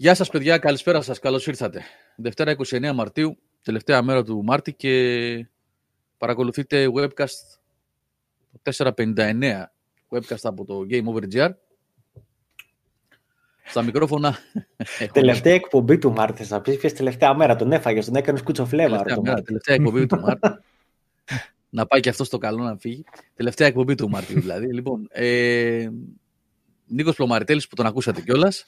[0.00, 1.82] Γεια σας παιδιά, καλησπέρα σας, καλώς ήρθατε.
[2.16, 5.48] Δευτέρα 29 Μαρτίου, τελευταία μέρα του Μάρτη και
[6.18, 7.58] παρακολουθείτε webcast
[8.62, 9.72] 459
[10.08, 11.50] webcast από το Game Over GR.
[13.64, 14.38] Στα μικρόφωνα.
[15.12, 17.56] Τελευταία εκπομπή του Μάρτη, θα πεις ποια τελευταία μέρα.
[17.56, 18.96] Τον έφαγες, τον έκανες κουτσοφλέβα.
[18.96, 20.48] Τελευταία, μέρα, τελευταία εκπομπή του Μάρτη.
[21.70, 23.04] να πάει και αυτός στο καλό να φύγει.
[23.34, 24.74] Τελευταία εκπομπή του Μάρτιου δηλαδή.
[24.74, 25.88] λοιπόν, ε,
[26.86, 28.64] Νίκος Πλωμαριτέλης που τον ακούσατε κιόλας.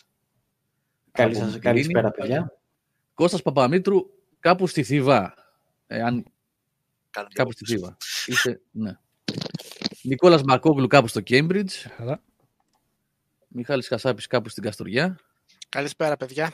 [1.13, 2.59] Καλή σας, καλησπέρα παιδιά.
[3.15, 3.99] Κώστας Παπαμήτρου
[4.41, 5.35] κάπου στη Θήβα.
[5.87, 6.25] Ε, αν...
[7.33, 7.97] Κάπου στη Θήβα.
[8.27, 8.99] Είσαι, ναι.
[10.03, 11.71] Νικόλας Μακόγλου κάπου στο Cambridge.
[13.49, 15.19] Μιχάλης Κασάπης κάπου στην Καστοριά.
[15.69, 16.53] Καλησπέρα παιδιά.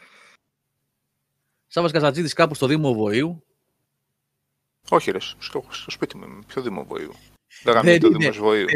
[1.66, 3.44] Σάβας Καζατζίδης κάπου στο Δήμο Βοήου.
[4.88, 7.14] Όχι ρε, στο, στο σπίτι μου Ποιο Δήμο Βοήου.
[7.62, 8.66] Δεν γαμίζει το Δήμο Βοήου.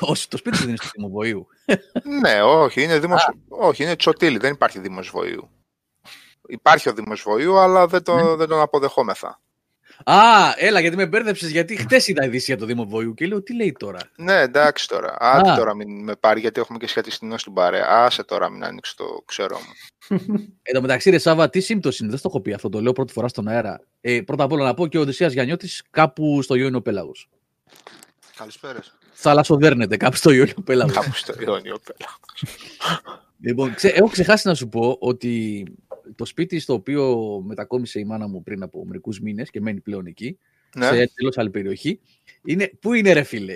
[0.00, 1.46] Όχι, το σπίτι δεν είναι στο Δήμο Βοήου.
[2.22, 5.50] ναι, όχι, είναι, δήμος, όχι, είναι Τσοτήλη, δεν υπάρχει Δήμο Βοήου.
[6.48, 8.34] Υπάρχει ο Δήμο Βοήου, αλλά δεν, το, ναι.
[8.34, 9.40] δεν τον αποδεχόμεθα.
[10.04, 13.42] Α, έλα, γιατί με μπέρδεψες, γιατί χτες είδα ειδήσει για το Δήμο Βοήου και λέω
[13.42, 15.16] τι λέει τώρα; Ναι, εντάξει τώρα.
[15.18, 17.86] Άντε τώρα μην με πάρει, γιατί έχουμε και σχετιστινό στην παρέα.
[17.88, 19.72] Άσε τώρα, μην ανοίξει το ξέρω μου.
[20.62, 22.92] Εν τω μεταξύ, ρε Σάβα, τι σύμπτωση είναι, δεν το έχω πει αυτό, το λέω
[22.92, 23.80] πρώτη φορά στον αέρα.
[24.00, 27.28] Ε, πρώτα απ' όλα να πω και ο Οδυσσέας Γιαννιώτης κάπου στο Ιόνιο Πέλαγος.
[28.36, 28.82] Καλησπέρα.
[29.12, 30.92] Θαλασσοδέρνεται κάπου στο Ιόνιο Πέλαγο.
[30.92, 32.18] κάπου στο Ιόνιο Πέλαγο.
[33.40, 35.64] λοιπόν, ξέ, έχω ξεχάσει να σου πω ότι
[36.14, 40.06] το σπίτι στο οποίο μετακόμισε η μάνα μου πριν από μερικούς μήνες και μένει πλέον
[40.06, 40.38] εκεί,
[40.76, 40.86] ναι.
[40.86, 42.00] σε εντελώ άλλη περιοχή.
[42.44, 43.54] Είναι, πού είναι, ρε φίλε,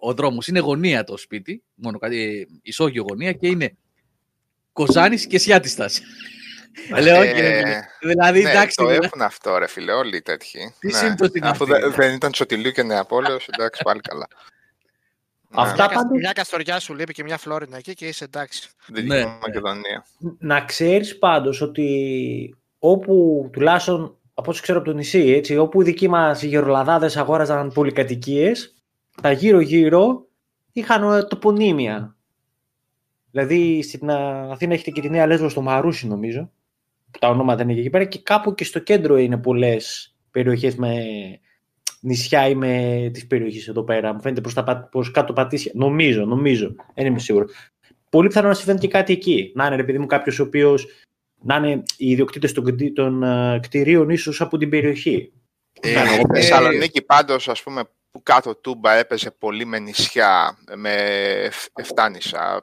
[0.00, 3.76] ο, ο δρόμος είναι γωνία το σπίτι, μόνο κάτι ισόγειο γωνία και είναι
[4.72, 6.00] Κοζάνης και Σιάτιστας.
[7.00, 8.76] Λέω, ε, δηλαδή, ναι, εντάξει.
[8.76, 9.04] Το δηλαδή.
[9.06, 10.74] έχουν αυτό, ρε φίλε, όλοι οι τέτοιοι.
[10.78, 10.92] Τι
[11.40, 11.48] ναι.
[11.48, 14.28] Αφού δεν ήταν Τσοτιλίου και Νεαπόλεως, εντάξει, πάλι καλά.
[15.54, 15.94] Αυτά ναι.
[15.94, 16.18] πάντως...
[16.18, 18.68] Μια καστοριά σου λείπει και μια φλόρινα εκεί και είσαι εντάξει.
[18.86, 19.24] Ναι.
[19.24, 20.06] Μακεδονία.
[20.38, 25.84] Να ξέρεις πάντως ότι όπου τουλάχιστον από όσο ξέρω από το νησί, έτσι, όπου οι
[25.84, 28.74] δικοί μας οι γερολαδάδες αγόραζαν πολυκατοικίες,
[29.22, 30.26] τα γύρω-γύρω
[30.72, 32.16] είχαν τοπονύμια.
[33.30, 36.50] Δηλαδή στην Αθήνα έχετε και τη Νέα Λέσβο στο Μαρούσι νομίζω, που
[37.18, 41.04] τα ονόματα είναι εκεί πέρα και κάπου και στο κέντρο είναι πολλές περιοχές με
[42.00, 44.14] νησιά ή με τις περιοχές εδώ πέρα.
[44.14, 45.72] Μου φαίνεται προς, τα, προς κάτω πατήσια.
[45.74, 46.74] Νομίζω, νομίζω.
[46.94, 47.52] Δεν είμαι σίγουρος.
[48.08, 49.52] Πολύ πιθανό να συμβαίνει και κάτι εκεί.
[49.54, 50.78] Να είναι, επειδή μου, κάποιος ο οποίο
[51.42, 55.32] να είναι οι ιδιοκτήτες των, των uh, κτηρίων ίσως από την περιοχή.
[55.80, 60.94] Ε, ε, Θεσσαλονίκη πάντως, ας πούμε, που κάτω Τούμπα έπαιζε πολύ με νησιά, με
[61.74, 62.60] εφτάνησα.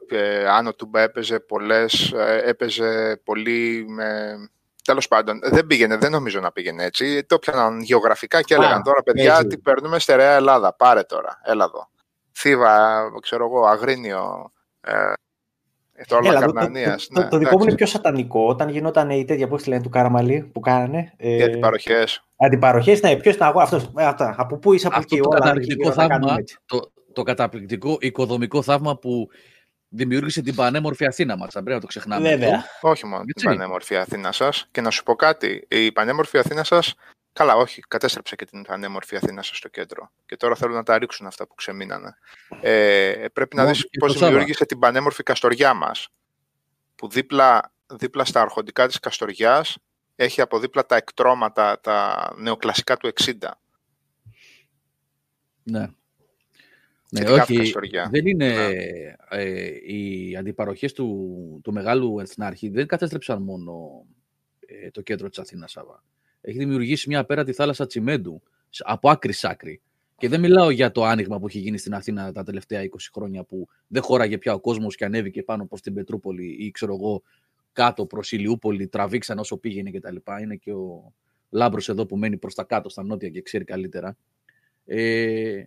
[0.49, 4.37] Άνω Τούμπα έπαιζε πολλές, ε, έπαιζε πολύ με
[4.83, 7.23] Τέλος πάντων, δεν πήγαινε, δεν νομίζω να πήγαινε έτσι.
[7.23, 9.47] Το πιάναν γεωγραφικά και έλεγαν τώρα, παιδιά, έτσι.
[9.47, 10.75] τι παίρνουμε στερεά Ελλάδα.
[10.75, 11.89] Πάρε τώρα, έλα εδώ.
[12.31, 14.51] Θήβα, ξέρω εγώ, Αγρίνιο,
[14.81, 15.13] ε,
[16.07, 16.95] το Έλα, το, το, ναι,
[17.29, 18.47] το, δικό μου είναι πιο σατανικό.
[18.47, 21.13] Όταν γινόταν η τέτοια, πώς τη λένε, του Καραμαλή που κάνανε.
[21.17, 21.59] Ε, Οι
[22.39, 22.91] αντιπαροχέ.
[22.91, 23.91] Αντιπαροχέ, ναι, ποιος ήταν εγώ, αυτός.
[24.37, 29.29] Από πού είσαι, από εκεί, το καταπληκτικό θαύμα, το, το καταπληκτικό οικοδομικό θαύμα που
[29.89, 31.55] δημιούργησε την πανέμορφη Αθήνα μας.
[31.55, 32.29] Αν πρέπει να το ξεχνάμε.
[32.29, 32.65] Βέβαια.
[32.81, 33.33] Όχι μόνο Έτσι.
[33.33, 34.67] την πανέμορφη Αθήνα σας.
[34.71, 35.67] Και να σου πω κάτι.
[35.67, 36.95] Η πανέμορφη Αθήνα σας.
[37.33, 37.81] Καλά, όχι.
[37.87, 40.11] Κατέστρεψε και την πανέμορφη Αθήνα σας στο κέντρο.
[40.25, 42.17] Και τώρα θέλουν να τα ρίξουν αυτά που ξεμείνανε.
[42.61, 46.09] Ε, πρέπει να δεις πώς δημιούργησε την πανέμορφη Καστοριά μας.
[46.95, 49.77] Που δίπλα, δίπλα στα αρχοντικά της Καστοριάς
[50.21, 53.31] έχει από δίπλα τα εκτρώματα, τα νεοκλασικά του 60.
[55.63, 55.87] Ναι.
[57.11, 57.73] Ναι, όχι,
[58.09, 58.67] δεν είναι ναι.
[59.29, 64.05] ε, οι αντιπαροχές του, του μεγάλου εθνάρχη δεν κατέστρεψαν μόνο
[64.59, 66.03] ε, το κέντρο της Αθήνας, Σάβα.
[66.41, 68.41] Έχει δημιουργήσει μια απέραντη θάλασσα τσιμέντου
[68.79, 69.81] από άκρη σ' άκρη.
[70.17, 73.43] Και δεν μιλάω για το άνοιγμα που έχει γίνει στην Αθήνα τα τελευταία 20 χρόνια
[73.43, 77.23] που δεν χώραγε πια ο κόσμος και ανέβηκε πάνω προς την Πετρούπολη ή ξέρω εγώ
[77.73, 80.15] κάτω προς Ηλιούπολη, τραβήξαν όσο πήγαινε κτλ.
[80.41, 81.13] Είναι και ο
[81.49, 84.17] Λάμπρος εδώ που μένει προς τα κάτω στα νότια και ξέρει καλύτερα.
[84.85, 85.63] Ε,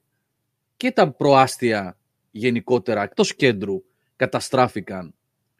[0.76, 1.98] και τα προάστια
[2.30, 3.82] γενικότερα εκτός κέντρου
[4.16, 5.14] καταστράφηκαν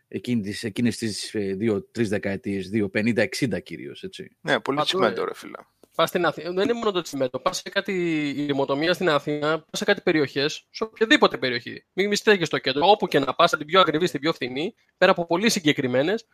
[0.08, 4.37] εκείνες, εκείνες τις ε, δύο-τρεις δεκαετίες, δύο, 50-60 κυρίως, έτσι.
[4.40, 5.70] Ναι, πολύ τσιμέντο ρε φίλα.
[5.94, 7.38] Πας στην Αθήνα, δεν είναι μόνο το τσιμέντο.
[7.38, 7.92] Πας σε κάτι
[8.37, 11.84] λιμοτομία στην Αθήνα, πας σε κάτι περιοχές, σε οποιαδήποτε περιοχή.
[11.92, 15.11] Μην μη στο κέντρο, όπου και να πας, την πιο ακριβή, στην πιο φθηνή, πέρα
[15.11, 16.26] από πολύ συγκεκριμένες.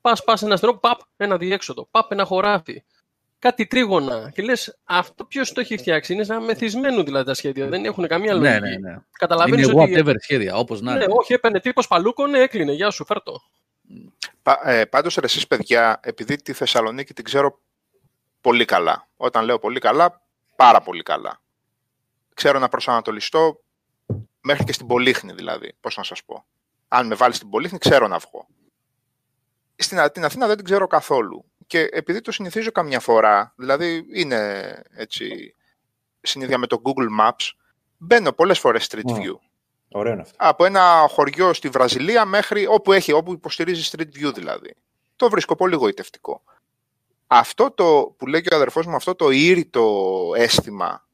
[0.00, 2.82] Πας, πας ένα στρόπο, παπ, ένα διέξοδο, παπ, ένα χωράφι
[3.42, 4.30] κάτι τρίγωνα.
[4.34, 6.12] Και λες, αυτό ποιος το έχει φτιάξει.
[6.12, 7.66] Είναι σαν μεθυσμένο δηλαδή τα σχέδια.
[7.66, 8.60] Δεν έχουν καμία λογική.
[8.60, 8.96] Ναι, ναι, ναι.
[9.18, 9.94] Καταλαβαίνεις είναι ότι...
[9.96, 12.72] whatever σχέδια, όπως να ναι, όχι, έπαιρνε τύπος παλούκο, ναι, έκλεινε.
[12.72, 13.40] Γεια σου, φέρτο.
[14.42, 17.60] Πα, ε, Πάντως, εσείς παιδιά, επειδή τη Θεσσαλονίκη την ξέρω
[18.42, 19.08] πολύ καλά.
[19.16, 20.22] Όταν λέω πολύ καλά,
[20.56, 21.40] πάρα πολύ καλά.
[22.34, 23.60] Ξέρω να προσανατολιστώ
[24.40, 25.74] μέχρι και στην Πολύχνη δηλαδή.
[25.80, 26.44] Πώς να σας πω.
[26.88, 28.46] Αν με βάλεις στην Πολύχνη, ξέρω να βγω.
[29.76, 31.44] στην την Αθήνα δεν την ξέρω καθόλου.
[31.66, 35.54] Και επειδή το συνηθίζω καμιά φορά, δηλαδή είναι έτσι
[36.20, 37.50] συνήθεια με το Google Maps,
[37.96, 39.34] μπαίνω πολλές φορές Street View.
[39.92, 40.36] Ωραίο αυτό.
[40.38, 44.74] Από ένα χωριό στη Βραζιλία μέχρι όπου, έχει, όπου υποστηρίζει Street View δηλαδή.
[45.16, 46.42] Το βρίσκω πολύ γοητευτικό.
[47.34, 51.06] Αυτό το που λέει και ο αδερφός μου, αυτό το ήρητο αίσθημα,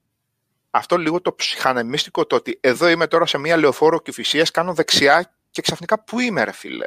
[0.70, 5.32] αυτό λίγο το ψυχανεμίστικο το ότι εδώ είμαι τώρα σε μια λεωφόρο κυφυσίας, κάνω δεξιά
[5.50, 6.86] και ξαφνικά πού είμαι ρε φίλε;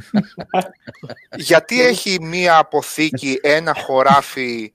[1.50, 4.72] Γιατί έχει μία αποθήκη, ένα χωράφι,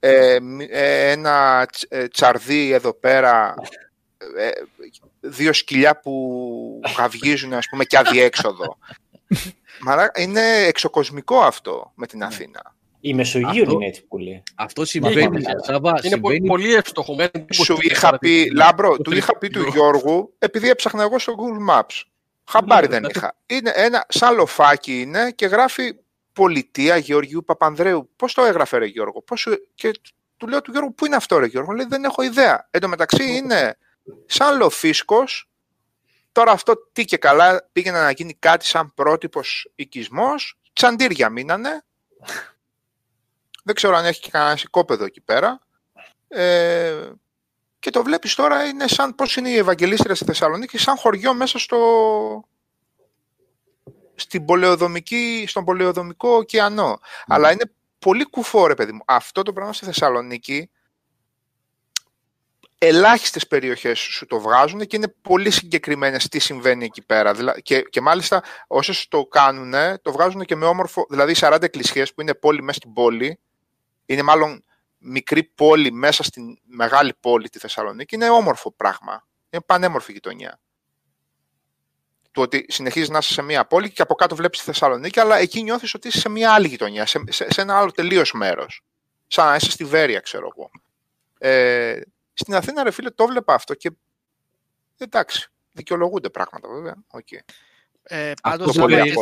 [0.00, 0.38] ε,
[0.68, 3.54] ε, ένα ε, τσαρδί εδώ πέρα,
[5.20, 8.78] δύο σκυλιά που γαυγίζουν ας πούμε και αδιέξοδο.
[9.80, 12.24] Μαρά, είναι εξωκοσμικό αυτό με την ναι.
[12.24, 12.76] Αθήνα.
[13.00, 14.42] Η Μεσογείο είναι έτσι πολύ.
[14.54, 15.42] Αυτό συμβαίνει.
[15.42, 16.46] Σάβα, είναι συμβαίνει...
[16.46, 17.16] πολύ εύστοχο.
[17.52, 22.02] Σου είχα πει, Λάμπρο, του είχα πει του Γιώργου, επειδή έψαχνα εγώ στο Google Maps.
[22.44, 23.36] Χαμπάρι δεν είχα.
[23.46, 25.94] Είναι ένα σαν λοφάκι είναι και γράφει
[26.32, 28.10] πολιτεία Γεωργίου Παπανδρέου.
[28.16, 29.48] Πώς το έγραφε, Ρε Γιώργο; Πώς...
[29.74, 30.00] Και
[30.36, 32.68] του λέω του Γιώργου, πού είναι αυτό, Ρε Γιώργο; Λέει, δεν έχω ιδέα.
[32.70, 33.78] Εν τω μεταξύ είναι
[34.26, 35.24] σαν λοφίσκο.
[36.32, 40.58] Τώρα αυτό τι και καλά πήγαινε να γίνει κάτι σαν πρότυπος οικισμός.
[40.72, 41.82] Τσαντήρια μείνανε.
[43.68, 45.60] Δεν ξέρω αν έχει και κανένα οικόπεδο εκεί πέρα.
[46.28, 47.10] Ε,
[47.78, 51.58] και το βλέπεις τώρα είναι σαν πώς είναι η Ευαγγελίστρια στη Θεσσαλονίκη, σαν χωριό μέσα
[51.58, 51.78] στο,
[54.14, 56.98] στην πολεοδομική, στον πολεοδομικό ωκεανό.
[57.00, 57.24] Mm.
[57.26, 59.02] Αλλά είναι πολύ κουφό ρε παιδί μου.
[59.06, 60.70] Αυτό το πράγμα στη Θεσσαλονίκη
[62.78, 67.34] ελάχιστες περιοχές σου το βγάζουν και είναι πολύ συγκεκριμένες τι συμβαίνει εκεί πέρα.
[67.62, 69.72] Και, και μάλιστα όσες το κάνουν
[70.02, 73.38] το βγάζουν και με όμορφο, δηλαδή 40 εκκλησίες που είναι πόλη μέσα στην πόλη,
[74.08, 74.64] είναι μάλλον
[74.98, 79.26] μικρή πόλη μέσα στην μεγάλη πόλη τη Θεσσαλονίκη είναι όμορφο πράγμα.
[79.50, 80.60] Είναι πανέμορφη γειτονιά.
[82.30, 85.36] Το ότι συνεχίζεις να είσαι σε μία πόλη και από κάτω βλέπεις τη Θεσσαλονίκη, αλλά
[85.36, 88.84] εκεί νιώθεις ότι είσαι σε μία άλλη γειτονιά, σε, σε, ένα άλλο τελείως μέρος.
[89.26, 90.70] Σαν να είσαι στη Βέρεια, ξέρω εγώ.
[91.38, 92.00] Ε,
[92.32, 93.90] στην Αθήνα, ρε φίλε, το βλέπα αυτό και
[94.98, 96.94] εντάξει, δικαιολογούνται πράγματα βέβαια.
[97.12, 97.52] Okay.
[98.10, 98.76] Ε, Πάντως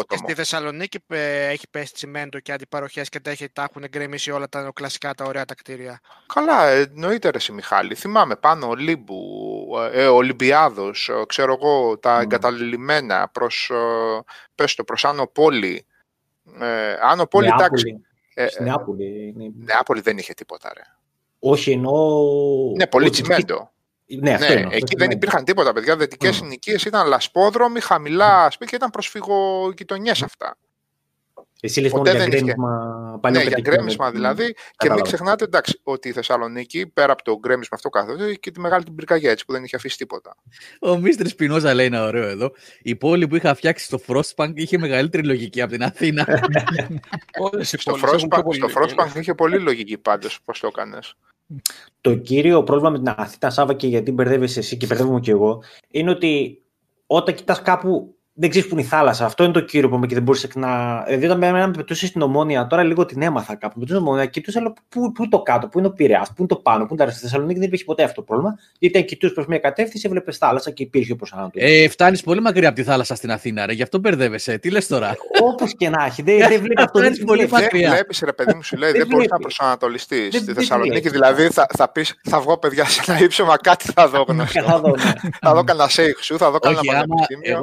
[0.07, 4.31] και, στη Θεσσαλονίκη ε, έχει πέσει τσιμέντο και αντιπαροχές και τα, έχει, τα έχουν γκρεμίσει
[4.31, 6.01] όλα τα κλασικά τα ωραία τα κτίρια.
[6.35, 7.95] Καλά, εννοείται ρε Μιχάλη.
[7.95, 9.21] Θυμάμαι πάνω Ολύμπου,
[9.93, 12.23] ε, Ολυμπιάδος, ε, ξέρω εγώ, τα mm.
[12.23, 13.71] εγκαταλειμμένα προς
[14.55, 15.87] ε, το προς Άνω Πόλη.
[16.61, 18.01] Ε, Άνω Πόλη, εντάξει.
[18.35, 19.35] Ε, Νεάπολη.
[19.65, 20.83] Νεάπολη δεν είχε τίποτα, ρε.
[21.39, 21.93] Όχι, ενώ.
[22.77, 23.71] Ναι, πολύ τσιμέντο.
[24.07, 25.97] Ναι, αυτό ναι, εκεί δεν υπήρχαν τίποτα, παιδιά.
[25.97, 26.39] Δυτικές mm.
[26.39, 30.57] συνοικίες ήταν λασπόδρομοι, χαμηλά σπίτια, ήταν προσφυγογειτονιές αυτά.
[31.61, 34.55] Εσύ λες μόνο για γκρέμισμα παλιό Ναι, για γκρέμισμα δηλαδή.
[34.77, 38.51] Και μην ξεχνάτε εντάξει, ότι η Θεσσαλονίκη, πέρα από το γκρέμισμα αυτό καθόλου, έχει και
[38.51, 40.37] τη μεγάλη την πυρκαγιά έτσι που δεν είχε αφήσει τίποτα.
[40.81, 42.53] Ο Μίστρη Σπινόζα λέει ένα ωραίο εδώ.
[42.83, 46.27] Η πόλη που είχα φτιάξει στο Frostpunk είχε μεγαλύτερη λογική από την Αθήνα.
[47.61, 51.17] στο Frostpunk είχε πολύ λογική πάντως πώς το έκανες.
[52.01, 55.63] Το κύριο πρόβλημα με την Αθήνα, Σάβα, και γιατί μπερδεύεσαι εσύ και μπερδεύομαι και εγώ,
[55.91, 56.63] είναι ότι
[57.07, 59.25] όταν κοιτάς κάπου δεν ξέρεις που είναι η θάλασσα.
[59.25, 61.03] Αυτό είναι το κύριο που και δεν μπορούσε να.
[61.03, 63.79] Δηλαδή, όταν με πετούσες στην ομόνια, τώρα λίγο την έμαθα κάπου.
[63.79, 66.35] Με την ομόνια, κοιτούσα, αλλά πού, πού είναι το κάτω, πού είναι ο Πειραιάς, πού
[66.39, 68.59] είναι το πάνω, πού είναι τα Στη Θεσσαλονίκη δεν υπήρχε ποτέ αυτό το πρόβλημα.
[68.79, 71.81] Γιατί αν κοιτούσες προς μια κατεύθυνση, έβλεπες θάλασσα και υπήρχε ο προσανατολισμός.
[71.85, 74.59] Ε, Φτάνεις πολύ μακριά από τη θάλασσα στην Αθήνα, ρε, γι' αυτό μπερδεύεσαι.
[74.59, 75.17] Τι λες τώρα;
[75.51, 76.23] Όπως και να έχει.
[76.23, 77.01] Δεν, δεν βλέπεις αυτό.
[77.01, 77.91] Δεν πολύ μακριά.
[77.91, 80.37] Βλέπεις, ρε παιδί μου, σου λέει, δεν μπορείς να προσανατολιστείς.
[80.37, 84.95] Στη Θεσσαλονίκη δηλαδή θα πεις, θα βγω παιδιά σε ένα ύψωμα, κάτι θα δω γνωστό.
[85.41, 87.61] Θα δω κανένα σέιχ σου, θα δω κανένα πανεπιστήμιο,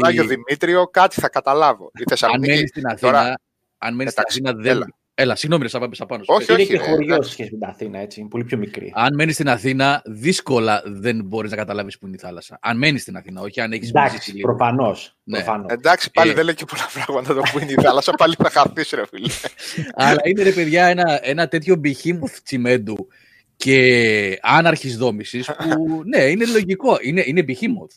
[0.00, 1.90] κανένα Άγιο Δημήτριο κάτι θα καταλάβω.
[1.98, 2.50] Η Θεσσαλονίκη.
[2.50, 3.34] Αν μένει στην Αθήνα, τώρα...
[3.78, 4.66] αν μένεις στην Αθήνα δεν.
[4.66, 6.22] Έλα, έλα συγγνώμη, θα πάμε πάνω.
[6.26, 6.62] Όχι, όχι.
[6.62, 8.20] Είναι και χωριό σχέση με την Αθήνα, έτσι.
[8.20, 8.92] Είναι πολύ πιο μικρή.
[8.94, 12.58] Αν μένεις στην Αθήνα, δύσκολα δεν μπορείς να καταλάβεις που είναι η θάλασσα.
[12.62, 15.16] Αν μένεις στην Αθήνα, όχι αν έχεις Εντάξει, προφανώς.
[15.22, 15.44] Ναι.
[15.66, 16.34] Εντάξει, πάλι ε...
[16.34, 18.12] δεν λέει και πολλά πράγματα το που είναι η θάλασσα.
[18.12, 19.30] πάλι θα χαθείς, ρε φίλε.
[20.06, 23.08] Αλλά είναι ρε παιδιά ένα, ένα τέτοιο behemoth τσιμέντου
[23.56, 27.94] και άναρχης δόμησης που ναι, είναι λογικό, είναι, είναι behemoth.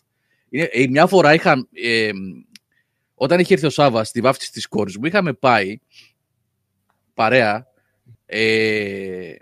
[0.54, 2.12] Είναι, ε, μια φορά είχα, ε,
[3.16, 5.80] όταν είχε έρθει ο Σάβα στη βάφτιση της κόρης μου, είχαμε πάει
[7.14, 7.68] παρέα
[8.26, 9.36] ε,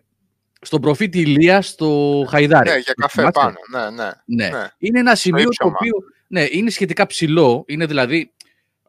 [0.61, 2.69] στον προφήτη Ηλία στο Χαϊδάρι.
[2.69, 3.55] Ναι, για καφέ πάνω.
[3.71, 4.49] Ναι, ναι, ναι.
[4.49, 4.67] ναι.
[4.77, 5.93] Είναι ένα σημείο το οποίο
[6.27, 7.63] ναι, είναι σχετικά ψηλό.
[7.67, 8.31] Είναι δηλαδή,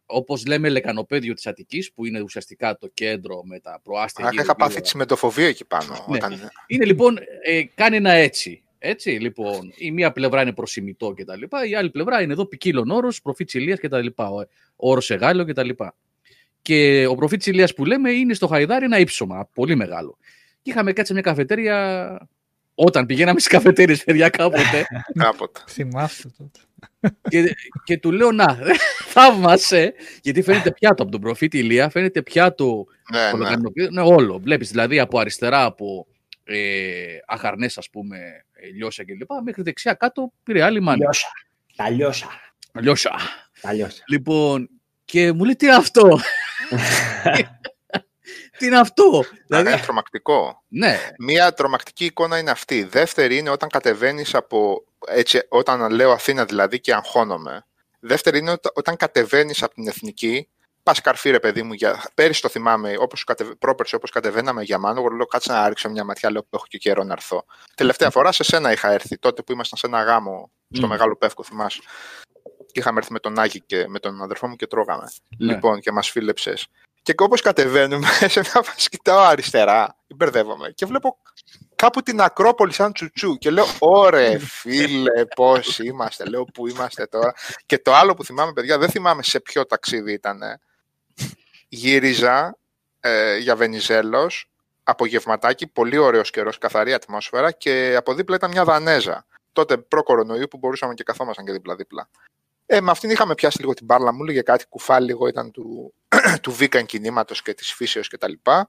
[0.07, 4.27] όπως λέμε, λεκανοπέδιο της Αττικής, που είναι ουσιαστικά το κέντρο με τα προάστια.
[4.27, 6.05] Αχ, είχα πάθει τσιμεντοφοβία εκεί πάνω.
[6.09, 6.17] Ναι.
[6.17, 6.51] Όταν...
[6.67, 8.62] Είναι λοιπόν, ε, κάνει ένα έτσι.
[8.85, 12.47] Έτσι, λοιπόν, η μία πλευρά είναι προσημητό και τα λοιπά, η άλλη πλευρά είναι εδώ
[12.47, 14.29] ποικίλων όρος, προφήτης Ηλίας και τα λοιπά,
[14.77, 15.95] όρος εγάλιο και τα λοιπά.
[16.63, 20.19] Και ο προφήτης Ηλίας που λέμε είναι στο Χαϊδάρι ένα ύψωμα, πολύ μεγάλο.
[20.63, 22.29] Και είχαμε κάτσει μια καφετέρια,
[22.75, 24.87] όταν πηγαίναμε στις καφετέρειες, παιδιά, κάποτε.
[25.25, 25.61] κάποτε.
[25.69, 26.61] Θυμάστε τότε.
[27.29, 28.59] και, και του λέω να,
[29.09, 33.89] θαύμασε, γιατί φαίνεται πιάτο από τον προφήτη Ηλία, φαίνεται πιάτο ναι, ναι.
[33.91, 34.39] ναι, όλο.
[34.39, 36.07] Βλέπεις δηλαδή από αριστερά, από
[36.45, 39.31] ε, αχαρνές ας πούμε, ε, λιώσια κλπ.
[39.45, 40.97] Μέχρι δεξιά κάτω πήρε άλλη μάνα.
[40.97, 41.29] Λιώσα.
[41.77, 42.29] Τα λιώσα.
[42.81, 43.11] Λιώσα.
[43.61, 44.03] Τα λιώσα.
[44.07, 44.69] Λοιπόν,
[45.05, 46.09] και μου λέει τι αυτό;
[48.59, 49.69] τι είναι αυτό; Δηλαδή...
[49.71, 50.63] Είναι τρομακτικό.
[50.69, 50.99] Ναι.
[51.19, 52.85] Μία τρομακτική εικόνα είναι αυτή.
[52.85, 54.85] Δεύτερη είναι όταν κατεβαίνεις από.
[55.07, 57.67] Έτσι, όταν λέω Αθήνα δηλαδή και αγχώνομαι.
[58.01, 60.49] Δεύτερη είναι όταν κατεβαίνεις από την εθνική
[60.83, 61.73] πας καρφί, ρε παιδί μου.
[61.73, 62.03] Για...
[62.15, 63.51] Πέρυσι το θυμάμαι, όπως κατεβ...
[63.59, 66.79] πρόπερσι όπως κατεβαίναμε για μάνο, λέω κάτσε να ρίξω μια ματιά, λέω που έχω και
[66.79, 67.45] καιρό να έρθω.
[67.75, 71.43] Τελευταία φορά σε σένα είχα έρθει, τότε που ήμασταν σε ένα γάμο στο Μεγάλο Πεύκο,
[71.43, 71.81] θυμάσαι.
[72.73, 75.09] Και είχαμε έρθει με τον Άγη και με τον αδερφό μου και τρώγαμε.
[75.39, 75.53] Ναι.
[75.53, 76.69] Λοιπόν, και μας φίλεψες.
[77.03, 81.19] Και όπως κατεβαίνουμε, σε μια φάση κοιτάω αριστερά, μπερδεύομαι και βλέπω
[81.77, 87.33] κάπου την Ακρόπολη σαν τσουτσού και λέω «Ωρε φίλε, πώς είμαστε», λέω «Πού είμαστε τώρα».
[87.67, 90.41] Και το άλλο που θυμάμαι, παιδιά, δεν θυμάμαι σε ποιο ταξίδι ήταν
[91.73, 92.59] γύριζα
[93.01, 94.51] ε, για Βενιζέλος,
[94.83, 99.27] απογευματάκι, πολύ ωραίος καιρός, καθαρή ατμόσφαιρα και από δίπλα ήταν μια Δανέζα.
[99.53, 102.09] Τότε προ-κορονοϊού που μπορούσαμε και καθόμασταν και δίπλα-δίπλα.
[102.67, 105.95] Ε, με αυτήν είχαμε πιάσει λίγο την μπάρλα μου, λέγε κάτι κουφάλι λίγο ήταν του,
[106.43, 108.69] του βίκαν κινήματος και της φύσεως και τα λοιπά.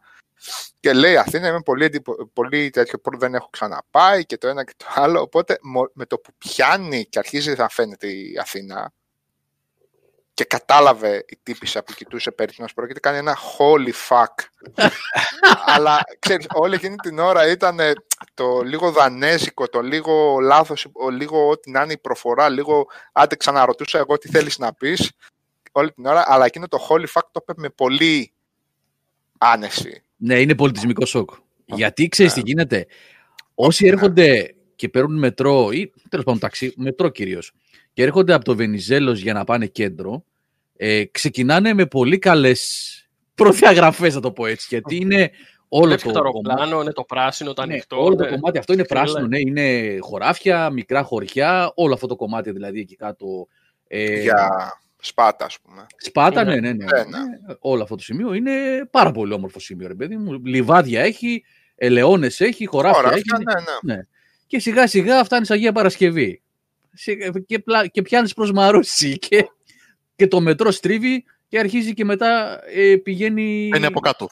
[0.79, 4.73] Και λέει Αθήνα είμαι πολύ, πολύ τέτοιο που δεν έχω ξαναπάει και το ένα και
[4.77, 5.21] το άλλο.
[5.21, 5.57] Οπότε
[5.93, 8.93] με το που πιάνει και αρχίζει να φαίνεται η Αθήνα,
[10.33, 14.63] και κατάλαβε η τύπησα που κοιτούσε περί τίνος πρόκειται, κάνει ένα holy fuck.
[15.75, 17.79] Αλλά ξέρεις, όλη εκείνη την ώρα ήταν
[18.33, 23.97] το λίγο δανέζικο, το λίγο λάθος, λίγο ό,τι να είναι η προφορά, λίγο άντε ξαναρωτούσα
[23.97, 25.11] εγώ τι θέλεις να πεις
[25.73, 28.33] όλη την ώρα, αλλά εκείνο το holy fuck το είπε με πολύ
[29.37, 30.03] άνεση.
[30.15, 31.29] Ναι, είναι πολιτισμικό σοκ.
[31.65, 32.85] Γιατί ξέρεις τι γίνεται.
[33.55, 37.53] Όσοι έρχονται και παίρνουν μετρό ή τέλος πάντων ταξί, μετρό κυρίως,
[37.93, 40.23] και έρχονται από το Βενιζέλος για να πάνε κέντρο,
[40.77, 42.89] ε, ξεκινάνε με πολύ καλές
[43.35, 45.31] προδιαγραφές, να το πω έτσι, γιατί είναι
[45.67, 48.03] όλο το, το αεροπλάνο, είναι το πράσινο, το ναι, ανοιχτό.
[48.03, 52.51] όλο το κομμάτι αυτό είναι πράσινο, ναι, είναι χωράφια, μικρά χωριά, όλο αυτό το κομμάτι
[52.51, 53.47] δηλαδή εκεί κάτω.
[53.87, 54.49] Ε, για
[55.05, 55.85] Σπάτα, ας πούμε.
[55.97, 57.55] Σπάτα, ναι, ναι, ναι, ναι, ναι.
[57.59, 58.51] Όλο αυτό το σημείο είναι
[58.91, 60.33] πάρα πολύ όμορφο σημείο, ρε παιδί μου.
[60.43, 61.43] Λιβάδια έχει,
[61.75, 63.43] ελαιώνες έχει, χωράφια, χωράφια έχει.
[63.43, 63.95] Ναι, ναι.
[63.95, 64.01] ναι.
[64.47, 66.42] Και σιγά σιγά φτάνει Αγία Παρασκευή
[67.45, 69.45] και, πλα, και πιάνεις προς Μαρούσι και,
[70.15, 73.69] και το μετρό στρίβει και αρχίζει και μετά ε, πηγαίνει...
[73.75, 74.27] Είναι από κάτω.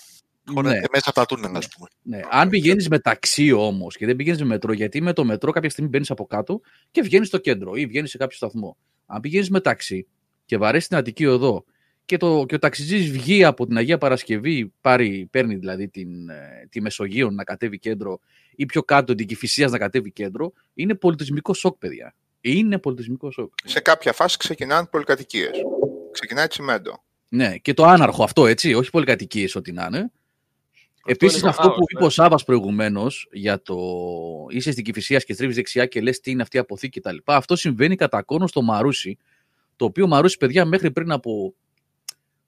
[0.62, 0.80] Ναι.
[0.92, 1.88] Μέσα από τα τούνελ, ας πούμε.
[2.02, 2.20] Ναι.
[2.30, 5.90] Αν πηγαίνεις μεταξύ όμως και δεν πηγαίνεις με μετρό, γιατί με το μετρό κάποια στιγμή
[5.90, 8.78] μπαίνεις από κάτω και βγαίνεις στο κέντρο ή βγαίνεις σε κάποιο σταθμό.
[9.06, 10.08] Αν πηγαίνεις μεταξύ
[10.46, 11.66] και βαρέσεις την Αττική Οδό
[12.06, 16.68] και, το, και ο ταξιτζής βγει από την Αγία Παρασκευή, πάρει, παίρνει δηλαδή την, ε,
[16.70, 18.20] τη Μεσογείο να κατέβει κέντρο
[18.56, 22.16] ή πιο κάτω την Κηφισίας να κατέβει κέντρο, είναι πολιτισμικό σοκ, παιδιά.
[22.42, 23.54] Είναι πολιτισμικό σοκ.
[23.64, 25.52] Σε κάποια φάση ξεκινάνε πολυκατοικίες.
[26.12, 27.04] Ξεκινάει τσιμέντο.
[27.28, 30.12] Ναι, και το άναρχο αυτό, έτσι, όχι πολυκατοικίες ό,τι να είναι.
[31.06, 32.12] Επίσης, αυτό που είπε ο ναι.
[32.12, 33.78] Σάβα προηγουμένως για το
[34.50, 37.18] είσαι στην Κηφισιά και στρίβεις δεξιά και λες τι είναι αυτή η αποθήκη κτλ.
[37.26, 39.18] Αυτό συμβαίνει κατά κόρον στο Μαρούσι.
[39.76, 41.54] Το οποίο Μαρούσι, παιδιά, μέχρι πριν από.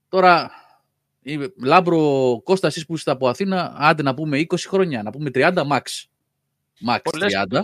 [0.10, 0.52] Τώρα,
[1.64, 5.54] Λάμπρο Κώστα, εσείς που είστε από Αθήνα, άντε να πούμε 20 χρόνια, να πούμε 30
[5.54, 5.82] max.
[6.88, 7.00] Max
[7.50, 7.62] 30.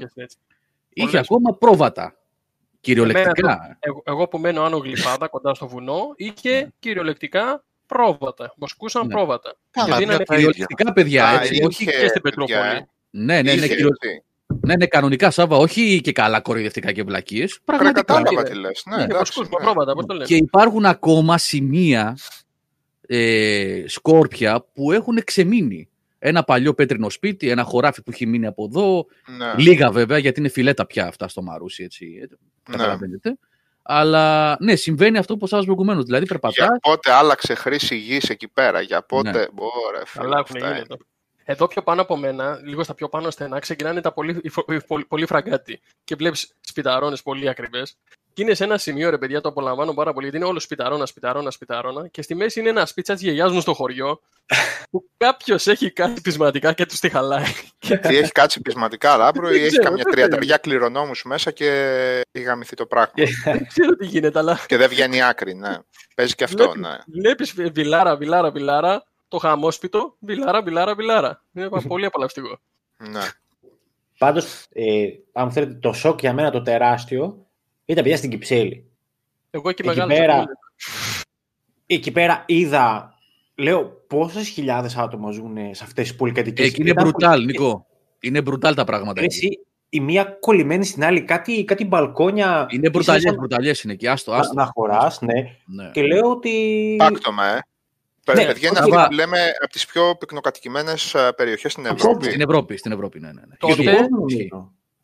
[0.90, 2.19] Είχε ακόμα πρόβατα.
[2.82, 3.78] Κυριολεκτικά.
[3.80, 6.68] εγώ, εγώ, που μένω άνω γλυφάδα κοντά στο βουνό, είχε ναι.
[6.80, 8.54] κυριολεκτικά πρόβατα.
[8.58, 9.14] Βοσκούσαν ναι.
[9.14, 9.58] πρόβατα.
[9.72, 10.24] Καλά, δίνανε...
[10.24, 12.88] Κυριολεκτικά παιδιά, έτσι, όχι και στην Πετρούπολη.
[13.10, 13.90] Ναι, ναι, ναι, κυριο...
[14.66, 17.60] ναι, ναι, κανονικά Σάβα, όχι και καλά κοροϊδευτικά και βλακίες.
[17.66, 18.04] Πραγματικά.
[18.04, 18.84] Κατάλαβα τι λες.
[18.86, 19.08] Ναι, ναι,
[19.62, 22.18] πρόβατα, το Και υπάρχουν ακόμα σημεία
[23.08, 25.90] ε, σκόρπια που έχουν ξεμείνει
[26.20, 29.06] ένα παλιό πέτρινο σπίτι, ένα χωράφι που έχει μείνει από εδώ.
[29.38, 29.64] Ναι.
[29.64, 32.06] Λίγα βέβαια, γιατί είναι φιλέτα πια αυτά στο Μαρούσι, έτσι.
[32.70, 32.78] Ε, ναι.
[32.78, 33.38] Καταλαβαίνετε.
[33.82, 36.04] Αλλά ναι, συμβαίνει αυτό που σας προηγουμένως.
[36.04, 36.54] Δηλαδή περπατά.
[36.64, 39.32] Για πότε άλλαξε χρήση γης εκεί πέρα, για πότε.
[39.32, 39.46] Ναι.
[39.88, 40.46] Ωραία, Καλά
[41.44, 44.52] Εδώ πιο πάνω από μένα, λίγο στα πιο πάνω στενά, ξεκινάνε τα πολύ,
[44.88, 45.80] πολύ, πολύ φραγκάτι.
[46.04, 47.98] Και βλέπεις σπιταρώνες πολύ ακριβές.
[48.34, 51.06] Και είναι σε ένα σημείο, ρε παιδιά, το απολαμβάνω πάρα πολύ, γιατί είναι όλος σπιταρώνα,
[51.06, 52.08] σπιταρώνα, σπιταρώνα.
[52.08, 54.22] Και στη μέση είναι ένα σπίτσα της γιαγιάς μου στο χωριό,
[54.90, 57.44] που κάποιος έχει κάτσει πεισματικά και τους τη χαλάει.
[57.80, 61.68] Τι έχει κάτσει πεισματικά, λάμπρο, ή έχει καμιά τριανταριά κληρονόμους μέσα και
[62.32, 63.14] έχει γαμηθεί το πράγμα.
[63.44, 64.60] Δεν ξέρω τι γίνεται, αλλά.
[64.68, 65.78] Και δεν βγαίνει άκρη, ναι.
[66.16, 66.98] Παίζει και αυτό, ναι.
[67.08, 71.44] Βλέπεις βιλάρα, βιλάρα, βιλάρα, το χαμόσπιτο, βιλάρα, βιλάρα, βιλάρα.
[71.54, 72.60] Είναι πολύ απολαυστικό.
[72.98, 73.22] Ναι.
[74.18, 77.46] Πάντως, ε, αν θέλετε, το σοκ για μένα το τεράστιο
[77.90, 78.86] ήταν παιδιά στην Κυψέλη.
[79.50, 80.46] Εγώ εκεί, εκεί πέρα,
[81.86, 83.14] εκεί πέρα είδα,
[83.56, 86.68] λέω, πόσες χιλιάδες άτομα ζουν σε αυτές τις πολυκατοικίες.
[86.68, 87.86] Εκεί είναι μπρουτάλ, Νικό.
[88.20, 89.22] Είναι μπρουτάλ τα πράγματα.
[89.22, 92.66] Εσύ, η μία κολλημένη στην άλλη, κάτι, κάτι μπαλκόνια.
[92.70, 94.54] Είναι μπρουταλιές, μπρουταλιές είναι εκεί, άστο, άστο.
[94.54, 95.34] Να, να χωράς, ναι.
[95.66, 95.92] ναι.
[95.92, 96.96] Και λέω ότι...
[96.98, 97.54] Πάκτομα, ε.
[98.34, 102.26] Ναι, Παιδιά, είναι αυτό που λέμε από τις πιο πυκνοκατοικημένες ε, περιοχές στην Ευρώπη.
[102.26, 103.42] Στην Ευρώπη, στην Ευρώπη, ναι, ναι.
[103.48, 103.56] ναι.
[103.58, 104.08] Τότε,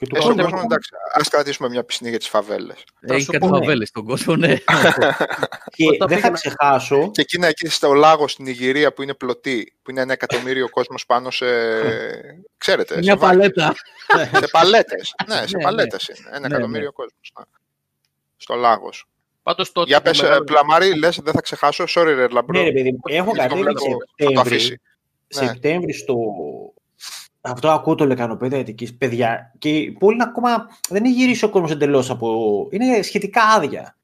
[0.06, 2.84] και του κόσμου, κόσμο, εντάξει, ας κρατήσουμε μια πισινή για τις φαβέλες.
[3.02, 4.56] Έχει κάτι φαβέλες στον κόσμο, ναι.
[5.76, 7.12] και δεν θα ξεχάσω...
[7.12, 11.06] Και εκείνα εκεί στο λάγος στην Ιγυρία που είναι πλωτή, που είναι ένα εκατομμύριο κόσμος
[11.06, 11.46] πάνω σε...
[12.58, 13.76] Ξέρετε, μια παλέτα.
[14.42, 15.16] σε παλέτες.
[15.28, 15.64] Ναι, σε ναι, ναι.
[15.64, 16.30] παλέτες είναι.
[16.30, 17.34] Ένα ναι, εκατομμύριο κόσμος.
[18.38, 19.08] Στο Λάγος.
[19.44, 20.44] Πάντως τότε Για πες, μεγάλο...
[20.44, 21.84] Πλαμάρη, λες, δεν θα ξεχάσω.
[21.88, 22.60] Sorry, ρε Λαμπρό.
[22.60, 23.64] Ναι, ρε παιδί, έχω κατέβει
[24.16, 24.80] Σεπτέμβρη,
[25.28, 26.16] Σεπτέμβρη στο,
[27.46, 29.54] αυτό ακούω το λεκανοπέδιο Αττικής, παιδιά.
[29.60, 32.68] Και η πόλη ακόμα δεν έχει γυρίσει ο κόσμος εντελώς από.
[32.72, 33.98] Είναι σχετικά άδεια.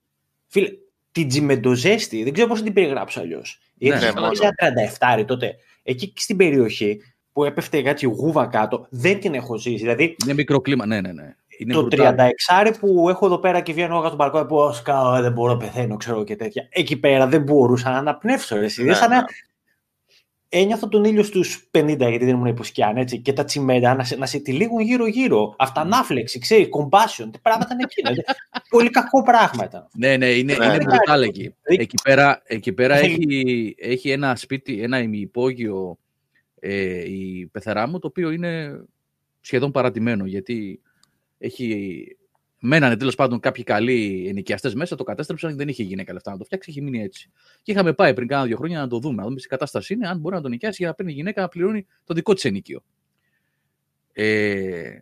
[0.48, 0.70] Φίλε,
[1.12, 3.60] την Τζιμεντοζέστη, δεν ξέρω πώς την περιγράψω αλλιώς.
[3.78, 4.10] Ναι, ναι,
[5.20, 5.56] 37 τότε.
[5.84, 7.02] Εκεί στην περιοχή
[7.34, 9.78] που έπεφτε κάτι γούβα κάτω, δεν την έχω ζήσει.
[9.78, 11.12] Δηλαδή, είναι μικρό κλίμα, ναι, ναι.
[11.12, 11.36] ναι.
[11.58, 15.58] Είναι το 36 που έχω εδώ πέρα και βγαίνω στον μπαλκόνι που σκάω, δεν μπορώ,
[15.58, 16.68] πεθαίνω, ξέρω και τέτοια.
[16.70, 18.56] Εκεί πέρα δεν μπορούσα να αναπνεύσω.
[18.56, 19.24] Ναι, ναι
[20.54, 24.16] ένιωθα τον ήλιο στους 50 γιατί δεν ήμουν υποσκιάν, έτσι, και τα τσιμέντα να σε,
[24.16, 25.56] να σε τυλίγουν γύρω-γύρω.
[25.58, 28.02] Αυτανάφλεξη, ξέρει, compassion, τι πράγματα είναι εκεί.
[28.02, 28.22] Δηλαδή,
[28.70, 29.88] πολύ κακό πράγμα ήταν.
[29.98, 31.56] Ναι, ναι, είναι, είναι brutal εκεί.
[31.64, 35.98] Εκεί πέρα, εκεί πέρα έχει, έχει ένα σπίτι, ένα ημιυπόγειο
[36.60, 38.84] ε, η πεθερά μου, το οποίο είναι
[39.40, 40.82] σχεδόν παρατημένο, γιατί
[41.38, 42.06] έχει
[42.64, 46.44] Μένανε τέλος πάντων κάποιοι καλοί ενοικιαστές μέσα, το κατέστρεψαν, δεν είχε γυναίκα λεφτά να το
[46.44, 47.32] φτιάξει, είχε μείνει έτσι.
[47.62, 50.08] Και είχαμε πάει πριν κάνα δύο χρόνια να το δούμε, να δούμε τι κατάσταση είναι,
[50.08, 52.84] αν μπορεί να τον νοικιάσει για να παίρνει γυναίκα να πληρώνει το δικό της ενοικίο.
[54.14, 54.98] Ε,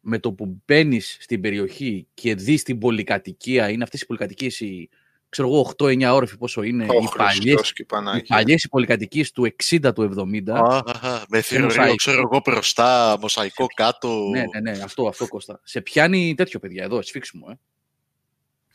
[0.00, 4.88] με το που μπαίνεις στην περιοχή και δεις την πολυκατοικία, είναι αυτές οι πολυκατοικίες οι
[5.32, 7.72] ξέρω εγώ, 8-9 όροφοι πόσο είναι, οι παλιές,
[8.16, 10.82] οι παλιές πολυκατοικίες του 60, του 70.
[11.28, 14.28] με θεωρείο, ξέρω εγώ, μπροστά, μοσαϊκό κάτω.
[14.30, 15.60] Ναι, ναι, ναι, αυτό, αυτό Κώστα.
[15.64, 17.58] Σε πιάνει τέτοιο, παιδιά, εδώ, σφίξιμο, ε.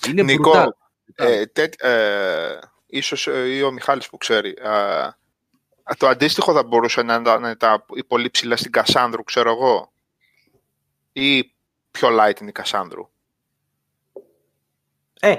[0.10, 0.78] Είναι Νικό,
[1.16, 5.10] ε, τέ, ε, ίσως ε, ή ο Μιχάλης που ξέρει, ε,
[5.98, 9.92] το αντίστοιχο θα μπορούσε να είναι τα, η πολύ ψηλά στην Κασάνδρου, ξέρω εγώ,
[11.14, 11.54] ή
[11.92, 13.10] πιο light είναι η Κασάνδρου.
[15.20, 15.36] Ε,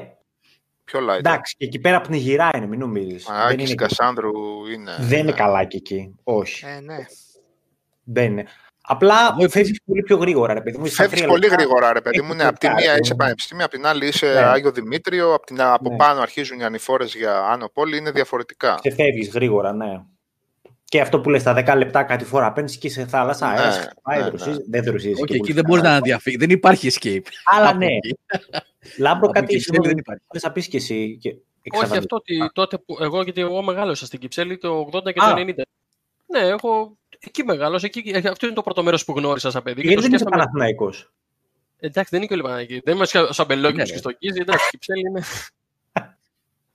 [0.90, 1.18] Πιο light.
[1.18, 3.26] Εντάξει, και εκεί πέρα πνιγυρά είναι, μην νομίζεις.
[3.48, 4.30] δεν είναι Κασάνδρου
[4.72, 4.96] είναι.
[5.00, 6.14] Δεν είναι καλά και εκεί.
[6.24, 6.64] Όχι.
[6.66, 6.96] Ε, ναι.
[8.04, 8.44] Δεν είναι.
[8.82, 10.86] Απλά φεύγεις πολύ πιο γρήγορα, ρε παιδί μου.
[10.86, 12.34] Φεύγεις πολύ γρήγορα, ρε παιδί μου.
[12.34, 14.38] Ναι, από τη μία είσαι πανεπιστήμιο, από την άλλη είσαι ναι.
[14.38, 15.96] Άγιο Δημήτριο, από, την, από ναι.
[15.96, 18.78] πάνω αρχίζουν οι ανηφόρες για άνω πόλη, είναι διαφορετικά.
[18.80, 20.02] Και φεύγεις γρήγορα, ναι.
[20.88, 24.20] Και αυτό που λες, τα 10 λεπτά κάτι φορά παίρνεις και σε θάλασσα, ναι, πάει,
[24.20, 24.56] ναι, ναι.
[24.68, 25.22] δεν δροσίζει.
[25.22, 26.38] Όχι, εκεί δεν μπορείς να διαφύγεις.
[26.38, 27.26] Δεν υπάρχει escape.
[27.44, 27.86] Αλλά ναι.
[28.98, 30.22] Λάμπρο κάτι δεν υπάρχει.
[30.38, 31.18] θα πεις και εσύ.
[31.20, 31.34] Και
[31.70, 35.34] Όχι αυτό ότι τότε που εγώ, γιατί εγώ μεγάλωσα στην Κυψέλη το 80 και το
[35.36, 35.54] 90.
[36.26, 37.86] Ναι, έχω εκεί μεγάλωσα.
[37.86, 39.80] Εκεί, αυτό είναι το πρώτο μέρος που γνώρισα σαν παιδί.
[39.80, 41.12] Γιατί δεν είσαι Παναθηναϊκός;
[41.78, 42.80] Εντάξει, δεν είναι και ο Παναθηναϊκός.
[42.84, 44.38] Δεν είμαι σαν μπελόκι και στο Κίζι.
[44.40, 45.22] Εντάξει, Κυψέλη είναι.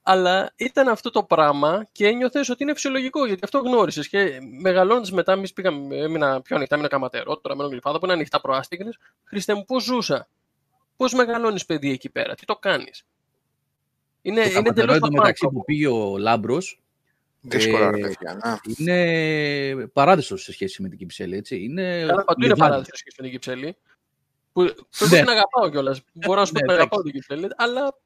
[0.06, 4.08] Αλλά ήταν αυτό το πράγμα και ένιωθες ότι είναι φυσιολογικό γιατί αυτό γνώρισες.
[4.08, 8.14] Και μεγαλώντα μετά, εμείς πήγαμε, έμεινα πιο ανοιχτά, έμεινα καματερό, τώρα μένω γλυφάδα που είναι
[8.14, 8.98] ανοιχτά προάστιγνες.
[9.24, 10.28] Χριστέ μου, πώς ζούσα;
[10.96, 13.06] Πώς μεγαλώνεις παιδί εκεί πέρα, τι το κάνεις;
[14.22, 16.80] Είναι, το είναι εντελώς το μεταξύ που πήγε ο Λάμπρος.
[17.40, 18.60] Δύσκολα, ε, παιδιά.
[18.76, 21.62] Είναι παράδεισος σε σχέση με την Κυψέλη, έτσι.
[21.62, 23.76] Είναι, παντού είναι παράδεισος σε σχέση με την Κυψέλη.
[24.52, 24.64] Που,
[24.98, 25.18] που ναι.
[25.18, 26.00] την αγαπάω κιόλας.
[26.12, 27.96] Μπορώ να σου πω ότι αγαπάω την Κυψέλη, αλλά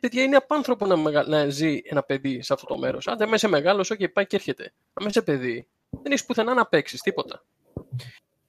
[0.00, 1.28] παιδιά, είναι απάνθρωπο να, μεγα...
[1.28, 3.08] να ζει ένα παιδί σε αυτό το μέρος.
[3.08, 4.72] Αν δεν είσαι μεγάλος, όχι, πάει και έρχεται.
[4.92, 7.44] Αν είσαι παιδί, δεν έχεις πουθενά να παίξεις τίποτα.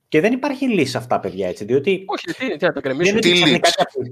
[0.07, 1.65] Και δεν υπάρχει λύση σε αυτά, παιδιά, έτσι.
[1.65, 2.03] Διότι.
[2.07, 3.11] Όχι, τι, τι να το γκρεμίσει.
[3.11, 3.59] Δεν είναι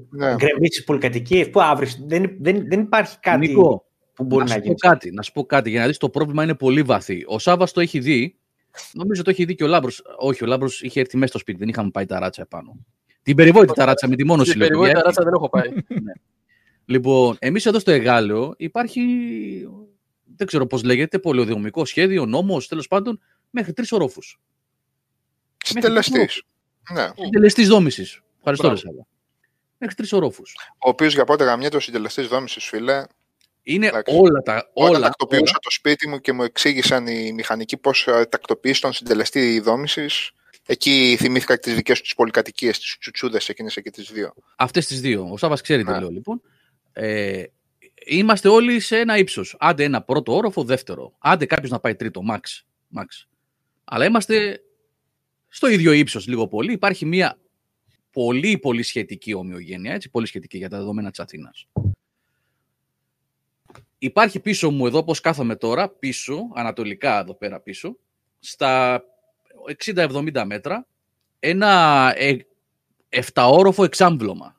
[0.10, 0.36] ναι.
[0.36, 1.46] γκρεμίσει πολυκατοικίε.
[1.46, 1.92] Πού αύριο.
[2.06, 4.76] Δεν, δεν, δεν υπάρχει κάτι Νίκο, που μπορεί να, να γίνει.
[4.76, 7.24] Κάτι, να σου πω κάτι για να δεις το πρόβλημα είναι πολύ βαθύ.
[7.28, 8.38] Ο Σάβα το έχει δει.
[8.94, 10.04] Νομίζω το έχει δει και ο Λάμπρος.
[10.18, 12.78] Όχι, ο Λάμπρος είχε έρθει μέσα στο σπίτι, δεν είχαμε πάει τα ράτσα επάνω.
[13.24, 14.70] Την περιβόητη ταράτσα με τη μόνο συλλογή.
[14.70, 15.70] Την περιβόητη ταράτσα δεν έχω πάει.
[16.90, 16.96] Ναι.
[16.96, 19.02] Λοιπόν, εμείς εδώ στο Εγάλεο υπάρχει,
[20.36, 24.40] δεν ξέρω πώς λέγεται, πολυοδομικό σχέδιο, νόμος, τέλος πάντων, μέχρι τρεις ορόφους.
[25.66, 26.44] Συντελεστής.
[26.94, 27.10] Ναι.
[27.16, 28.22] Συντελεστής δόμησης.
[28.38, 29.08] Ευχαριστώ, Ρεσάλα.
[29.78, 30.56] Μέχρι τρεις ορόφους.
[30.72, 33.04] Ο οποίος για πότε γαμιέται ο συντελεστής δόμησης, φίλε,
[33.64, 34.16] είναι Εντάξει.
[34.20, 34.70] όλα τα.
[34.74, 39.60] Όλα, Όταν τακτοποιούσα το σπίτι μου και μου εξήγησαν οι μηχανικοί πώς τακτοποιήσει τον συντελεστή
[39.60, 40.32] δόμησης,
[40.66, 44.34] εκεί θυμήθηκα και τις δικές τους πολυκατοικίες, τις τσουτσούδες εκείνες εκεί τις δύο.
[44.56, 45.30] Αυτές τις δύο.
[45.32, 46.00] Ο Σάβα ξέρει τι ναι.
[46.00, 46.42] λέω λοιπόν.
[47.02, 47.44] Ε,
[48.06, 49.56] είμαστε όλοι σε ένα ύψος.
[49.60, 51.14] Άντε ένα πρώτο όροφο, δεύτερο.
[51.18, 52.40] Άντε κάποιος να πάει τρίτο, max.
[52.96, 53.06] max.
[53.84, 54.62] Αλλά είμαστε
[55.48, 56.72] στο ίδιο ύψος λίγο πολύ.
[56.72, 57.40] Υπάρχει μια
[58.12, 61.68] πολύ πολύ σχετική ομοιογένεια, έτσι, πολύ σχετική για τα δεδομένα της Αθήνας.
[63.98, 67.98] Υπάρχει πίσω μου εδώ, όπως κάθομαι τώρα, πίσω, ανατολικά εδώ πέρα πίσω,
[68.40, 69.04] στα
[69.86, 70.88] 60-70 μέτρα,
[71.40, 72.38] ένα ε,
[73.10, 74.59] εφταόροφο εξάμβλωμα.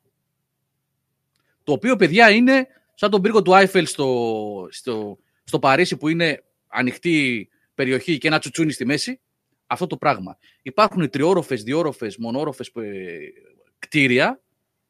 [1.71, 6.45] Το οποίο, παιδιά, είναι σαν τον πύργο του Άιφελ στο, στο, στο Παρίσι που είναι
[6.67, 9.21] ανοιχτή περιοχή και ένα τσουτσούνι στη μέση.
[9.67, 10.39] Αυτό το πράγμα.
[10.63, 12.83] Υπάρχουν τριόροφες, διόροφες, μονόροφες ε,
[13.79, 14.41] κτίρια,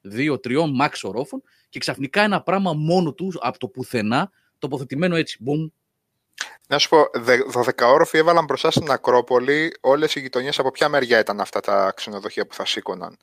[0.01, 5.37] δύο-τριών max ορόφων και ξαφνικά ένα πράγμα μόνο τους από το πουθενά τοποθετημένο έτσι.
[5.40, 5.69] Μπουμ.
[6.69, 7.05] Να σου πω,
[7.55, 11.93] 12 όροφοι έβαλαν μπροστά στην Ακρόπολη όλες οι γειτονιές από ποια μεριά ήταν αυτά τα
[11.97, 13.16] ξενοδοχεία που θα σήκωναν;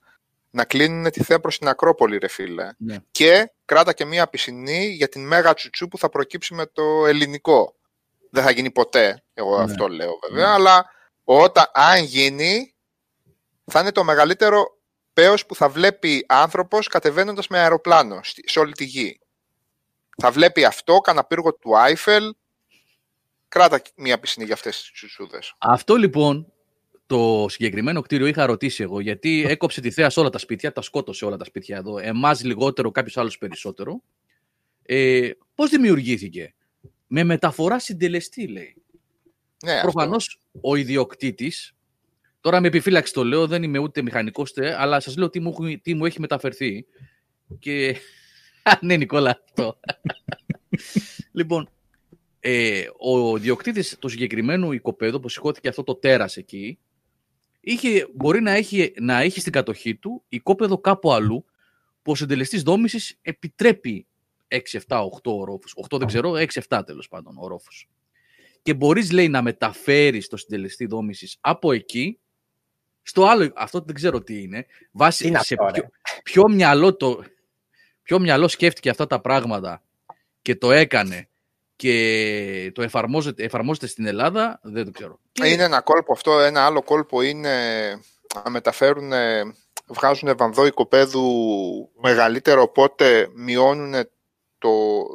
[0.49, 2.69] Να κλείνουν τη θέα προς την Ακρόπολη, ρε φίλε.
[2.77, 2.97] Ναι.
[3.11, 7.75] Και κράτα και μία πισινή για την μέγα τσουτσού που θα προκύψει με το ελληνικό.
[8.29, 9.63] Δεν θα γίνει ποτέ, εγώ Ναι.
[9.63, 10.89] αυτό λέω βέβαια, αλλά
[11.23, 12.75] όταν, αν γίνει,
[13.65, 14.77] θα είναι το μεγαλύτερο
[15.13, 19.19] πέος που θα βλέπει άνθρωπος κατεβαίνοντας με αεροπλάνο στη- σε όλη τη γη.
[20.17, 22.35] Θα βλέπει αυτό, κανένα πύργο του Άιφελ,
[23.47, 25.53] κράτα μία πισινή για αυτές τις τσουτσούδες.
[25.57, 26.51] Αυτό λοιπόν
[27.07, 30.81] το συγκεκριμένο κτίριο είχα ρωτήσει εγώ, γιατί έκοψε τη θέα σε όλα τα σπίτια, τα
[30.81, 34.01] σκότωσε όλα τα σπίτια εδώ, εμάς λιγότερο, κάποιος άλλος περισσότερο.
[34.83, 36.53] Ε, πώς δημιουργήθηκε;
[37.07, 38.75] Με μεταφορά συντελεστή, λέει.
[39.65, 39.91] Ναι, αυτό.
[39.91, 41.75] Προφανώς ο ιδιοκτήτης,
[42.41, 45.55] τώρα με επιφύλαξη το λέω, δεν είμαι ούτε μηχανικός, τε, αλλά σας λέω τι μου,
[45.61, 46.85] έχει- τι μου έχει μεταφερθεί.
[47.59, 47.95] Και...
[48.63, 49.79] Α, ναι, Νικόλα, αυτό.
[51.31, 51.69] λοιπόν,
[52.39, 56.79] ε, ο ιδιοκτήτης του συγκεκριμένου οικοπαίδου που σηκώθηκε αυτό το τέρας εκεί,
[57.71, 61.45] είχε, μπορεί να έχει, να έχει στην κατοχή του οικόπεδο κάπου αλλού
[62.01, 64.07] που ο συντελεστής δόμησης επιτρέπει
[64.47, 65.73] 6, 7, 8 ορόφους.
[65.89, 67.89] 8 δεν ξέρω, 6, 7 τέλος πάντων ορόφους.
[68.61, 72.19] Και μπορείς, λέει, να μεταφέρεις το συντελεστή δόμησης από εκεί
[73.01, 75.89] στο άλλο, αυτό δεν ξέρω τι είναι, βάσει Τι είναι σε αυτό, ρε; ποιο,
[76.23, 77.23] ποιο, μυαλό το,
[78.03, 79.83] ποιο μυαλό σκέφτηκε αυτά τα πράγματα
[80.41, 81.29] και το έκανε
[81.77, 85.19] και το εφαρμόζεται, εφαρμόζεται στην Ελλάδα, δεν το ξέρω.
[85.31, 87.53] Και- Είναι ένα κόλπο αυτό, ένα άλλο κόλπο είναι
[88.43, 89.11] να μεταφέρουν,
[89.87, 91.23] βγάζουν βανδό οικοπαίδου
[92.01, 93.93] μεγαλύτερο, οπότε μειώνουν
[94.57, 94.69] το...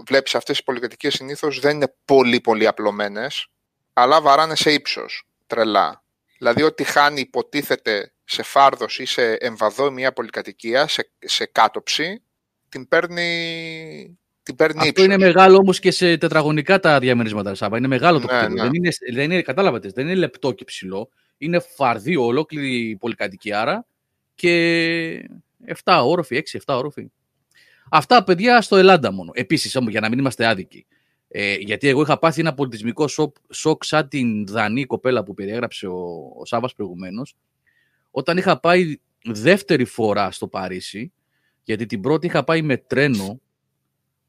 [0.07, 3.47] Βλέπεις αυτές οι πολυκατοικίες συνήθως δεν είναι πολύ πολύ απλωμένες,
[3.93, 6.05] αλλά βαράνε σε ύψος, τρελά.
[6.39, 12.23] Δηλαδή ότι χάνει υποτίθεται σε φάρδος ή σε εμβαδό μια πολυκατοικία, σε, σε κάτωψη,
[12.69, 15.05] την παίρνει, την παίρνει Αυτό ύψος.
[15.05, 17.77] είναι μεγάλο όμως και σε τετραγωνικά τα διαμερίσματα, Σάβα.
[17.77, 18.55] Είναι μεγάλο το Ναι, κτίριο.
[18.55, 18.63] ναι.
[18.63, 21.09] Δεν είναι, δεν είναι, κατάλαβατε, δεν είναι λεπτό και ψηλό.
[21.39, 23.87] Είναι φαρδί ολόκληρη πολυκατοικιάρα
[24.35, 25.29] και
[25.85, 27.11] 7 όροφοι, 6-7 όροφοι.
[27.91, 29.31] Αυτά παιδιά στο Ελλάδα μόνο.
[29.35, 30.87] Επίσης, για να μην είμαστε άδικοι.
[31.29, 35.87] Ε, γιατί εγώ είχα πάθει ένα πολιτισμικό σοκ, σοκ σαν την Δανή κοπέλα που περιέγραψε
[35.87, 37.35] ο, ο Σάβας προηγουμένως
[38.11, 41.13] όταν είχα πάει δεύτερη φορά στο Παρίσι
[41.63, 43.41] γιατί την πρώτη είχα πάει με τρένο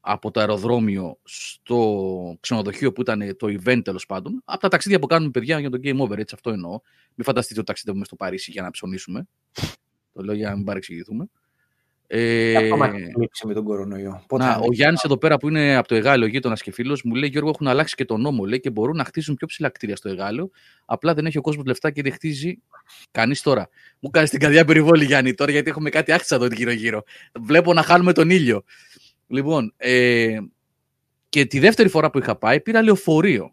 [0.06, 4.42] από το αεροδρόμιο στο ξενοδοχείο που ήταν το event τέλος πάντων.
[4.44, 6.80] Από τα ταξίδια που κάνουμε παιδιά για το Game Over, έτσι αυτό εννοώ.
[7.14, 9.26] Μην φανταστείτε ότι ταξιδεύουμε στο Παρίσι για να ψωνίσουμε.
[10.12, 11.28] το λέω για να μην παρεξηγηθούμε.
[12.06, 14.24] Ε, Αυτό μας έχει με τον κορονοϊό.
[14.28, 14.74] Πότε να, θα ο είναι.
[14.74, 17.66] Γιάννης εδώ πέρα που είναι από το Εγάλεο, γείτονας και φίλος, μου λέει: Γιώργο, έχουν
[17.66, 20.50] αλλάξει και τον νόμο λέει, και μπορούν να χτίσουν πιο ψηλά κτίρια στο Εγάλεο.
[20.84, 22.58] Απλά δεν έχει ο κόσμος λεφτά και δεν χτίζει
[23.10, 23.68] κανείς τώρα.
[24.00, 27.02] Μου κάνει την καρδιά περιβόλη, Γιάννη, τώρα γιατί έχουμε κάτι άξιζα εδώ γύρω-γύρω.
[27.40, 28.64] Βλέπω να χάνουμε τον ήλιο.
[29.26, 30.38] Λοιπόν, ε,
[31.28, 33.52] και τη δεύτερη φορά που είχα πάει πήρα λεωφορείο.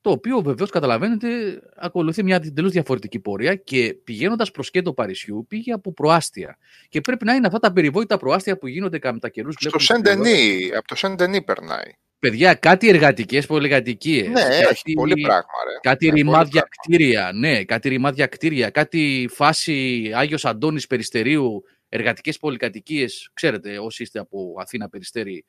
[0.00, 1.28] Το οποίο βεβαίως καταλαβαίνετε
[1.76, 6.58] ακολουθεί μια εντελώς διαφορετική πορεία και πηγαίνοντας προς κέντρο Παρισιού πήγε από προάστια.
[6.88, 9.54] Και πρέπει να είναι αυτά τα περιβόητα προάστια που γίνονται κατά καιρούς.
[9.58, 11.90] Στο Σεντενί, από το Σεντενί περνάει.
[12.18, 14.28] Παιδιά, κάτι εργατικές πολυκατοικίε.
[14.28, 14.40] Ναι,
[14.70, 15.42] έχει πολύ πράγμα.
[15.66, 15.78] Ρε.
[15.80, 16.68] Κάτι Ναι, ρημάδια πολύ πράγμα.
[16.82, 17.30] κτίρια.
[17.34, 18.70] Ναι, κάτι ρημάδια κτίρια.
[18.70, 21.64] Κάτι φάση Άγιος Αντώνης Περιστερίου,
[21.94, 23.30] εργατικές πολυκατοικίες.
[23.32, 25.44] Ξέρετε, όσοι είστε από Αθήνα Περιστέρη,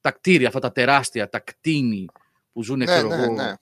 [0.00, 2.06] τα κτίρια, αυτά τα τεράστια, τα κτίνη
[2.52, 3.32] που ζουν, Ναι, ξέρω ναι, εγώ.
[3.32, 3.52] ναι.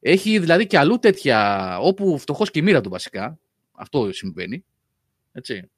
[0.00, 3.38] Έχει δηλαδή και αλλού τέτοια, όπου φτωχός και η μοίρα του βασικά.
[3.72, 4.64] Αυτό συμβαίνει.
[5.32, 5.70] Έτσι.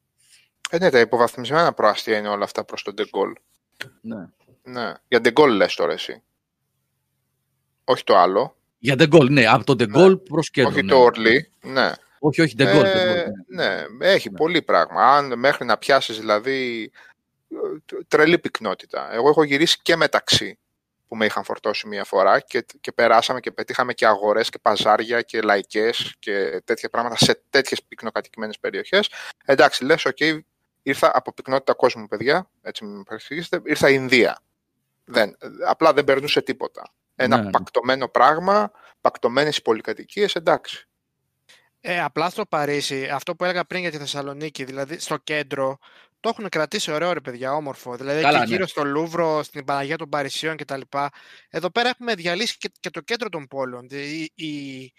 [0.71, 3.33] Ε, ναι, τα υποβαθμισμένα προάστια είναι όλα αυτά προς τον Ντεγκόλ.
[4.01, 4.29] Ναι.
[4.63, 4.93] Ναι.
[5.09, 6.23] Για Ντεγκόλ λες τώρα εσύ.
[7.85, 8.57] Όχι το άλλο.
[8.79, 10.71] Για Ντεγκόλ, ναι, από τον Ντεγκόλ προς κέντρο.
[10.71, 10.89] Όχι ναι.
[10.91, 11.51] το Ορλί.
[11.63, 11.93] Ναι.
[12.23, 12.85] Όχι, όχι, Ντεγκόλ.
[12.85, 14.37] Ε, ναι, έχει Ναι.
[14.37, 15.17] πολύ πράγμα.
[15.17, 16.91] Αν μέχρι να πιάσεις δηλαδή
[17.51, 17.57] ε,
[18.09, 19.13] τρελή πυκνότητα.
[19.13, 20.59] Εγώ έχω γυρίσει και μεταξύ
[21.09, 25.23] που με είχαν φορτώσει μία φορά και, και περάσαμε και πετύχαμε και αγορές και παζάρια
[25.23, 29.11] και λαϊκές και τέτοια πράγματα σε τέτοιες πυκνοκατοικημένες περιοχές.
[29.45, 30.19] Εντάξει, λες, οκ,
[30.83, 34.41] ήρθα από πυκνότητα κόσμου, παιδιά, έτσι με παρεξηγήσετε, ήρθα Ινδία.
[35.05, 36.93] Δεν, απλά δεν περνούσε τίποτα.
[37.17, 37.51] Ένα Ναι.
[37.51, 40.89] πακτωμένο πράγμα, πακτωμένες οι πολυκατοικίες, εντάξει.
[41.81, 45.79] Ε, απλά στο Παρίσι, αυτό που έλεγα πριν για τη Θεσσαλονίκη, δηλαδή στο κέντρο,
[46.21, 47.97] το έχουν κρατήσει ωραίο ρε παιδιά, όμορφο.
[47.97, 48.55] Δηλαδή Καλά, εκεί ναι.
[48.55, 50.81] γύρω στο Λούβρο, στην Παναγία των Παρισιών κτλ.
[51.51, 53.87] Εδώ πέρα έχουμε διαλύσει και, και το κέντρο των πόλεων.
[53.91, 54.93] Η, η,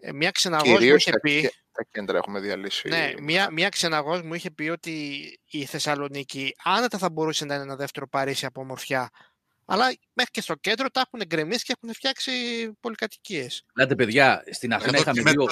[0.00, 1.50] Ε, μια ξεναγός μου είχε πει...
[1.72, 2.88] Τα κέντρα έχουμε διαλύσει.
[2.88, 7.62] Ναι, μια, μια ξεναγός μου είχε πει ότι η Θεσσαλονίκη άνετα θα μπορούσε να είναι
[7.62, 9.10] ένα δεύτερο Παρίσι από ομορφιά.
[9.72, 12.32] Αλλά μέχρι και στο κέντρο τα έχουν γκρεμίσει και έχουν φτιάξει
[12.80, 13.64] πολυκατοικίες.
[13.76, 15.48] Λέτε, παιδιά, στην Αθήνα είχαμε δύο,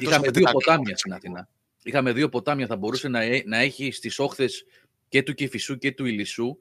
[0.00, 1.48] είχαμε δύο ποτάμια στην Αθήνα.
[1.82, 2.66] Είχαμε δύο ποτάμια.
[2.66, 4.64] Θα μπορούσε να, να έχει στις όχθες
[5.08, 6.58] και του Κεφισού και του Ηλισσού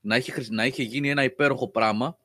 [0.00, 2.18] να είχε, να είχε γίνει ένα υπέροχο πράγμα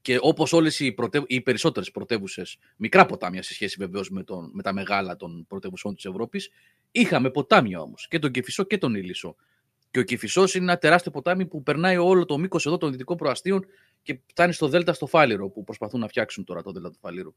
[0.00, 1.22] και όπως όλες οι, πρωτε...
[1.26, 6.04] οι περισσότερες πρωτεύουσες, μικρά ποτάμια σε σχέση βεβαίως με, με τα μεγάλα των πρωτεύουσών της
[6.04, 6.50] Ευρώπης,
[6.90, 8.06] είχαμε ποτάμια όμως.
[8.08, 9.36] Και τον Κεφισό και τον Ήλισσο.
[9.90, 13.16] Και ο Κεφισός είναι ένα τεράστιο ποτάμι που περνάει όλο το μήκος εδώ των δυτικών
[13.16, 13.66] προαστίων
[14.02, 17.34] και φτάνει στο Δέλτα στο Φάληρο, που προσπαθούν να φτιάξουν τώρα το Δέλτα του Φάληρου.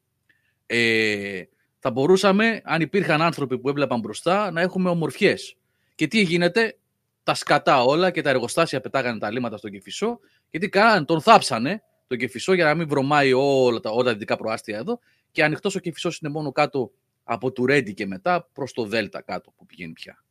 [0.66, 1.44] Ε,
[1.80, 5.58] θα μπορούσαμε, αν υπήρχαν άνθρωποι που έβλεπαν μπροστά, να έχουμε ομορφιές.
[5.96, 6.78] Και τι γίνεται,
[7.24, 11.84] τα σκατά όλα και τα εργοστάσια πετάγανε τα λίμματα στον Κεφισό, γιατί κάνανε, τον θάψανε
[12.08, 15.00] τον Κεφισό για να μην βρωμάει όλα τα, όλα τα δυτικά προάστια εδώ
[15.32, 16.92] και ανοιχτός ο Κεφισός είναι μόνο κάτω
[17.24, 20.23] από του Ρέντι και μετά προς το Δέλτα κάτω που πηγαίνει πια.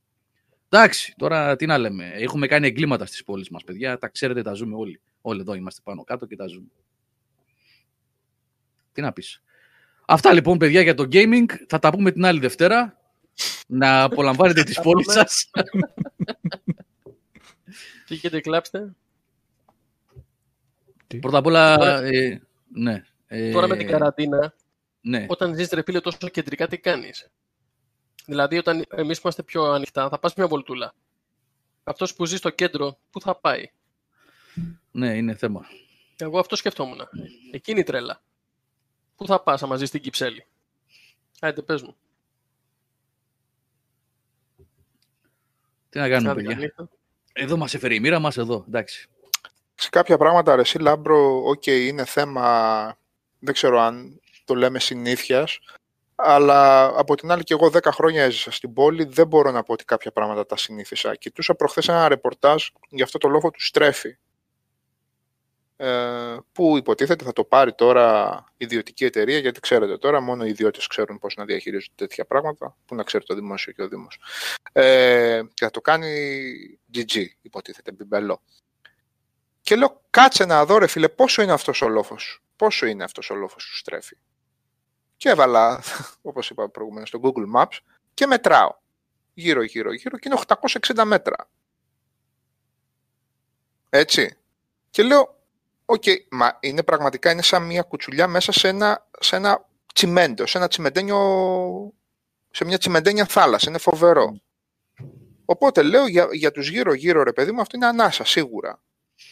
[0.74, 2.12] Εντάξει, τώρα τι να λέμε.
[2.14, 3.98] Έχουμε κάνει εγκλήματα στις πόλεις μας, παιδιά.
[3.98, 5.00] Τα ξέρετε, τα ζούμε όλοι.
[5.20, 6.68] Όλοι εδώ είμαστε πάνω κάτω και τα ζούμε.
[8.92, 9.42] Τι να πεις.
[10.06, 11.44] Αυτά λοιπόν, παιδιά, για το gaming.
[11.68, 13.00] Θα τα πούμε την άλλη Δευτέρα.
[13.66, 15.50] Να απολαμβάνετε τις πόλεις σας.
[18.30, 18.94] Τι κλάψτε.
[21.20, 23.02] Πρώτα απ' όλα, ε, ναι.
[23.26, 24.54] Ε, τώρα με την καραντίνα,
[25.00, 25.26] ναι.
[25.28, 27.30] όταν ζεις ρε φίλε τόσο κεντρικά, τι κάνεις;
[28.26, 30.94] Δηλαδή, όταν εμείς είμαστε πιο ανοιχτά, θα πας μια βολτούλα.
[31.84, 33.70] Αυτός που ζει στο κέντρο, πού θα πάει;
[34.90, 35.66] Ναι, είναι θέμα.
[36.16, 37.00] Εγώ αυτό σκεφτόμουν.
[37.52, 38.22] Εκείνη η τρέλα.
[39.16, 40.46] Πού θα πας άμα ζεις στην Κυψέλη;
[41.40, 41.96] Άιντε, πες μου.
[45.88, 46.74] Τι να κάνουμε, παιδιά;
[47.32, 48.64] Εδώ μας έφερε η μοίρα μας, εδώ.
[48.68, 49.08] Εντάξει
[49.82, 52.96] σε κάποια πράγματα, α ρε συ Λάμπρο, οκ, είναι θέμα,
[53.38, 55.58] δεν ξέρω αν το λέμε συνήθειας,
[56.22, 59.72] αλλά από την άλλη και εγώ 10 χρόνια έζησα στην πόλη, δεν μπορώ να πω
[59.72, 61.14] ότι κάποια πράγματα τα συνήθισα.
[61.14, 64.16] Κοιτούσα προχθές ένα ρεπορτάζ για αυτό το λόφο του Στρέφη,
[65.76, 70.86] ε, που υποτίθεται θα το πάρει τώρα ιδιωτική εταιρεία, γιατί ξέρετε τώρα μόνο οι ιδιώτες
[70.86, 74.18] ξέρουν πώς να διαχειρίζονται τέτοια πράγματα, που να ξέρει το δημόσιο και ο Δήμος.
[74.72, 76.40] Ε, και θα το κάνει
[76.94, 78.42] GG, υποτίθεται, μπιμπελό.
[79.60, 82.42] Και λέω, κάτσε να δω ρε φίλε, πόσο είναι αυτός ο λόφος.
[82.56, 84.16] Πόσο είναι αυτός ο λόφος του Στρέφη.
[85.22, 85.82] Και έβαλα,
[86.30, 87.78] όπως είπα προηγουμένως, στο Google Maps
[88.14, 88.74] και μετράω.
[89.34, 90.40] Γύρω, γύρω, γύρω και είναι
[90.96, 91.48] 860 μέτρα.
[93.90, 94.36] Έτσι.
[94.90, 95.38] Και λέω,
[95.84, 100.46] OK, okay, μα είναι πραγματικά, είναι σαν μια κουτσουλιά μέσα σε ένα, σε ένα τσιμέντο,
[100.46, 101.18] σε ένα τσιμεντένιο,
[102.50, 103.68] σε μια τσιμεντένια θάλασσα.
[103.68, 104.40] Είναι φοβερό.
[105.44, 108.82] Οπότε λέω για, για τους γύρω-γύρω ρε παιδί μου, αυτό είναι ανάσα σίγουρα.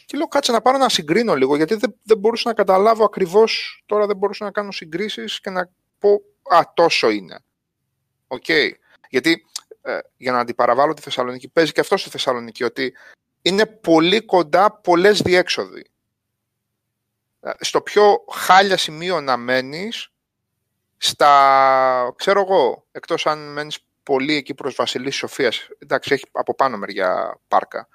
[0.06, 3.82] Και λέω κάτσε να πάρω να συγκρίνω λίγο, γιατί δεν, δεν μπορούσα να καταλάβω ακριβώς.
[3.86, 5.70] Τώρα δεν μπορούσα να κάνω συγκρίσεις και να
[6.00, 7.38] πω Α, τόσο είναι.
[8.26, 8.44] OK.
[8.46, 8.70] Okay.
[9.08, 9.44] Γιατί
[9.82, 12.94] ε, για να αντιπαραβάλω τη Θεσσαλονίκη, παίζει και αυτό στη Θεσσαλονίκη, ότι
[13.42, 15.90] είναι πολύ κοντά πολλές διέξοδοι.
[17.40, 20.12] Ε, στο πιο χάλια σημείο να μένεις,
[20.96, 26.76] στα, ξέρω εγώ, εκτός αν μένεις πολύ εκεί προς Βασιλής Σοφίας, εντάξει, έχει από πάνω
[26.76, 27.88] μεριά πάρκα,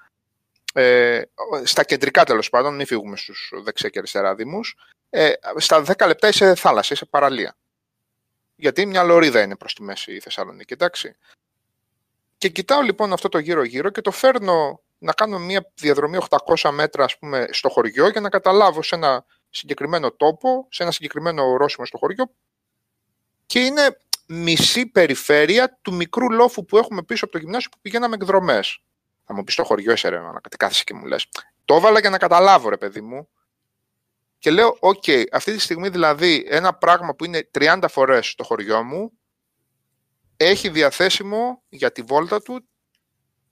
[0.72, 1.22] ε,
[1.62, 4.76] στα κεντρικά τέλος πάντων, μην φύγουμε στους δεξιά και αριστερά δήμους,
[5.10, 7.56] ε, στα 10 λεπτά είσαι θάλασσα, είσαι παραλία.
[8.56, 11.16] Γιατί μια λωρίδα είναι προς τη μέση η Θεσσαλονίκη, εντάξει.
[12.38, 16.18] Και κοιτάω λοιπόν αυτό το γύρω-γύρω και το φέρνω να κάνω μια διαδρομή
[16.56, 20.92] 800 μέτρα ας πούμε, στο χωριό για να καταλάβω σε ένα συγκεκριμένο τόπο, σε ένα
[20.92, 22.30] συγκεκριμένο ορόσημο στο χωριό
[23.46, 23.96] και είναι
[24.26, 28.82] μισή περιφέρεια του μικρού λόφου που έχουμε πίσω από το γυμνάσιο που πηγαίναμε εκδρομές.
[29.24, 31.28] Θα μου πεις στο χωριό εσύ ρε, να κάθεσαι και μου λες.
[31.64, 33.28] Το έβαλα για να καταλάβω, ρε παιδί μου.
[34.46, 38.44] Και λέω, OK, okay, αυτή τη στιγμή δηλαδή ένα πράγμα που είναι 30 φορές στο
[38.44, 39.12] χωριό μου
[40.36, 42.68] έχει διαθέσιμο για τη βόλτα του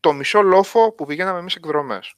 [0.01, 2.15] το μισό λόφο που πηγαίναμε εμείς εκδρομές.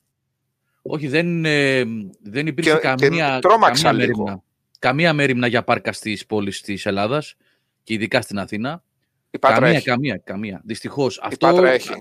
[0.82, 1.84] Όχι, δεν, ε,
[2.20, 4.42] δεν υπήρχε και, καμία, και καμία, μέρημνα,
[4.78, 7.36] καμία μέρημνα για πάρκα στις πόλεις της Ελλάδας
[7.82, 8.82] και ειδικά στην Αθήνα.
[9.30, 9.86] Η Πάτρα καμία, έχει.
[9.86, 10.60] καμία, καμία.
[10.64, 11.16] Δυστυχώς.
[11.16, 11.46] Η αυτό...
[11.46, 11.94] Πάτρα έχει.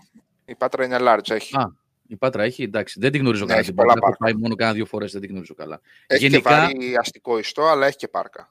[0.45, 1.55] Η Πάτρα είναι large, έχει.
[1.55, 1.76] Α,
[2.08, 2.99] η Πάτρα έχει, εντάξει.
[2.99, 3.64] Δεν την γνωρίζω ναι, καλά.
[3.64, 5.82] Την Πάτρα έχω πάει μόνο κάνα δύο φορές, δεν την γνωρίζω καλά.
[6.08, 6.49] Έχει Γενικά...
[6.49, 8.49] και βαρύ αστικό ιστό, αλλά έχει και πάρκα.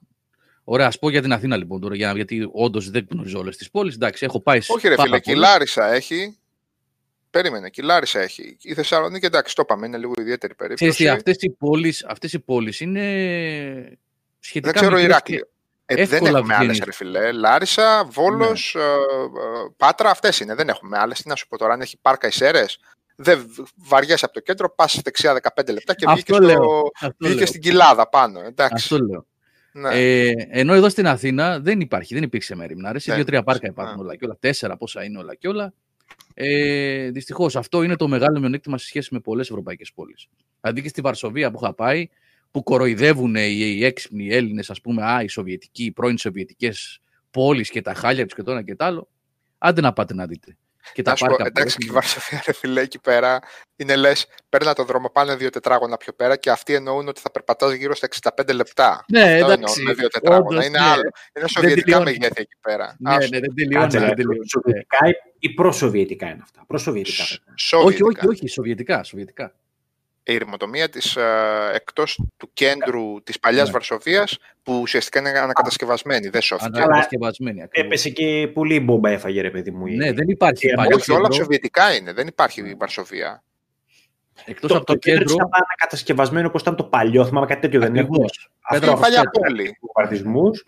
[0.63, 3.95] Ωραία, ας πω για την Αθήνα λοιπόν τώρα, γιατί όντως δεν γνωρίζω όλες τις πόλεις.
[3.95, 6.37] Εντάξει, έχω πάει Όχι, ρε φίλε, και η Λάρισα έχει.
[7.29, 8.57] Περίμενε, και η Λάρισα έχει.
[8.61, 11.07] Η Θεσσαλονίκη, εντάξει, το είπαμε, είναι λίγο ιδιαίτερη περίπτωση.
[11.07, 13.97] Αυτές οι πόλει αυτές πόλεις είναι
[14.39, 14.71] σχετικά.
[14.71, 15.47] Δεν ξέρω, Ηράκλειο.
[15.85, 17.31] Ε, δεν έχουμε άλλες, ρε φιλέ.
[17.31, 18.81] Λάρισα, Βόλος, ναι.
[18.81, 20.55] ε, ε, Πάτρα, αυτές είναι.
[20.55, 21.21] Δεν έχουμε άλλες.
[21.21, 22.65] Τι να σου πω τώρα, αν έχει πάρκα Ισέρε,
[23.15, 27.45] δεν βαριέσαι από το κέντρο, πας δεξιά 15 λεπτά και βγήκες, στο...
[27.45, 28.39] στην κοιλάδα πάνω.
[28.39, 28.73] Εντάξει.
[28.75, 29.25] Αυτό λέω.
[29.71, 29.89] Ναι.
[29.93, 32.99] Ε, ενώ εδώ στην Αθήνα δεν υπάρχει, δεν υπήρξε μέρημνα.
[32.99, 34.01] Σε δύο-τρία πάρκα υπάρχουν ναι.
[34.01, 34.37] όλα και όλα.
[34.39, 35.73] Τέσσερα πόσα είναι όλα και όλα.
[36.33, 40.27] Ε, Δυστυχώς αυτό είναι το μεγάλο μειονέκτημα σε σχέση με πολλές ευρωπαϊκές πόλεις.
[40.61, 42.09] Δηλαδή και στη Βαρσοβία που είχα πάει,
[42.51, 46.99] που κοροϊδεύουν οι, οι έξυπνοι Έλληνες, ας πούμε, α, οι Σοβιετικοί, οι πρώην Σοβιετικές
[47.31, 49.09] πόλεις και τα χάλια τους και το ένα και το άλλο.
[49.57, 50.57] Άντε να πάτε να δείτε.
[50.93, 53.39] Και τα πάρκα εντάξει, και η Βαρσοβία, ρε φιλέ, εκεί πέρα
[53.75, 57.31] είναι λες, παίρνει το δρόμο, πάνε δύο τετράγωνα πιο πέρα και αυτοί εννοούν ότι θα
[57.31, 58.07] περπατάς γύρω στα
[58.37, 59.05] 65 λεπτά.
[59.07, 59.83] Ναι, Αυτό εντάξει.
[59.83, 60.65] με δύο τετράγωνα.
[60.65, 60.85] είναι ναι.
[60.85, 61.09] άλλο.
[61.37, 62.95] Είναι σοβιετικά μεγέθη εκεί πέρα.
[62.99, 63.91] Ναι, ναι, δεν τελειώνει.
[64.49, 64.97] Σοβιετικά
[65.39, 66.63] ή προσοβιετικά είναι αυτά.
[66.67, 67.23] Προσοβιετικά.
[67.71, 69.03] Όχι, όχι, όχι, σοβιετικά.
[69.03, 69.53] σοβιετικά
[70.27, 73.71] η ηρημοτομία της, ε, εκτός του κέντρου της παλιάς ναι.
[73.71, 76.77] Βαρσοβίας που ουσιαστικά είναι ανακατασκευασμένη, δεν σώθηκε.
[76.77, 79.87] Ανακατασκευασμένη, Έπεσε και πολύ μπόμπα έφαγε ρε παιδί μου.
[79.87, 80.67] Ναι, δεν υπάρχει.
[80.93, 83.43] Όχι, όλα σοβιετικά είναι, δεν υπάρχει η Βαρσοβία.
[84.45, 85.33] Εκτός το, από το, το κέντρο...
[85.33, 88.07] ήταν ανακατασκευασμένο όπως ήταν το παλιό, θυμάμαι κάτι τέτοιο δεν είναι.
[88.61, 89.77] Αυτό είναι παλιά πόλη.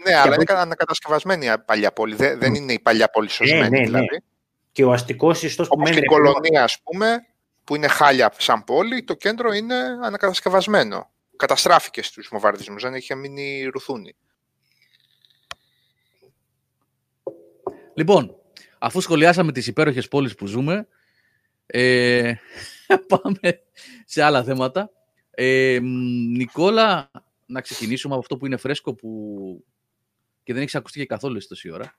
[0.05, 2.15] Ναι, αλλά είναι ανακατασκευασμένη η παλιά πόλη.
[2.15, 3.85] Δεν, δεν είναι η παλιά πόλη ναι, σωσμένη ναι, ναι.
[3.85, 4.23] δηλαδή.
[4.71, 5.97] Και ο αστικός ιστός που μένει...
[5.97, 7.25] Όπως κολονία, ας πούμε,
[7.68, 11.09] που είναι χάλια σαν πόλη, το κέντρο είναι ανακατασκευασμένο.
[11.36, 14.15] Καταστράφηκε στους βομβαρδισμούς, δεν είχε μείνει ρουθούνη.
[17.93, 18.36] Λοιπόν,
[18.80, 20.88] αφού σχολιάσαμε τις υπέροχες πόλεις που ζούμε,
[21.65, 22.34] ε,
[23.07, 23.61] πάμε
[24.05, 24.91] σε άλλα θέματα.
[25.32, 25.80] Ε,
[26.38, 27.11] Νικόλα,
[27.45, 29.09] να ξεκινήσουμε από αυτό που είναι φρέσκο που...
[30.43, 31.97] και δεν έχεις ακουστεί και καθόλου τόση ώρα.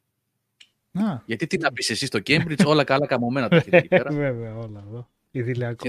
[0.92, 1.22] Α.
[1.24, 4.10] Γιατί τι να πεις εσύ στο Cambridge, όλα καλά καμωμένα το έχετε εκεί πέρα.
[4.24, 5.08] Βέβαια, όλα εδώ.
[5.30, 5.88] Ιδηλιακό.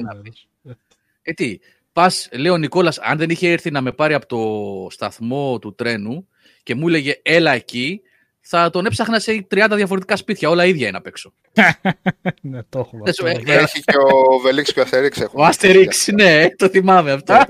[1.21, 1.59] Ε, τι,
[1.93, 5.75] πας, λέει ο Νικόλας, αν δεν είχε έρθει να με πάρει από το σταθμό του
[5.75, 6.27] τρένου
[6.63, 8.01] και μου έλεγε έλα εκεί,
[8.41, 10.49] θα τον έψαχνα σε 30 διαφορετικά σπίτια.
[10.49, 11.33] Όλα ίδια είναι απ' έξω.
[12.41, 13.33] ναι, το έχουμε.
[13.45, 15.21] Έχει και ο Βελίξ και ο Αστερίξ.
[15.31, 17.37] Ο Αστερίξ, ναι, το θυμάμαι αυτό.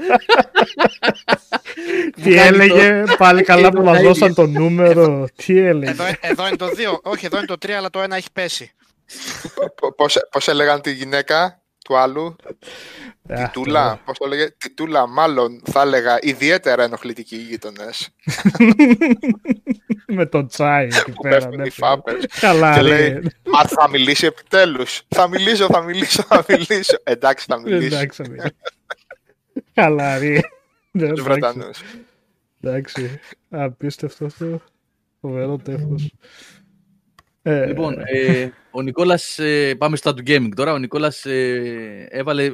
[2.23, 5.27] Τι έλεγε, πάλι καλά που μας δώσαν το νούμερο.
[5.35, 5.95] Τι έλεγε.
[6.21, 6.69] Εδώ είναι το 2,
[7.01, 8.71] όχι εδώ είναι το 3, αλλά το 1 έχει πέσει.
[10.31, 12.35] Πώς έλεγαν τη γυναίκα, του άλλου.
[13.35, 18.09] Τιτούλα, πώς το λέγε, Τιτούλα, μάλλον θα έλεγα ιδιαίτερα ενοχλητικοί γείτονες.
[20.07, 21.47] Με το τσάι εκεί πέρα.
[21.47, 22.25] Ναι, οι φάπες.
[22.39, 25.01] Καλά, και λέει, Μα θα μιλήσει επιτέλους.
[25.07, 26.97] Θα μιλήσω, θα μιλήσω, θα μιλήσω.
[27.03, 27.95] Εντάξει, θα μιλήσω.
[27.95, 28.23] Εντάξει,
[29.73, 30.39] Καλά, ρε.
[30.91, 31.81] Τους Βρετανούς.
[32.61, 33.19] Εντάξει,
[33.49, 34.61] απίστευτο αυτό.
[35.21, 36.11] Φοβερό τέφος.
[37.41, 42.45] Ε, λοιπόν, ε, ο Νικόλας, ε, πάμε στα του gaming τώρα, ο Νικόλας ε, έβαλε,
[42.45, 42.51] ε,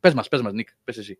[0.00, 1.18] πες μας, πες μας Νίκ, πες εσύ.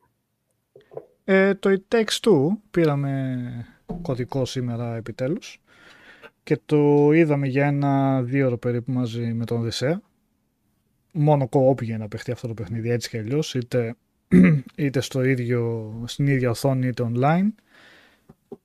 [1.25, 3.67] Ε, το It Takes Two πήραμε
[4.03, 5.63] κωδικό σήμερα επιτέλους
[6.43, 10.01] και το είδαμε για ένα δύο ώρο περίπου μαζί με τον Οδυσσέα.
[11.13, 13.95] Μόνο co-op για να παιχτεί αυτό το παιχνίδι έτσι και αλλιώς, είτε,
[14.77, 17.49] είτε στο ίδιο, στην ίδια οθόνη είτε online.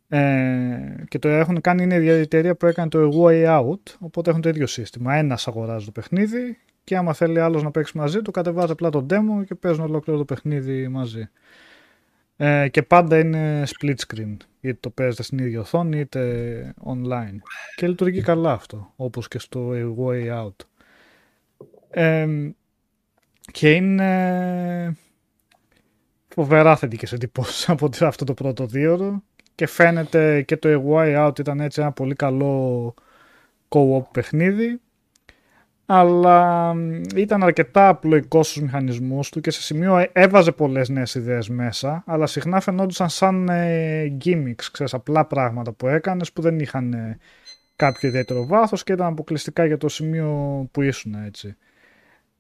[0.10, 4.42] Ε, και το έχουν κάνει είναι η εταιρεία που έκανε το Way Out, οπότε έχουν
[4.42, 5.16] το ίδιο σύστημα.
[5.16, 9.06] Ένας αγοράζει το παιχνίδι και άμα θέλει άλλος να παίξει μαζί του, κατεβάζει απλά το
[9.10, 11.30] demo και παίζουν ολόκληρο το παιχνίδι μαζί.
[12.38, 17.38] Ε, και πάντα είναι split screen, είτε το παίζετε στην ίδια οθόνη είτε online.
[17.76, 20.56] Και λειτουργεί καλά αυτό, όπως και στο Way Out.
[21.90, 22.28] Ε,
[23.52, 24.98] και είναι
[26.28, 29.24] φοβερά θετικές εντυπώσεις από αυτό το πρώτο δύο
[29.58, 32.94] και φαίνεται και το A Way Out ήταν έτσι ένα πολύ καλό
[33.70, 34.80] co-op παιχνίδι
[35.86, 36.74] αλλά
[37.16, 42.26] ήταν αρκετά απλοϊκός στους μηχανισμούς του και σε σημείο έβαζε πολλές νέες ιδέες μέσα αλλά
[42.26, 47.18] συχνά φαινόντουσαν σαν ε, gimmicks, ξέρεις, απλά πράγματα που έκανες που δεν είχαν ε,
[47.76, 50.30] κάποιο ιδιαίτερο βάθος και ήταν αποκλειστικά για το σημείο
[50.72, 51.56] που ήσουν έτσι.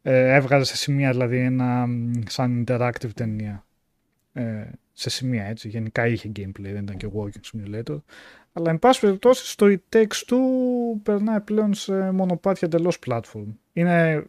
[0.01, 1.87] Ε, έβγαζε σε σημεία δηλαδή ένα
[2.27, 3.65] σαν interactive ταινία.
[4.33, 4.63] Ε,
[4.99, 5.67] σε σημεία έτσι.
[5.67, 8.01] Γενικά είχε gameplay, δεν ήταν και walking simulator.
[8.53, 10.37] Αλλά εν πάση περιπτώσει στο It Takes Two
[11.03, 13.47] περνάει πλέον σε μονοπάτια εντελώς platform.
[13.73, 14.23] Είναι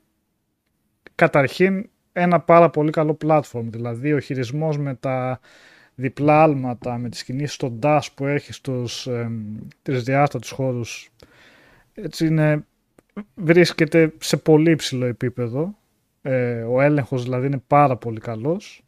[1.15, 3.65] καταρχήν ένα πάρα πολύ καλό platform.
[3.65, 5.41] Δηλαδή ο χειρισμός με τα
[5.95, 9.31] διπλά άλματα, με τις κινήσεις στο dash που έχει στους ε,
[9.83, 11.11] τρισδιάστατους χώρους
[12.03, 12.67] έτσι είναι,
[13.35, 15.79] βρίσκεται σε πολύ υψηλό επίπεδο.
[16.23, 18.83] Ε, ο έλεγχος δηλαδή είναι πάρα πολύ καλός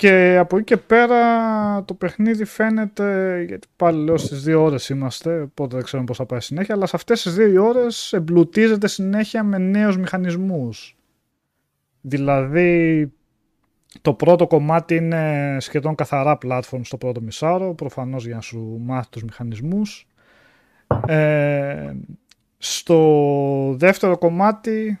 [0.00, 5.40] και από εκεί και πέρα το παιχνίδι φαίνεται, γιατί πάλι λέω στις δύο ώρες είμαστε,
[5.40, 9.42] οπότε δεν ξέρουμε πώς θα πάει συνέχεια, αλλά σε αυτές τις δύο ώρες εμπλουτίζεται συνέχεια
[9.42, 10.96] με νέους μηχανισμούς.
[12.00, 13.12] Δηλαδή
[14.00, 19.08] το πρώτο κομμάτι είναι σχεδόν καθαρά platform στο πρώτο μισάρο, προφανώς για να σου μάθεις
[19.08, 20.06] τους μηχανισμούς.
[21.06, 21.92] Ε,
[22.58, 25.00] στο δεύτερο κομμάτι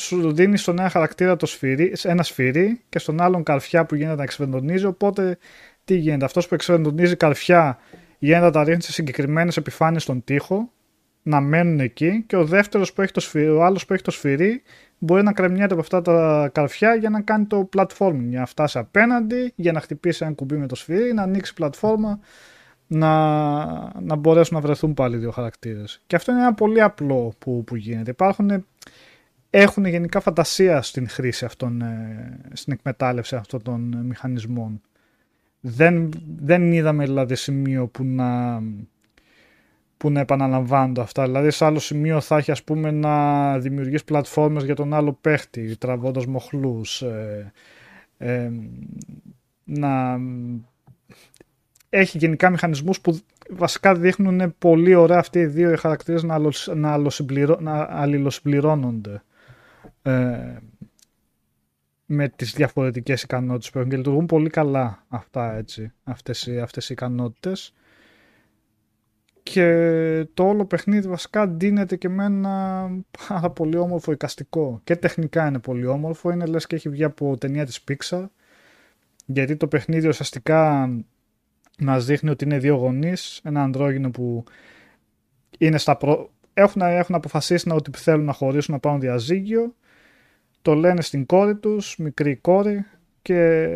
[0.00, 4.16] σου δίνει στον ένα χαρακτήρα το σφυρί, ένα σφυρί και στον άλλον καρφιά που γίνεται
[4.16, 5.38] να ξεβεντονίζει, οπότε
[5.84, 6.24] τι γίνεται.
[6.24, 7.78] Αυτός που εξερευνητίζει καρφιά
[8.18, 10.70] γίνεται να τα ρίχνει σε συγκεκριμένες επιφάνειες στον τοίχο,
[11.22, 14.10] να μένουν εκεί και ο δεύτερος που έχει το σφυρί, ο άλλος που έχει το
[14.10, 14.62] σφυρί
[14.98, 18.78] μπορεί να κρεμνιέται από αυτά τα καρφιά για να κάνει το platforming, για να φτάσει
[18.78, 22.20] απέναντι, για να χτυπήσει ένα κουμπί με το σφυρί, να ανοίξει πλατφόρμα,
[22.86, 23.10] να,
[24.00, 26.02] να μπορέσουν να βρεθούν πάλι δύο χαρακτήρες.
[26.06, 28.10] Και αυτό είναι ένα πολύ απλό που, που γίνεται.
[28.10, 28.66] Υπάρχουν,
[29.50, 34.80] έχουν γενικά φαντασία στην χρήση αυτών, ε, στην εκμετάλλευση αυτών των μηχανισμών.
[35.60, 38.62] Δεν, δεν είδαμε δηλαδή σημείο που να,
[39.96, 41.24] που να επαναλαμβάνονται αυτά.
[41.24, 45.76] Δηλαδή σε άλλο σημείο θα έχει ας πούμε να δημιουργείς πλατφόρμες για τον άλλο παίχτη
[45.76, 47.02] τραβώντας μοχλούς.
[47.02, 47.52] Ε,
[48.18, 48.50] ε,
[49.64, 50.18] να
[51.88, 53.18] έχει γενικά μηχανισμούς που
[53.50, 56.38] βασικά δείχνουν πολύ ωραία αυτοί οι δύο χαρακτήρες να,
[56.74, 56.98] να,
[57.60, 59.22] να αλληλοσυμπληρώνονται
[60.06, 60.56] ε,
[62.06, 66.92] με τις διαφορετικές ικανότητες που έχουν και λειτουργούν πολύ καλά αυτά έτσι, αυτές, αυτές οι
[66.92, 67.74] ικανότητες.
[69.42, 72.88] Και το όλο παιχνίδι βασικά ντύνεται και με ένα
[73.28, 74.80] πάρα πολύ όμορφο εικαστικό.
[74.84, 78.24] Και τεχνικά είναι πολύ όμορφο είναι λες και έχει βγει από ταινία της Pixar.
[79.26, 80.90] Γιατί το παιχνίδι ουσιαστικά
[81.78, 84.44] μας δείχνει ότι είναι δύο γονείς, ένα ανδρόγυνο που
[85.58, 86.30] είναι στα προ...
[86.54, 89.74] έχουν, έχουν αποφασίσει να ότι θέλουν να χωρίσουν να πάρουν διαζύγιο,
[90.66, 92.84] το λένε στην κόρη τους, μικρή κόρη
[93.22, 93.68] και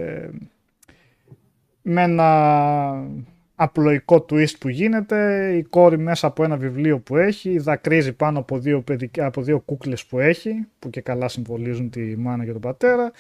[1.82, 3.06] με ένα
[3.54, 8.58] απλοϊκό twist που γίνεται, η κόρη μέσα από ένα βιβλίο που έχει, δακρύζει πάνω από
[8.58, 8.84] δύο,
[9.16, 13.12] από δύο κούκλες που έχει, που και καλά συμβολίζουν τη μάνα και τον πατέρα,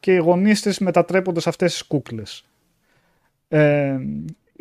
[0.00, 2.44] και οι γονείς της μετατρέπονται σε αυτές τις κούκλες.
[3.48, 3.98] Ε,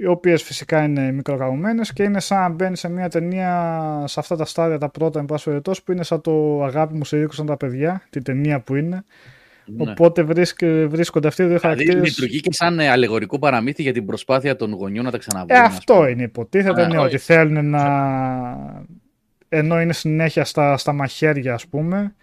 [0.02, 4.36] οι οποίες φυσικά είναι μικροκαμωμένε και είναι σαν να μπαίνει σε μια ταινία σε αυτά
[4.36, 7.46] τα στάδια τα πρώτα, εν πάση περιπτώσει, που είναι σαν το αγάπη μου σε ρίξαν
[7.46, 9.04] τα παιδιά, την ταινία που είναι.
[9.66, 9.92] Ναι.
[9.92, 10.24] Οπότε
[10.88, 11.94] βρίσκονται αυτοί οι δύο δηλαδή, χαρακτήρες.
[11.94, 15.58] Δηλαδή λειτουργεί και σαν αλληγορικό παραμύθι για την προσπάθεια των γονιών να τα ξαναβρουν.
[15.58, 16.88] Ε, αυτό είναι υποτίθεται.
[16.88, 17.84] Ναι, ότι θέλουν να.
[19.50, 22.16] ενώ είναι συνέχεια στα, στα μαχαίρια, ας πούμε,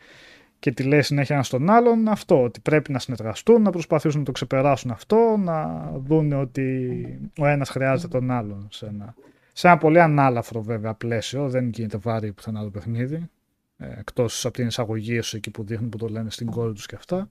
[0.66, 4.24] και τη λέει συνέχεια ένας στον άλλον αυτό, ότι πρέπει να συνεργαστούν, να προσπαθήσουν να
[4.24, 9.14] το ξεπεράσουν αυτό, να δουν ότι ο ένας χρειάζεται τον άλλον σε ένα,
[9.52, 13.30] σε ένα πολύ ανάλαφρο βέβαια πλαίσιο, δεν γίνεται βάρη πουθενά το παιχνίδι,
[13.76, 16.86] ε, εκτός από την εισαγωγή σου εκεί που δείχνουν που το λένε στην κόρη τους
[16.86, 17.30] και αυτά,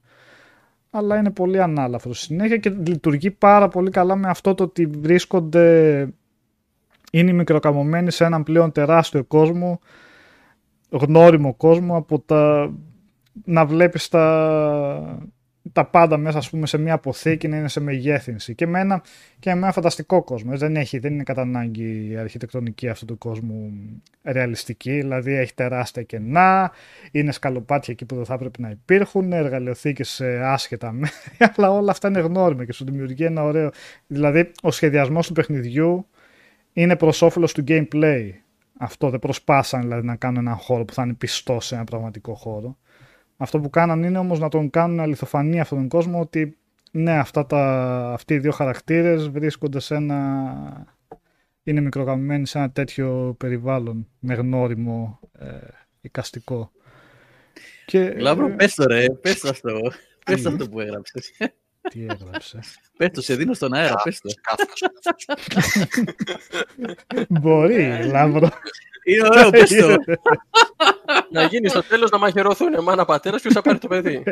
[0.90, 6.08] αλλά είναι πολύ ανάλαφρο συνέχεια και λειτουργεί πάρα πολύ καλά με αυτό το ότι βρίσκονται,
[7.12, 9.80] είναι μικροκαμωμένοι σε έναν πλέον τεράστιο κόσμο,
[10.90, 12.74] γνώριμο κόσμο από τα
[13.44, 15.30] να βλέπεις τα,
[15.72, 19.04] τα πάντα μέσα ας πούμε, σε μια αποθήκη να είναι σε μεγέθυνση και με ένα,
[19.40, 20.58] και με ένα φανταστικό κόσμο.
[20.58, 23.74] Δεν, έχει, δεν είναι κατά ανάγκη η αρχιτεκτονική αυτού του κόσμου
[24.24, 26.72] ρεαλιστική, δηλαδή έχει τεράστια κενά,
[27.12, 31.14] είναι σκαλοπάτια εκεί που δεν θα έπρεπε να υπήρχουν, εργαλειοθήκες σε άσχετα μέρη,
[31.56, 33.72] αλλά όλα αυτά είναι γνώριμα και σου δημιουργεί ένα ωραίο...
[34.08, 36.08] Δηλαδή ο σχεδιασμός του παιχνιδιού
[36.74, 38.30] είναι προς όφελος του gameplay.
[38.78, 42.34] Αυτό δεν προσπάσαν δηλαδή να κάνουν έναν χώρο που θα είναι πιστό σε ένα πραγματικό
[42.34, 42.78] χώρο.
[43.38, 46.58] Αυτό που κάναν είναι όμως να τον κάνουν αληθοφανή αυτόν τον κόσμο ότι
[46.92, 47.64] ναι, αυτά τα,
[48.14, 50.98] αυτοί οι δύο χαρακτήρες βρίσκονται σε ένα...
[51.64, 55.46] είναι μικρογαμμένοι σε ένα τέτοιο περιβάλλον με γνώριμο ε,
[56.02, 56.72] οικαστικό.
[57.86, 59.80] Και, Λάβρο, πες το ρε, πες το αυτό.
[60.26, 61.32] πες το αυτό που έγραψες.
[61.90, 62.60] Τι έγραψε;
[62.98, 64.30] Πες το, σε δίνω στον αέρα, πες το.
[67.42, 68.50] Μπορεί, Λάβρο.
[69.04, 69.96] Είναι ωραίο, πες το.
[71.32, 74.24] να γίνει στο τέλος να μαχαιρωθούν μάνα πατέρας και θα πάρει το παιδί.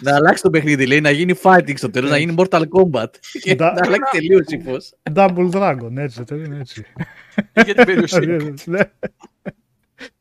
[0.00, 3.10] να αλλάξει το παιχνίδι, λέει, να γίνει fighting στο τέλος, να γίνει Mortal Kombat.
[3.42, 4.76] και να αλλάξει τελείως ύφο.
[5.14, 6.84] Double Dragon, έτσι, δεν είναι έτσι.
[7.54, 8.54] Για την περιουσία.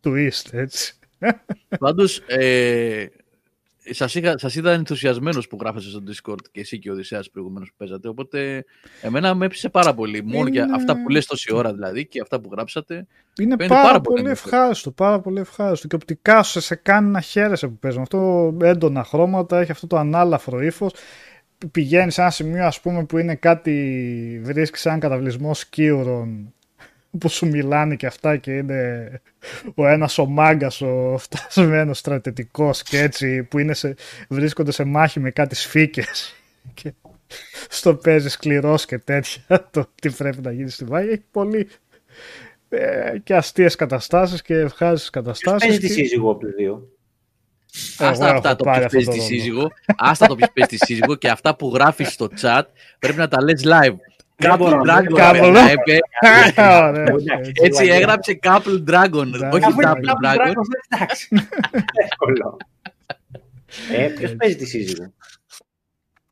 [0.03, 0.93] Twist, έτσι.
[1.79, 3.05] Πάντως, ε,
[3.93, 7.69] σας, είχα, σας είδα ενθουσιασμένος που γράφεσαι στο Discord και εσύ και ο Οδυσσέας προηγουμένως
[7.69, 8.65] που παίζατε, οπότε
[9.01, 10.23] εμένα με έπεισε πάρα πολύ.
[10.23, 13.07] Μόνο για αυτά που λες τόση ώρα δηλαδή και αυτά που γράψατε.
[13.39, 15.87] Είναι πάρα, πάρα, πολύ ευχάριστο, πάρα πολύ ευχάριστο.
[15.87, 18.01] Και οπτικά σου σε κάνει να χαίρεσαι που παίζουν.
[18.01, 20.93] Αυτό έντονα χρώματα, έχει αυτό το ανάλαφρο ύφος.
[21.71, 26.53] Πηγαίνεις σε ένα σημείο ας πούμε που είναι κάτι, βρίσκεις έναν καταβλισμό σκίουρων
[27.19, 29.21] που σου μιλάνε και αυτά και είναι
[29.75, 33.95] ο ένας ο μάγκας ο φτασμένος στρατετικός και έτσι που είναι σε,
[34.29, 36.35] βρίσκονται σε μάχη με κάτι σφίκες
[36.73, 36.93] και
[37.69, 41.67] στο παίζει σκληρός και τέτοια το τι πρέπει να γίνει στη μάχη έχει πολύ
[42.69, 46.87] ε, και αστείες καταστάσεις και ευχάριστες καταστάσεις Παίζει τη σύζυγο από δύο;
[47.97, 51.55] Άστα αυτά το ποιος παίζει τη σύζυγο, άστα το ποιος παίζει τη σύζυγο και αυτά
[51.55, 52.61] που γράφεις στο chat
[52.99, 53.95] πρέπει να τα λες live.
[54.41, 55.55] Couple Dragon.
[57.63, 59.27] Έτσι έγραψε Couple Dragon.
[59.51, 60.53] Όχι Double Dragon.
[60.89, 61.27] Εντάξει.
[63.91, 65.13] Ε, ποιος παίζει τη σύζυγο;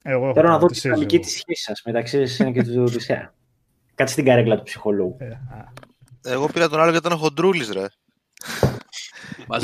[0.01, 3.33] Εγώ Θέλω να δω τη δυναμική της σχέσης σας μεταξύ εσένα και του Οδυσσέα.
[3.95, 5.17] Κάτσε στην καρέκλα του ψυχολόγου.
[5.19, 5.37] Ε,
[6.31, 7.85] Εγώ πήρα τον άλλο γιατί ήταν χοντρούλης, ρε.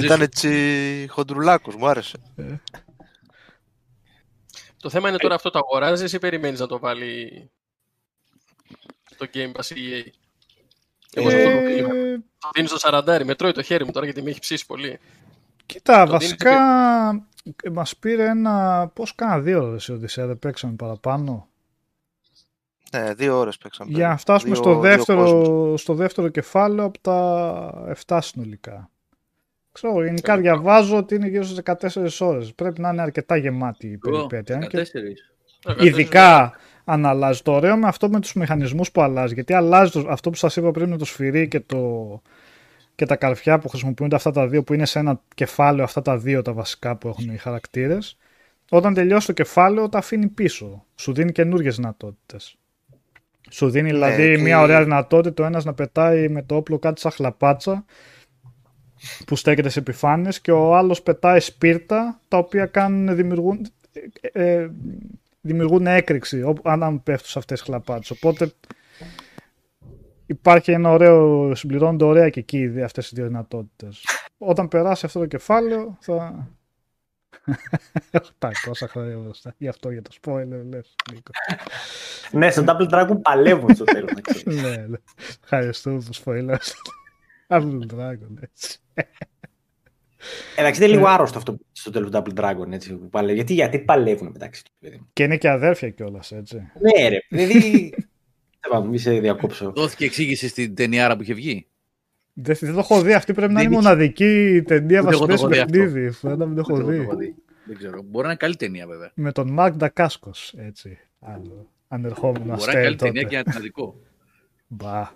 [0.03, 2.17] ήταν έτσι χοντρουλάκος, μου άρεσε.
[2.35, 2.43] Ε.
[4.77, 7.51] Το θέμα είναι τώρα αυτό το αγοράζεις ή περιμένεις να το βάλει
[9.15, 10.07] στο Game Pass EA.
[11.13, 11.81] Εγώ ε...
[12.39, 14.99] το δίνει στο 40, με τρώει το χέρι μου τώρα γιατί με έχει ψήσει πολύ.
[15.65, 16.57] Κοίτα, βασικά
[17.71, 18.87] μας πήρε ένα.
[18.93, 21.47] Πώς κάνα δύο ώρες η Οδυσσέα, δεν παίξαμε παραπάνω.
[22.91, 23.91] Ναι, δύο ώρες παίξαμε.
[23.91, 28.89] Για να φτάσουμε δύο, στο, δεύτερο, στο δεύτερο κεφάλαιο από τα 7 συνολικά.
[29.71, 31.61] Ξέρω, γενικά διαβάζω ότι είναι γύρω στις
[32.19, 32.53] 14 ώρες.
[32.53, 34.67] Πρέπει να είναι αρκετά γεμάτη η περιπέτεια.
[34.71, 35.79] 14.
[35.79, 37.41] Ειδικά αν αλλάζει.
[37.41, 39.33] Το ωραίο με αυτό με τους μηχανισμούς που αλλάζει.
[39.33, 42.21] Γιατί αλλάζει αυτό που σας είπα πριν με το σφυρί και, το,
[42.95, 46.17] και τα καρφιά που χρησιμοποιούνται αυτά τα δύο, που είναι σε ένα κεφάλαιο αυτά τα
[46.17, 48.17] δύο τα βασικά που έχουν οι χαρακτήρες.
[48.69, 50.85] Όταν τελειώσει το κεφάλαιο, τα αφήνει πίσω.
[50.95, 52.57] Σου δίνει καινούργιες δυνατότητες.
[53.49, 56.99] Σου δίνει ναι, δηλαδή μια ωραία δυνατότητα ο ένας να πετάει με το όπλο κάτι
[56.99, 57.85] σαν χλαπάτσα
[59.25, 63.67] που στέκεται σε επιφάνειες και ο άλλος πετάει σπίρτα τα οποία κάνουν, δημιουργούν,
[64.21, 64.69] ε, ε
[65.45, 68.11] δημιουργούν έκρηξη αν πέφτουν σε αυτές τις χλαπάτες.
[68.11, 68.51] Οπότε
[70.25, 74.03] υπάρχει ένα ωραίο, συμπληρώνονται ωραία και εκεί αυτές τις δύο δυνατότητες.
[74.37, 76.47] Όταν περάσει αυτό το κεφάλαιο θα...
[78.39, 78.49] 800
[78.87, 79.53] χρόνια μπροστά.
[79.57, 80.95] Γι' αυτό για το spoiler λες.
[82.31, 84.43] ναι, στο Double Dragon παλεύουν στο τέλος.
[84.61, 84.97] ναι, ναι.
[85.43, 86.57] Ευχαριστούμε που spoiler.
[87.47, 88.79] Double Dragon, έτσι.
[90.55, 92.71] Εντάξει, είναι λίγο ε, άρρωστο αυτό στο τέλος του Double Dragon.
[92.71, 93.35] Έτσι, που παλεύει.
[93.35, 94.91] Γιατί, γιατί παλεύουν μεταξύ τους.
[95.13, 96.55] Και είναι και αδέρφια κιόλας, έτσι.
[96.55, 97.17] Ναι, ρε.
[97.29, 97.93] Δηλαδή.
[98.71, 99.71] Δεν μη σε διακόψω.
[99.75, 101.67] Δόθηκε εξήγηση στην ταινιάρα που είχε βγει.
[102.33, 103.13] Δεν, δεν το έχω δει.
[103.13, 106.07] Αυτή πρέπει να είναι η μοναδική ταινία βασιλιά παιχνίδι.
[106.21, 107.07] Δεν το έχω δει.
[107.65, 108.01] Δεν ξέρω.
[108.01, 109.11] Μπορεί να είναι καλή ταινία, βέβαια.
[109.13, 110.53] Με τον Μαρκ Ντακάσκος.
[110.57, 110.97] Έτσι.
[111.87, 113.99] Ανερχόμενο Μπορεί να είναι καλή ταινία και αντιδικό.
[114.67, 115.11] Μπα.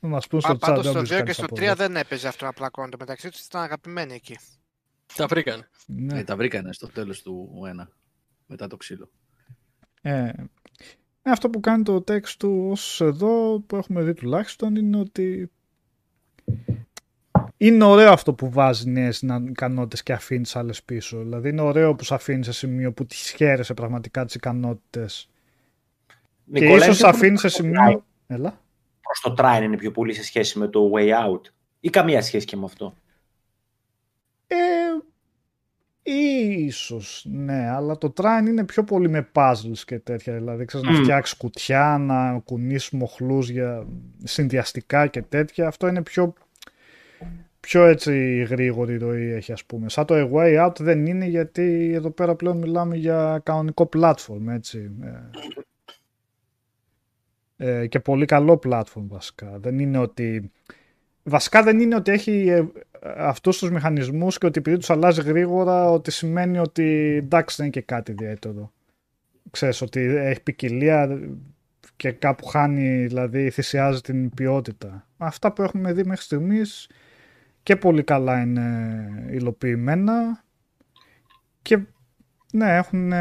[0.00, 3.30] Μας πούν στο Πάντως στο 2 και στο 3 δεν έπαιζε αυτό να πλακώνεται μεταξύ
[3.30, 4.38] τους, ήταν αγαπημένοι εκεί.
[5.14, 5.68] Τα βρήκαν.
[5.86, 6.18] Ναι.
[6.18, 7.50] Ε, τα βρήκανε στο τέλος του
[7.80, 7.86] 1.
[8.46, 9.10] Μετά το ξύλο.
[10.02, 10.32] Ε,
[11.22, 15.50] αυτό που κάνει το text του ως εδώ που έχουμε δει τουλάχιστον είναι ότι
[17.56, 21.18] είναι ωραίο αυτό που βάζει νέες ικανότητες και αφήνεις άλλες πίσω.
[21.18, 25.30] Δηλαδή είναι ωραίο που σε αφήνεις σε σημείο που τις χαίρεσαι πραγματικά τις ικανότητες.
[26.52, 28.04] Και ίσως αφήνεις σε σημείο.
[28.26, 28.64] Έλα
[29.20, 31.40] προς το Trine είναι πιο πολύ σε σχέση με το Way Out
[31.80, 32.94] ή καμία σχέση και με αυτό;
[34.46, 34.56] Ε,
[36.02, 40.92] ίσως, ναι, αλλά το Trine είναι πιο πολύ με puzzles και τέτοια, δηλαδή ξέρεις, mm.
[40.92, 43.86] να φτιάξεις κουτιά, να κουνήσεις μοχλούς για
[44.24, 46.34] συνδυαστικά και τέτοια, αυτό είναι πιο
[47.60, 49.88] πιο έτσι γρήγορη ροή έχει ας πούμε.
[49.88, 54.46] Σαν το A Way Out δεν είναι γιατί εδώ πέρα πλέον μιλάμε για κανονικό platform
[54.48, 54.90] έτσι.
[57.56, 59.58] Ε, ε, και πολύ καλό platform βασικά.
[59.58, 60.50] Δεν είναι ότι...
[61.22, 62.64] Βασικά δεν είναι ότι έχει ε,
[63.16, 67.74] αυτούς τους μηχανισμούς και ότι επειδή τους αλλάζει γρήγορα ότι σημαίνει ότι εντάξει δεν είναι
[67.74, 68.72] και κάτι ιδιαίτερο.
[69.50, 71.20] Ξέρεις ότι έχει ποικιλία
[71.96, 75.06] και κάπου χάνει, δηλαδή θυσιάζει την ποιότητα.
[75.16, 76.90] Αυτά που έχουμε δει μέχρι στιγμής
[77.62, 80.44] και πολύ καλά είναι υλοποιημένα
[81.62, 81.78] και
[82.52, 83.12] ναι, έχουν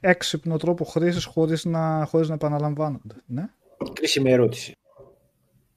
[0.00, 3.14] έξυπνο τρόπο χρήσης χωρίς να, χωρίς να επαναλαμβάνονται.
[3.26, 3.48] Ναι.
[3.92, 4.72] Κρίσιμη ερώτηση.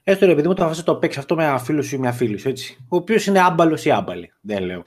[0.04, 2.38] Έστω ρε παιδί μου, το το παίξει αυτό με ένα φίλο σου ή μια φίλη
[2.38, 2.78] σου, έτσι.
[2.90, 4.34] Ο οποίος είναι άμπαλος ή άμπαλη.
[4.42, 4.86] Δεν λέω.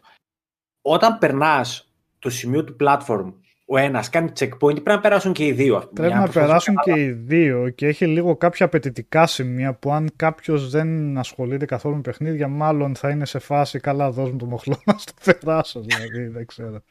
[0.82, 3.32] Όταν περνάς το σημείο του platform,
[3.66, 5.90] ο ένας κάνει checkpoint, πρέπει να περάσουν και οι δύο.
[5.94, 10.70] Πρέπει να περάσουν και οι δύο και έχει λίγο κάποια απαιτητικά σημεία που αν κάποιος
[10.70, 14.80] δεν ασχολείται καθόλου με παιχνίδια, μάλλον θα είναι σε φάση καλά, δώσ' μου το μοχλό
[14.84, 15.80] να στο περάσω.
[15.80, 16.82] Δηλαδή, δεν ξέρω.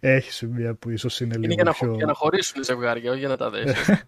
[0.00, 1.60] έχει σημεία που ίσως είναι, είναι λίγο.
[1.60, 1.94] Είναι πιο...
[1.94, 3.74] για να χωρίσουν ζευγάρια, όχι για να τα δέσει.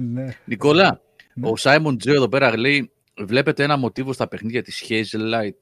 [0.00, 0.36] Ναι.
[0.44, 1.00] Νικόλα,
[1.34, 1.48] ναι.
[1.48, 5.58] ο Σάιμον Τζο εδώ πέρα λέει: Βλέπετε ένα μοτίβο στα παιχνίδια της Hazel Light.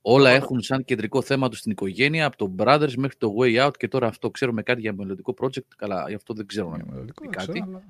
[0.00, 3.76] Όλα έχουν σαν κεντρικό θέμα τους στην οικογένεια, από το Brothers μέχρι το Way Out
[3.76, 5.66] και τώρα αυτό ξέρουμε κάτι για μελλοντικό project.
[5.76, 7.62] Καλά, γι' αυτό δεν ξέρω να πει κάτι.
[7.62, 7.82] αλλά...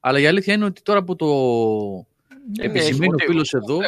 [0.00, 1.26] αλλά η αλήθεια είναι ότι τώρα που το
[2.58, 3.78] ναι, επισημαίνει ο φίλος εδώ.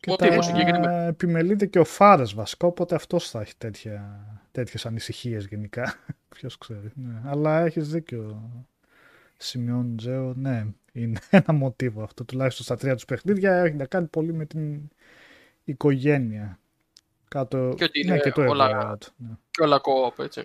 [0.00, 5.94] Και τα επιμελείται και ο Φάρες βασικά, οπότε αυτός θα έχει τέτοια, τέτοιες ανησυχίες γενικά.
[6.36, 6.92] Ποιος ξέρει.
[6.94, 7.20] Ναι.
[7.24, 8.50] Αλλά έχεις δίκιο
[9.36, 12.24] σημειώνει Τζέο, ναι, είναι ένα μοτίβο αυτό.
[12.24, 14.80] Τουλάχιστον στα τρία τους παιχνίδια έχει να κάνει πολύ με την
[15.64, 16.58] οικογένεια.
[17.28, 17.74] Κάτω...
[17.76, 19.28] Και ότι είναι ναι, και το όλα, ναι.
[19.50, 20.42] και όλα co-op, έτσι.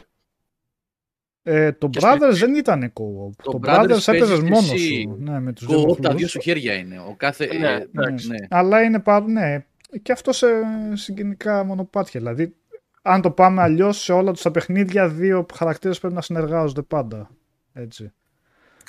[1.44, 3.32] Ε, το και Brothers δεν ήταν co-op.
[3.44, 5.18] Το, το Brothers, έπαιζες μόνος σου.
[5.20, 7.00] Ναι, με τους co-op τα δύο σου χέρια είναι.
[7.00, 7.58] Ο κάθε...
[7.58, 8.38] Ναι, ναι, ναι.
[8.50, 9.26] Αλλά είναι πάρα...
[9.26, 9.66] Ναι.
[10.02, 10.48] Και αυτό σε
[10.94, 12.20] συγκινικά μονοπάτια.
[12.20, 12.56] Δηλαδή
[13.02, 17.30] αν το πάμε αλλιώς, σε όλα τους τα παιχνίδια, δύο χαρακτήρες πρέπει να συνεργάζονται πάντα.
[17.74, 18.14] Έτσι.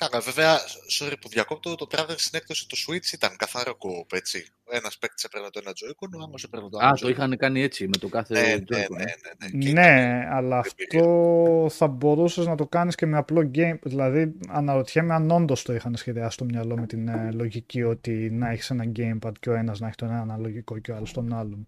[0.01, 0.59] Κάνα, βέβαια,
[0.99, 4.47] sorry που διακόπτω, το πράγμα στην έκδοση του Switch ήταν καθαρό κοοπ, έτσι.
[4.65, 6.89] Ο ένας παίκτης έπαιρνε το ένα Joy-Con, ο άλλος έπαιρνε το άλλο.
[6.89, 8.97] Α, το είχαν κάνει έτσι με το κάθε ναι, Joy-Con.
[8.97, 9.15] ναι, ε.
[9.49, 9.81] ναι, ναι, ναι.
[9.81, 13.79] Ναι, αλλά αυτό θα μπορούσες να το κάνεις και με απλό game.
[13.83, 18.51] Δηλαδή, αναρωτιέμαι αν όντως το είχαν σχεδιάσει στο μυαλό με την ε, λογική ότι να
[18.51, 21.33] έχεις ένα gamepad και ο ένας να έχει τον ένα αναλογικό και ο άλλος τον
[21.33, 21.67] άλλον.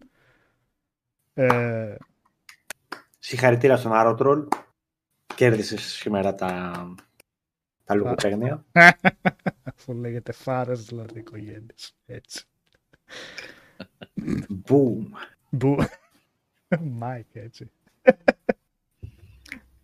[1.35, 1.95] Ε,
[3.18, 4.49] Συγχαρητήρια στον Άρωτρολ.
[5.35, 6.72] Κέρδισες σήμερα τα,
[7.85, 8.64] τα λογοπαίγνια.
[9.62, 11.74] αφού λέγεται φάρε δηλαδή οικογένειε.
[12.07, 12.45] Έτσι.
[14.68, 15.07] Boom.
[15.51, 15.76] Μπου.
[16.80, 17.70] Μάικ, έτσι.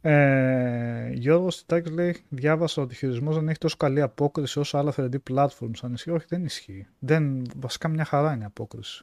[0.01, 4.93] Ε, Γιώργος Τιτάκης λέει, διάβασα ότι ο χειρισμός δεν έχει τόσο καλή απόκριση όσο άλλα
[4.97, 5.79] 3D platforms.
[5.83, 6.87] Αν ισχύει, όχι δεν ισχύει.
[6.99, 9.03] Δεν, βασικά μια χαρά είναι η απόκριση.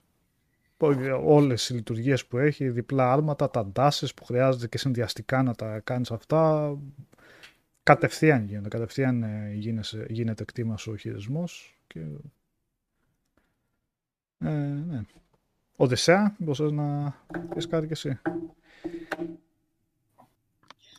[1.24, 5.80] Όλες οι λειτουργίες που έχει, διπλά άρματα, τα ντάσεις που χρειάζεται και συνδυαστικά να τα
[5.80, 6.76] κάνεις αυτά,
[7.86, 8.68] κατευθείαν γίνεται.
[8.70, 11.78] Κατευθείαν ε, γίνεσαι- γίνεται κτήμας ο χειρισμός.
[11.88, 12.00] Και...
[14.40, 15.02] Ε, ναι.
[15.76, 17.16] Οδυσσέα, μήπως θες να
[17.56, 18.20] πεις κάτι κι εσύ.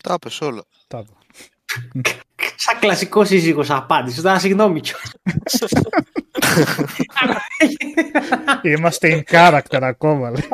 [0.02, 0.64] Τα είπες όλα.
[0.88, 1.12] Τα είπα.
[2.56, 4.22] Σαν κλασικό σύζυγος απάντησες.
[4.22, 5.14] Να συγγνώμη κιόλας.
[8.62, 10.30] Είμαστε in character ακόμα.
[10.30, 10.48] λέει.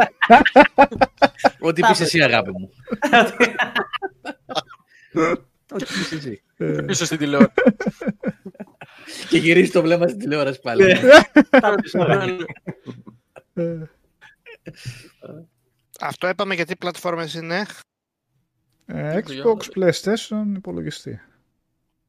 [1.60, 2.70] Ό,τι πεις εσύ, αγάπη μου.
[5.72, 6.42] Ό,τι πεις εσύ.
[6.56, 7.52] Ε, Πίσω στην τηλεόραση.
[9.28, 10.84] Και γυρίζει το βλέμμα στην τηλεόραση πάλι.
[10.84, 11.00] Ναι.
[11.60, 12.26] Τα πεις όλα.
[13.54, 13.78] ε,
[16.00, 17.66] Αυτό είπαμε γιατί πλατφόρμες είναι.
[18.86, 21.20] ε, Xbox, PlayStation, υπολογιστή.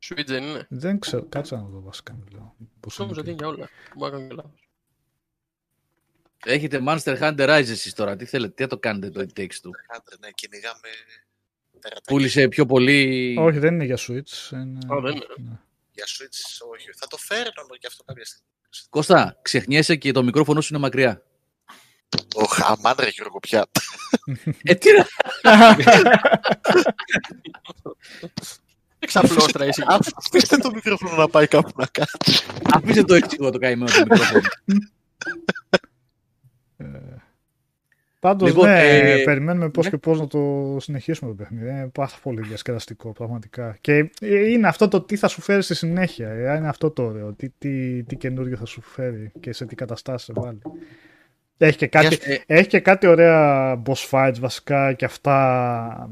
[0.09, 0.65] Switch δεν είναι.
[0.69, 2.17] Δεν ξέρω, κάτσε να δω βασικά.
[2.25, 2.51] Μιλάω.
[2.79, 3.69] Πώς Νόμιζα είναι ότι είναι για όλα.
[3.95, 4.67] Μπορεί να κάνω και λάθος.
[6.45, 8.15] Έχετε Monster Hunter Rise εσείς τώρα.
[8.15, 10.87] Τι θέλετε, τι θα το κάνετε το It Takes Two; Άντε, ναι, κυνηγάμε
[11.83, 12.15] τερατάκια.
[12.15, 13.35] Πούλησε πιο πολύ...
[13.39, 14.51] Όχι, δεν είναι για Switch.
[14.51, 14.79] Είναι...
[14.93, 15.25] Α, δεν είναι.
[15.37, 15.59] Ναι.
[15.91, 16.89] Για Switch, όχι.
[16.95, 18.47] Θα το φέρνω και αυτό κάποια στιγμή.
[18.89, 21.23] Κώστα, ξεχνιέσαι και το μικρόφωνο σου είναι μακριά.
[22.35, 23.65] Ο χαμάν ρε Γιώργο πια.
[24.63, 25.07] Ε, τι να...
[28.99, 29.83] Εξαπλώστρα εσύ.
[29.87, 32.45] Αφήστε το μικρόφωνο να πάει κάπου να κάτσει.
[32.73, 34.41] Αφήστε το έξιγο το καημένο το μικρόφωνο.
[38.23, 39.89] Ε, Πάντως, Λοιπόν, ναι, ε, περιμένουμε πώς ναι.
[39.91, 41.69] και πώς να το συνεχίσουμε το παιχνίδι.
[41.69, 43.77] Είναι πάρα πολύ διασκεδαστικό, πραγματικά.
[43.81, 46.29] Και ε, είναι αυτό το τι θα σου φέρει στη συνέχεια.
[46.29, 47.33] ε, Είναι αυτό το ωραίο.
[47.33, 50.61] Τι, τι, τι καινούριο θα σου φέρει και σε τι καταστάσεις σε βάλει.
[51.57, 56.09] Έχει και κάτι, Ε, έχει και κάτι ωραία boss fights βασικά και αυτά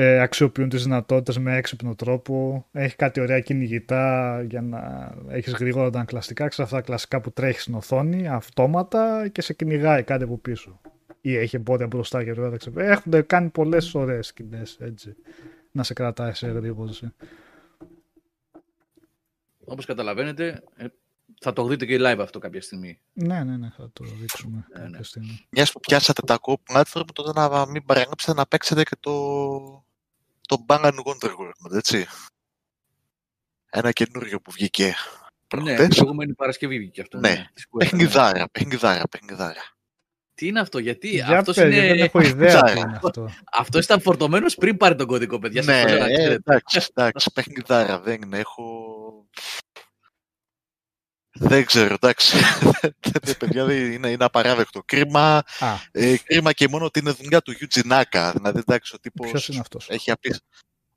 [0.00, 2.66] ε, αξιοποιούν τις δυνατότητες με έξυπνο τρόπο.
[2.72, 6.48] Έχει κάτι ωραία κυνηγητά για να έχεις γρήγορα τα κλασικά.
[6.48, 10.80] Ξέρεις αυτά τα κλασικά που τρέχεις στην οθόνη αυτόματα και σε κυνηγάει κάτι από πίσω.
[11.20, 12.80] Ή έχει εμπόδια μπροστά και τώρα δεν ξέρω.
[12.80, 15.16] Έχουν κάνει πολλές ωραίες σκηνές έτσι.
[15.72, 17.12] Να σε κρατάει σε γρήγορση.
[19.64, 20.86] Όπως καταλαβαίνετε, ε,
[21.40, 23.00] θα το δείτε και live αυτό κάποια στιγμή.
[23.12, 25.02] Ναι, ναι, ναι, θα το δείξουμε Ναι, κάποια ναι.
[25.02, 25.46] στιγμή.
[25.50, 29.12] Μιας που πιάσατε τα co platform, τότε να μην παραγράψετε να παίξετε και το,
[30.48, 32.06] το Bang Wonder World, έτσι.
[33.70, 34.94] Ένα καινούριο που βγήκε Ναι,
[35.48, 35.86] προχτές.
[35.88, 37.18] την προηγούμενη Παρασκευή βγήκε αυτό.
[37.18, 37.48] Ναι.
[37.54, 37.84] της Square, ναι.
[37.88, 39.62] Παιχνιδάρα, παιχνιδάρα, παιχνιδάρα.
[40.34, 41.86] Τι είναι αυτό, γιατί Για αυτός πες, είναι...
[41.86, 42.80] δεν έχω ιδέα τι Ψάρα.
[42.80, 43.30] είναι αυτό.
[43.52, 45.62] Αυτός ήταν φορτωμένος πριν πάρει τον κωδικό, παιδιά.
[45.62, 46.34] σας ναι, το λέω να ε, ξέρετε.
[46.34, 48.87] εντάξει, εντάξει, παιχνιδάρα, δεν είναι, έχω...
[51.40, 52.36] Δεν ξέρω, εντάξει.
[53.22, 54.82] Δεν, παιδιά, δεν είναι, είναι απαράδεκτο.
[54.84, 58.30] Κρίμα, Α, ε, κρίμα και μόνο ότι είναι δουλειά του Yuji Naka.
[58.34, 60.40] Δηλαδή, εντάξει, ο τύπος ποιος είναι αυτός; έχει απίσει.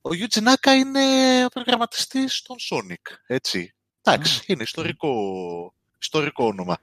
[0.00, 1.00] Ο Yuji Naka είναι
[1.44, 3.74] ο προγραμματιστής των Sonic, έτσι.
[4.02, 6.78] Εντάξει, είναι ιστορικό, ιστορικό όνομα.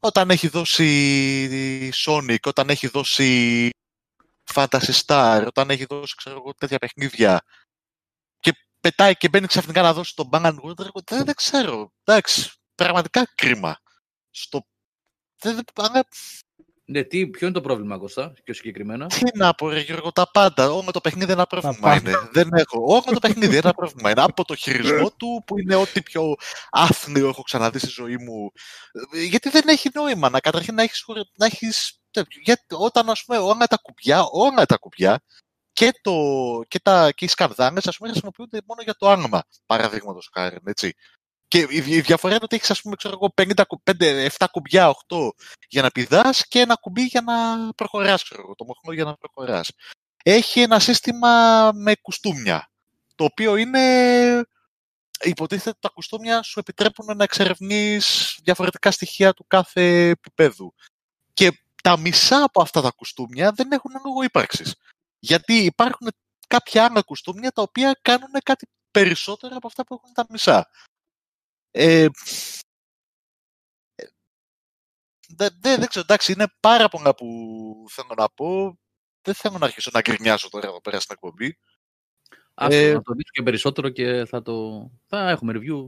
[0.00, 3.70] Όταν έχει δώσει Sonic, όταν έχει δώσει
[4.54, 7.65] Fantasy Star, όταν έχει δώσει ξέρω εγώ, τέτοια παιχνίδια και
[8.86, 11.92] πετάει και μπαίνει ξαφνικά να δώσει τον Bang Wonder, δεν, δεν ξέρω.
[12.04, 13.78] Εντάξει, πραγματικά κρίμα.
[14.30, 14.66] Στο...
[15.40, 15.64] Δεν, δεν,
[15.96, 16.04] αν-
[16.84, 20.30] Ναι, τι, ποιο είναι το πρόβλημα, Κώστα, πιο συγκεκριμένα; τι να πω, ρε Γιώργο, τα
[20.30, 20.70] πάντα.
[20.70, 21.96] Ω με το παιχνίδι ένα πρόβλημα πάντα.
[22.10, 22.28] είναι.
[22.32, 22.84] Δεν έχω.
[22.94, 24.22] Ω με το παιχνίδι ένα πρόβλημα είναι.
[24.22, 26.34] Από το χειρισμό του, που είναι ό,τι πιο
[26.70, 28.50] άθλιο έχω ξαναδεί στη ζωή μου.
[29.12, 32.40] Ε, Γιατί δεν έχει νόημα να καταρχήν να έχεις, χωρε- να έχεις τέτοιο.
[32.44, 35.22] Γιατί όταν, ας πούμε, όλα τα κουμπιά, όλα τα κουμπιά
[35.76, 36.12] και, το,
[36.68, 40.94] και, τα, και οι σκαρδάνες, ας πούμε, χρησιμοποιούνται μόνο για το άγμα, παραδείγματος χάρη, έτσι.
[41.48, 44.46] Και η, η διαφορά είναι ότι έχεις, ας πούμε, ξέρω εγώ, 50, κου- 5, 7
[44.50, 45.30] κουμπιά, 8
[45.68, 47.34] για να πηδάς και ένα κουμπί για να
[47.74, 49.70] προχωράς, ξέρω εγώ, το μοχλό για να προχωράς.
[50.24, 52.70] Έχει ένα σύστημα με κουστούμια,
[53.14, 53.80] το οποίο είναι...
[55.20, 60.74] Υποτίθεται ότι τα κουστούμια σου επιτρέπουν να εξερευνείς διαφορετικά στοιχεία του κάθε επίπεδου.
[61.34, 64.74] Και τα μισά από αυτά τα κουστούμια δεν έχουν λόγο ύπαρξης.
[65.26, 66.08] Γιατί υπάρχουν
[66.46, 70.70] κάποια άλλα κουστούμια τα οποία κάνουν κάτι περισσότερο από αυτά που έχουν τα μισά.
[71.70, 72.06] Ε,
[75.28, 77.26] δεν, δεν, ξέρω, εντάξει, είναι πάρα πολλά που
[77.88, 78.78] θέλω να πω.
[79.22, 81.58] Δεν θέλω να αρχίσω να γκρινιάσω τώρα εδώ πέρα στην εκπομπή.
[82.54, 84.86] Αυτό, ε, να το δείξω και περισσότερο και θα, το...
[85.06, 85.86] θα έχουμε review.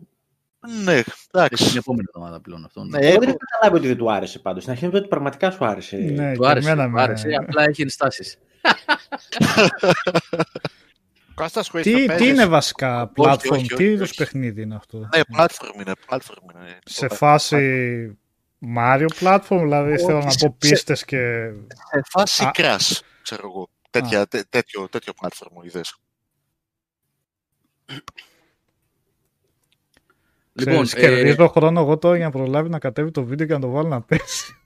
[0.84, 1.68] Ναι, εντάξει.
[1.68, 2.84] Την επόμενη εβδομάδα πλέον αυτό.
[2.84, 2.98] Ναι.
[2.98, 4.62] Εγώ δεν έχω καταλάβει ότι δεν του άρεσε πάντως.
[4.62, 5.96] Στην αρχή ότι πραγματικά σου άρεσε.
[5.96, 8.38] Ναι, του άρεσε, του άρεσε, απλά έχει ενστάσεις.
[11.82, 15.92] Τι, τι είναι βασικά platform, τι είδους παιχνίδι είναι αυτό; Ναι, platform είναι.
[16.08, 16.78] Platform είναι.
[16.84, 18.18] Σε φάση
[18.76, 21.50] Mario platform, δηλαδή θέλω να πω πίστες και...
[21.90, 23.68] Σε φάση crash, ξέρω εγώ.
[23.90, 25.96] Τέτοια, τέτοιο, τέτοιο platform είδες.
[30.52, 31.00] Λοιπόν, Ξέρεις, ε...
[31.00, 33.88] κερδίζω χρόνο εγώ τώρα για να προλάβει να κατέβει το βίντεο και να το βάλω
[33.88, 34.57] να πέσει.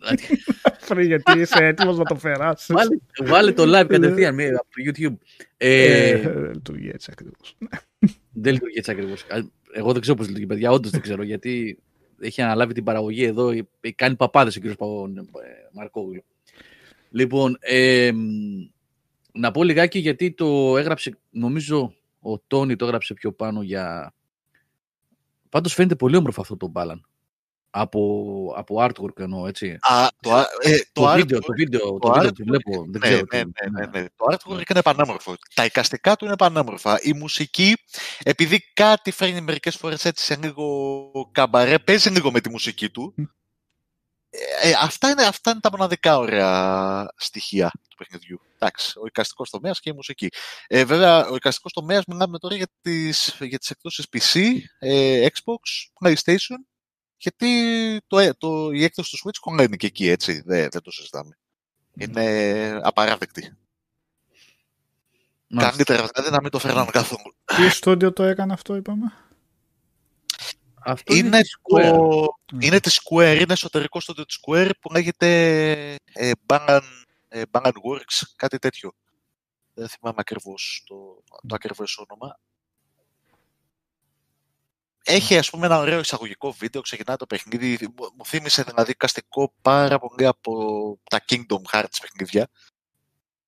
[1.06, 2.72] γιατί είσαι έτοιμος να το περάσει.
[2.72, 5.16] Βάλε, βάλε το live κατευθείαν από το YouTube.
[5.56, 7.56] Ε, ε, δεν λειτουργεί έτσι ακριβώς.
[8.42, 9.26] δεν λειτουργεί έτσι ακριβώς.
[9.72, 10.70] Εγώ δεν ξέρω πώς λειτουργεί, παιδιά.
[10.70, 11.78] Όντως δεν ξέρω, γιατί
[12.20, 13.52] έχει αναλάβει την παραγωγή εδώ.
[13.94, 14.64] Κάνει παπάδες ο κ.
[15.72, 16.24] Μαρκόγλου.
[17.10, 18.10] Λοιπόν, ε,
[19.32, 24.14] να πω λιγάκι γιατί το έγραψε, νομίζω ο Τόνι το έγραψε πιο πάνω για...
[25.48, 27.09] Πάντως φαίνεται πολύ όμορφο αυτό το μπάλαν
[27.70, 29.78] από, από artwork εννοώ, έτσι.
[29.80, 33.08] Α, το, ε, το, το, βίντεο, το βίντεο, το, το βίντεο που βλέπω, δεν ναι,
[33.08, 33.26] ξέρω.
[33.32, 35.34] Ναι, ναι, ναι, ναι, Το artwork είναι πανέμορφο.
[35.54, 36.98] Τα εικαστικά του είναι πανέμορφα.
[37.02, 37.76] Η μουσική,
[38.22, 43.14] επειδή κάτι φέρνει μερικές φορές έτσι σε λίγο καμπαρέ, παίζει λίγο με τη μουσική του.
[44.30, 48.40] Ε, ε, αυτά, είναι, αυτά είναι τα μοναδικά ωραία στοιχεία του παιχνιδιού.
[48.58, 50.28] Εντάξει, ο εικαστικός τομέας και η μουσική.
[50.66, 54.40] Ε, βέβαια, ο εικαστικός τομέας μιλάμε τώρα για τις για τις εκδόσεις PC,
[54.78, 56.56] ε, Xbox, PlayStation
[57.20, 60.42] γιατί το, ε, το, η έκδοση του Switch κολλάει και εκεί, έτσι.
[60.44, 61.38] Δεν, δεν το συζητάμε.
[61.94, 63.56] Είναι απαράδεκτη.
[65.56, 67.34] Καλύτερα δηλαδή να μην το φέρναμε καθόλου.
[67.44, 69.12] Τι στούντιο το έκανε αυτό, είπαμε;
[70.80, 71.92] Αυτό είναι, είναι, Square.
[72.46, 72.56] Το...
[72.58, 76.80] είναι τη Square, είναι εσωτερικό στούντιο της Square που λέγεται ε, Bang,
[77.28, 78.92] ε, Works, κάτι τέτοιο.
[79.74, 82.38] Δεν θυμάμαι ακριβώς το, το ακριβώς όνομα
[85.04, 87.78] έχει ας πούμε ένα ωραίο εισαγωγικό βίντεο, ξεκινάει το παιχνίδι,
[88.16, 92.48] μου θύμισε δηλαδή καστικό πάρα πολύ από τα Kingdom Hearts παιχνίδια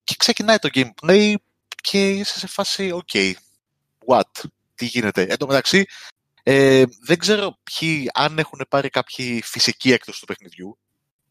[0.04, 1.34] και ξεκινάει το gameplay
[1.82, 3.32] και είσαι σε φάση ok,
[4.06, 4.44] what,
[4.74, 5.22] τι γίνεται.
[5.22, 5.86] Εν τω μεταξύ,
[6.42, 10.78] ε, δεν ξέρω ποιοι, αν έχουν πάρει κάποια φυσική έκδοση του παιχνιδιού,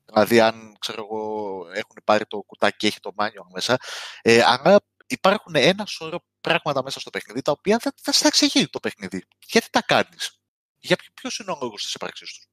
[0.05, 3.77] δηλαδή αν ξέρω εγώ έχουν πάρει το κουτάκι και έχει το μάνιο μέσα,
[4.21, 8.67] ε, αλλά υπάρχουν ένα σωρό πράγματα μέσα στο παιχνίδι τα οποία δεν θα στα εξηγεί
[8.67, 9.23] το παιχνίδι.
[9.47, 10.39] Γιατί τα κάνεις;
[10.79, 12.45] Για ποιο είναι ο λόγος της ύπαρξής τους;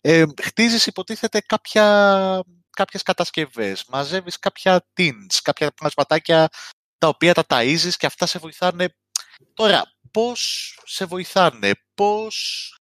[0.00, 6.48] Ε, χτίζεις υποτίθεται κάποια, κάποιες κατασκευές, μαζεύεις κάποια tins, κάποια πλασματάκια
[6.98, 8.96] τα οποία τα ταΐζεις και αυτά σε βοηθάνε.
[9.54, 10.40] Τώρα, πώς
[10.84, 12.36] σε βοηθάνε, πώς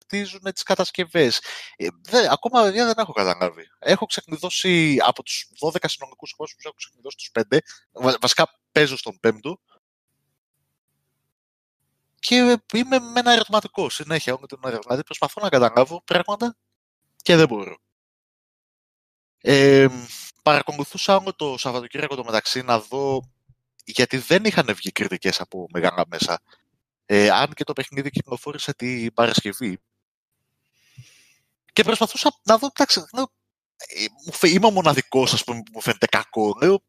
[0.03, 1.41] χτίζουν τις κατασκευές;
[1.77, 3.63] Ε, δε, ακόμα δεν έχω καταλάβει.
[3.79, 7.61] Έχω ξεκνηδώσει από τους 12 συνομικούς κόσμους, έχω ξεκνηδώσει τους 5.
[8.21, 9.59] Βασικά παίζω στον πέμπτο
[12.21, 12.35] και
[12.73, 14.37] είμαι με ένα ερωτηματικό συνέχεια.
[14.41, 16.55] Με τον δηλαδή προσπαθώ να καταλάβω πράγματα
[17.21, 17.77] και δεν μπορώ.
[19.37, 19.87] Ε,
[20.43, 23.29] παρακολουθούσα όλο το Σαββατοκύριακο το μεταξύ να δω
[23.85, 26.41] γιατί δεν είχαν βγει κριτικές από μεγάλα μέσα.
[27.05, 29.79] Ε, αν και το παιχνίδι κυκλοφόρησε την Παρασκευή.
[31.73, 33.03] Και προσπαθούσα να δω, εντάξει,
[34.41, 36.57] ε, είμαι ο μοναδικός, ας πούμε, που μου φαίνεται κακό.
[36.61, 36.79] Λέω, ε,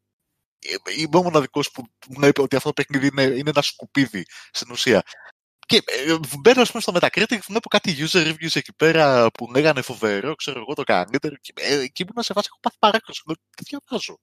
[0.97, 4.71] είμαι ο μοναδικός που μου είπε ότι αυτό το παιχνίδι είναι, είναι ένα σκουπίδι στην
[4.71, 5.03] ουσία.
[5.65, 9.81] Και ε, μπαίνω πούμε, στο Metacritic και βλέπω κάτι user reviews εκεί πέρα που λέγανε
[9.81, 11.35] φοβερό, ξέρω εγώ το καλύτερο.
[11.41, 13.21] Και ε, εκεί ήμουν σε βάση, έχω πάθει παράκρουση.
[13.55, 14.19] Τι διαβάζω;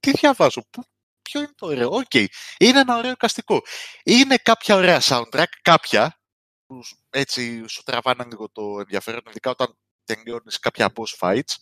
[0.00, 0.82] Τι διαβάζω; Πού,
[1.22, 2.04] ποιο είναι το ωραίο; OK.
[2.10, 2.26] Okay.
[2.58, 3.62] Είναι ένα ωραίο εικαστικό.
[4.02, 6.20] Είναι κάποια ωραία soundtrack, κάποια
[6.66, 6.80] που
[7.10, 11.54] έτσι σου τραβάνε λίγο το ενδιαφέρον, ειδικά όταν τελειώνεις κάποια boss fights.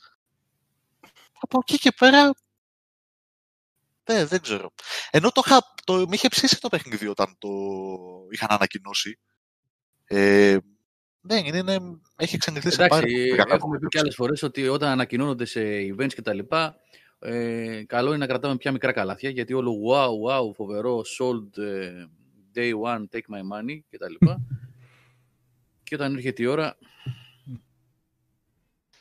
[1.41, 2.33] Από εκεί και πέρα
[4.09, 4.73] ναι, δεν ξέρω.
[5.11, 7.49] Ενώ το, είχα, το με είχε ψήσει το παιχνίδι όταν το
[8.31, 9.19] είχαν ανακοινώσει.
[10.05, 10.57] Ε,
[11.21, 11.79] ναι, είναι, είναι,
[12.17, 13.07] έχει εξελιχθεί σε πάρα
[13.49, 16.39] Έχουμε πει και άλλες φορές ότι όταν ανακοινώνονται σε events κτλ.
[17.21, 22.05] Ε, καλό είναι να κρατάμε πια μικρά καλάθια γιατί όλο wow, wow, φοβερό, sold ε,
[22.55, 24.27] day one, take my money κτλ.
[25.83, 26.77] και όταν έρχεται η ώρα.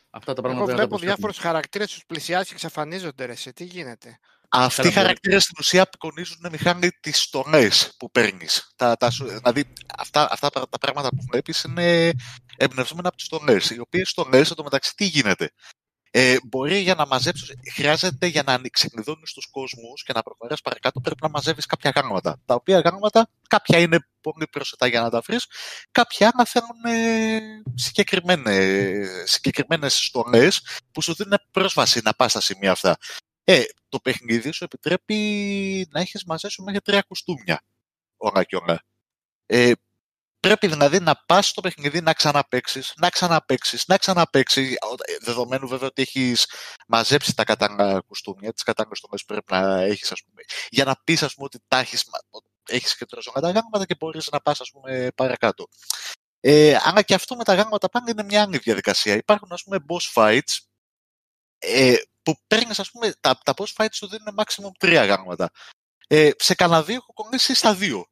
[0.10, 0.72] Αυτά τα πράγματα.
[0.72, 3.26] Εγώ βλέπω διάφορους χαρακτήρες τους πλησιάζει και εξαφανίζονται.
[3.26, 4.20] Ρε, σε τι γίνεται.
[4.50, 7.68] Αυτοί οι χαρακτήρε στην ουσία απεικονίζουν μηχανή τι στολέ
[7.98, 8.74] που παίρνεις.
[9.20, 12.12] δηλαδή, αυτά, αυτά τα πράγματα που βλέπεις είναι
[12.58, 13.58] εμπνευσμένα από τις στολέ.
[13.76, 15.52] Οι οποίες στολέ, μεταξύ, τι γίνεται;
[16.12, 21.00] Ε, μπορεί για να μαζέψεις, χρειάζεται για να ξεκλειδώνει τους κόσμους και να προχωράς παρακάτω,
[21.00, 22.41] πρέπει να μαζεύεις κάποια γράμματα.
[22.45, 25.45] Τα οποία γράμματα, κάποια είναι πολύ προσιτά για να τα βρεις,
[25.91, 27.39] κάποια άλλα θέλουν ε,
[29.24, 30.48] συγκεκριμένε στολέ
[30.91, 32.98] που σου δίνουν πρόσβαση να πας στα σημεία αυτά.
[33.50, 37.62] Ε, το παιχνίδι σου επιτρέπει να έχεις μαζέψει μέχρι τρία κουστούμια
[38.18, 38.84] όλα και όλα.
[39.45, 39.72] Ε,
[40.39, 44.78] Πρέπει δηλαδή να πας στο παιχνίδι να ξαναπέξει, να ξαναπέξει, να ξαναπέξει.
[45.22, 46.50] Δεδομένου βέβαια ότι έχεις
[46.88, 50.41] μαζέψει τα κατάλληλα κουστούμια, τις κατάλληλες τομές που πρέπει να έχεις, ας πούμε.
[50.70, 52.10] Για να πεις, ας πούμε, ότι τα έχεις
[52.68, 55.68] έχεις και τα γράμματα και μπορείς να πας, ας πούμε, παρακάτω.
[56.39, 59.16] Ε, αλλά και αυτό με τα γράμματα πάνε είναι μια άλλη διαδικασία.
[59.16, 60.58] Υπάρχουν, ας πούμε, boss fights
[61.58, 61.95] ε,
[62.28, 65.49] που παίρνεις, ας πούμε, τα, τα boss fights σου δίνουν maximum τρία γράμματα.
[66.07, 68.05] Ε, σε κανένα δύο έχω κολλήσει στα δύο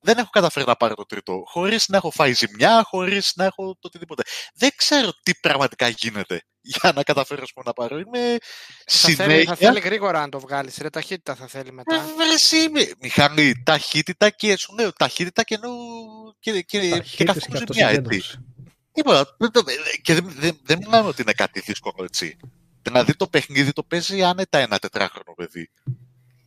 [0.00, 1.42] δεν έχω καταφέρει να πάρω το τρίτο.
[1.46, 4.22] Χωρίς να έχω φάει ζημιά, χωρίς να έχω το οτιδήποτε.
[4.54, 6.42] Δεν ξέρω τι πραγματικά γίνεται
[6.80, 7.98] για να καταφέρω πούμε, να πάρω.
[7.98, 8.36] Είμαι
[8.86, 10.78] θα Θέλει, θα θέλει γρήγορα να το βγάλεις.
[10.78, 11.94] Ρε ταχύτητα θα θέλει μετά.
[11.94, 12.90] Ε, βρε είμαι.
[13.00, 15.70] Μηχανή, ταχύτητα και σου λέω ταχύτητα και, ενώ,
[16.38, 17.88] και, και, και καθόλου ζημιά.
[17.88, 18.22] Έτσι.
[20.02, 22.36] και δεν, δεν, δεν μιλάμε ότι είναι κάτι δύσκολο έτσι.
[22.82, 25.70] Δηλαδή το παιχνίδι το παίζει άνετα ένα τετράχρονο παιδί.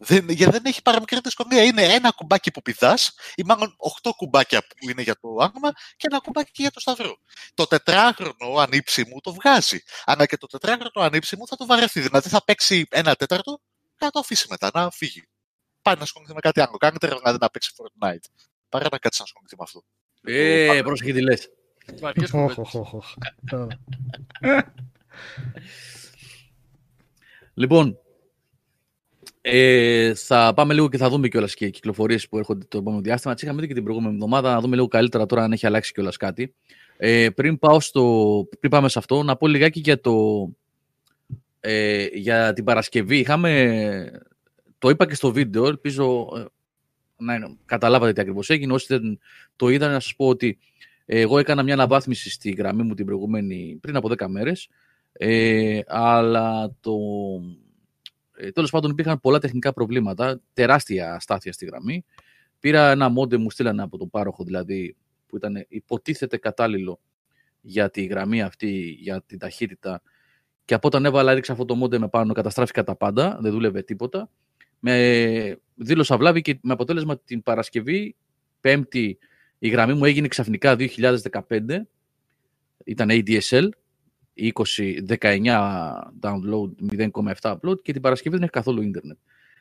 [0.06, 1.64] Δεν, γιατί δεν έχει παραμικρή δυσκολία.
[1.64, 6.08] Είναι ένα κουμπάκι που πηδάς, ή μάλλον οχτώ κουμπάκια που είναι για το άγμα και
[6.10, 7.18] ένα κουμπάκι για το σταυρό.
[7.54, 9.80] Το τετράχρονο ανήψιμο το βγάζει.
[10.06, 12.00] Αλλά και το τετράχρονο ανήψιμο θα το βαρεθεί.
[12.00, 15.24] Δηλαδή θα παίξει ένα τέταρτο και θα το αφήσει μετά να φύγει.
[15.82, 16.78] Πάει να ασχοληθεί με κάτι άλλο.
[16.78, 18.26] Κάνετε δηλαδή να παίξει Fortnite.
[18.70, 19.84] Παρά να κάτσει να ασχοληθεί με αυτό.
[20.24, 21.50] Ε, πρόσεχε τι λες.
[27.54, 27.98] Λοιπόν,
[29.42, 33.34] ε, θα πάμε λίγο και θα δούμε κιόλας και κυκλοφορίες που έρχονται το επόμενο διάστημα.
[33.34, 35.94] Τις είχαμε δει και την προηγούμενη εβδομάδα, να δούμε λίγο καλύτερα τώρα αν έχει αλλάξει
[35.94, 36.54] κιόλας κάτι.
[36.98, 40.50] Ε, πριν, πάω στο, πριν πάμε σε αυτό, να πω λιγάκι για, το,
[41.60, 43.18] ε, για την Παρασκευή.
[43.18, 44.22] Είχαμε,
[44.78, 46.46] το είπα και στο βίντεο, ελπίζω ε,
[47.18, 48.74] να καταλάβατε τι ακριβώς έγινε.
[48.74, 49.20] Όσοι δεν
[49.56, 50.58] το είδαν, να σας πω ότι
[51.06, 54.70] εγώ έκανα μια αναβάθμιση στη γραμμή μου την προηγούμενη πριν από 10 μέρες.
[55.14, 56.98] Ε, αλλά το,
[58.36, 62.06] ε, Τέλος πάντων, υπήρχαν πολλά τεχνικά προβλήματα, τεράστια αστάθεια στη γραμμή.
[62.60, 64.96] Πήρα ένα μόντε μου στείλανε από τον πάροχο, δηλαδή,
[65.28, 67.00] που ήταν υποτίθεται κατάλληλο
[67.62, 70.02] για τη γραμμή αυτή, για την ταχύτητα.
[70.66, 73.82] Και από όταν έβαλα, έριξα αυτό το μόντε με πάνω, καταστράφηκα τα πάντα, δεν δούλευε
[73.82, 74.30] τίποτα.
[74.80, 78.16] Με δήλωσα βλάβη και με αποτέλεσμα την Παρασκευή,
[78.62, 79.18] Πέμπτη,
[79.60, 81.88] η γραμμή μου έγινε ξαφνικά 2015.
[82.86, 83.70] Ήταν ADSL
[84.38, 84.52] 20,
[85.20, 89.18] 19 download, 0,7 upload και την Παρασκευή δεν έχει καθόλου ίντερνετ.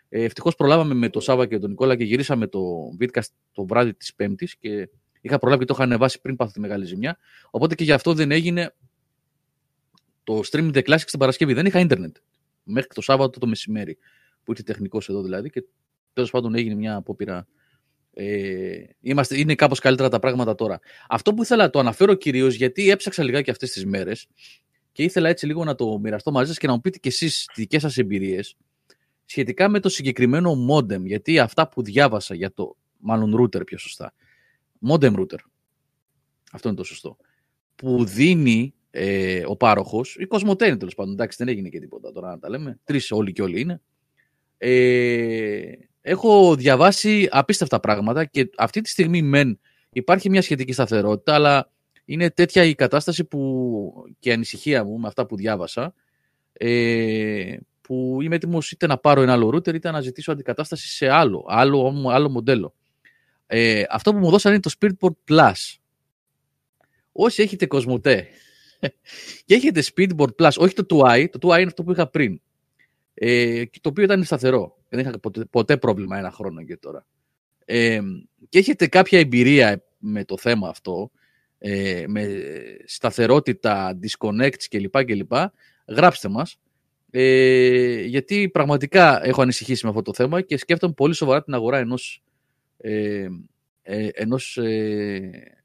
[0.08, 2.60] Ε, Ευτυχώς προλάβαμε με το Σάβα και τον Νικόλα και γυρίσαμε το
[3.00, 4.88] Vidcast το βράδυ της Πέμπτης και
[5.20, 7.18] είχα προλάβει και το είχα ανεβάσει πριν πάθω τη μεγάλη ζημιά.
[7.50, 8.74] Οπότε και γι' αυτό δεν έγινε
[10.24, 11.52] το streaming The Classics την Παρασκευή.
[11.52, 12.16] Δεν είχα ίντερνετ
[12.62, 13.98] μέχρι το Σάββατο το μεσημέρι
[14.44, 15.64] που ήρθε τεχνικός εδώ δηλαδή και
[16.12, 17.46] τέλος πάντων έγινε μια απόπειρα.
[18.14, 20.80] Ε, είμαστε, είναι κάπως καλύτερα τα πράγματα τώρα.
[21.08, 24.26] Αυτό που ήθελα να το αναφέρω κυρίως γιατί έψαξα λιγάκι αυτές τις μέρες
[24.92, 27.44] και ήθελα έτσι λίγο να το μοιραστώ μαζί σας και να μου πείτε κι εσείς
[27.46, 28.56] τις δικές σας εμπειρίες
[29.24, 34.14] σχετικά με το συγκεκριμένο modem, γιατί αυτά που διάβασα για το, μάλλον router πιο σωστά,
[34.88, 35.38] modem router,
[36.52, 37.16] αυτό είναι το σωστό,
[37.74, 42.12] που δίνει ε, ο πάροχος, η Κοσμοτέ είναι τέλος πάντων, εντάξει δεν έγινε και τίποτα
[42.12, 43.80] τώρα να τα λέμε, τρεις όλοι και όλοι είναι,
[44.58, 45.72] ε,
[46.02, 49.58] έχω διαβάσει απίστευτα πράγματα και αυτή τη στιγμή μεν
[49.92, 51.70] υπάρχει μια σχετική σταθερότητα, αλλά
[52.04, 55.94] είναι τέτοια η κατάσταση που και η ανησυχία μου με αυτά που διάβασα,
[56.52, 61.08] ε, που είμαι έτοιμος είτε να πάρω ένα άλλο router είτε να ζητήσω αντικατάσταση σε
[61.08, 62.74] άλλο, άλλο, άλλο μοντέλο.
[63.46, 65.76] Ε, αυτό που μου δώσανε είναι το Speedboard Plus.
[67.12, 68.22] Όσοι έχετε Cosmote
[69.44, 72.40] και έχετε Speedboard Plus, όχι το 2i, το 2i είναι αυτό που είχα πριν,
[73.14, 74.76] ε, το οποίο ήταν σταθερό.
[74.88, 77.06] Δεν είχα ποτέ, ποτέ πρόβλημα ένα χρόνο και τώρα.
[77.64, 78.00] Ε,
[78.48, 81.10] και έχετε κάποια εμπειρία με το θέμα αυτό,
[81.58, 82.28] ε, με
[82.84, 85.04] σταθερότητα, disconnects κλπ.
[85.04, 85.32] κλπ
[85.88, 86.58] γράψτε μας.
[87.10, 91.78] Ε, γιατί πραγματικά έχω ανησυχήσει με αυτό το θέμα και σκέφτομαι πολύ σοβαρά την αγορά
[91.78, 92.22] ενός,
[92.76, 93.28] ε,
[93.82, 95.62] ε, ενός ε,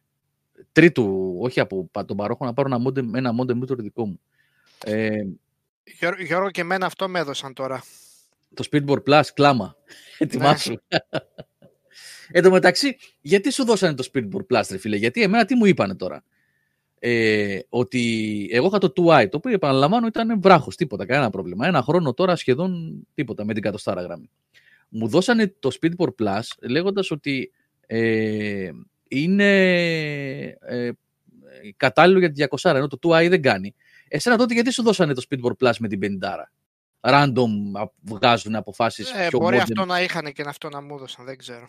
[0.72, 4.20] τρίτου, όχι από τον παρόχο, να πάρω ένα modem, ένα modem δικό μου.
[6.00, 7.84] Ε, Γιώργο και εμένα αυτό με έδωσαν τώρα.
[8.54, 9.76] Το Speedboard Plus, κλάμα.
[10.18, 10.70] Ετοιμάσου.
[10.70, 10.98] Ναι.
[12.32, 15.66] Εν τω μεταξύ, γιατί σου δώσανε το Speedboard Plus, ρε φίλε, γιατί εμένα τι μου
[15.66, 16.24] είπανε τώρα;
[17.00, 21.68] Ε, ότι εγώ είχα το 2i, το οποίο επαναλαμβάνω ήταν βράχος, τίποτα, κανένα πρόβλημα.
[21.68, 24.30] Ένα χρόνο τώρα σχεδόν τίποτα με την κατοστάρα γραμμή.
[24.90, 27.52] Μου δώσανε το Speedboard Plus λέγοντας ότι
[27.88, 28.70] ε,
[29.08, 29.52] είναι
[30.60, 30.92] ε,
[31.78, 33.76] κατάλληλο για τη 200, ενώ το 2i δεν κάνει.
[34.08, 36.34] Εσένα τότε γιατί σου δώσανε το Speedboard Plus με την 50
[37.02, 37.50] Random
[38.02, 39.62] βγάζουν αποφάσεις ε, πιο Μπορεί modern.
[39.62, 41.66] αυτό να είχαν και αυτό να μου έδωσαν, δεν ξέρω.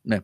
[0.00, 0.18] Ναι.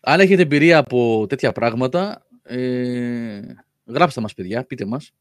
[0.00, 3.40] Αν έχετε εμπειρία από τέτοια πράγματα, ε,
[3.84, 5.12] γράψτε μας παιδιά, πείτε μας.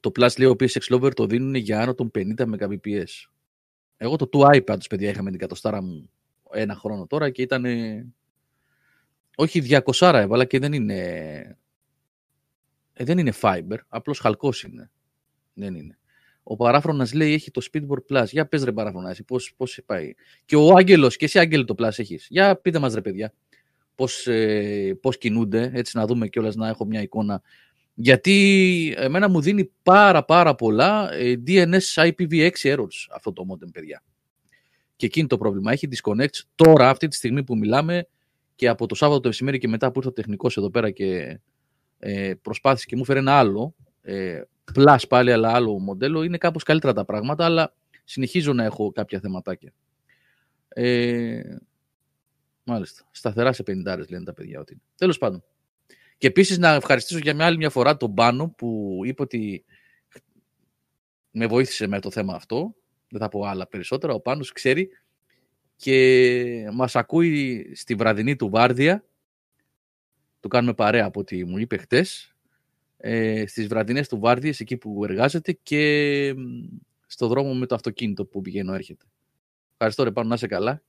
[0.00, 3.28] Το Plus λέει ο PSX Lover το δίνουν για άνω των 50 Mbps.
[3.96, 6.10] Εγώ το 2i πάντως παιδιά είχα με την κατοστάρα μου
[6.50, 7.64] ένα χρόνο τώρα και ήταν
[9.38, 10.96] όχι 200 έβαλα και δεν είναι
[12.98, 14.90] ε, δεν είναι fiber, απλώς χαλκός είναι.
[15.54, 15.98] Δεν είναι.
[16.42, 18.26] Ο παράφρονας λέει έχει το Speedboard Plus.
[18.26, 20.14] Για πες ρε παράφρονα, πώς, πώς πάει.
[20.44, 22.26] Και ο Άγγελος, και εσύ Άγγελο το Plus έχεις.
[22.30, 23.32] Για πείτε μας ρε παιδιά,
[23.94, 27.42] πώς, ε, πώς κινούνται, έτσι να δούμε κιόλας να έχω μια εικόνα.
[27.94, 34.02] Γιατί εμένα μου δίνει πάρα πάρα πολλά ε, DNS IPv6 errors αυτό το modem παιδιά.
[34.96, 35.72] Και εκείνη το πρόβλημα.
[35.72, 38.08] Έχει disconnects τώρα, αυτή τη στιγμή που μιλάμε,
[38.56, 41.40] και από το Σάββατο το μεσημέρι και μετά που ήρθε ο τεχνικός εδώ πέρα και
[41.98, 44.40] ε, προσπάθησε και μου φέρε ένα άλλο, ε,
[44.74, 47.74] plus πάλι, αλλά άλλο μοντέλο, είναι κάπως καλύτερα τα πράγματα, αλλά
[48.04, 49.72] συνεχίζω να έχω κάποια θεματάκια.
[50.68, 51.40] Ε,
[52.64, 53.08] μάλιστα.
[53.10, 53.72] Σταθερά σε 50
[54.08, 54.82] λένε τα παιδιά ότι είναι.
[54.96, 55.44] Τέλος πάντων.
[56.18, 59.64] Και επίσης να ευχαριστήσω για μια άλλη μια φορά τον Πάνο που είπε ότι
[61.30, 62.74] με βοήθησε με το θέμα αυτό.
[63.08, 64.14] Δεν θα πω άλλα περισσότερα.
[64.14, 64.88] Ο Πάνος ξέρει
[65.76, 69.04] και μας ακούει στη βραδινή του Βάρδια.
[70.40, 72.34] Του κάνουμε παρέα από ό,τι μου είπε χτες.
[72.96, 76.34] Ε, στις βραδινές του Βάρδιες, εκεί που εργάζεται και
[77.06, 79.04] στο δρόμο με το αυτοκίνητο που πηγαίνω έρχεται.
[79.72, 80.82] Ευχαριστώ ρε πάνω να είσαι καλά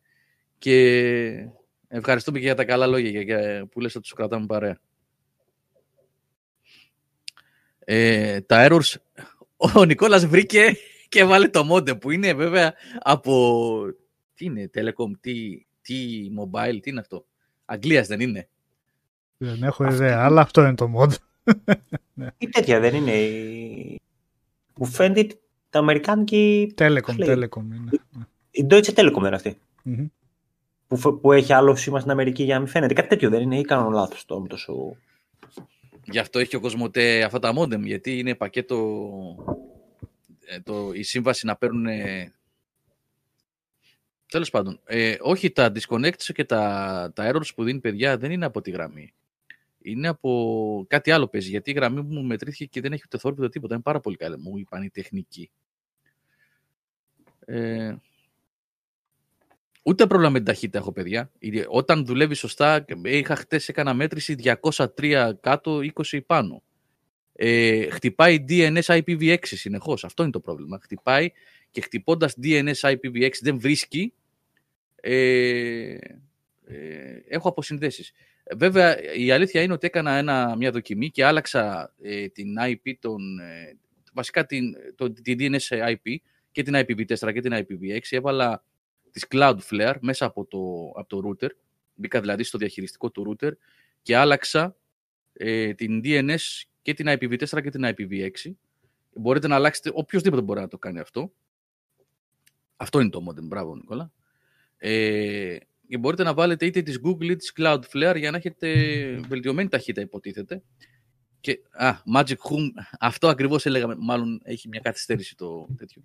[0.58, 1.50] και
[1.88, 4.80] ευχαριστούμε και για τα καλά λόγια για, που λες ότι σου κρατάμε παρέα.
[7.80, 8.96] Ε, τα errors,
[9.76, 10.76] ο Νικόλας βρήκε
[11.10, 13.82] και βάλε το modem που είναι βέβαια από,
[14.38, 15.96] τι είναι, Telecom, τι, τι
[16.40, 17.26] mobile, τι είναι αυτό;
[17.66, 18.50] Αγγλίας δεν είναι.
[19.38, 21.54] Δεν έχω ιδέα, αλλά αυτό είναι το modem.
[22.38, 23.16] Η τέτοια δεν είναι.
[24.78, 25.36] Μου φαίνεται
[25.70, 26.74] τα αμερικάνικη.
[26.78, 27.90] Telecom, Telecom είναι.
[28.52, 29.58] Η Deutsche Telekom είναι αυτή.
[29.86, 30.08] Mm-hmm.
[30.88, 32.94] Που, που έχει άλλο σήμα στην Αμερική για να μην φαίνεται.
[32.94, 34.98] Κάτι τέτοιο δεν είναι ή κάνω λάθος το με το σου.
[36.04, 38.78] Γι' αυτό έχει ο Κοσμοτέ αυτά τα modem, γιατί είναι πακέτο
[40.64, 41.88] το, η σύμβαση να παίρνουν
[44.32, 48.46] Τέλος πάντων, ε, όχι τα disconnects και τα, τα errors που δίνει παιδιά δεν είναι
[48.46, 49.14] από τη γραμμή
[49.92, 51.50] είναι από κάτι άλλο παίζει.
[51.50, 53.74] Γιατί η γραμμή μου μετρήθηκε και δεν έχει ούτε θόρυβο ούτε τίποτα.
[53.74, 54.38] Είναι πάρα πολύ καλή.
[54.38, 55.50] Μου είπαν οι τεχνικοί.
[57.46, 57.96] Ε,
[59.84, 61.32] ούτε πρόβλημα με την ταχύτητα έχω, παιδιά.
[61.68, 66.64] Όταν δουλεύει σωστά, είχα χτες έκανα μέτρηση 203 κάτω, 20 πάνω.
[67.34, 70.04] Ε, χτυπάει DNS IPv6 συνεχώς.
[70.04, 70.80] Αυτό είναι το πρόβλημα.
[70.82, 71.32] Χτυπάει
[71.72, 74.14] και χτυπώντας DNS IPv6 δεν βρίσκει.
[75.02, 75.98] Ε,
[76.66, 78.12] ε, έχω αποσυνδέσεις.
[78.58, 83.40] Βέβαια, η αλήθεια είναι ότι έκανα ένα, μια δοκιμή και άλλαξα ε, την IP των,
[83.40, 83.78] ε,
[84.14, 86.16] βασικά την, το, την DNS IP
[86.52, 88.00] και την IPv4 και την IPv6.
[88.10, 88.64] Έβαλα
[89.12, 91.50] τις Cloudflare μέσα από το, από το router.
[91.96, 93.52] Μπήκα δηλαδή στο διαχειριστικό του router
[94.02, 94.76] και άλλαξα
[95.34, 98.52] ε, την DNS και την IPv4 και την IPv6.
[99.14, 101.32] Μπορείτε να αλλάξετε, οποιοδήποτε μπορεί να το κάνει αυτό.
[102.76, 104.12] Αυτό είναι το modem, μπράβο Νικόλα.
[104.78, 108.70] Ε, και μπορείτε να βάλετε είτε τις Google είτε τις Cloudflare για να έχετε
[109.28, 110.62] βελτιωμένη ταχύτητα υποτίθεται.
[111.40, 116.04] Και, α, Magic Home, αυτό ακριβώς έλεγα, μάλλον έχει μια καθυστέρηση το τέτοιο.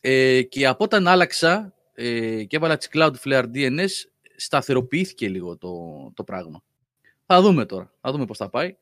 [0.00, 3.88] Ε, και από όταν άλλαξα ε, και έβαλα τις Cloudflare DNS,
[4.36, 5.72] σταθεροποιήθηκε λίγο το,
[6.14, 6.62] το πράγμα.
[7.26, 8.76] Θα δούμε τώρα, θα δούμε πώς θα πάει.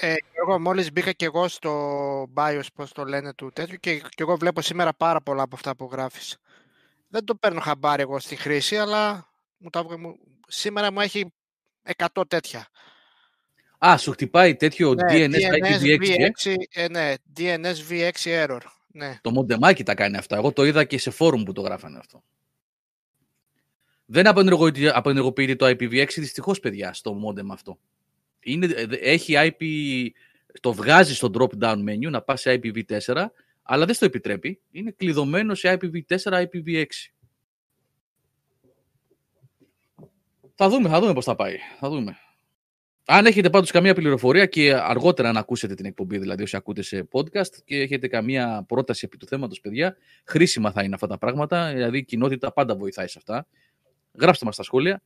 [0.00, 4.22] Ε, εγώ μόλις μπήκα και εγώ στο BIOS, πώς το λένε του τέτοιου, και, και
[4.22, 6.38] εγώ βλέπω σήμερα πάρα πολλά από αυτά που γράφεις
[7.08, 11.32] δεν το παίρνω χαμπάρι εγώ στη χρήση, αλλά μου τα, μου, σήμερα μου έχει
[11.96, 12.68] 100 τέτοια.
[13.86, 16.28] Α, σου χτυπάει τέτοιο ναι, DNS, DNS IPv6.
[16.44, 18.60] V6, ες, ναι, DNS V6 error.
[18.86, 19.18] Ναι.
[19.20, 20.36] Το μοντεμάκι τα κάνει αυτά.
[20.36, 22.22] Εγώ το είδα και σε φόρουμ που το γράφανε αυτό.
[24.06, 24.26] Δεν
[24.92, 27.78] απενεργοποιείται το IPv6 δυστυχώς, παιδιά, στο μόντεμ αυτό.
[28.40, 28.66] Είναι,
[29.00, 29.64] έχει IP,
[30.60, 33.26] το βγάζει στο drop down menu να πας σε IPv4
[33.66, 34.60] αλλά δεν στο επιτρέπει.
[34.70, 36.84] Είναι κλειδωμένο σε IPv4, IPv6.
[40.54, 41.56] Θα δούμε, θα δούμε πώς θα πάει.
[41.78, 42.16] Θα δούμε.
[43.08, 47.08] Αν έχετε πάντως καμία πληροφορία και αργότερα να ακούσετε την εκπομπή, δηλαδή όσοι ακούτε σε
[47.12, 51.72] podcast και έχετε καμία πρόταση επί του θέματος, παιδιά, χρήσιμα θα είναι αυτά τα πράγματα,
[51.72, 53.46] δηλαδή η κοινότητα πάντα βοηθάει σε αυτά.
[54.18, 55.02] Γράψτε μας στα σχόλια.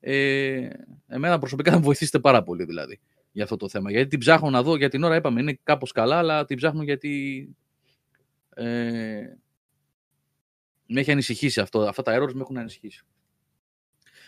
[0.00, 0.68] Ε,
[1.06, 3.00] εμένα προσωπικά θα βοηθήσετε πάρα πολύ δηλαδή
[3.32, 3.90] για αυτό το θέμα.
[3.90, 6.82] Γιατί την ψάχνω να δω, για την ώρα είπαμε είναι κάπως καλά, αλλά την ψάχνω
[6.82, 7.48] γιατί
[8.56, 9.36] ε,
[10.86, 11.80] με έχει ανησυχήσει αυτό.
[11.80, 13.04] Αυτά τα errors με έχουν ανησυχήσει.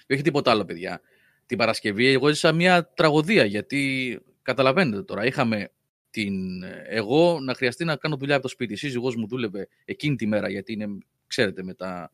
[0.07, 1.01] Και όχι τίποτα άλλο, παιδιά.
[1.47, 5.71] την Παρασκευή εγώ έζησα μια τραγωδία γιατί καταλαβαίνετε τώρα είχαμε
[6.11, 8.73] την, εγώ να χρειαστεί να κάνω δουλειά από το σπίτι.
[8.73, 10.87] Η σύζυγός μου δούλευε εκείνη τη μέρα γιατί είναι,
[11.27, 12.13] ξέρετε, με, τα,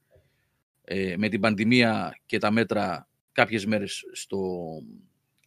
[0.85, 4.67] ε, με την πανδημία και τα μέτρα κάποιες μέρες στο,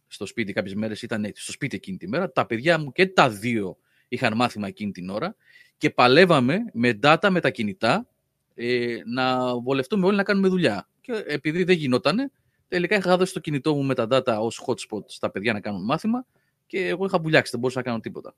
[0.06, 2.32] στο σπίτι, κάποιες μέρες ήταν στο σπίτι εκείνη τη μέρα.
[2.32, 3.78] Τα παιδιά μου και τα δύο
[4.08, 5.36] είχαν μάθημα εκείνη την ώρα
[5.78, 8.06] και παλεύαμε με data με τα κινητά
[8.54, 10.88] ε, να βολευτούμε όλοι να κάνουμε δουλειά.
[11.00, 12.30] Και επειδή δεν γινότανε,
[12.68, 15.84] τελικά είχα δώσει το κινητό μου με τα data ως hotspot στα παιδιά να κάνουν
[15.84, 16.26] μάθημα
[16.66, 18.34] και εγώ είχα βουλιάξει, δεν μπορούσα να κάνω τίποτα.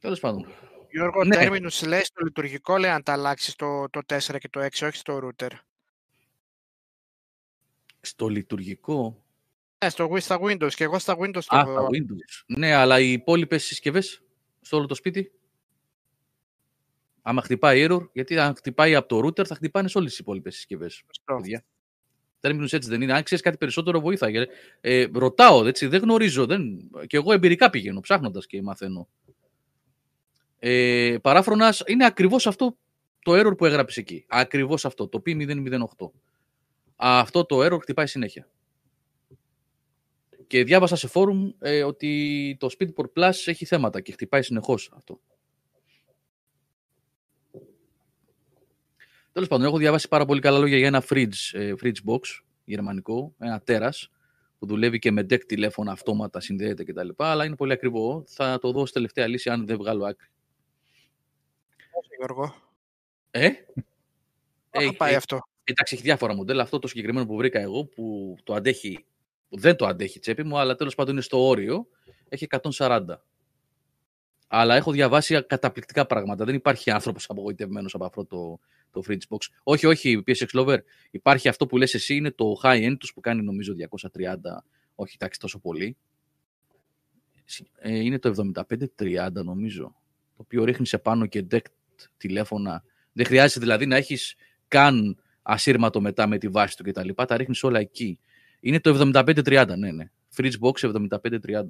[0.00, 0.46] Τέλος πάντων.
[0.90, 1.36] Γιώργο, ναι.
[1.38, 4.96] terminus λέει στο λειτουργικό, λέει αν τα αλλάξεις το, το 4 και το 6, όχι
[4.96, 5.50] στο router.
[8.00, 9.22] Στο λειτουργικό;
[9.84, 11.36] Ναι, στο, στα Windows και εγώ στα Windows.
[11.36, 12.44] Α, στα Windows.
[12.46, 14.22] Ναι, αλλά οι υπόλοιπες συσκευές;
[14.66, 15.32] Στο όλο το σπίτι.
[17.22, 20.54] Άμα χτυπάει error, γιατί αν χτυπάει από το router θα χτυπάνε σε όλες τις υπόλοιπες
[20.54, 21.02] συσκευές.
[22.40, 23.12] Terminus έτσι δεν είναι.
[23.12, 24.46] Αν ξέρεις κάτι περισσότερο, βοήθαγε.
[24.80, 26.46] Ε, ρωτάω, έτσι, δεν γνωρίζω.
[26.46, 26.90] Δεν...
[27.06, 29.08] Και εγώ εμπειρικά πηγαίνω, ψάχνοντας και μαθαίνω.
[30.58, 32.76] Ε, παράφρονας είναι ακριβώς αυτό
[33.22, 34.24] το error που έγραψες εκεί.
[34.28, 36.10] Ακριβώς αυτό, το P008.
[36.96, 38.48] Αυτό το error χτυπάει συνέχεια.
[40.46, 45.20] Και διάβασα σε φόρουμ ε, ότι το Speedport Plus έχει θέματα και χτυπάει συνεχώς αυτό.
[49.32, 52.20] Τέλος πάντων, έχω διαβάσει πάρα πολύ καλά λόγια για ένα fridge, ε, fridge box
[52.64, 54.10] γερμανικό, ένα τέρας,
[54.58, 57.08] που δουλεύει και με deck τηλέφωνα αυτόματα, συνδέεται κτλ.
[57.16, 58.24] Αλλά είναι πολύ ακριβό.
[58.26, 60.28] Θα το δω τελευταία λύση αν δεν βγάλω άκρη.
[62.18, 62.54] Γιώργο;
[63.30, 63.50] Ε;
[64.70, 66.62] Έχει πάει ε, αυτό; Εντάξει, έχει διάφορα μοντέλα.
[66.62, 69.15] Αυτό το συγκεκριμένο που βρήκα εγώ, που το αντέχει, που
[69.48, 71.86] δεν το αντέχει τσέπη μου, αλλά τέλος πάντων είναι στο όριο,
[72.28, 72.46] έχει
[72.76, 73.00] 140.
[74.48, 76.44] Αλλά έχω διαβάσει καταπληκτικά πράγματα.
[76.44, 78.60] Δεν υπάρχει άνθρωπος απογοητευμένος από αυτό το,
[78.90, 79.38] το Fridge Box.
[79.62, 80.78] Όχι, όχι, PSX Lover.
[81.10, 84.36] Υπάρχει αυτό που λες εσύ, είναι το high end τους που κάνει νομίζω 230,
[84.94, 85.96] όχι εντάξει τόσο πολύ.
[87.78, 88.52] Ε, είναι το
[88.98, 89.84] 75-30 νομίζω,
[90.36, 91.60] το οποίο ρίχνει σε πάνω και deck
[92.16, 92.84] τηλέφωνα.
[93.12, 94.34] Δεν χρειάζεται δηλαδή να έχεις
[94.68, 97.08] καν ασύρματο μετά με τη βάση του κτλ.
[97.14, 98.18] Τα, τα ρίχνεις όλα εκεί.
[98.60, 100.10] Είναι το 75-30, ναι, ναι.
[100.36, 101.62] Fridge Box 75-30.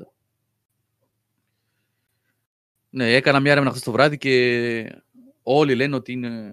[2.90, 5.02] Ναι, έκανα μια έρευνα χθες το βράδυ και
[5.42, 6.52] όλοι λένε ότι είναι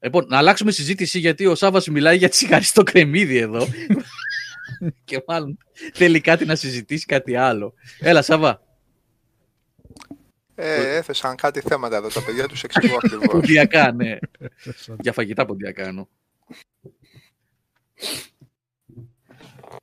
[0.00, 3.66] Λοιπόν, να αλλάξουμε συζήτηση γιατί ο Σάββας μιλάει για τσιγαριστό κρεμμύδι εδώ.
[5.04, 5.58] και μάλλον
[5.92, 7.74] θέλει κάτι να συζητήσει κάτι άλλο.
[7.98, 8.62] Έλα, Σάββα.
[10.54, 13.26] Ε, έθεσαν κάτι θέματα εδώ τα παιδιά τους εξηγώ ακριβώς.
[13.26, 14.16] ποντιακά, ναι.
[15.00, 16.06] για φαγητά ποντιακά εννοώ.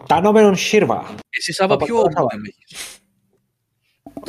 [0.08, 1.16] Τα νόμενον Σύρβα.
[1.30, 3.00] Εσύ Σάββα ποιο μόντεμ έχεις.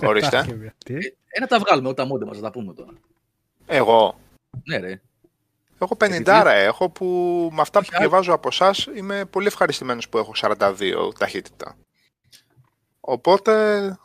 [0.03, 0.39] Ορίστε.
[0.87, 2.93] Ε, ένα τα βγάλουμε όταν μόντε μας, θα τα πούμε τώρα.
[3.66, 4.19] Εγώ.
[4.65, 5.01] Ναι ρε.
[5.78, 7.07] Εγώ 50 έχω που
[7.53, 11.77] με αυτά που διαβάζω από εσάς είμαι πολύ ευχαριστημένος που έχω 42 ταχύτητα.
[13.01, 13.97] Οπότε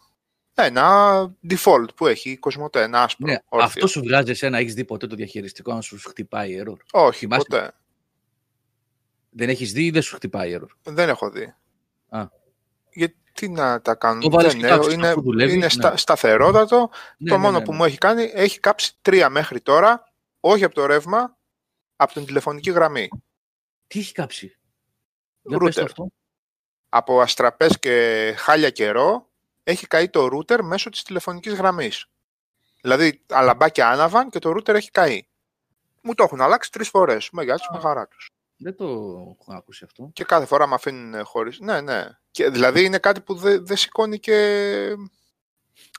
[0.54, 3.28] ένα default που έχει η Κοσμοτέ, ένα άσπρο.
[3.28, 7.28] Ναι, αυτό σου βγάζει εσένα, έχεις δει ποτέ το διαχειριστικό να σου χτυπάει error; Όχι,
[7.28, 7.72] ποτέ.
[9.34, 10.68] Δεν έχεις δει ή δεν σου χτυπάει error.
[10.84, 11.56] Δεν έχω δει.
[12.10, 12.28] Α.
[12.90, 15.98] Γιατί να τα κάνω; Το δεν είναι, είναι, δουλεύεις, είναι ναι.
[15.98, 16.90] σταθερότατο.
[17.18, 20.64] Ναι, το ναι, μόνο ναι, που μου έχει κάνει, έχει κάψει τρία μέχρι τώρα, όχι
[20.64, 21.38] από το ρεύμα,
[21.96, 23.10] από την τηλεφωνική γραμμή.
[23.88, 24.58] Τι έχει κάψει;
[25.42, 25.92] Ρούτερ.
[26.90, 29.30] Από αστραπές και χάλια καιρό
[29.64, 32.06] έχει καεί το ρούτερ μέσω της τηλεφωνικής γραμμής.
[32.82, 35.28] Δηλαδή, αλαμπάκια άναβαν και το ρούτερ έχει καεί.
[36.02, 37.30] Μου το έχουν αλλάξει τρεις φορές.
[37.32, 38.30] Με γεια με χαρά τους.
[38.62, 38.86] Δεν το
[39.40, 40.10] έχω ακούσει αυτό.
[40.14, 41.60] Και κάθε φορά με αφήνουν χωρίς...
[41.60, 42.06] Ναι, ναι.
[42.32, 44.96] Και, δηλαδή είναι κάτι που δεν δε σηκώνει και...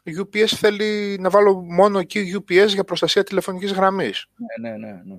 [0.04, 4.26] UPS θέλει να βάλω μόνο εκεί UPS για προστασία τηλεφωνικής γραμμής.
[4.60, 5.02] Ναι, ναι, ναι.
[5.04, 5.16] ναι.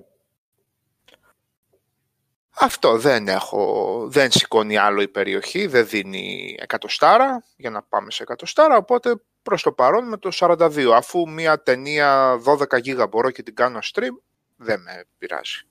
[2.56, 8.22] Αυτό δεν έχω, δεν σηκώνει άλλο η περιοχή, δεν δίνει εκατοστάρα για να πάμε σε
[8.22, 13.42] εκατοστάρα, οπότε προς το παρόν με το 42, αφού μια ταινία 12 γίγα μπορώ και
[13.42, 14.22] την κάνω stream,
[14.56, 15.66] δεν με πειράζει.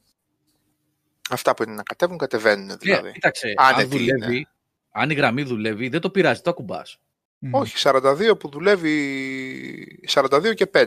[1.34, 3.10] Αυτά που είναι να κατέβουν, κατεβαίνουν ναι, δηλαδή.
[3.10, 4.48] Yeah, κοίταξε, αν, δουλεύει,
[4.92, 7.00] αν η γραμμή δουλεύει, δεν το πειράζει, το ακουμπάς.
[7.52, 10.86] Όχι, 42 που δουλεύει, 42 και 5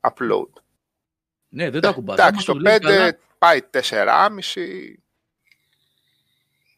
[0.00, 0.50] upload.
[1.48, 2.18] Ναι, δεν το ακουμπάς.
[2.18, 3.18] Εντάξει, το 5 καλά...
[3.38, 4.40] πάει 4,5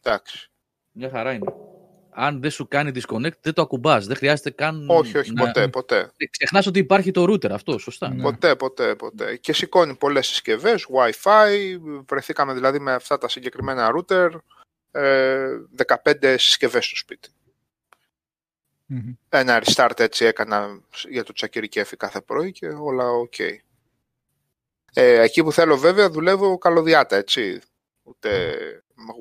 [0.01, 0.49] Εντάξει.
[0.91, 1.53] Μια χαρά είναι.
[2.13, 4.07] Αν δεν σου κάνει disconnect, δεν το ακουμπάς.
[4.07, 4.89] Δεν χρειάζεται καν.
[4.89, 5.45] Όχι, όχι, να...
[5.45, 6.11] ποτέ, ποτέ.
[6.29, 8.13] Ξεχνάς ότι υπάρχει το router αυτό, σωστά.
[8.13, 8.21] Ναι.
[8.21, 9.35] Ποτέ, ποτέ, ποτέ.
[9.35, 11.79] Και σηκώνει πολλές συσκευές, WiFi.
[12.07, 14.29] Βρεθήκαμε δηλαδή με αυτά τα συγκεκριμένα router.
[14.91, 17.29] 15 ε, συσκευές στο σπιτι
[19.29, 23.55] Ένα restart έτσι έκανα για το τσακίρι κέφι κάθε πρωί και όλα ok.
[24.93, 27.61] Ε, εκεί που θέλω βέβαια δουλεύω καλωδιάτα, έτσι.
[28.03, 28.57] Ούτε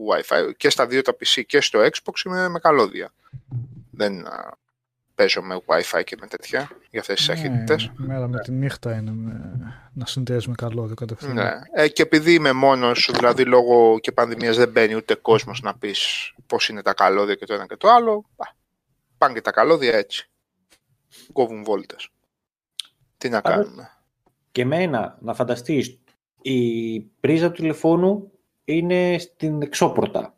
[0.08, 0.50] Wi-Fi.
[0.56, 3.12] Και στα δύο τα PC και στο Xbox είμαι με καλώδια.
[3.90, 4.26] Δεν
[5.20, 7.92] παίζω με Wi-Fi και με τέτοια για αυτές τις ναι, ταχύτητες.
[7.96, 9.50] Μέρα με τη νύχτα είναι με...
[9.92, 11.34] να συνδέεις με καλώδιο κατευθείαν.
[11.34, 11.50] Ναι.
[11.72, 16.32] Ε, και επειδή είμαι μόνος, δηλαδή λόγω και πανδημίας δεν μπαίνει ούτε κόσμος να πεις
[16.46, 18.24] πώς είναι τα καλώδια και το ένα και το άλλο,
[19.18, 20.30] πάνε και τα καλώδια έτσι.
[21.32, 22.08] Κόβουν βόλτες.
[23.18, 23.90] Τι να κάνουμε.
[24.52, 25.98] Και εμένα, να φανταστείς,
[26.42, 28.32] η πρίζα του τηλεφώνου
[28.72, 30.34] είναι στην εξώπορτα.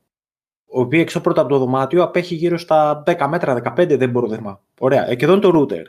[0.66, 4.60] Ο οποίο εξώπορτα από το δωμάτιο απέχει γύρω στα 10 μέτρα, 15, δεν μπορώ να
[4.78, 5.08] Ωραία.
[5.08, 5.84] Ε, και εδώ είναι το router.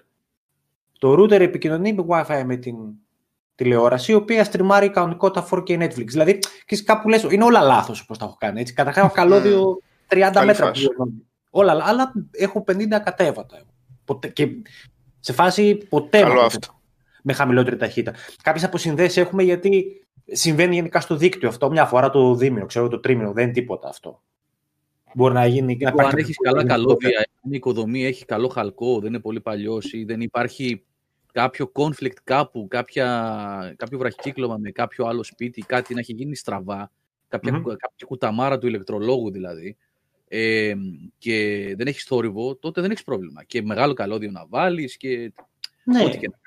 [0.99, 2.75] Το router επικοινωνεί με Wi-Fi με την
[3.55, 6.05] τηλεόραση, η οποία στριμάρει κανονικότητα 4K Netflix.
[6.05, 8.59] Δηλαδή, και κάπου λες, είναι όλα λάθος όπως τα έχω κάνει.
[8.59, 8.73] Έτσι.
[8.73, 10.71] Καταρχάς, έχω καλώδιο 30 μέτρα.
[11.49, 13.61] Όλα, αλλά έχω 50 κατέβατα.
[14.05, 14.47] Ποτέ, και
[15.19, 16.19] σε φάση ποτέ.
[16.19, 16.81] Καλό αυτό
[17.23, 18.17] με χαμηλότερη ταχύτητα.
[18.43, 22.99] Κάποιες αποσυνδέσεις έχουμε γιατί συμβαίνει γενικά στο δίκτυο αυτό μια φορά το δίμηνο, ξέρω το
[22.99, 24.21] τρίμηνο, δεν είναι τίποτα αυτό.
[25.13, 25.77] Μπορεί να γίνει.
[25.81, 29.93] Να αν έχεις καλά καλώδια, αν η οικοδομή έχει καλό χαλκό, δεν είναι πολύ παλιός
[29.93, 30.83] ή δεν υπάρχει
[31.31, 36.91] κάποιο conflict κάπου, κάποια, κάποιο βραχικύκλωμα με κάποιο άλλο σπίτι, κάτι να έχει γίνει στραβά,
[37.27, 37.63] κάποια, mm-hmm.
[37.63, 39.77] κάποια κουταμάρα του ηλεκτρολόγου δηλαδή,
[40.27, 40.73] ε,
[41.17, 41.35] και
[41.77, 43.43] δεν έχεις θόρυβο, τότε δεν έχεις πρόβλημα.
[43.43, 45.31] Και μεγάλο καλώδιο να βάλεις και
[45.83, 46.03] ναι.
[46.03, 46.37] ό,τι και να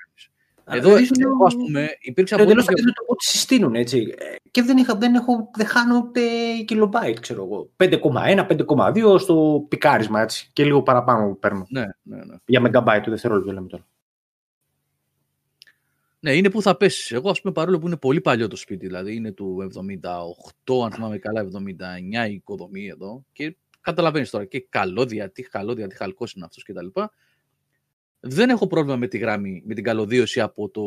[0.69, 2.43] εδώ, εγώ, ας πούμε, υπήρξε από...
[2.43, 2.73] Εντελώς το
[3.07, 4.13] ότι συστήνουν, έτσι.
[4.51, 6.21] Και δεν, είχα, δεν, έχω, δεν χάνω ούτε
[6.65, 7.69] κιλομπάιτ, ξέρω εγώ.
[7.77, 10.49] 5,1, 5,2 στο πικάρισμα, έτσι.
[10.53, 11.65] Και λίγο παραπάνω παίρνω.
[11.69, 12.35] Ναι, ναι, ναι.
[12.45, 13.85] Για μεγαμπάιτ το δευτερόλεπτο, λέμε τώρα.
[16.19, 17.11] Ναι, είναι που θα πέσεις.
[17.11, 19.69] Εγώ, ας πούμε, παρόλο που είναι πολύ παλιό το σπίτι, δηλαδή είναι του
[20.65, 21.47] 78, αν θυμάμαι καλά,
[22.25, 23.25] 79 η οικοδομή εδώ.
[23.33, 27.01] Και καταλαβαίνεις τώρα και καλώδια, τι καλώδια, τι χαλκός είναι αυτός κτλ.
[28.19, 30.83] Δεν έχω πρόβλημα με τη γραμμή, με την καλωδίωση από, το,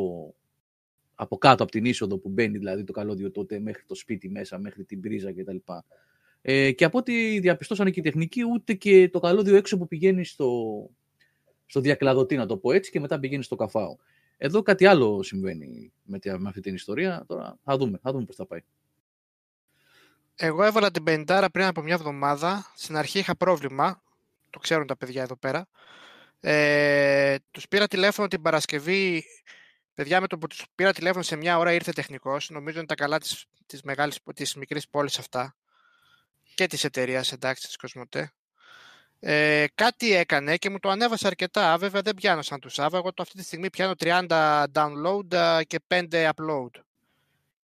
[1.14, 4.58] από κάτω, από την είσοδο που μπαίνει δηλαδή το καλώδιο τότε μέχρι το σπίτι μέσα,
[4.58, 5.56] μέχρι την πρίζα κτλ.
[6.42, 10.24] Ε, και από ό,τι διαπιστώσανε και οι τεχνικοί, ούτε και το καλώδιο έξω που πηγαίνει
[10.24, 10.90] στο,
[11.66, 13.96] στο διακλαδωτή, να το πω έτσι, και μετά πηγαίνει στο καφάο.
[14.36, 17.24] Εδώ κάτι άλλο συμβαίνει με, με αυτή την ιστορία.
[17.26, 18.60] Τώρα θα δούμε, θα δούμε πώς θα πάει.
[20.36, 22.72] Εγώ έβαλα την 50 πριν από μια εβδομάδα.
[22.74, 24.02] Στην αρχή είχα πρόβλημα.
[24.50, 25.68] Το ξέρουν τα παιδιά εδώ πέρα.
[26.40, 29.24] Ε, τους πήρα τηλέφωνο την Παρασκευή.
[29.94, 32.50] Παιδιά, με το που τους πήρα τηλέφωνο σε μια ώρα ήρθε τεχνικός.
[32.50, 35.56] Νομίζω είναι τα καλά της, της, μεγάλης, της μικρής πόλης αυτά.
[36.54, 38.32] Και της εταιρείας εντάξει, της Κοσμοτέ.
[39.20, 41.78] Ε, κάτι έκανε και μου το ανέβασε αρκετά.
[41.78, 42.98] Βέβαια δεν πιάνω σαν τους Σάβα.
[42.98, 46.70] Εγώ το αυτή τη στιγμή πιάνω 30 download ε, και 5 upload.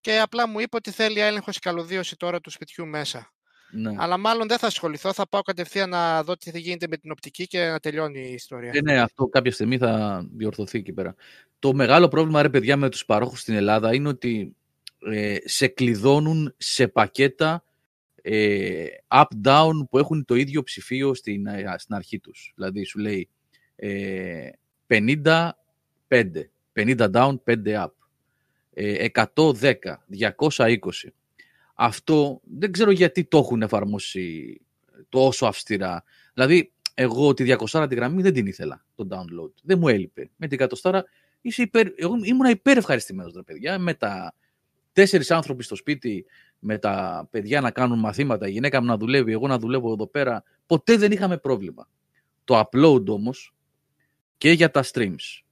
[0.01, 3.33] Και απλά μου είπε ότι θέλει έλεγχος η καλωδίωση τώρα του σπιτιού μέσα.
[3.77, 3.95] Ναι.
[3.99, 5.13] Αλλά μάλλον δεν θα ασχοληθώ.
[5.13, 8.33] Θα πάω κατευθείαν να δω τι θα γίνεται με την οπτική και να τελειώνει η
[8.33, 8.71] ιστορία.
[8.75, 11.15] Ε, ναι, αυτό κάποια στιγμή θα διορθωθεί εκεί πέρα.
[11.59, 14.57] Το μεγάλο πρόβλημα, ρε παιδιά, με τους παρόχους στην Ελλάδα είναι ότι
[15.11, 17.65] ε, σε κλειδώνουν σε πακέτα
[18.23, 22.53] ε, up-down που έχουν το ίδιο ψηφίο στην, ε, στην αρχή τους.
[22.55, 23.29] Δηλαδή σου λέει
[23.77, 24.49] ε,
[24.87, 25.49] 50,
[26.09, 26.31] 5,
[26.73, 27.87] 50 down, 5 up,
[28.75, 29.73] ε, 110,
[30.37, 30.71] 220
[31.79, 34.61] αυτό δεν ξέρω γιατί το έχουν εφαρμόσει
[35.09, 36.05] τόσο αυστηρά.
[36.35, 39.53] Δηλαδή, εγώ τη 200 τη γραμμή δεν την ήθελα, το download.
[39.63, 40.31] Δεν μου έλειπε.
[40.37, 41.01] Με την 100
[41.41, 41.87] είσαι υπερ...
[41.97, 44.35] εγώ ήμουν υπέρ ευχαριστημένος, ρε παιδιά, με τα
[44.93, 46.27] τέσσερις άνθρωποι στο σπίτι,
[46.59, 50.07] με τα παιδιά να κάνουν μαθήματα, η γυναίκα μου να δουλεύει, εγώ να δουλεύω εδώ
[50.07, 50.43] πέρα.
[50.67, 51.89] Ποτέ δεν είχαμε πρόβλημα.
[52.45, 53.55] Το upload όμως
[54.37, 55.43] και για τα streams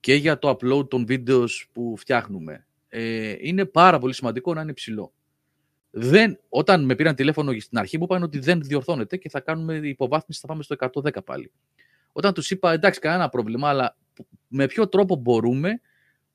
[0.00, 4.72] και για το upload των βίντεο που φτιάχνουμε ε, είναι πάρα πολύ σημαντικό να είναι
[4.72, 5.12] ψηλό
[5.90, 9.74] δεν, όταν με πήραν τηλέφωνο στην αρχή μου είπαν ότι δεν διορθώνεται και θα κάνουμε
[9.74, 11.52] υποβάθμιση, θα πάμε στο 110 πάλι.
[12.12, 13.96] Όταν τους είπα εντάξει κανένα πρόβλημα, αλλά
[14.48, 15.80] με ποιο τρόπο μπορούμε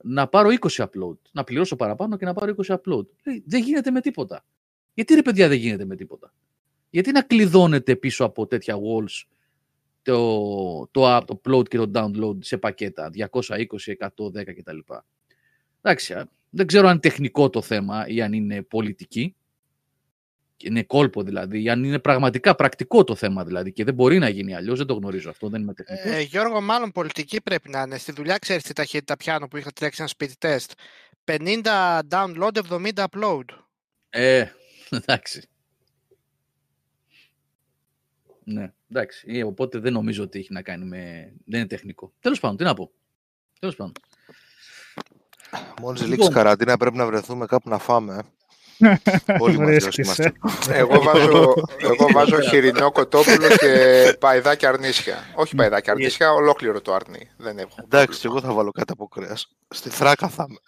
[0.04, 3.06] να πάρω 20 upload, να πληρώσω παραπάνω και να πάρω 20 upload.
[3.46, 4.46] δεν γίνεται με τίποτα.
[4.94, 6.34] Γιατί ρε παιδιά δεν γίνεται με τίποτα;
[6.90, 9.24] Γιατί να κλειδώνεται πίσω από τέτοια walls
[10.02, 14.78] το, το, το upload και το download σε πακέτα 220, 110 κτλ.
[15.82, 16.16] Εντάξει,
[16.50, 19.36] δεν ξέρω αν είναι τεχνικό το θέμα ή αν είναι πολιτική
[20.58, 24.56] είναι κόλπο δηλαδή, αν είναι πραγματικά πρακτικό το θέμα δηλαδή και δεν μπορεί να γίνει
[24.56, 26.12] αλλιώς, δεν το γνωρίζω αυτό, δεν είμαι τεχνικός.
[26.12, 27.98] Ε, Γιώργο, μάλλον πολιτική πρέπει να είναι.
[27.98, 30.72] Στη δουλειά ξέρεις τι ταχύτητα πιάνω που είχα τρέξει ένα σπίτι τεστ.
[31.26, 33.44] 50 download, 70 upload.
[34.10, 34.46] Ε,
[34.90, 35.50] εντάξει.
[38.44, 39.26] Ναι, εντάξει.
[39.30, 41.34] Ε, οπότε δεν νομίζω ότι έχει να κάνει με.
[41.46, 42.14] Δεν είναι τεχνικό.
[42.20, 42.92] Τέλος πάντων, τι να πω.
[43.60, 43.94] Τέλος πάντων.
[45.82, 46.34] Μόλις λήξει λοιπόν.
[46.34, 48.24] καραντίνα πρέπει να βρεθούμε κάπου να φάμε.
[49.40, 50.34] Όλοι μαζί είμαστε.
[50.72, 55.18] Εγώ βάζω, εγώ βάζω χοιρινό κοτόπουλο και παϊδάκι αρνίσια.
[55.36, 57.30] Όχι παϊδάκι αρνίσια, ολόκληρο το αρνί.
[57.38, 57.76] Δεν έχω.
[57.84, 59.56] Εντάξει, εγώ θα βάλω κάτι από κρέας.
[59.68, 60.60] Στη θράκα θα είμαι.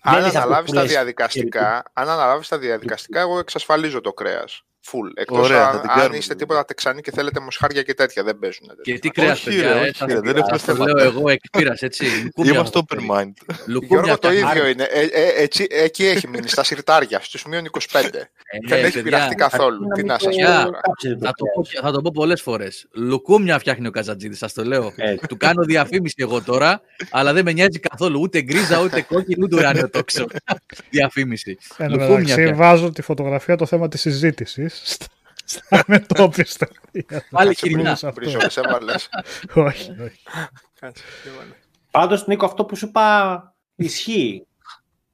[0.00, 4.64] Αν αναλάβεις τα διαδικαστικά, αν αναλάβεις τα διαδικαστικά, εγώ εξασφαλίζω το κρέας.
[4.86, 5.10] Full.
[5.14, 8.68] Εκτός αν, αν είστε τίποτα τεξανοί και θέλετε μοσχάρια και τέτοια, δεν παίζουν.
[8.82, 12.32] Και τι κρέας, παιδιά, ε, δεν έχω λέω εγώ εκπείρα, έτσι.
[12.36, 13.32] Είμαστε open mind.
[13.66, 14.82] Γιώργο, το ίδιο είναι.
[14.82, 18.30] Ε, ε, έτσι, εκεί έχει μείνει, στα σιρτάρια, στους μείον 25.
[18.68, 19.88] δεν έχει πειραχτεί καθόλου.
[19.94, 20.34] Τι να σας
[21.54, 22.86] πω Θα το πω πολλές φορές.
[22.92, 24.92] Λουκούμια φτιάχνει ο Καζατζίδη, σας το λέω.
[25.28, 26.80] Του κάνω διαφήμιση εγώ τώρα,
[27.10, 30.26] αλλά δεν με νοιάζει καθόλου ούτε γκρίζα, ούτε κόκκινη, ούτε ουράνιο τόξος.
[30.90, 31.58] Διαφήμιση.
[31.76, 34.96] Εν βάζω τη φωτογραφία το θέμα της συζήτησης
[35.52, 36.68] στα μετώπιστα.
[37.30, 37.98] Πάλι χειρινά.
[38.14, 39.08] Μπριζόλες έβαλες.
[39.54, 40.22] Όχι, όχι.
[41.90, 44.44] Πάντως, Νίκο, αυτό που σου είπα ισχύει.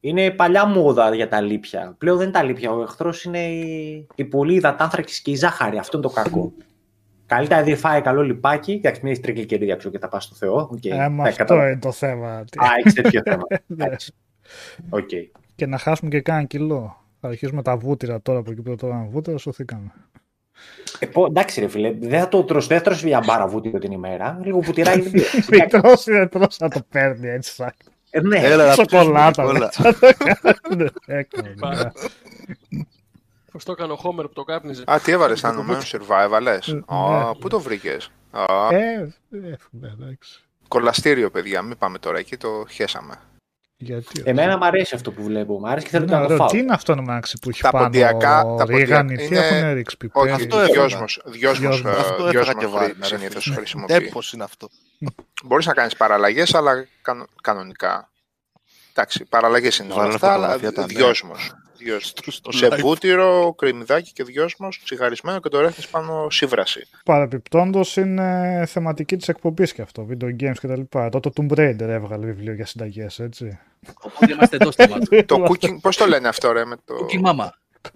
[0.00, 1.94] Είναι παλιά μόδα για τα λίπια.
[1.98, 2.70] Πλέον δεν είναι τα λίπια.
[2.70, 5.78] Ο εχθρός είναι η, η πολύ υδατάνθρακης και η ζάχαρη.
[5.78, 6.52] Αυτό είναι το κακό.
[7.26, 8.72] Καλύτερα δεν φάει καλό λιπάκι.
[8.72, 10.70] Εντάξει, μην έχεις τριγλικερίδια ξέρω και τα πας στο Θεό.
[10.74, 10.90] Okay.
[10.90, 12.28] Ε, μα αυτό είναι το θέμα.
[12.36, 12.44] Α,
[12.78, 13.42] έχεις τέτοιο θέμα.
[14.90, 15.26] Okay.
[15.54, 17.04] Και να χάσουμε και κάνα κιλό.
[17.20, 19.92] Θα αρχίσουμε τα βούτυρα τώρα που εκεί που τώρα βούτυρα, σωθήκαμε.
[20.98, 23.78] Ε, πω, εντάξει ρε φίλε, δεν θα το τρως, δεν θα τρως μια μπάρα βούτυρο
[23.78, 25.24] την ημέρα, λίγο βουτυράκι δύο.
[25.50, 27.72] Μην τρως, είναι τρως να το παίρνει έτσι σαν.
[28.10, 29.44] Ε, ναι, Έλα, σοκολάτα.
[33.52, 36.60] Πώς το έκανε ο Χόμερ που το κάπνιζε; Α, τι έβαλες, θα νομένω survival,
[37.40, 38.10] πού το βρήκες;
[38.70, 39.06] Ε,
[39.72, 40.44] εντάξει.
[40.68, 43.14] Κολαστήριο, παιδιά, μην πάμε τώρα εκεί, το χέσαμε.
[43.78, 45.58] Γιατί, Εμένα μου αρέσει αυτό που βλέπω.
[45.58, 46.46] Μου αρέσει και θέλω να το φάω.
[46.46, 49.96] Τι είναι αυτό να μάξει που έχει τα πάνω ποντιακά, ο Ρίγανη, τι έχουν ρίξει
[49.96, 50.18] πιπέ.
[50.18, 51.84] Όχι, αυτό δυόσμος, δυόσμος,
[53.00, 53.94] συνήθως χρησιμοποιεί.
[53.94, 54.68] Έπως είναι αυτό.
[55.44, 56.86] Μπορείς να κάνεις παραλλαγές, αλλά
[57.42, 58.10] κανονικά.
[58.90, 61.54] Εντάξει, παραλλαγές είναι όλα αυτά, αλλά δυόσμος
[62.48, 66.86] σε βούτυρο, κρεμμυδάκι και δυόσμο, τσιγαρισμένο και το ρίχνει πάνω σύβραση.
[67.04, 70.80] Παρεπιπτόντως είναι θεματική της εκπομπής και αυτό, video games κτλ.
[71.10, 73.58] Τότε το Tomb Raider έβγαλε βιβλίο για συνταγές, έτσι.
[74.02, 75.24] Οπότε είμαστε εντός θέματο.
[75.24, 76.94] το cooking, πώς το λένε αυτό, ρε, με το.
[76.94, 77.48] Cooking Mama.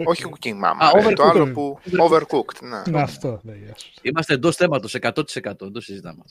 [0.05, 1.09] Όχι cooking mama.
[1.09, 1.79] Α, το άλλο που.
[2.09, 2.61] Overcooked.
[2.61, 2.83] Ναι.
[2.91, 3.41] ναι αυτό.
[3.43, 3.53] Ναι,
[4.03, 5.23] Είμαστε εντός θέματος 100%.
[5.59, 6.23] Δεν συζητάμε.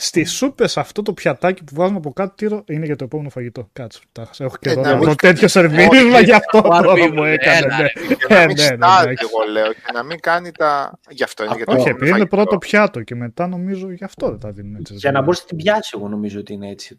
[0.00, 3.68] Στι σούπε αυτό το πιατάκι που βάζουμε από κάτω τύρο είναι για το επόμενο φαγητό.
[3.72, 4.00] Κάτσε.
[4.38, 7.90] Έχω και εδώ να τέτοιο σερβίρισμα γι' αυτό τώρα μου έκανε.
[8.28, 10.98] Ναι, ναι, εγώ λέω και να μην κάνει τα.
[11.08, 11.54] Γι' αυτό είναι.
[11.66, 14.94] Όχι, επειδή είναι πρώτο πιάτο και μετά νομίζω γι' αυτό δεν τα δίνουν έτσι.
[14.94, 16.98] Για να μπορείς να την πιάσεις, εγώ νομίζω ότι είναι έτσι.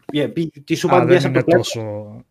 [0.64, 2.24] Τι σούπα την πιάσεις από τόσο.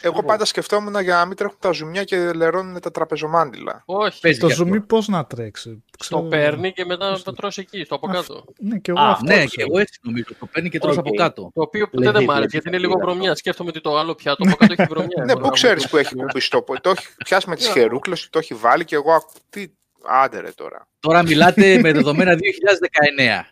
[0.00, 3.82] Εγώ πάντα σκεφτόμουν για να μην τρέχουν τα ζουμιά και λερώνουν τα τραπεζομάντιλα.
[3.84, 4.38] Όχι.
[4.38, 5.82] Το ζουμί πώς να τρέξει.
[6.08, 8.44] Το παίρνει και μετά το τρώσει εκεί, στο από κάτω.
[8.58, 10.24] Ναι, και εγώ ναι, και εγώ έτσι νομίζω.
[10.38, 11.50] Το παίρνει και τρως από κάτω.
[11.54, 13.34] Το οποίο ποτέ δεν μ' άρεσε, γιατί είναι λίγο βρωμιά.
[13.34, 15.24] Σκέφτομαι ότι το άλλο πιάτο από κάτω έχει βρωμιά.
[15.24, 16.64] ναι, πού ξέρεις που έχει κουμπιστό.
[16.80, 19.24] Το έχει πιάσει με τις χερούκλες, το έχει βάλει και εγώ.
[19.50, 19.66] Τι.
[20.10, 20.88] Άντε ρε τώρα.
[21.00, 23.44] Τώρα μιλάτε με δεδομένα 2019.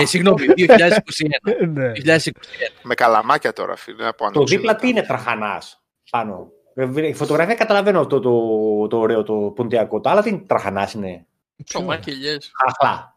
[0.00, 0.56] ε, συγγνώμη, 2021.
[0.56, 1.68] 2021.
[1.72, 1.92] Ναι.
[2.82, 4.06] Με καλαμάκια τώρα, φίλε.
[4.06, 6.50] Από το δίπλα τι είναι τραχανάς πάνω.
[6.94, 10.00] Η φωτογραφία καταλαβαίνω αυτό το, το ωραίο το ποντιακό.
[10.00, 11.26] Το άλλο τι είναι τραχανάς είναι.
[11.64, 12.12] Ψωμάκι
[12.66, 13.11] Αχλά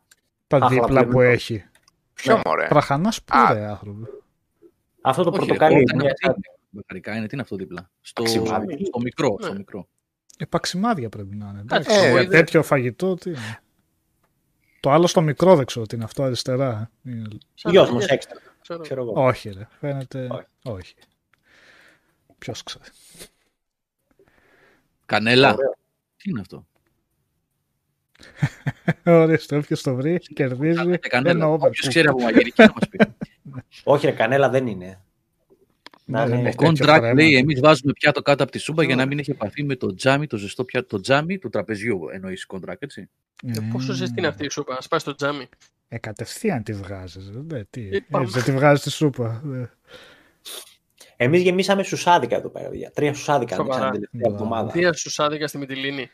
[0.60, 1.66] τα δίπλα που έχει.
[2.14, 4.06] Ποιο μωρέ; Τραχανάς σπούδε άνθρωποι.
[5.02, 5.84] Αυτό το πορτοκαλί.
[6.70, 9.38] Μπακαρικά είναι, τι είναι αυτό δίπλα; Στο, στο μικρό.
[9.42, 9.88] Στο μικρό.
[10.38, 11.60] Επαξιμάδια πρέπει να είναι.
[11.60, 13.60] Εντάξει, ε, για τέτοιο φαγητό τι είναι.
[14.80, 16.92] Το άλλο στο μικρό δεν ξέρω τι είναι αυτό αριστερά.
[17.54, 18.40] Γιος μου, έξτρα.
[19.14, 20.28] Όχι ρε, φαίνεται
[20.64, 20.96] όχι.
[22.38, 22.84] Ποιος ξέρει.
[25.06, 25.56] Κανέλα.
[26.18, 26.68] Τι είναι αυτό;
[29.04, 30.98] Ορίστε, όποιος το βρει, κερδίζει.
[30.98, 31.48] Κανέλα.
[31.48, 32.98] Όποιος ξέρει από μαγειρική να μας πει.
[33.94, 35.00] Όχι, ρε, κανέλα δεν είναι.
[36.08, 39.20] Να, ναι, ο contract λέει: Εμείς βάζουμε πιάτο κάτω από τη σούμπα για να μην
[39.20, 42.00] έχει επαφή με το τζάμι, το ζεστό πιάτο, το τζάμι του τραπεζιού.
[42.12, 43.10] Εννοείς contract, έτσι.
[43.44, 45.50] Ε, πόσο ζεστή είναι αυτή η σούπα, ας πάει στο τζάμι.
[45.88, 47.30] Ε, κατευθείαν τη βγάζεις.
[47.30, 47.68] Δεν
[48.44, 49.44] τη βγάζεις τη σούπα.
[51.18, 52.70] Εμείς γεμίσαμε σουσάδικα εδώ πέρα.
[52.94, 54.72] Τρία σουσάδικα την τελευταία εβδομάδα.
[54.72, 56.10] Τρία σουσάδικα στη Μιτιλίνη.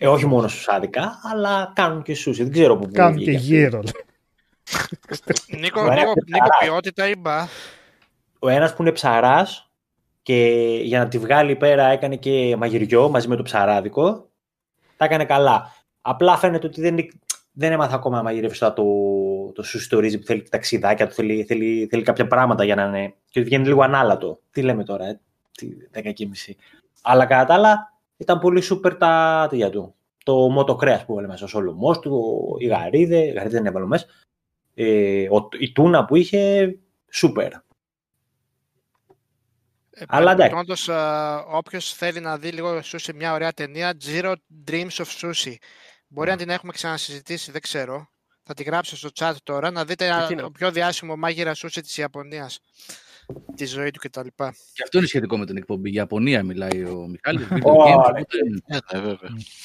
[0.00, 2.42] Ε, όχι μόνο στους άδικα, αλλά κάνουν και σούσι.
[2.42, 3.82] Δεν ξέρω πού Κάνουν και γύρω.
[5.58, 7.46] Νίκο, Νίκο, Νίκο ποιότητα ή μπα.
[8.38, 9.70] Ο ένας που είναι ψαράς
[10.22, 10.44] και
[10.82, 14.28] για να τη βγάλει πέρα έκανε και μαγειριό μαζί με το ψαράδικο.
[14.96, 15.72] Τα έκανε καλά.
[16.00, 16.96] Απλά φαίνεται ότι δεν,
[17.52, 18.74] δεν έμαθα ακόμα να μαγειρεύει το,
[19.54, 22.84] το σούσι το ρύζι που θέλει ταξιδάκια, του θέλει, θέλει, θέλει κάποια πράγματα για να
[22.84, 23.14] είναι.
[23.30, 24.40] και βγαίνει λίγο ανάλατο.
[24.50, 25.20] Τι λέμε τώρα, ε,
[25.94, 26.12] 10
[27.02, 29.94] Αλλά κατά τα άλλα ήταν πολύ σούπερ τα τέτοια του.
[30.24, 34.06] Το μοτοκρέα που έβαλε μέσα, ο σολομός του, η γαρίδε, η γαρίδε δεν έβαλε μέσα.
[34.74, 36.74] Ε, ο, η τούνα που είχε,
[37.10, 37.52] σούπερ.
[39.90, 40.56] Ε, Αλλά εντάξει.
[40.56, 40.88] Όντως,
[41.46, 44.34] όποιος θέλει να δει λίγο σούσι μια ωραία ταινία, Zero
[44.66, 45.54] Dreams of Sushi.
[46.08, 48.08] Μπορεί να την έχουμε ξανασυζητήσει, δεν ξέρω.
[48.42, 52.60] Θα τη γράψω στο chat τώρα, να δείτε το πιο διάσημο μάγειρα σούσι της Ιαπωνίας.
[53.56, 54.26] Τη ζωή του κτλ.
[54.72, 55.90] Και αυτό είναι σχετικό με την εκπομπή.
[55.90, 57.46] Για Ιαπωνία μιλάει ο Μιχάλης.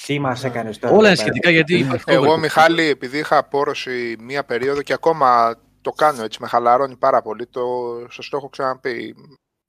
[0.06, 0.96] Τι μας έκανες τώρα.
[0.96, 1.88] Όλα είναι σχετικά γιατί.
[2.06, 7.22] Εγώ, Μιχάλη, επειδή είχα πόρωση μία περίοδο και ακόμα το κάνω έτσι, με χαλαρώνει πάρα
[7.22, 7.48] πολύ.
[7.48, 7.62] Το,
[8.10, 9.16] σας το έχω ξαναπεί.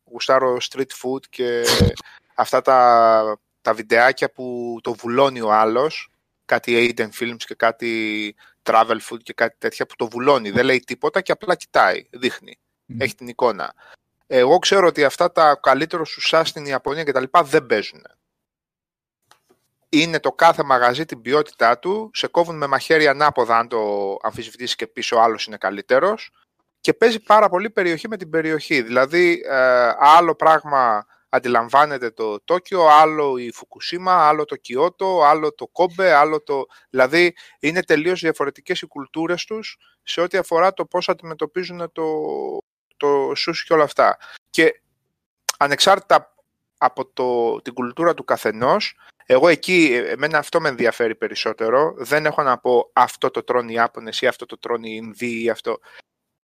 [0.04, 1.62] Γουστάρω street food και
[2.34, 6.10] αυτά τα, τα βιντεάκια που το βουλώνει ο άλλος,
[6.44, 10.50] κάτι Aiden Films και κάτι Travel Food και κάτι τέτοια που το βουλώνει.
[10.50, 12.58] Δεν λέει τίποτα και απλά κοιτάει, δείχνει.
[12.98, 13.74] Έχει την εικόνα.
[14.26, 18.02] Εγώ ξέρω ότι αυτά τα καλύτερο σουσά στην Ιαπωνία και τα λοιπά δεν παίζουν.
[19.88, 24.76] Είναι το κάθε μαγαζί την ποιότητά του, σε κόβουν με μαχαίρι ανάποδα αν το αμφισβητήσεις
[24.76, 26.30] και πίσω ο άλλος είναι καλύτερος
[26.80, 28.82] και παίζει πάρα πολύ περιοχή με την περιοχή.
[28.82, 35.66] Δηλαδή ε, άλλο πράγμα αντιλαμβάνεται το Τόκιο, άλλο η Φουκουσίμα, άλλο το Κιώτο, άλλο το
[35.66, 36.64] Κόμπε, άλλο το...
[36.90, 42.04] Δηλαδή είναι τελείως διαφορετικές οι κουλτούρες τους σε ό,τι αφορά το πώς αντιμετωπίζουν το,
[43.00, 44.18] το σούσι και όλα αυτά.
[44.50, 44.80] Και
[45.58, 46.34] ανεξάρτητα
[46.78, 51.94] από το, την κουλτούρα του καθενός, εγώ εκεί, εμένα αυτό με ενδιαφέρει περισσότερο.
[51.98, 55.42] Δεν έχω να πω αυτό το τρώνε οι Άπωνες ή αυτό το τρώνε οι Ινδοί
[55.42, 55.78] ή αυτό.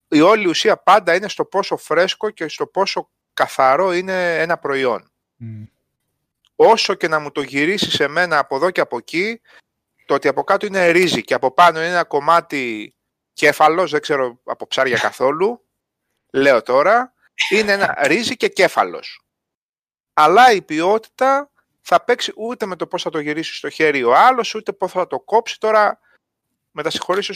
[0.09, 5.11] Η όλη ουσία πάντα είναι στο πόσο φρέσκο και στο πόσο καθαρό είναι ένα προϊόν.
[6.57, 9.41] Όσο και να μου το γυρίσεις σε μένα από εδώ και από εκεί,
[10.07, 12.95] το ότι από κάτω είναι ρύζι και από πάνω είναι ένα κομμάτι
[13.33, 15.65] κέφαλος, δεν ξέρω από ψάρια καθόλου,
[16.33, 17.15] λέω τώρα,
[17.51, 19.25] είναι ένα ρύζι και κέφαλος.
[20.13, 21.51] Αλλά η ποιότητα
[21.81, 24.93] θα παίξει ούτε με το πώς θα το γυρίσεις στο χέρι ο άλλος, ούτε πώς
[24.93, 25.61] θα το κόψει.
[25.61, 25.99] Τώρα,
[26.71, 26.91] με τα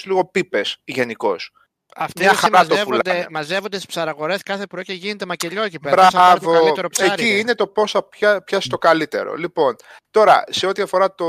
[0.05, 1.53] λίγο πίπες γενικώς.
[1.99, 6.09] Αυτοί οι μαζεύονται, μαζεύονται στις ψαραγορές κάθε πρωί και γίνεται μακελιό εκεί πέρα.
[6.11, 8.09] Μπράβο, το καλύτερο ψάρι, εκεί είναι το πώ θα
[8.45, 9.35] πιάσει το καλύτερο.
[9.35, 9.77] Λοιπόν,
[10.11, 11.27] τώρα, σε ό,τι αφορά το,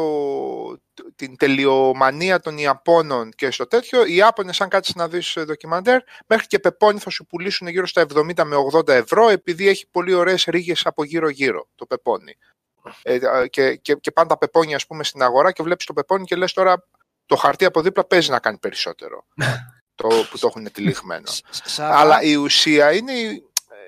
[1.16, 6.48] την τελειομανία των Ιαπώνων και στο τέτοιο, οι Ιάπωνες, αν κάτσεις να δεις ντοκιμαντέρ, μέχρι
[6.48, 10.44] και πεπόνι θα σου πουλήσουν γύρω στα 70 με 80 ευρώ, επειδή έχει πολύ ωραίες
[10.44, 12.38] ρίγες από γύρω-γύρω το πεπόνι.
[13.02, 16.26] Ε, και, και, και πάνε τα πεπόνια, ας πούμε, στην αγορά και βλέπεις το πεπόνι
[16.26, 16.88] και λες τώρα
[17.26, 19.26] το χαρτί από δίπλα παίζει να κάνει περισσότερο.
[19.98, 21.32] το, που το έχουν τυλιγμένο.
[21.78, 23.44] Αλλά η ουσία είναι η,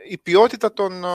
[0.07, 1.05] η ποιότητα των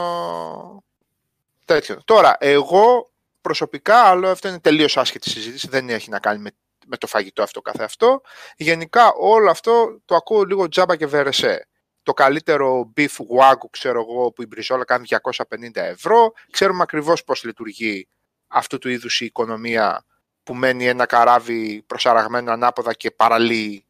[1.64, 2.02] τέτοιων.
[2.04, 3.10] Τώρα, εγώ
[3.40, 6.50] προσωπικά, άλλο αυτό είναι τελείως άσχετη συζήτηση, δεν έχει να κάνει με,
[6.86, 8.20] με το φαγητό αυτό καθε αυτό.
[8.56, 11.68] Γενικά όλο αυτό το ακούω λίγο τζάμπα και βερεσέ.
[12.02, 15.42] Το καλύτερο beef wagyu, ξέρω εγώ, που η μπριζόλα κάνει 250
[15.74, 16.32] ευρώ.
[16.50, 18.08] Ξέρουμε ακριβώς πώς λειτουργεί
[18.48, 20.04] αυτού του είδους η οικονομία
[20.42, 23.83] που μένει ένα καράβι προσαραγμένο ανάποδα και παραλύει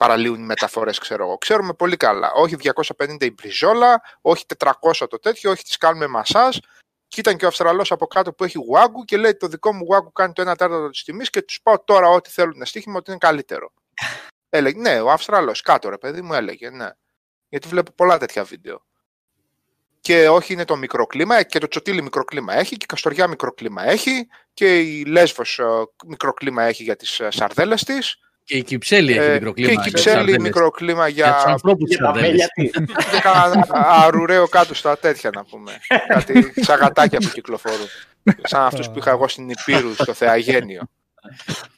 [0.00, 1.38] παραλύουν οι μεταφορές, ξέρω εγώ.
[1.38, 2.32] Ξέρουμε πολύ καλά.
[2.32, 2.56] Όχι
[2.98, 4.72] 250 η μπριζόλα, όχι 400
[5.08, 6.56] το τέτοιο, όχι τις κάνουμε μασάζ.
[7.08, 9.84] Και ήταν και ο Αυστραλός από κάτω που έχει γουάγκου και λέει το δικό μου
[9.84, 12.96] γουάγκου κάνει το 1 τέταρτο της τιμής και τους πάω τώρα ό,τι θέλουν να στοίχημα
[12.96, 13.72] ότι είναι καλύτερο.
[14.48, 16.88] Έλεγε, ναι, ο Αυστραλός κάτω ρε παιδί μου έλεγε, ναι.
[17.48, 18.84] Γιατί βλέπω πολλά τέτοια βίντεο.
[20.00, 24.28] Και όχι είναι το μικροκλίμα και το τσοτήλι μικροκλίμα έχει και η Καστοριά μικροκλίμα έχει
[24.54, 25.64] και η Λέσβος ε,
[26.06, 28.16] μικροκλίμα έχει για τις ε, σαρδέλες της
[28.50, 29.68] και η Κυψέλη έχει μικροκλίμα.
[29.68, 31.98] Και η Κυψέλη μικροκλίμα για, για τους ανθρώπους της
[33.10, 33.66] Για κανένα
[34.04, 35.72] αρουραίο κάτω στα τέτοια να πούμε.
[36.08, 37.86] Κάτι σαγατάκια που κυκλοφορούν.
[38.42, 40.82] Σαν αυτούς που είχα εγώ στην Υπήρου, στο Θεαγένιο.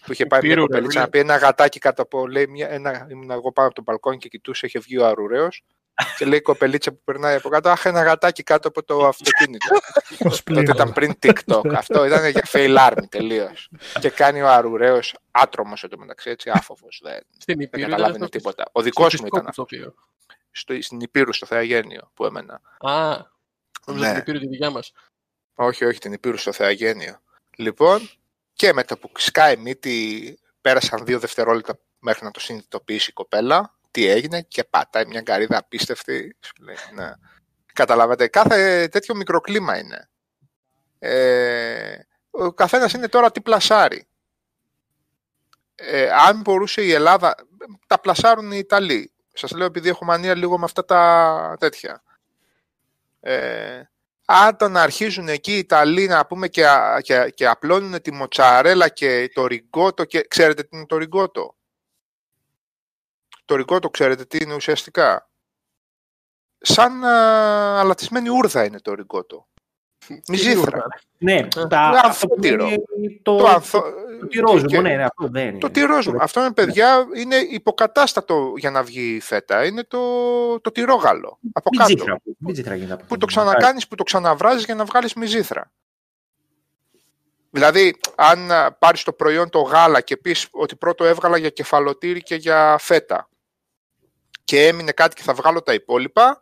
[0.07, 2.27] Που είχε πάει μια κοπελίτσα να πει ένα γατάκι κάτω από.
[2.27, 5.63] Λέει, μια, ένα, ήμουν εγώ πάνω από τον μπαλκόνι και κοιτούσε, είχε βγει ο αρουραίος
[6.19, 9.69] και λέει η κοπελίτσα που περνάει από κάτω, Αχ, ένα γατάκι κάτω από το αυτοκίνητο.
[10.55, 11.75] Τότε ήταν πριν TikTok.
[11.83, 13.71] Αυτό ήταν για fail army τελείως.
[14.01, 17.01] και κάνει ο αρουραίος άτρομος μεταξύ, έτσι άφοβος.
[17.05, 18.65] Δεν, δεν καταλάβαινε τίποτα.
[18.73, 19.69] Ο δικός μου ήταν αυτός.
[20.51, 22.61] Στο, στην Υπήρου, στο Θεαγένιο που έμενα.
[22.79, 23.19] Α,
[23.87, 24.11] νομίζω ναι.
[24.11, 24.93] την Υπήρου τη δικιά μας.
[25.55, 27.21] Όχι, όχι, την Υπήρου στο Θεαγένιο.
[27.57, 28.11] Λοιπόν,
[28.53, 33.75] και με το που σκάει μύτη, πέρασαν δύο δευτερόλεπτα μέχρι να το συνειδητοποιήσει η κοπέλα
[33.93, 36.37] τι έγινε και πατάει μια καρύδα απίστευτη.
[36.95, 37.13] ναι.
[37.73, 40.09] Καταλάβατε, κάθε τέτοιο μικροκλίμα είναι.
[40.99, 41.99] Ε,
[42.31, 44.07] ο καθένας είναι τώρα τι πλασάρει.
[45.75, 47.35] Ε, αν μπορούσε η Ελλάδα,
[47.87, 49.13] τα πλασάρουν οι Ιταλοί.
[49.33, 52.03] Σας λέω επειδή έχω μανία λίγο με αυτά τα τέτοια.
[53.21, 53.83] Ε,
[54.25, 56.65] αν τον αρχίζουν εκεί οι Ιταλοί να πούμε και,
[57.01, 61.57] και, και απλώνουν τη μοτσαρέλα και το ριγκότο και ξέρετε τι είναι το ριγκότο;
[63.53, 65.29] Το ριγκότο ξέρετε τι είναι ουσιαστικά.
[66.59, 69.47] Σαν α, αλατισμένη ούρδα είναι το ριγκότο.
[70.29, 70.87] Μυζήθρα.
[71.19, 72.69] Ναι, τα, αμφωτήρο.
[73.23, 73.83] Το, το, ανθο...
[74.21, 75.59] το τυρόζουμο, ναι, ναι, αυτό δεν είναι.
[75.59, 76.19] Το τυρόζουμο.
[76.21, 79.67] Αυτό είναι, παιδιά, είναι υποκατάστατο για να βγει η φέτα.
[79.67, 81.39] Είναι το, το τυρόγαλο.
[81.53, 82.05] Από κάτω.
[82.39, 85.73] Μυζήθρα, που το ξανακάνεις, που το ξαναβράζεις για να βγάλεις μυζήθρα.
[87.51, 92.35] Δηλαδή, αν πάρεις το προϊόν το γάλα και πεις ότι πρώτο έβγαλα για κεφαλοτήρι και
[92.35, 93.27] για φέτα
[94.45, 96.41] και έμεινε κάτι και θα βγάλω τα υπόλοιπα,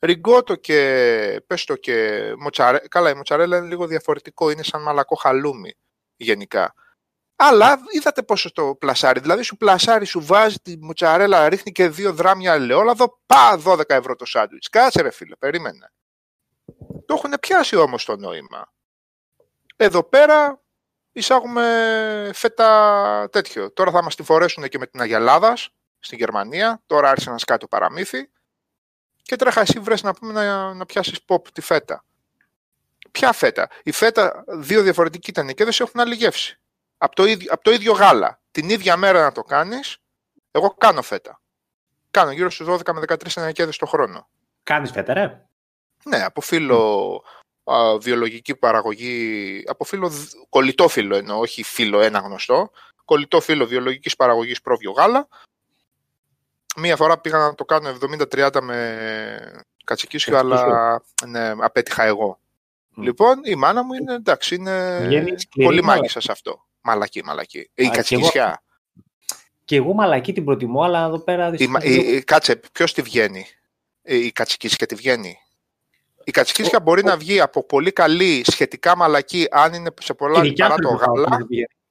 [0.00, 2.78] Ριγκότο και πες το και μοτσαρέ...
[2.78, 5.74] Καλά, η μοτσαρέλα είναι λίγο διαφορετικό, είναι σαν μαλακό χαλούμι
[6.16, 6.74] γενικά.
[7.36, 9.20] Αλλά είδατε πόσο το πλασάρι.
[9.20, 14.16] Δηλαδή σου πλασάρι, σου βάζει τη μοτσαρέλα, ρίχνει και δύο δράμια ελαιόλαδο, πά 12 ευρώ
[14.16, 14.68] το σάντουιτς.
[14.68, 15.92] Κάτσε ρε φίλε, περίμενε.
[17.06, 18.72] Το έχουν πιάσει όμως το νόημα.
[19.76, 20.62] Εδώ πέρα
[21.12, 23.72] εισάγουμε φέτα τέτοιο.
[23.72, 25.68] Τώρα θα μας τη φορέσουν και με την Αγιαλάδας
[25.98, 26.82] στην Γερμανία.
[26.86, 28.30] Τώρα άρχισε να σκάει το παραμύθι.
[29.22, 32.04] Και τρέχα εσύ βρες να πούμε να, να πιάσεις pop τη φέτα.
[33.10, 36.60] Ποια φέτα; Η φέτα δύο διαφορετικοί ήταν και δεν σε έχουν άλλη γεύση.
[36.98, 38.40] Από το, ίδιο, από το ίδιο γάλα.
[38.50, 39.98] Την ίδια μέρα να το κάνεις,
[40.50, 41.40] εγώ κάνω φέτα.
[42.10, 44.28] Κάνω γύρω στους 12 με 13 ενεκέδες το χρόνο.
[44.62, 45.44] Κάνεις φέτα, ρε.
[46.04, 47.22] Ναι, από φύλλο
[47.64, 50.12] α, βιολογική παραγωγή, από φύλλο,
[50.48, 52.70] κολλητό φύλλο εννοώ, όχι φύλλο ένα γνωστό,
[53.04, 55.28] κολλητό φύλλο βιολογικής παραγωγής πρόβιο γάλα.
[56.78, 57.96] Μία φορά πήγα να το κάνω
[58.34, 62.38] 70-30 με κατσικίσιο, αλλά ναι, απέτυχα εγώ.
[62.96, 64.98] Λοιπόν, η μάνα μου είναι εντάξει, είναι
[65.64, 66.66] πολύ μάγισσα σε αυτό.
[66.80, 67.70] Μαλακή, μαλακή.
[67.74, 68.62] Η κατσικίσια.
[69.64, 71.50] Και εγώ μαλακή την προτιμώ, αλλά εδώ πέρα...
[71.56, 73.46] Η, η, κάτσε, ποιος τη βγαίνει;
[74.02, 75.38] Η κατσικίσια τη βγαίνει;
[76.24, 80.74] Η κατσικίσια μπορεί να βγει από πολύ καλή, σχετικά μαλακή, αν είναι σε πολλά λιπαρά
[80.74, 81.38] το γάλα.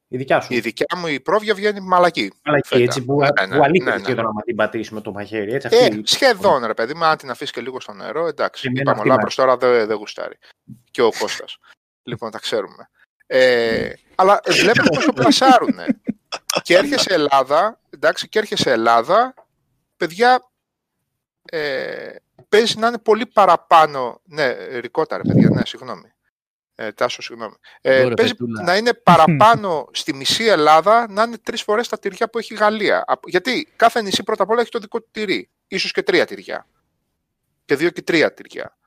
[0.07, 0.53] Η δικιά σου.
[0.53, 2.31] Η δικιά μου η πρόβια βγαίνει μαλακή.
[2.45, 2.84] Μαλακή, φέτα.
[2.84, 4.13] έτσι, που, ναι, ναι, που ναι, ναι, ναι.
[4.13, 5.53] να την πατήσεις με το μαχαίρι.
[5.53, 5.97] Έτσι, αυτή...
[5.97, 8.71] ε, σχεδόν, ρε παιδί μου, αν την αφήσεις και λίγο στο νερό, εντάξει.
[8.73, 10.38] Είπαμε όλα προ τώρα δεν δε γουστάρει.
[10.91, 11.57] Και ο Κώστας.
[12.09, 12.89] λοιπόν, τα ξέρουμε.
[13.27, 15.85] Ε, αλλά βλέπετε πόσο πλασάρουνε.
[16.61, 19.34] και έρχεσαι Ελλάδα, εντάξει, και έρχεσαι Ελλάδα,
[19.97, 20.49] παιδιά,
[21.49, 22.15] ε,
[22.49, 24.21] παίζει να είναι πολύ παραπάνω.
[24.23, 26.11] Ναι, ρικότα, ρε παιδιά, ναι, συγγνώμη.
[26.79, 27.55] Ε, τάσο, συγγνώμη.
[27.81, 28.33] Ε, παίζει
[28.63, 32.57] να είναι παραπάνω στη μισή Ελλάδα να είναι τρεις φορές τα τυριά που έχει η
[32.57, 33.05] Γαλλία.
[33.25, 35.49] Γιατί κάθε νησί πρώτα απ' όλα έχει το δικό του τυρί.
[35.67, 36.67] ίσως και τρία τυριά.
[37.65, 38.77] Και δύο και τρία τυριά.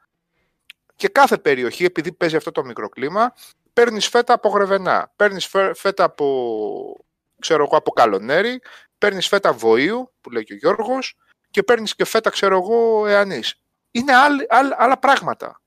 [0.96, 3.34] Και κάθε περιοχή, επειδή παίζει αυτό το μικροκλίμα,
[3.72, 5.12] παίρνεις φέτα από γρεβενά.
[5.16, 7.06] Παίρνεις φέτα από,
[7.38, 8.60] ξέρω εγώ, από καλονέρι.
[8.98, 11.16] Παίρνεις φέτα βοήου, που λέει και ο Γιώργος,
[11.50, 13.62] και παίρνεις και φέτα, ξέρω εγώ, εανής.
[13.90, 15.60] Είναι άλλα, άλλα, άλλα πράγματα.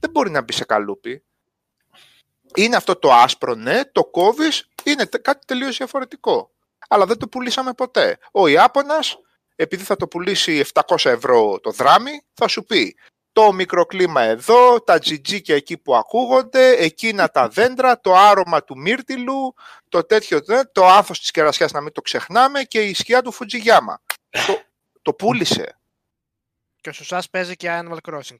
[0.00, 1.22] Δεν μπορεί να μπει σε καλούπι
[2.54, 6.50] είναι αυτό το άσπρο, ναι, το κόβεις, είναι κάτι τελείως διαφορετικό.
[6.88, 8.18] Αλλά δεν το πουλήσαμε ποτέ.
[8.32, 9.18] Ο Ιάπωνας,
[9.56, 12.96] επειδή θα το πουλήσει 700 ευρώ το δράμι, θα σου πει
[13.32, 19.54] το μικροκλίμα εδώ, τα τζιτζίκια εκεί που ακούγονται, εκείνα τα δέντρα, το άρωμα του μύρτιλου,
[19.88, 23.32] το τέτοιο, ναι, το άθος της κερασιάς να μην το ξεχνάμε και η σκιά του
[23.32, 24.00] Φουτζιγιάμα.
[24.46, 24.62] το,
[25.02, 25.78] το πούλησε.
[26.80, 28.36] Και ο Σουσάς παίζει και Animal Crossing.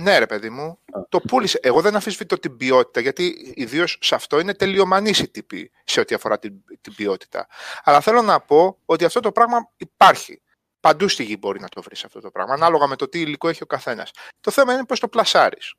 [0.00, 1.58] Ναι, ρε παιδί μου, το πούλησε.
[1.62, 6.14] Εγώ δεν αφισβητώ την ποιότητα, γιατί ιδίως σε αυτό είναι τελειομανής η τύπη σε ό,τι
[6.14, 7.46] αφορά την, την ποιότητα.
[7.84, 10.42] Αλλά θέλω να πω ότι αυτό το πράγμα υπάρχει.
[10.80, 13.48] Παντού στη γη μπορεί να το βρεις αυτό το πράγμα, ανάλογα με το τι υλικό
[13.48, 14.10] έχει ο καθένας.
[14.40, 15.74] Το θέμα είναι πώς το πλασάρεις.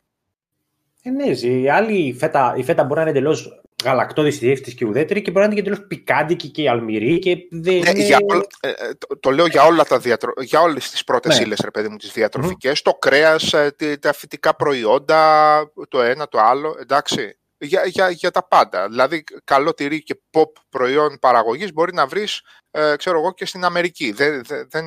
[1.02, 4.86] Ε, ναι, η άλλη φέτα, η φέτα μπορεί να είναι εντελώς γαλακτώδη στη διεύθυνση και
[4.86, 7.20] ουδέτερη και μπορεί να είναι και εντελώ πικάντικη και αλμυρή.
[7.20, 8.18] Και δεν ναι, για
[8.60, 10.34] ε, ε, το, το, λέω για, όλα τα διατρο...
[10.38, 11.44] για όλες τις πρώτες ναι.
[11.44, 12.82] ύλες, ρε παιδί μου, τις διατροφικές, mm.
[12.84, 17.34] το κρέας, ε, τα φυτικά προϊόντα, το ένα, το άλλο, εντάξει.
[17.62, 18.88] Για, για, για τα πάντα.
[18.88, 22.42] Δηλαδή, καλό τυρί και pop προϊόν παραγωγής μπορεί να βρεις,
[22.72, 24.12] ε, ξέρω εγώ, και στην Αμερική.
[24.12, 24.86] Δεν, δεν,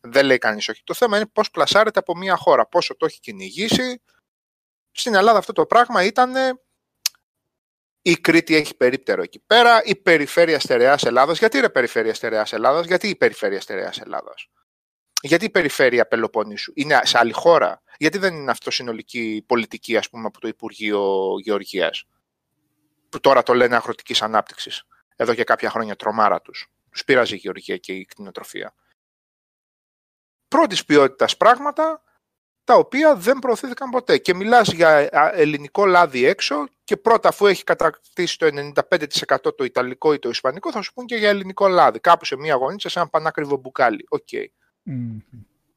[0.00, 0.82] δεν λέει κανείς όχι.
[0.84, 4.02] Το θέμα είναι πώς πλασάρεται από μια χώρα, πόσο το έχει κυνηγήσει.
[4.90, 6.32] Στην Ελλάδα αυτό το πράγμα ήταν
[8.06, 11.38] η Κρήτη έχει περίπτερο εκεί πέρα, η περιφέρεια στερεάς Ελλάδας.
[11.38, 14.48] Γιατί είναι περιφέρεια στερεάς Ελλάδας, γιατί η περιφέρεια στερεάς Ελλάδας.
[15.22, 20.08] Γιατί η περιφέρεια Πελοποννήσου είναι σε άλλη χώρα; Γιατί δεν είναι αυτό συνολική πολιτική, ας
[20.10, 22.04] πούμε, από το Υπουργείο Γεωργίας.
[23.08, 24.82] Που τώρα το λένε αγροτικής ανάπτυξης.
[25.16, 26.66] Εδώ και κάποια χρόνια τρομάρα τους.
[26.90, 28.74] Τους πειράζει η γεωργία και η κτηνοτροφία.
[30.48, 32.02] Πρώτης ποιότητας πράγματα
[32.64, 34.18] τα οποία δεν προωθήθηκαν ποτέ.
[34.18, 38.46] Και μιλάς για ελληνικό λάδι έξω και πρώτα αφού έχει κατακτήσει το
[38.90, 42.00] 95% το ιταλικό ή το ισπανικό θα σου πούν και για ελληνικό λάδι.
[42.00, 44.06] Κάπου σε μία γωνίτσα σε ένα πανάκριβο μπουκάλι.
[44.08, 44.20] OK.
[44.32, 44.44] Okay.
[44.90, 45.22] Mm.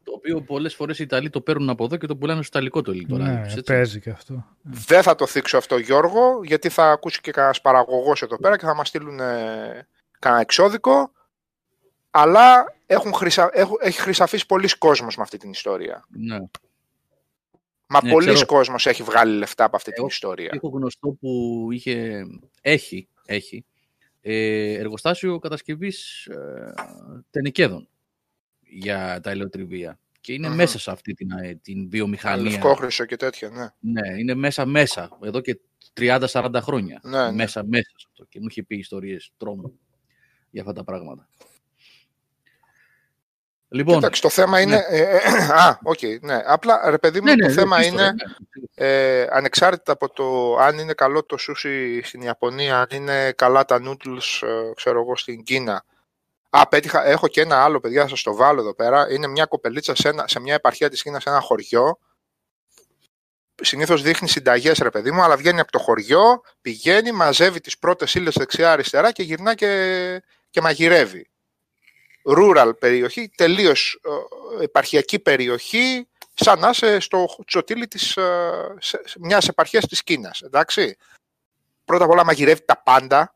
[0.04, 2.82] Το οποίο πολλές φορές οι Ιταλοί το παίρνουν από εδώ και το πουλάνε στο Ιταλικό
[2.82, 3.64] το ελληνικό ναι, λάδι.
[3.64, 4.46] παίζει και αυτό.
[4.62, 8.66] Δεν θα το θίξω αυτό Γιώργο, γιατί θα ακούσει και κανένας παραγωγός εδώ πέρα και
[8.66, 9.88] θα μας στείλουν ε,
[10.20, 11.12] κανένα εξώδικο.
[12.12, 13.50] Αλλά έχουν χρυσα...
[13.54, 13.78] έχουν...
[13.80, 16.06] έχει χρυσαφίσει πολλοί κόσμος με αυτή την ιστορία.
[16.10, 16.38] Ναι.
[17.90, 20.50] Μα ναι, πολλοί κόσμος έχει βγάλει λεφτά από αυτή την ιστορία.
[20.54, 22.26] Έχω γνωστό που είχε,
[22.62, 23.66] έχει, έχει
[24.22, 26.74] ε, εργοστάσιο κατασκευής ε,
[27.30, 27.88] τενικέδων
[28.60, 30.00] για τα ελαιοτριβία.
[30.22, 32.52] Και είναι μέσα σε αυτή την, ε, την βιομηχανία.
[32.52, 33.68] Λευκόχρυσο και τέτοια, ναι.
[33.80, 35.60] Ναι, είναι μέσα μέσα, εδώ και
[35.94, 37.00] 30-40 χρόνια.
[37.04, 38.26] Ναι, ναι, μέσα μέσα σε αυτό.
[38.30, 39.80] Και μου είχε πει ιστορίες τρόμου
[40.50, 41.30] για αυτά τα πράγματα.
[43.70, 44.76] Λοιπόν, Κοίταξε, το θέμα είναι.
[44.76, 44.98] Ναι.
[44.98, 45.18] Ε, ε,
[45.52, 46.42] α, OK, okay, ναι.
[46.46, 48.88] Απλά ρε παιδί μου, ναι, το ναι, θέμα είναι ναι.
[48.88, 53.82] ε, ανεξάρτητα από το αν είναι καλό το σούσι στην Ιαπωνία, αν είναι καλά τα
[53.84, 55.84] noodles, ε, ξέρω εγώ, στην Κίνα.
[56.50, 59.12] Α, πέτυχα, έχω και ένα άλλο, παιδιά, σας το βάλω εδώ πέρα.
[59.12, 62.00] Είναι μια κοπελίτσα σε, ένα, σε μια επαρχία της Κίνας, σε ένα χωριό.
[63.62, 68.16] Συνήθως δείχνει συνταγές, ρε παιδί μου, αλλά βγαίνει από το χωριό, πηγαίνει, μαζεύει τις πρώτες
[68.16, 71.30] ύλες δεξιά-αριστερά και γυρνά και, και μαγειρεύει
[72.28, 74.00] rural περιοχή, τελείως
[74.60, 80.42] ε, επαρχιακή περιοχή, σαν να είσαι στο τσοτήλι της, ε, σε, μιας επαρχίας της Κίνας,
[80.42, 80.98] εντάξει.
[81.86, 83.36] Πρώτα απ' όλα μαγειρεύει τα πάντα,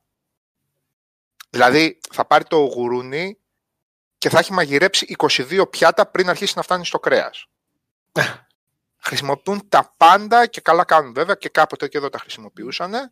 [1.49, 3.37] δηλαδή θα πάρει το γουρούνι
[4.17, 7.47] και θα έχει μαγειρέψει 22 πιάτα πριν αρχίσει να φτάνει στο κρέας.
[9.05, 13.11] Χρησιμοποιούν τα πάντα και καλά κάνουν βέβαια και κάποτε και εδώ τα χρησιμοποιούσαν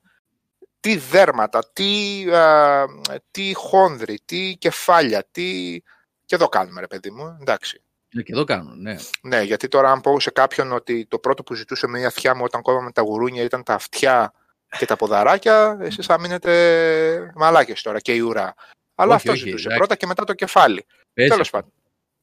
[0.79, 2.85] τι δέρματα, τι, α,
[3.31, 5.77] τι χόνδροι, τι κεφάλια, τι...
[6.25, 7.81] Και εδώ κάνουμε, ρε παιδί μου, εντάξει.
[8.13, 8.95] Ναι, και εδώ κάνουν, ναι.
[9.21, 12.35] Ναι, γιατί τώρα αν πω σε κάποιον ότι το πρώτο που ζητούσε με η αυτιά
[12.35, 14.33] μου όταν κόβαμε τα γουρούνια ήταν τα αυτιά
[14.77, 18.53] και τα ποδαράκια, εσείς θα μείνετε μαλάκες τώρα και η ουρά.
[18.95, 20.85] Αλλά όχι, αυτό όχι, ζητούσε πρώτα και μετά το κεφάλι.
[21.13, 21.71] Τέλος πάντων.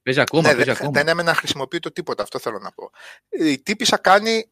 [0.02, 0.90] Παίζει ακόμα, ναι, παίζει δεν, ακόμα.
[0.90, 2.90] δεν έμενα να χρησιμοποιεί το τίποτα, αυτό θέλω να πω.
[3.28, 4.48] Η τύπησα κάνει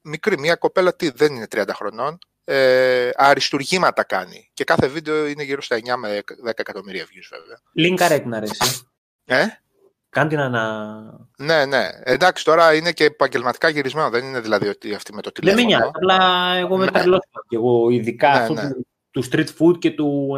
[0.00, 2.18] μικρή, μια κοπέλα τι, δεν είναι 30 χρονών,
[2.48, 4.50] ε, αριστουργήματα κάνει.
[4.54, 7.60] Και κάθε βίντεο είναι γύρω στα 9 με 10 εκατομμύρια views βέβαια.
[7.72, 8.86] Λίνκα την αρέσει.
[9.24, 9.46] Ε;
[10.16, 10.92] Κάντε να...
[11.36, 11.88] Ναι, ναι.
[12.02, 14.10] Εντάξει, τώρα είναι και επαγγελματικά γυρισμένο.
[14.10, 15.62] Δεν είναι δηλαδή ότι αυτή με το τηλέφωνο.
[15.62, 15.92] Δεν με νοιάζει.
[15.94, 17.18] Απλά εγώ με ναι.
[17.48, 18.70] Και εγώ ειδικά ναι, αυτό ναι.
[18.70, 20.36] Του, του, street food και του...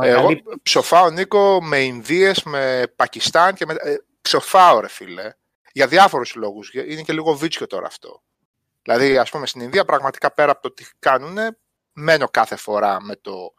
[0.00, 0.28] Εγώ
[0.62, 3.74] ψοφάω, Νίκο, με Ινδίες, με Πακιστάν και με...
[3.78, 5.32] Ε, ψοφάω, ρε φίλε.
[5.72, 6.72] Για διάφορους λόγους.
[6.72, 8.22] Είναι και λίγο βίτσιο τώρα αυτό.
[8.86, 11.36] Δηλαδή, ας πούμε, στην Ινδία πραγματικά πέρα από το τι κάνουν,
[11.92, 13.54] μένω κάθε φορά με το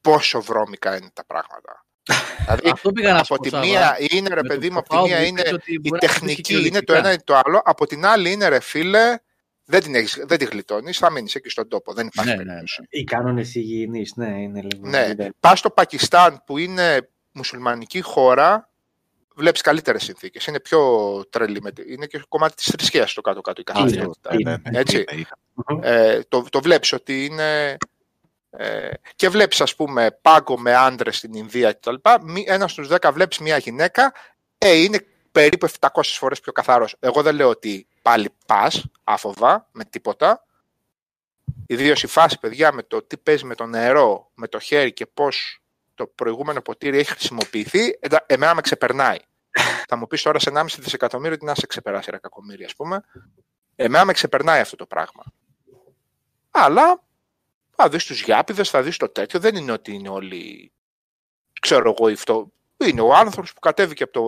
[0.00, 1.86] πόσο βρώμικα είναι τα πράγματα.
[2.44, 5.42] δηλαδή, Αυτό πήγα να από τη μία είναι, ρε παιδί μου, από τη μία είναι
[5.82, 7.62] η τεχνική, είναι το ένα ή το άλλο.
[7.64, 9.16] Από την άλλη είναι, ρε φίλε,
[9.64, 11.92] δεν την, έχεις, δεν την γλιτώνεις, θα μείνεις εκεί στον τόπο.
[11.92, 12.62] Δεν υπάρχει ναι, ναι, ναι.
[12.88, 14.88] Οι κανόνες υγιεινής, ναι, είναι λίγο.
[14.88, 15.14] Ναι.
[15.40, 18.71] Πας στο Πακιστάν που είναι μουσουλμανική χώρα,
[19.34, 20.46] βλέπεις καλύτερες συνθήκες.
[20.46, 20.80] Είναι πιο
[21.30, 21.62] τρελή.
[21.88, 24.34] Είναι και κομμάτι της θρησκείας στο κάτω-κάτω η καθημερινότητα.
[24.34, 25.04] Ναι, ναι, Έτσι.
[25.80, 27.76] Ε, το το βλέπεις ότι είναι.
[28.50, 31.94] Ε, και βλέπεις, ας πούμε, πάγκο με άντρες στην Ινδία κτλ.
[32.44, 34.12] Ένας στους δέκα βλέπεις μια γυναίκα,
[34.58, 36.96] ε, είναι περίπου 700 φορές πιο καθαρός.
[37.00, 40.46] Εγώ δεν λέω ότι πάλι πας, άφοβα, με τίποτα.
[41.66, 45.06] Ιδίως η φάση, παιδιά, με το τι παίζει με το νερό, με το χέρι και
[45.06, 45.61] πώς
[45.94, 49.18] το προηγούμενο ποτήρι έχει χρησιμοποιηθεί, εμένα με ξεπερνάει.
[49.88, 53.04] θα μου πεις τώρα σε 1,5 δισεκατομμύριο τι να σε ξεπεράσει ένα κακομίρι, ας πούμε.
[53.76, 55.22] Εμένα με ξεπερνάει αυτό το πράγμα.
[56.50, 57.02] Αλλά
[57.76, 59.40] θα δεις τους γιάπηδες, θα δεις το τέτοιο.
[59.40, 60.72] Δεν είναι ότι είναι όλοι.
[61.60, 62.52] Ξέρω εγώ αυτό.
[62.76, 64.26] Είναι ο άνθρωπος που κατέβηκε από το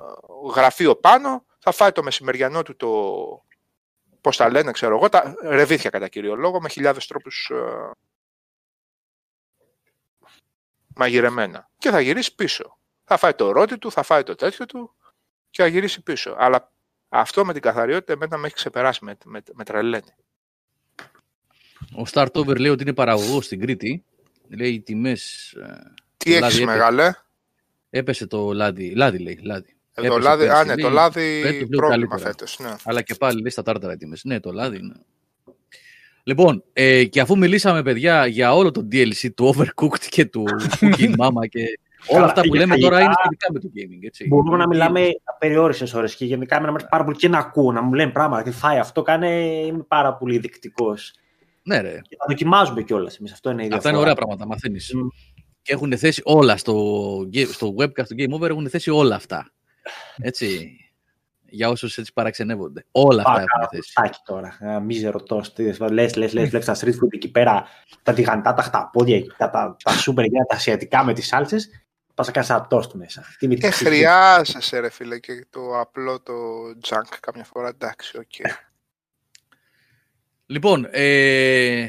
[0.00, 2.90] ε, γραφείο πάνω, θα φάει το μεσημεριανό του το.
[4.20, 7.90] Πώς τα λένε, ξέρω εγώ, τα ρεβίθια κατά κύριο λόγο, με χιλιάδες τρόπους ε,
[10.94, 11.70] μαγειρεμένα.
[11.78, 12.78] Και θα γυρίσει πίσω.
[13.04, 14.94] Θα φάει το ρότι του, θα φάει το τέτοιο του
[15.50, 16.34] και θα γυρίσει πίσω.
[16.38, 16.72] Αλλά
[17.08, 20.14] αυτό με την καθαριότητα εμένα με έχει ξεπεράσει, με, με, με τρελαίνει.
[21.92, 24.04] Ο Startover λέει ότι είναι παραγωγός στην Κρήτη.
[24.48, 25.52] Λέει οι τιμές.
[25.52, 27.12] Ε, Τι έχεις μεγάλε;
[27.90, 28.94] Έπεσε το λάδι.
[28.94, 29.40] Λάδι λέει.
[29.42, 29.76] Λάδι.
[29.94, 32.58] Ε, το λάδι, α, ναι, το λάδι πρόβλημα φέτος.
[32.58, 32.74] Ναι.
[32.84, 34.24] Αλλά και πάλι λέει στα τάρταρα οι τιμές.
[34.24, 34.94] Ναι, το λάδι είναι.
[36.26, 40.44] Λοιπόν, ε, και αφού μιλήσαμε, παιδιά, για όλο το DLC του Overcooked και του
[40.80, 44.26] Cooking Mama και όλα αυτά που λέμε τώρα είναι σχετικά με το gaming, έτσι.
[44.28, 47.82] Μπορούμε να μιλάμε απεριόριστες ώρες και γενικά να είμαστε πάρα πολύ και να ακούω, να
[47.82, 49.28] μου λένε πράγματα και φάει αυτό, κάνε,
[49.66, 51.14] είμαι πάρα πολύ δεικτικός.
[51.62, 52.00] Ναι, ρε.
[52.08, 53.32] Και τα δοκιμάζουμε κιόλας εμείς.
[53.32, 54.92] Αυτό είναι η Αυτά είναι ωραία πράγματα, μαθαίνεις.
[54.94, 55.08] Mm.
[55.62, 56.74] Και έχουν θέσει όλα στο,
[57.52, 59.50] στο webcast του Game Over, έχουν θέσει όλα αυτά.
[60.16, 60.76] Έτσι
[61.54, 62.84] για όσους έτσι παραξενεύονται.
[62.90, 63.92] Όλα αυτά έχουν θέση.
[63.94, 64.80] Άκη τώρα.
[64.80, 65.58] Μίζερο τόστ.
[65.58, 67.66] Λες, λες, λες, βλέπεις τα street food εκεί πέρα,
[68.02, 71.68] τα τηγανιτά, τα χταπόδια, τα, τα, τα σούπερ για τα ασιατικά με τις σάλτσες.
[72.14, 73.24] Πας να κάνεις ένα τόστ μέσα.
[73.38, 76.32] Τι ε, χρειάζεσαι, ρε φίλε, και το απλό το
[76.88, 77.68] junk καμιά φορά.
[77.68, 78.24] Εντάξει, OK.
[78.38, 78.50] Okay.
[80.46, 81.88] Λοιπόν, ε,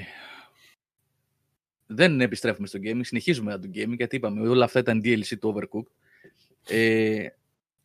[1.85, 5.55] δεν επιστρέφουμε στο gaming, συνεχίζουμε να το gaming, γιατί είπαμε όλα αυτά ήταν DLC του
[5.55, 5.91] Overcooked.
[6.67, 7.27] Ε,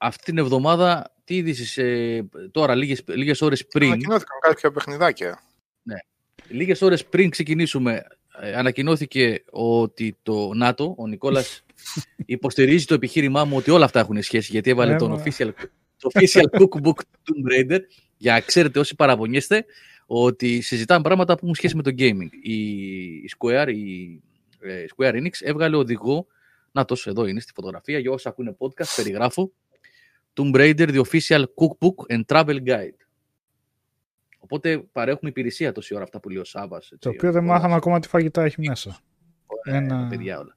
[0.03, 3.87] αυτή την εβδομάδα, τι είδηση ε, τώρα, λίγες, λίγες ώρες πριν...
[3.87, 5.43] Ανακοινώθηκαν κάποια παιχνιδάκια.
[5.83, 5.95] Ναι.
[6.49, 8.03] Λίγες ώρες πριν ξεκινήσουμε,
[8.41, 11.65] ε, ανακοινώθηκε ότι το ΝΑΤΟ, ο Νικόλας,
[12.27, 15.51] υποστηρίζει το επιχείρημά μου ότι όλα αυτά έχουν σχέση, γιατί έβαλε τον official,
[15.99, 17.79] το official cookbook του Tomb Raider,
[18.17, 19.65] για να ξέρετε όσοι παραπονιέστε,
[20.07, 22.29] ότι συζητάμε πράγματα που έχουν σχέση με το gaming.
[22.43, 24.21] Η Square, η
[24.61, 26.27] ε, Square Enix έβγαλε οδηγό
[26.73, 27.99] Να τόσο εδώ είναι στη φωτογραφία.
[27.99, 29.53] Για όσοι ακούνε podcast, περιγράφω.
[30.35, 33.01] Tomb Raider, the official cookbook and travel guide.
[34.39, 36.83] Οπότε παρέχουμε υπηρεσία τόση ώρα αυτά που λέει ο Σάβα.
[36.99, 38.99] Το οποίο δεν μάθαμε ακόμα τι φαγητά έχει μέσα.
[39.65, 40.07] Ένα...
[40.09, 40.57] Παιδιά όλα.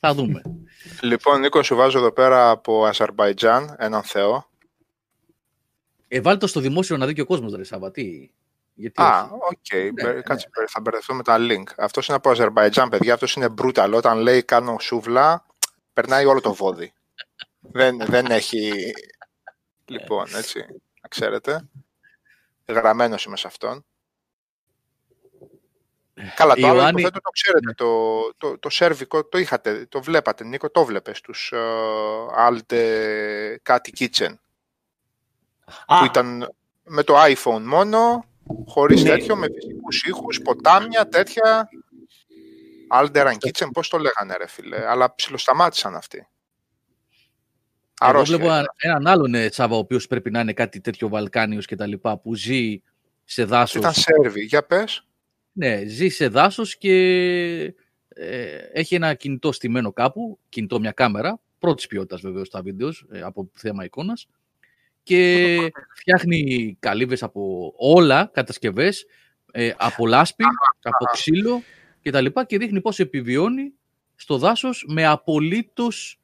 [0.00, 0.42] Θα δούμε.
[1.00, 4.48] Λοιπόν, Νίκο, σου βάζω εδώ πέρα από Αζερβαϊτζάν έναν Θεό.
[6.08, 7.90] Ε, το στο δημόσιο να δει και ο κόσμος, ρε Σάβα.
[7.90, 8.30] Τι...
[8.74, 9.58] Γιατί Α, OK.
[9.72, 9.90] Okay.
[10.02, 10.66] Ναι, ναι, Κάτσε, ναι.
[10.66, 11.64] θα μπερδευτώ με τα link.
[11.76, 13.14] Αυτός είναι από Αζερβαϊτζάν, παιδιά.
[13.14, 13.92] Αυτός είναι brutal.
[13.94, 15.46] Όταν λέει κάνω σούβλα,
[15.92, 16.92] περνάει όλο το βόδι.
[17.72, 18.92] Δεν, δεν έχει.
[19.84, 20.58] Λοιπόν, έτσι.
[21.02, 21.68] Να ξέρετε.
[22.66, 23.84] Γραμμένος είμαι σε αυτόν.
[26.34, 27.02] Καλά, το άλλο Ιωάννη...
[27.02, 32.48] το ξέρετε, το, το, το σερβικό το είχατε, το βλέπατε, Νίκο, το βλέπες, τους uh,
[32.48, 34.34] Alde κάτι Kitchen,
[35.86, 36.54] που ήταν
[36.84, 38.24] με το iPhone μόνο,
[38.66, 39.08] χωρίς ναι.
[39.08, 41.68] τέτοιο, με φυσικούς ήχους, ποτάμια, τέτοια.
[42.92, 46.28] Alderan Kitchen, πώς το λέγανε ρε φίλε, αλλά ψιλοσταμάτησαν αυτοί.
[48.02, 51.76] Εγώ βλέπω έναν άλλον ε, Σάβα, ο οποίος πρέπει να είναι κάτι τέτοιο Βαλκάνιος και
[51.76, 52.82] τα λοιπά, που ζει
[53.24, 53.80] σε δάσος.
[53.80, 55.06] Ήταν Σέρβι, για πες.
[55.52, 56.94] Ναι, ζει σε δάσος και
[58.08, 63.20] ε, έχει ένα κινητό στημένο κάπου, κινητό μια κάμερα, πρώτης ποιότητας βεβαίως τα βίντεος ε,
[63.20, 64.26] από θέμα εικόνας
[65.02, 65.58] και
[65.94, 69.06] φτιάχνει καλύβες από όλα, κατασκευές,
[69.52, 70.44] ε, από λάσπη,
[70.82, 71.62] από ξύλο
[72.00, 73.72] και τα λοιπά και δείχνει πώς επιβιώνει
[74.14, 76.20] στο δάσος με απολύτως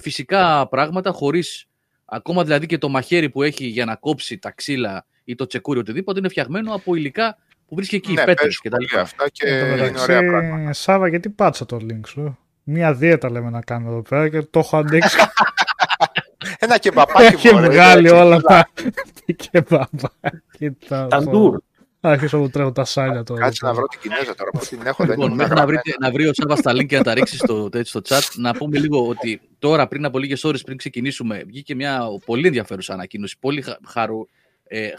[0.00, 1.66] φυσικά πράγματα, χωρίς
[2.04, 5.78] ακόμα δηλαδή και το μαχαίρι που έχει για να κόψει τα ξύλα ή το τσεκούρι
[5.78, 7.38] οτιδήποτε είναι φτιαγμένο από υλικά
[7.68, 9.00] που βρίσκει εκεί, ναι, πέτρες και τα λοιπά.
[9.00, 10.72] Αυτά και είναι ωραία πράγματα.
[10.72, 12.38] Σάβα, γιατί πάτσα το link σου.
[12.62, 15.16] Μία δίαιτα λέμε να κάνουμε εδώ πέρα και το έχω αντέξει.
[16.58, 18.68] Ένα κεμπαπάκι Έχει βγάλει όλα τα
[19.50, 20.70] κεμπαπάκι.
[21.08, 21.58] Ταντούρ.
[22.06, 23.40] Άρχισα μου τρέχω τα σάλια τώρα.
[23.40, 25.04] Κάτσε να βρω την Κινέζα τώρα που την έχω.
[25.04, 27.68] Λοιπόν, μέχρι να, βρείτε, να βρει ο Σάβα τα link και να τα ρίξει στο,
[27.82, 32.00] στο chat, να πούμε λίγο ότι τώρα πριν από λίγες ώρες πριν ξεκινήσουμε, βγήκε μια
[32.24, 33.38] πολύ ενδιαφέρουσα ανακοίνωση.
[33.38, 34.28] Πολύ χαρο,
[34.64, 34.90] ε,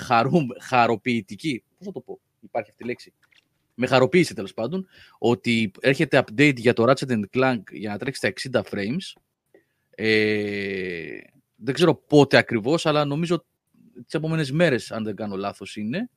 [0.62, 1.64] χαροποιητική.
[1.78, 3.14] Πώς θα το πω, υπάρχει αυτή η λέξη.
[3.74, 4.88] Με χαροποίησε τέλος πάντων
[5.18, 9.22] ότι έρχεται update για το Ratchet Clank για να τρέξει στα 60 frames.
[9.90, 11.18] Ε,
[11.56, 13.46] δεν ξέρω πότε ακριβώς, αλλά νομίζω
[14.06, 16.10] τις επόμενες μέρες, αν δεν κάνω λάθος, είναι.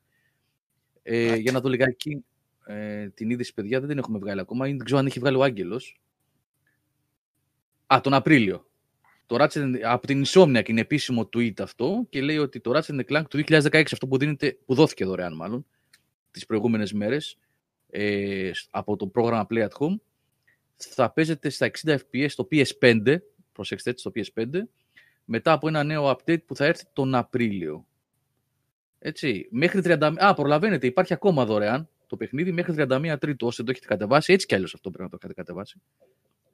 [1.10, 2.24] Ε, για να δω λιγάκι
[2.66, 4.64] ε, την είδηση, παιδιά, δεν την έχουμε βγάλει ακόμα.
[4.64, 6.00] Δεν ξέρω αν έχει βγάλει ο Άγγελος.
[7.86, 8.66] Α, τον Απρίλιο.
[9.26, 13.22] Το Ratchet, από την Insomniac είναι επίσημο tweet αυτό και λέει ότι το Ratchet Clank
[13.30, 15.66] του 2016, αυτό που, δίνεται, που δόθηκε δωρεάν μάλλον,
[16.30, 17.38] τις προηγούμενες μέρες,
[17.90, 19.96] ε, από το πρόγραμμα Play at Home,
[20.76, 23.16] θα παίζεται στα 60 FPS στο PS5,
[23.52, 24.46] προσέξτε στο PS5,
[25.24, 27.87] μετά από ένα νέο update που θα έρθει τον Απρίλιο.
[28.98, 30.14] Έτσι, μέχρι 30...
[30.16, 33.46] Α, προλαβαίνετε, υπάρχει ακόμα δωρεάν το παιχνίδι μέχρι 31 Τρίτου.
[33.46, 35.80] Όσοι το έχετε κατεβάσει, έτσι κι αλλιώς αυτό πρέπει να το έχετε κατεβάσει.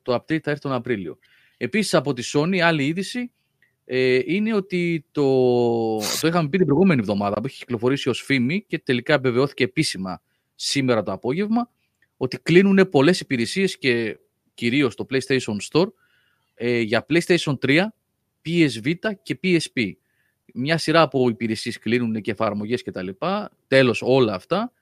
[0.02, 1.18] Το update θα έρθει τον Απρίλιο.
[1.56, 3.32] Επίσης από τη Sony, άλλη είδηση
[3.84, 5.22] ε, είναι ότι το,
[6.20, 10.22] το είχαμε πει την προηγούμενη εβδομάδα που έχει κυκλοφορήσει ως φήμη και τελικά επιβεβαιώθηκε επίσημα
[10.54, 11.70] σήμερα το απόγευμα
[12.16, 14.18] ότι κλείνουν πολλές υπηρεσίες και
[14.54, 15.88] κυρίως το PlayStation Store
[16.54, 17.82] ε, για PlayStation 3,
[18.44, 19.92] PS Vita και PSP.
[20.56, 23.08] Μια σειρά από υπηρεσίες κλείνουν και εφαρμογές κτλ.
[23.66, 24.72] Τέλος, όλα αυτά.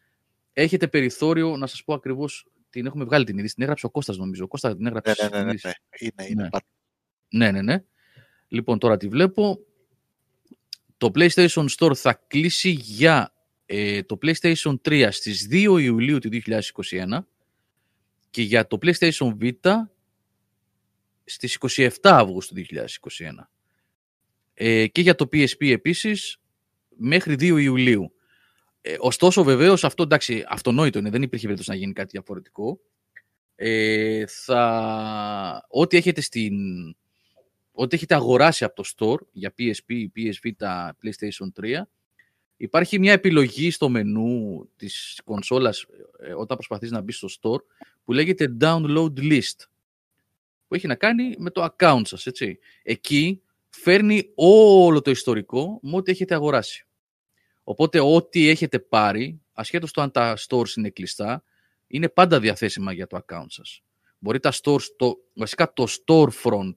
[0.53, 2.47] Έχετε περιθώριο να σας πω ακριβώς.
[2.71, 3.55] Την έχουμε βγάλει την είδηση.
[3.55, 4.45] Την έγραψε ο Κώστας νομίζω.
[4.45, 5.31] Ο Κώστας την έγραψες.
[5.31, 5.73] Ναι, ναι, ναι, ναι.
[5.99, 6.49] Είναι, είναι.
[7.29, 7.47] Ναι.
[7.47, 7.85] ναι, ναι, ναι.
[8.49, 9.59] Λοιπόν, τώρα τη βλέπω.
[10.97, 13.35] Το PlayStation Store θα κλείσει για
[13.67, 17.19] ε, το PlayStation 3 στις 2 Ιουλίου του 2021
[18.31, 19.75] και για το PlayStation Vita
[21.25, 22.61] στις 27 Αυγούστου 2021.
[24.55, 26.37] Ε, και για το PSP επίσης
[26.97, 28.13] μέχρι 2 Ιουλίου.
[28.81, 32.81] Ε, ωστόσο βεβαίως αυτό εντάξει αυτονόητο είναι, δεν υπήρχε περίπτωση να γίνει κάτι διαφορετικό.
[33.55, 35.67] Ε, θα...
[35.69, 36.55] Ό,τι έχετε στην...
[37.73, 41.83] Ό,τι έχετε αγοράσει από το store για PSP, PS Vita, PlayStation 3
[42.63, 45.87] υπάρχει μια επιλογή στο μενού της κονσόλας
[46.19, 47.65] ε, όταν προσπαθείς να μπεις στο store
[48.05, 49.67] που λέγεται Download List
[50.69, 52.59] που έχει να κάνει με το account σας, έτσι.
[52.83, 53.43] Εκεί
[53.73, 56.87] φέρνει όλο το ιστορικό με ό,τι έχετε αγοράσει.
[57.65, 61.45] Οπότε ό,τι έχετε πάρει, ασχέτως το αν τα stores είναι κλειστά,
[61.87, 63.83] είναι πάντα διαθέσιμα για το account σας.
[64.19, 66.77] Μπορεί τα stores, το, βασικά το storefront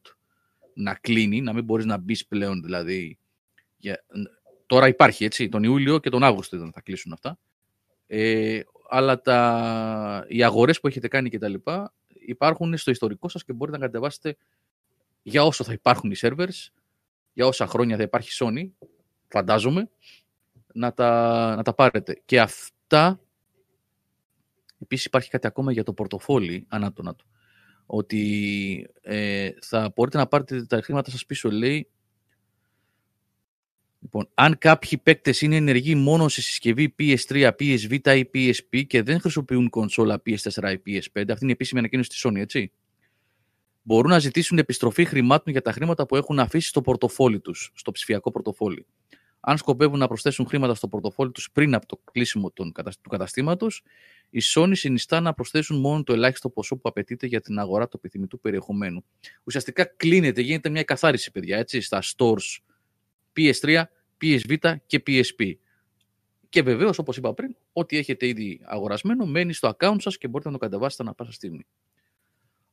[0.74, 3.18] να κλείνει, να μην μπορείς να μπεις πλέον δηλαδή.
[3.78, 4.06] Για,
[4.66, 7.40] τώρα υπάρχει έτσι, τον Ιούλιο και τον Αύγουστο θα κλείσουν αυτά.
[8.08, 8.60] Ε,
[8.90, 13.54] αλλά τα, οι αγορές που έχετε κάνει και τα λοιπά υπάρχουν στο ιστορικό σας και
[13.54, 14.38] μπορείτε να κατεβάσετε
[15.22, 16.70] για όσο θα υπάρχουν οι servers,
[17.36, 18.88] για όσα χρόνια θα υπάρχει Sony,
[19.28, 19.90] φαντάζομαι,
[20.74, 22.22] να τα, να τα πάρετε.
[22.26, 23.20] Και αυτά,
[24.80, 27.26] επίσης υπάρχει κάτι ακόμα για το πορτοφόλι, ανάτονα του,
[27.86, 31.90] ότι ε, θα μπορείτε να πάρετε τα χρήματα σας πίσω, λέει,
[34.00, 39.20] Λοιπόν, αν κάποιοι παίκτες είναι ενεργοί μόνο σε συσκευή PS3, PSV ή PSP και δεν
[39.20, 42.72] χρησιμοποιούν κονσόλα PS4 ή PS5, αυτή είναι η επίσημη ανακοίνωση της Sony, έτσι.
[43.88, 47.92] Μπορούν να ζητήσουν επιστροφή χρημάτων για τα χρήματα που έχουν αφήσει στο πορτοφόλι τους, στο
[47.92, 48.86] ψηφιακό πορτοφόλι.
[49.40, 52.72] Αν σκοπεύουν να προσθέσουν χρήματα στο πορτοφόλι τους πριν από το κλείσιμο του
[53.10, 53.84] καταστήματος,
[54.30, 57.98] η Sony συνιστά να προσθέσουν μόνο το ελάχιστο ποσό που απαιτείται για την αγορά του
[57.98, 59.04] επιθυμητού περιεχομένου.
[59.44, 62.58] Ουσιαστικά κλείνεται, γίνεται μια καθάριση, παιδιά, έτσι, στα stores
[63.38, 63.84] PS3,
[64.22, 65.54] PSV και PSP.
[66.50, 70.50] Και βεβαίως, όπως είπα πριν, ό,τι έχετε ήδη αγορασμένο μένει στο account σας και μπορείτε
[70.50, 71.66] να το κατεβάσετε ανά πάσα στιγμή.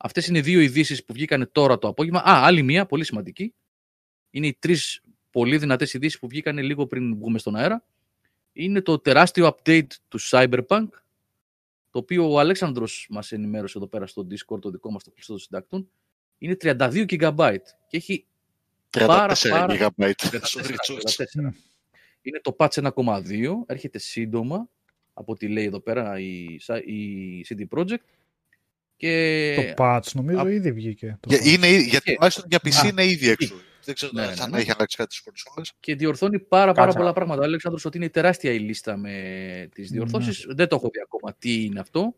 [0.05, 2.19] Αυτές είναι δύο ειδήσεις που βγήκαν τώρα το απόγευμα.
[2.19, 3.55] Α, άλλη μία, πολύ σημαντική.
[4.31, 5.01] Είναι οι τρεις
[5.31, 7.85] πολύ δυνατές ειδήσεις που βγήκαν λίγο πριν βγούμε στον αέρα.
[8.53, 10.89] Είναι το τεράστιο update του Cyberpunk,
[11.91, 15.33] το οποίο ο Αλέξανδρος μας ενημέρωσε εδώ πέρα στο Discord, το δικό μας το κλειστό
[15.33, 15.89] των συντακτών.
[16.39, 17.57] Είναι 32 GB
[17.89, 18.27] και έχει
[18.91, 19.95] 34 πάρα, πάρα...
[19.99, 20.13] GB.
[22.23, 24.69] Είναι το patch 1.2, έρχεται σύντομα,
[25.13, 26.45] από ό,τι λέει εδώ πέρα η,
[26.85, 28.22] η CD Projekt.
[29.03, 29.55] Και...
[29.57, 30.51] Το patch νομίζω Α...
[30.51, 31.19] ήδη βγήκε.
[31.21, 33.55] Το για, είναι, γιατί τουλάχιστον για PC είναι ήδη έξω.
[33.85, 35.73] Δεν ξέρω ναι, αν ναι, έχει αλλάξει κάτι στις κονσόλες.
[35.81, 37.41] Και διορθώνει πάρα, πάρα πολλά πράγματα.
[37.41, 39.13] Ο Αλέξανδρος ότι είναι τεράστια η λίστα με
[39.75, 40.47] τις διορθώσεις.
[40.49, 42.15] Δεν το έχω δει ακόμα τι είναι αυτό.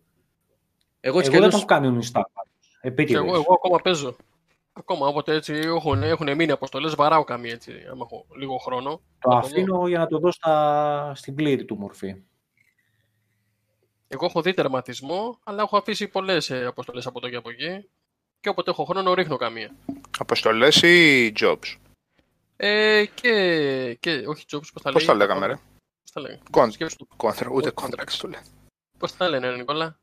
[1.00, 2.30] Εγώ, εγώ δεν το έχω κάνει ονιστά.
[2.80, 4.16] Εγώ, εγώ ακόμα παίζω.
[4.72, 9.00] Ακόμα όποτε έτσι έχουν, έχουν μείνει αποστολές, βαράω καμία έτσι, άμα έχω λίγο χρόνο.
[9.18, 11.12] Το αφήνω για να το δω στα...
[11.14, 12.14] στην πλήρη του μορφή.
[14.14, 17.88] Εγώ έχω δει τερματισμό, αλλά έχω αφήσει πολλές ε, αποστολές από εδώ και από εκεί.
[18.40, 19.74] Και όποτε έχω χρόνο, ρίχνω καμία.
[20.18, 21.76] Αποστολές ή jobs;
[22.56, 24.92] Ε, και, και, όχι jobs, πώς τα λέγαμε.
[24.92, 25.54] Πώς τα λέγαμε, ρε;
[26.02, 26.42] Πώς τα λέγαμε.
[27.16, 28.40] Contract, ούτε contracts το λέει.
[28.98, 29.98] Πώς τα λένε, Νικόλα;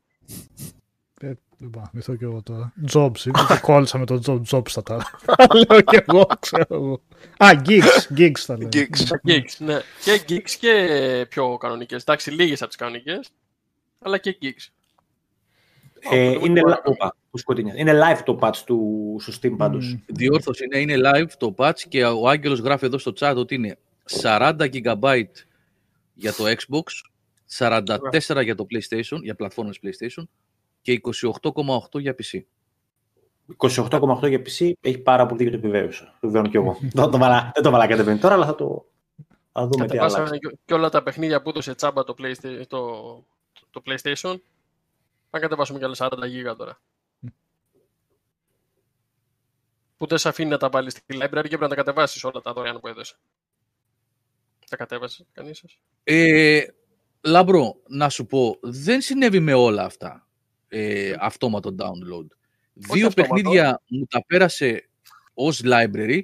[1.20, 2.72] Ε, δεν πάω, μυθώ και εγώ τώρα.
[2.92, 4.96] Jobs, είμαι και κόλλησα με το job, jobs θα τα
[5.68, 7.00] λέω και εγώ, ξέρω εγώ.
[7.36, 8.68] Α, gigs, gigs θα λέω.
[8.72, 9.28] Gigs.
[9.28, 9.80] gigs, ναι.
[10.02, 12.00] Και gigs και πιο κανονικές.
[12.02, 13.30] Εντάξει, λίγες από τις κανονικές,
[14.02, 14.68] αλλά και gigs.
[16.10, 16.60] Ε, είναι,
[17.76, 19.96] είναι live το patch του στο Steam πάντως.
[19.96, 20.02] Mm.
[20.06, 23.78] Διόρθωση είναι, είναι live το patch και ο Άγγελος γράφει εδώ στο chat ότι είναι
[24.22, 25.22] 40 GB
[26.14, 26.82] για το Xbox,
[27.58, 30.22] 44 για το PlayStation, για πλατφόρμες PlayStation
[30.82, 32.40] και 28,8 για PC.
[33.56, 36.04] 28,8 για PC έχει πάρα πολύ δίκιο το επιβεβαίωσα.
[36.04, 36.78] Το επιβεβαιώνω κι εγώ.
[36.92, 38.86] δεν το βάλα, δεν το βάλα κατεβαίνει τώρα, αλλά θα το
[39.52, 40.38] θα δούμε τι άλλαξε.
[40.64, 43.24] Και όλα τα παιχνίδια που έδωσε τσάμπα το, PlayStation, το,
[43.72, 44.40] το PlayStation.
[45.30, 46.80] Θα κατεβάσουμε κι άλλα 40 γίγα τώρα.
[50.02, 52.40] που δεν σε αφήνει να τα βάλεις στη library και πρέπει να τα κατεβάσεις όλα
[52.40, 53.16] τα δωρεάν που έδωσε.
[54.70, 56.62] Τα κατέβασε κανείς σας; Ε,
[57.20, 60.28] Λάμπρο, να σου πω, δεν συνέβη με όλα αυτά
[60.68, 62.26] ε, αυτόματο download.
[62.72, 64.88] δύο παιχνίδια μου τα πέρασε
[65.34, 66.20] ως library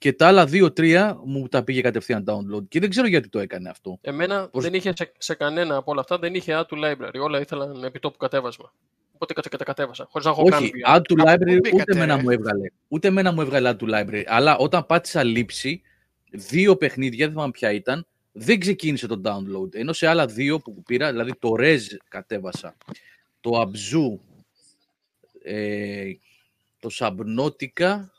[0.00, 2.68] και τα άλλα δύο-τρία μου τα πήγε κατευθείαν download.
[2.68, 3.98] Και δεν ξέρω γιατί το έκανε αυτό.
[4.00, 4.62] Εμένα Πώς...
[4.62, 7.20] δεν είχε σε, σε, κανένα από όλα αυτά, δεν είχε add to library.
[7.22, 8.72] Όλα ήθελαν επιτόπου κατέβασμα.
[9.14, 10.08] Οπότε και τα κατέβασα.
[10.10, 12.70] Χωρίς να έχω Όχι, add to library ούτε μένα μου έβγαλε.
[12.88, 14.22] Ούτε μένα μου έβγαλε add to library.
[14.26, 15.82] Αλλά όταν πάτησα λήψη,
[16.30, 19.74] δύο παιχνίδια, δεν θυμάμαι ποια ήταν, δεν ξεκίνησε το download.
[19.74, 22.76] Ενώ σε άλλα δύο που πήρα, δηλαδή το Rez κατέβασα
[23.40, 24.20] το Αμπζού,
[25.42, 26.12] ε,
[26.80, 28.12] το Σαμπνότικα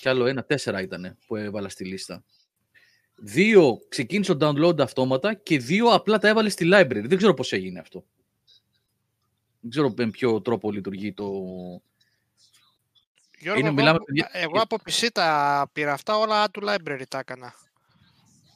[0.00, 2.24] και άλλο ένα, τέσσερα ήταν που έβαλα στη λίστα.
[3.14, 7.04] Δύο ξεκίνησε το download αυτόματα και δύο απλά τα έβαλε στη library.
[7.04, 8.04] Δεν ξέρω πώς έγινε αυτό.
[9.60, 11.32] Δεν ξέρω με ποιο τρόπο λειτουργεί το...
[13.38, 13.98] Γιώργο, Είναι, εγώ, μιλάμε...
[14.32, 17.54] εγώ από PC τα πήρα αυτά, όλα του library τα έκανα.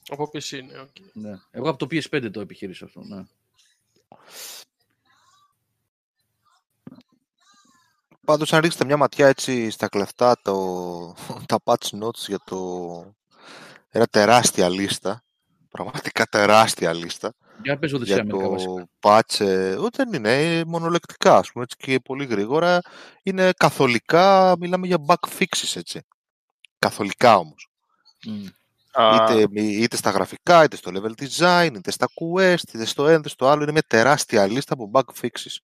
[0.08, 1.10] Από PC, ναι, okay.
[1.12, 1.40] ναι.
[1.50, 3.24] Εγώ από το PS5 το επιχείρησα αυτό, ναι.
[8.30, 10.54] Πάντως αν ρίξετε μια ματιά έτσι στα κλεφτά το,
[11.48, 12.56] τα patch notes για το
[13.88, 15.22] ένα τεράστια λίστα
[15.70, 17.32] πραγματικά τεράστια λίστα
[17.62, 18.56] για, πες, για το
[19.00, 22.80] patch ε, δεν είναι μονολεκτικά ας πούμε, έτσι, και πολύ γρήγορα.
[23.22, 26.00] Είναι καθολικά μιλάμε για bug fixes έτσι.
[26.78, 27.68] Καθολικά όμως.
[29.14, 33.28] Είτε, είτε στα γραφικά, είτε στο level design, είτε στα quest, είτε στο ένα, είτε
[33.28, 35.56] στο άλλο είναι μια τεράστια λίστα από bug fixes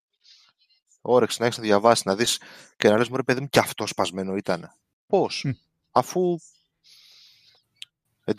[1.06, 2.40] όρεξη να έχεις να διαβάσεις, να δεις
[2.76, 4.72] και να λες: Μωρέ, παιδί μου, και αυτό σπασμένο ήταν.
[5.06, 5.46] Πώς,
[5.90, 6.38] αφού.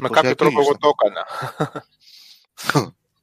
[0.02, 1.26] Με κάποιο τρόπο εγώ το έκανα.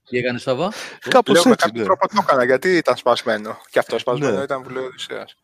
[0.08, 0.72] Τι έκανες, Σαββά;
[1.08, 1.48] Κάπως έτσι.
[1.48, 1.86] Με κάποιο ναι.
[1.86, 3.58] τρόπο το έκανα, γιατί ήταν σπασμένο.
[3.70, 4.42] Και αυτό σπασμένο ναι.
[4.42, 5.36] ήταν βουλίο Οδυσσέας.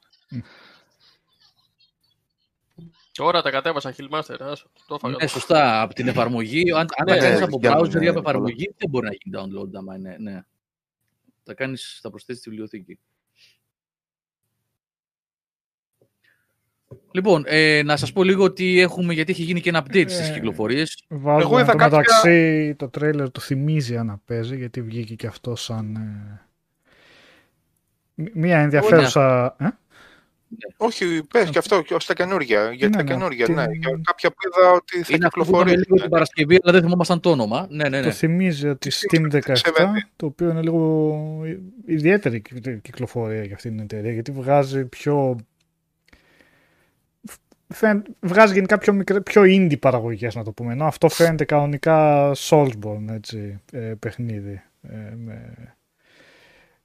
[3.13, 4.55] Τώρα τα κατέβασα Hillmaster.
[4.87, 5.83] Το ναι, σωστά.
[5.83, 6.73] Από την εφαρμογή.
[6.73, 9.75] Αν, αν ναι, τα κάνει από browser ή από εφαρμογή, δεν μπορεί να γίνει download.
[9.75, 10.43] Άμα είναι, ναι.
[11.45, 12.99] Θα, κάνεις, θα προσθέσεις τη βιβλιοθήκη.
[17.12, 20.29] Λοιπόν, ε, να σας πω λίγο ότι έχουμε, γιατί έχει γίνει και ένα update στις
[20.29, 21.05] ε, κυκλοφορίες.
[21.09, 21.99] Βάζουμε Εγώ είδα κάποια...
[21.99, 25.97] μεταξύ το τρέιλερ το θυμίζει αν παίζει, γιατί βγήκε και αυτό σαν...
[28.15, 29.57] Ε, μία ενδιαφέρουσα...
[29.59, 29.71] Ε; Ναι.
[30.77, 32.73] Όχι, πες και αυτό και στα καινούργια.
[32.73, 33.65] Για ναι, τα ναι, καινούργια, ναι.
[33.71, 35.73] Για κάποια που είδα ότι θα είναι κυκλοφορεί.
[35.73, 37.67] Είναι λίγο την Παρασκευή, αλλά δεν θυμόμασταν το όνομα.
[37.71, 38.05] Ναι, ναι, ναι.
[38.05, 39.41] Το θυμίζει ότι Steam 17,
[40.17, 41.45] το οποίο είναι λίγο
[41.87, 42.43] ιδιαίτερη
[42.83, 45.37] κυκλοφορία για αυτή την εταιρεία, γιατί βγάζει πιο.
[48.21, 53.09] Βγάζει γενικά πιο, μικρέ, πιο indie παραγωγές να το πούμε ενώ αυτό φαίνεται κανονικά Soulsborne
[53.09, 55.55] έτσι, ε, παιχνίδι ε, με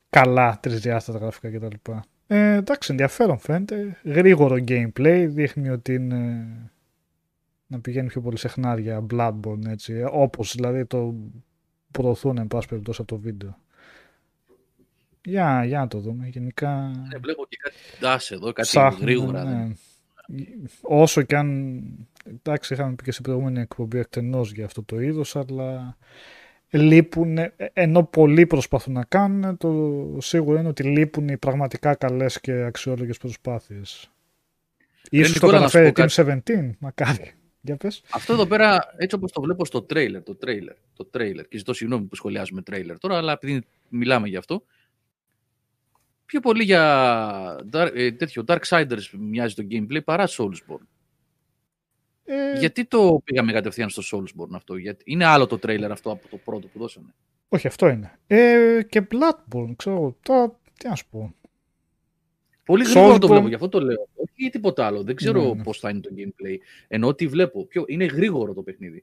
[0.09, 1.91] καλά τρισδιάστατα γραφικά κτλ.
[2.27, 3.97] Ε, εντάξει, ενδιαφέρον φαίνεται.
[4.03, 6.45] Γρήγορο gameplay, δείχνει ότι είναι
[7.67, 11.15] να πηγαίνει πιο πολύ σε χνάρια Bloodborne, έτσι, όπως δηλαδή το
[11.91, 13.57] προωθούν εν πάση περιπτώσει από το βίντεο.
[15.25, 16.27] Για, για να το δούμε.
[16.27, 16.91] Γενικά...
[17.11, 19.43] Ναι, βλέπω και κάτι ντάς εδώ, κάτι Ψάχνουμε, γρήγορα.
[19.43, 19.73] Ναι.
[20.81, 21.81] Όσο και αν...
[22.25, 25.97] Εντάξει, είχαμε πει και σε προηγούμενη εκπομπή εκτενώς για αυτό το είδος, αλλά
[26.69, 27.37] λείπουν,
[27.73, 33.17] ενώ πολλοί προσπαθούν να κάνουν, το σίγουρο είναι ότι λείπουν οι πραγματικά καλές και αξιόλογες
[33.17, 34.11] προσπάθειες.
[35.09, 37.31] Ίσως το καταφέρει Team 17, μακάρι.
[37.61, 38.03] Για πες.
[38.11, 41.73] Αυτό εδώ πέρα, έτσι όπως το βλέπω στο τρέιλερ, το τρέιλερ, το τρέιλερ, και ζητώ
[41.73, 44.63] συγγνώμη που σχολιάζουμε τρέιλερ τώρα, αλλά επειδή μιλάμε γι' αυτό,
[46.25, 50.87] πιο πολύ για ε, τέτοιο Darksiders μοιάζει το gameplay παρά Soulsborne.
[52.25, 52.59] Ε...
[52.59, 56.37] Γιατί το πήγαμε κατευθείαν στο Soulsborne αυτό, γιατί είναι άλλο το τρέιλερ αυτό από το
[56.37, 57.13] πρώτο που δώσανε.
[57.49, 58.19] Όχι, αυτό είναι.
[58.27, 61.33] Ε, και Bloodborne, ξέρω, τώρα τι να σου πω.
[62.65, 64.07] Πολύ γρήγορα το βλέπω, γι' αυτό το λέω.
[64.15, 65.03] Όχι τίποτα άλλο.
[65.03, 65.63] Δεν ξέρω ναι, ναι.
[65.63, 66.57] πώς θα είναι το gameplay.
[66.87, 67.65] Ενώ ότι βλέπω.
[67.65, 67.83] Πιο...
[67.87, 69.01] Είναι γρήγορο το παιχνίδι.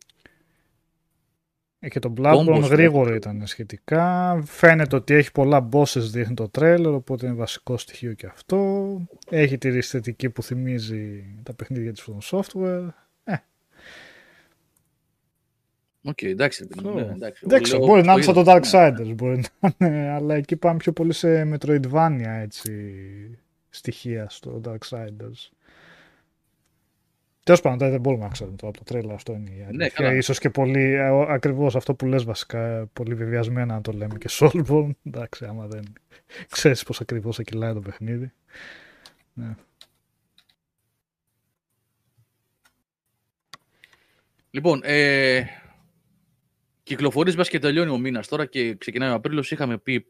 [1.85, 4.39] Ε, και το Bloodborne γρήγορο ήταν σχετικά.
[4.45, 9.01] Φαίνεται ότι έχει πολλά bosses δείχνει το τρέιλερ, οπότε είναι βασικό στοιχείο και αυτό.
[9.31, 12.89] Έχει τη αισθητική που θυμίζει τα παιχνίδια της From Software.
[16.05, 16.69] OK, okay, εντάξει.
[16.85, 16.97] Oh.
[16.97, 20.93] εντάξει, εντάξει μπορεί να είναι σαν το Darksiders, μπορεί να είναι, αλλά εκεί πάμε πιο
[20.93, 22.73] πολύ σε Metroidvania έτσι,
[23.71, 25.51] στοιχεία στο Darksiders.
[27.45, 30.09] Τέλος πάντων, δεν μπορούμε να ξέρουμε το από το τρέλα αυτό είναι η ναι, αλήθεια.
[30.09, 34.29] Ναι, ίσως και πολύ, ακριβώς αυτό που λες βασικά, πολύ βεβαιασμένα να το λέμε και
[34.31, 34.91] Soulborne.
[35.07, 35.93] Εντάξει, άμα δεν
[36.51, 38.33] ξέρεις πώς ακριβώς θα κυλάει το παιχνίδι.
[39.33, 39.57] Ναι.
[44.51, 45.45] Λοιπόν, ε,
[46.83, 49.51] Κυκλοφορείς μπας και τελειώνει ο μήνας τώρα και ξεκινάει ο Απρίλιος.
[49.51, 50.07] Είχαμε πει,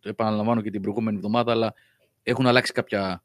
[0.00, 1.74] το επαναλαμβάνω και την προηγούμενη εβδομάδα, αλλά
[2.22, 3.22] έχουν αλλάξει κάποια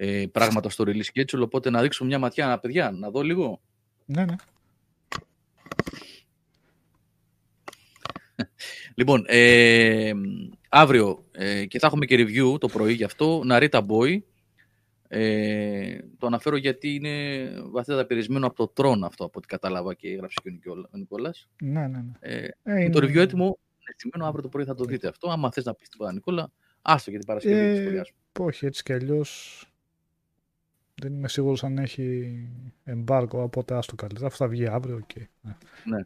[0.00, 1.40] ε, πράγματα στο release schedule.
[1.42, 3.60] Οπότε να ρίξουμε μια ματιά, παιδιά, να δω λίγο.
[4.04, 4.34] Ναι, ναι.
[8.94, 10.12] λοιπόν, ε,
[10.68, 13.42] αύριο ε, και θα έχουμε και review το πρωί γι' αυτό.
[13.50, 14.18] Narita Boy,
[15.08, 20.08] ε, το αναφέρω γιατί είναι βαθύτερα πυρισμένο από το τρόν αυτό, από ό,τι κατάλαβα και
[20.08, 21.34] έγραψε και ο Νικόλα.
[21.62, 22.12] Ναι, ναι, ναι.
[22.20, 25.30] Ε, ε, το review έτοιμο, έτοιμο αύριο το πρωί θα το δείτε αυτό.
[25.30, 26.50] Άμα θες να πεις τίποτα, Νικόλα,
[26.82, 27.96] άστο για την Παρασκευή.
[27.96, 28.02] Ε,
[28.38, 29.62] όχι, έτσι κι αλλιώς.
[31.00, 32.36] Δεν είμαι σίγουρος αν έχει
[32.84, 34.26] εμπάρκο, οπότε άστο καλύτερα.
[34.26, 35.06] Αυτό θα βγει αύριο.
[35.06, 35.24] Okay.
[35.40, 35.56] Ναι.
[35.84, 36.04] ναι.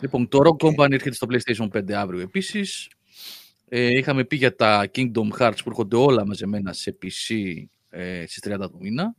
[0.00, 2.90] Λοιπόν, το Rock Company έρχεται στο PlayStation 5 αύριο επίσης.
[3.68, 7.34] Ε, είχαμε πει για τα Kingdom Hearts που έρχονται όλα μαζεμένα σε PC
[7.90, 9.14] ε, στις 30 του μήνα.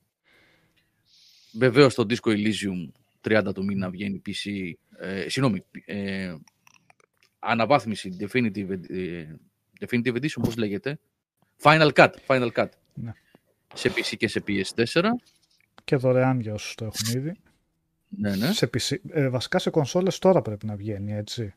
[1.54, 2.92] Βεβαίως το Disco Elysium
[3.28, 6.36] 30 του μήνα βγαίνει PC, ε, συγγνώμη, ε,
[7.40, 9.26] αναβάθμιση Definitive, ε,
[9.80, 11.00] Definitive Edition, πώς λέγεται,
[11.62, 12.68] Final Cut, Final Cut.
[12.94, 13.12] Ναι.
[13.76, 15.04] Σε PC και σε PS4.
[15.84, 17.40] Και δωρεάν για όσους το έχουν ήδη.
[18.08, 18.54] Ναι, ναι.
[18.54, 21.54] Σε PC, ε, βασικά σε κονσόλες τώρα πρέπει να βγαίνει, έτσι.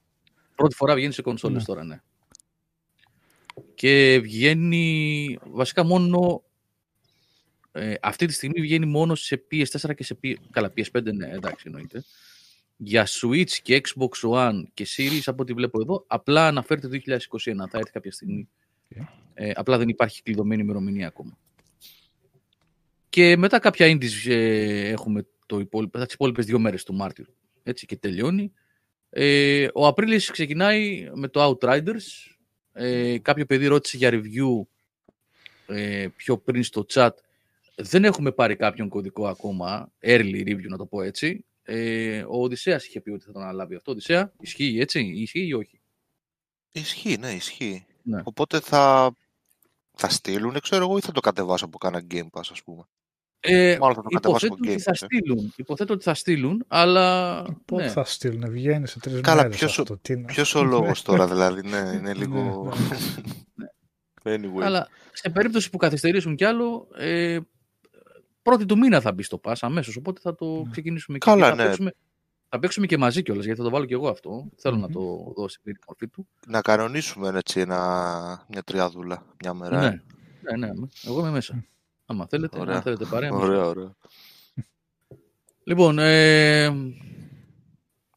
[0.54, 1.64] Πρώτη φορά βγαίνει σε κονσόλες ναι.
[1.64, 2.00] τώρα, ναι.
[3.74, 6.42] Και βγαίνει βασικά μόνο
[7.72, 10.34] ε, αυτή τη στιγμή βγαίνει μόνο σε PS4 και σε PS...
[10.50, 12.04] Καλά, PS5 ναι, εντάξει εννοείται.
[12.76, 17.18] Για Switch και Xbox One και Series, από ό,τι βλέπω εδώ, απλά αναφέρεται το 2021.
[17.70, 18.48] Θα έρθει κάποια στιγμή.
[19.34, 21.38] Ε, απλά δεν υπάρχει κλειδωμένη ημερομηνία ακόμα.
[23.08, 27.26] Και μετά κάποια indies ε, έχουμε το υπόλοιπο, τις υπόλοιπες δύο μέρες του Μάρτιου.
[27.62, 28.52] Έτσι και τελειώνει.
[29.10, 32.34] Ε, ο Απρίλης ξεκινάει με το Outriders.
[32.72, 34.66] Ε, κάποιο παιδί ρώτησε για review
[35.66, 37.10] ε, πιο πριν στο chat
[37.80, 41.44] δεν έχουμε πάρει κάποιον κωδικό ακόμα, early review να το πω έτσι.
[41.62, 43.90] Ε, ο Οδυσσέας είχε πει ότι θα τον αναλάβει αυτό.
[43.90, 45.80] Οδυσσέα, ισχύει έτσι, ισχύει ή όχι;
[46.72, 47.86] Ισχύει, ναι, ισχύει.
[48.02, 48.20] Ναι.
[48.24, 49.12] Οπότε θα,
[49.94, 52.88] θα στείλουν, ξέρω εγώ, ή θα το κατεβάσω από κάνα Game Pass, ας πούμε.
[53.40, 57.42] Ε, Μάλλον θα το υποθέτω ότι θα στείλουν, υποθέτω ότι θα στείλουν, αλλά...
[57.64, 57.88] Πότε ναι.
[57.88, 60.00] θα στείλουν, βγαίνεις σε τρεις Καλά, μέρες ποιος, αυτό.
[60.26, 62.72] Ποιος ο λόγος τώρα δηλαδή, ναι, είναι λίγο...
[63.54, 63.66] Ναι.
[64.36, 64.62] anyway.
[64.62, 67.38] Αλλά σε περίπτωση που καθυστερήσουν κι άλλο, ε,
[68.42, 69.96] πρώτη του μήνα θα μπει στο Pass αμέσως.
[69.96, 70.70] Οπότε θα το ναι.
[70.70, 71.62] ξεκινήσουμε Καλά, και ναι.
[71.62, 71.94] θα, παίξουμε,
[72.48, 74.50] θα παίξουμε και μαζί κιόλας γιατί θα το βάλω και εγώ αυτό.
[74.56, 76.28] Θέλω να το δω στην πλήρη μορφή του.
[76.46, 79.80] Να κανονίσουμε έτσι ένα, μια τριάδουλα μια μέρα.
[79.80, 80.00] Ναι,
[80.56, 80.86] ναι, ναι.
[81.04, 81.64] Εγώ είμαι μέσα.
[82.10, 82.76] Άμα θέλετε, Ωραία.
[82.76, 83.30] αν θέλετε παρέα.
[83.32, 83.96] Ωραία, ωραία.
[85.64, 86.66] Λοιπόν, ε,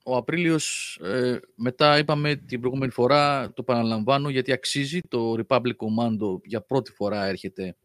[0.03, 6.41] ο Απρίλιος, ε, μετά είπαμε την προηγούμενη φορά, το παραλαμβάνω γιατί αξίζει, το Republic Commando
[6.43, 7.75] για πρώτη φορά έρχεται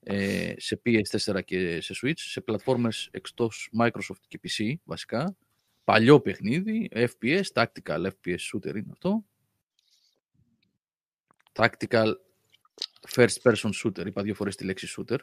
[0.00, 5.36] ε, σε PS4 και σε Switch, σε πλατφόρμες εκτός Microsoft και PC βασικά.
[5.84, 9.24] Παλιό παιχνίδι, FPS, tactical FPS shooter είναι αυτό.
[11.52, 12.12] Tactical
[13.08, 15.18] first person shooter, είπα δύο φορές τη λέξη shooter.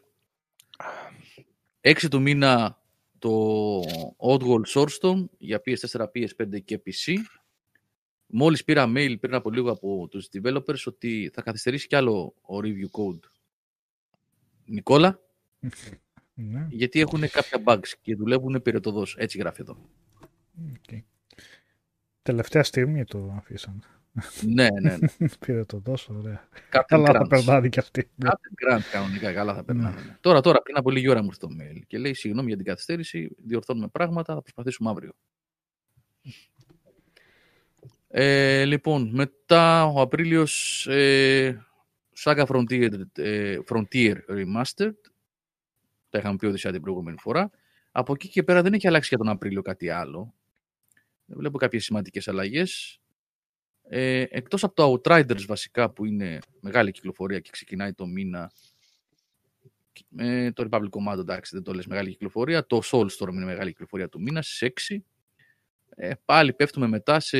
[1.81, 2.79] 6 του μήνα
[3.19, 3.79] το
[4.17, 7.13] Oddworld Soulstorm για PS4, PS5 και PC.
[8.27, 12.57] Μόλις πήρα mail πριν από λίγο από τους developers ότι θα καθυστερήσει κι άλλο ο
[12.57, 13.19] review code.
[14.65, 15.19] Νικόλα,
[16.33, 19.15] Ναι, γιατί έχουν κάποια bugs και δουλεύουν πυρετωδώς.
[19.17, 19.77] Έτσι γράφει εδώ.
[20.71, 20.99] οκ.
[22.21, 23.83] Τελευταία στιγμή το αφήσαν.
[24.41, 25.07] Ναι, ναι, ναι.
[25.45, 26.47] Πήρε το τόσο ωραία.
[26.71, 27.29] Captain Καλά θα Crunch.
[27.29, 28.09] περνάνε κι αυτοί.
[28.15, 28.29] Ναι.
[28.29, 30.01] Captain Grant κανονικά καλά θα περνάνε.
[30.01, 30.17] ναι.
[30.21, 32.65] Τώρα, τώρα, πριν από λίγη ώρα μου ήρθε το mail και λέει συγγνώμη για την
[32.65, 35.11] καθυστέρηση, διορθώνουμε πράγματα, θα προσπαθήσουμε αύριο.
[38.07, 41.65] Ε, λοιπόν, μετά ο Απρίλιος ε,
[42.23, 44.93] Saga Frontier, ε, Frontier Remastered,
[46.09, 47.51] τα είχαμε πει Οδυσσέα την προηγούμενη φορά.
[47.91, 50.33] Από εκεί και πέρα δεν έχει αλλάξει για τον Απρίλιο κάτι άλλο.
[51.25, 52.99] Δεν βλέπω κάποιες σημαντικές αλλαγές.
[53.87, 58.51] Ε, εκτός από το Outriders βασικά που είναι μεγάλη κυκλοφορία και ξεκινάει το μήνα
[60.17, 64.09] ε, το Republic Commando εντάξει δεν το λες μεγάλη κυκλοφορία το Soulstorm είναι μεγάλη κυκλοφορία
[64.09, 64.97] του μήνα στις 6
[65.95, 67.37] ε, πάλι πέφτουμε μετά σε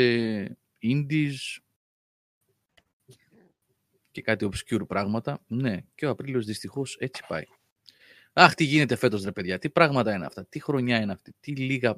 [0.81, 1.59] Indies
[4.11, 5.43] και κάτι obscure πράγματα.
[5.47, 7.43] Ναι και ο Απρίλιος δυστυχώς έτσι πάει.
[8.34, 11.55] Αχ, τι γίνεται φέτος ρε παιδιά, τι πράγματα είναι αυτά, τι χρονιά είναι αυτή, τι
[11.55, 11.97] λίγα,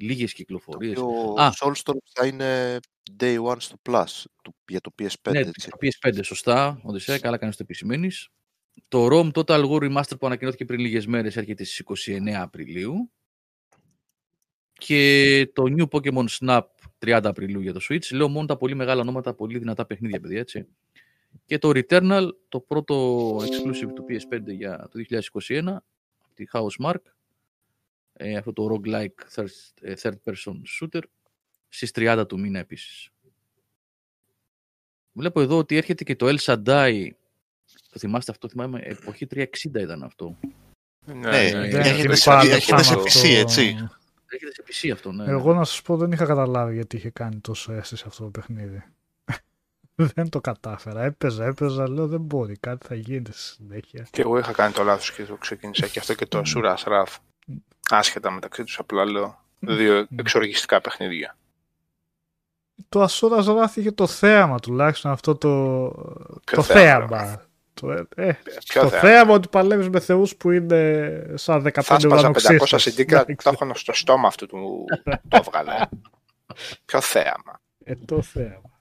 [0.00, 0.94] λίγες κυκλοφορίες.
[0.94, 1.50] Το Α.
[1.60, 2.78] Soulstorm θα είναι
[3.18, 4.04] day one στο Plus
[4.42, 5.32] του- για το PS5.
[5.32, 5.70] Ναι, έτσι.
[5.70, 6.80] το PS5, σωστά.
[6.82, 8.28] Οδυσσέα, καλά κάνεις το επισημαίνεις.
[8.88, 13.10] Το ROM Total War Remaster που ανακοινώθηκε πριν λίγες μέρες έρχεται στις 29 Απριλίου.
[14.72, 16.60] Και το New Pokemon Snap
[16.98, 18.12] 30 Απριλίου για το Switch.
[18.12, 20.66] Λέω μόνο τα πολύ μεγάλα ονόματα, πολύ δυνατά παιχνίδια, παιδιά, έτσι.
[21.46, 25.76] Και το Returnal, το πρώτο exclusive του PS5 για το 2021,
[26.34, 26.94] τη Housemark,
[28.22, 29.46] ε, αυτό το roguelike third,
[29.80, 31.00] ε, third person shooter,
[31.68, 33.08] στις 30 του μήνα επίσης.
[35.12, 37.08] Βλέπω εδώ ότι έρχεται και το El Shaddai.
[37.92, 40.36] Το θυμάστε αυτό, θυμάμαι, εποχή 360 ήταν αυτό.
[41.04, 41.38] Ναι, ναι,
[41.68, 42.14] έρχεται ναι.
[42.14, 43.26] σε- πάλι έρχεται σε πάνω PC, αυτό.
[43.26, 43.88] έτσι.
[44.28, 45.24] Έρχεται σε PC αυτό, ναι.
[45.30, 48.82] Εγώ να σας πω δεν είχα καταλάβει γιατί είχε κάνει τόσο αίσθηση αυτό το παιχνίδι.
[50.14, 51.02] δεν το κατάφερα.
[51.02, 54.06] Έπαιζα, έπαιζα, λέω δεν μπορεί, κάτι θα γίνεται στη συνέχεια.
[54.10, 57.16] Και εγώ είχα κάνει το λάθος και το ξεκίνησα και αυτό και το Sura Wrath.
[57.92, 61.36] Άσχετα μεταξύ τους, απλά λέω δύο εξοργιστικά παιχνίδια.
[62.88, 65.48] Το Ασούρα Wrath είχε το θέαμα τουλάχιστον αυτό το,
[66.44, 67.42] Ποιο το θέαμα, θέαμα.
[67.74, 68.32] Το, ε, ε,
[68.64, 72.10] Ποιο το θέαμα; θέαμα ότι παλεύεις με θεούς που είναι σαν 15 Θα σπάζα 500
[72.18, 72.82] ουρανοξύστες.
[72.82, 73.50] συντήκα, Εντάξει.
[73.50, 74.84] το έχω στο στόμα αυτού του
[75.28, 75.72] το έβγαλε.
[76.84, 78.80] Ποιο θέαμα; Ε, το θέαμα.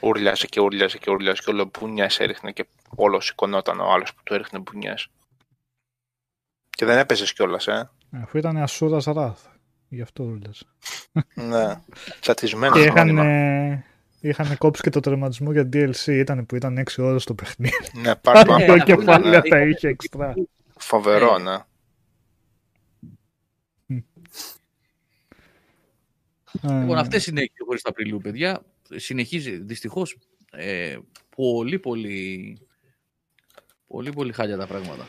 [0.00, 4.20] Ούρλιαζε και ούρλιαζε και ούρλιαζε και όλο μπουνιές έριχνε και όλο σηκωνόταν ο άλλος που
[4.22, 5.08] του έριχνε μπουνιές.
[6.80, 7.90] Και δεν έπαιζες κιόλας, ε.
[8.10, 9.50] Αφού ήταν Ασούρα Wrath.
[9.88, 10.52] Γι' αυτό δούλευε.
[11.34, 11.80] ναι.
[12.20, 13.24] Τσατισμένο Και είχαν, μόνιμα.
[13.24, 13.84] ε,
[14.20, 16.06] είχαν κόψει και το τερματισμό για DLC.
[16.06, 17.74] Ήταν που ήταν 6 ώρες το παιχνίδι.
[18.02, 18.56] Ναι, πάρ' το.
[18.56, 20.34] Ναι, Το αυτό κεφάλαιο είναι- τα είχε εξτρά.
[20.78, 21.56] Φοβερό, ναι.
[26.62, 28.62] Λοιπόν, Ε, αυτές είναι οι κυκλοφορίες του Απριλίου, παιδιά.
[28.96, 30.16] Συνεχίζει, δυστυχώς,
[30.50, 30.96] ε,
[31.36, 32.58] πολύ, πολύ,
[33.86, 35.06] πολύ, πολύ χάλια τα πράγματα.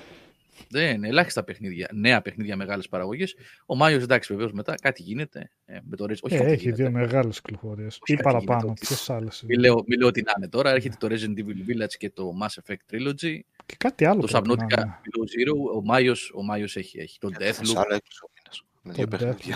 [0.69, 3.35] Δεν είναι ελάχιστα παιχνίδια, νέα παιχνίδια, μεγάλες παραγωγές.
[3.65, 5.51] Ο Μάιος, εντάξει, βεβαίως μετά κάτι γίνεται.
[5.65, 6.81] Ε, με το Rez- όχι, ε, κάτι έχει γίνεται.
[6.81, 7.93] δύο μεγάλες κυκλοφορίες.
[8.01, 8.61] Όχι Ή κάτι παραπάνω.
[8.61, 9.43] γίνεται, Ποιες άλλες.
[9.47, 10.69] Μην λέω, μη λέω τι να είναι τώρα.
[10.71, 13.39] Έρχεται το Resident Evil Village και το Mass Effect Trilogy.
[13.65, 14.99] Και κάτι άλλο Το πρέπει να Subnautica είναι.
[15.03, 15.75] Below Zero.
[15.75, 17.17] Ο Μάιος, ο Μάιος έχει, έχει.
[17.19, 17.83] Το Έρχεται σε Deathloop.
[17.85, 19.55] άλλο έξι μήνες, Με δύο Το παιχνίδια.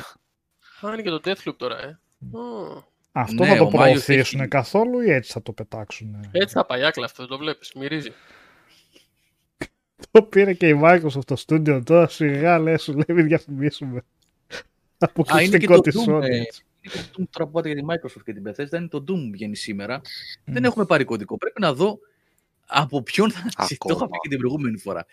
[0.82, 2.00] Α, είναι και το Deathloop τώρα, ε.
[2.38, 6.30] Ω, Αυτό Ναι, θα το ο Μάιος προωθήσουν έχει- καθόλου ή έτσι θα το πετάξουν.
[6.32, 8.12] Έτσι θα πάει άκλα αυτό, το βλέπεις, μυρίζει.
[10.12, 13.98] Το πήρε και η Microsoft στο στούντιο τώρα σιγά λέει σου λέει μην διαφημίσουμε.
[13.98, 16.18] Α, είναι και Αποκλειστικό το της Doom.
[16.18, 16.22] Sony.
[16.22, 16.66] ε, έτσι.
[16.82, 18.78] είναι και το Doom τώρα που πάτε για τη Microsoft και την Bethesda.
[18.78, 20.02] Είναι το Doom βγαίνει σήμερα.
[20.46, 20.66] Δεν Μμ.
[20.66, 21.38] έχουμε πάρει κωδικό.
[21.38, 22.00] Πρέπει να δω
[22.66, 23.42] από ποιον θα.
[23.58, 24.08] το είχα Ακόμα.
[24.10, 25.06] πει και την προηγούμενη φορά.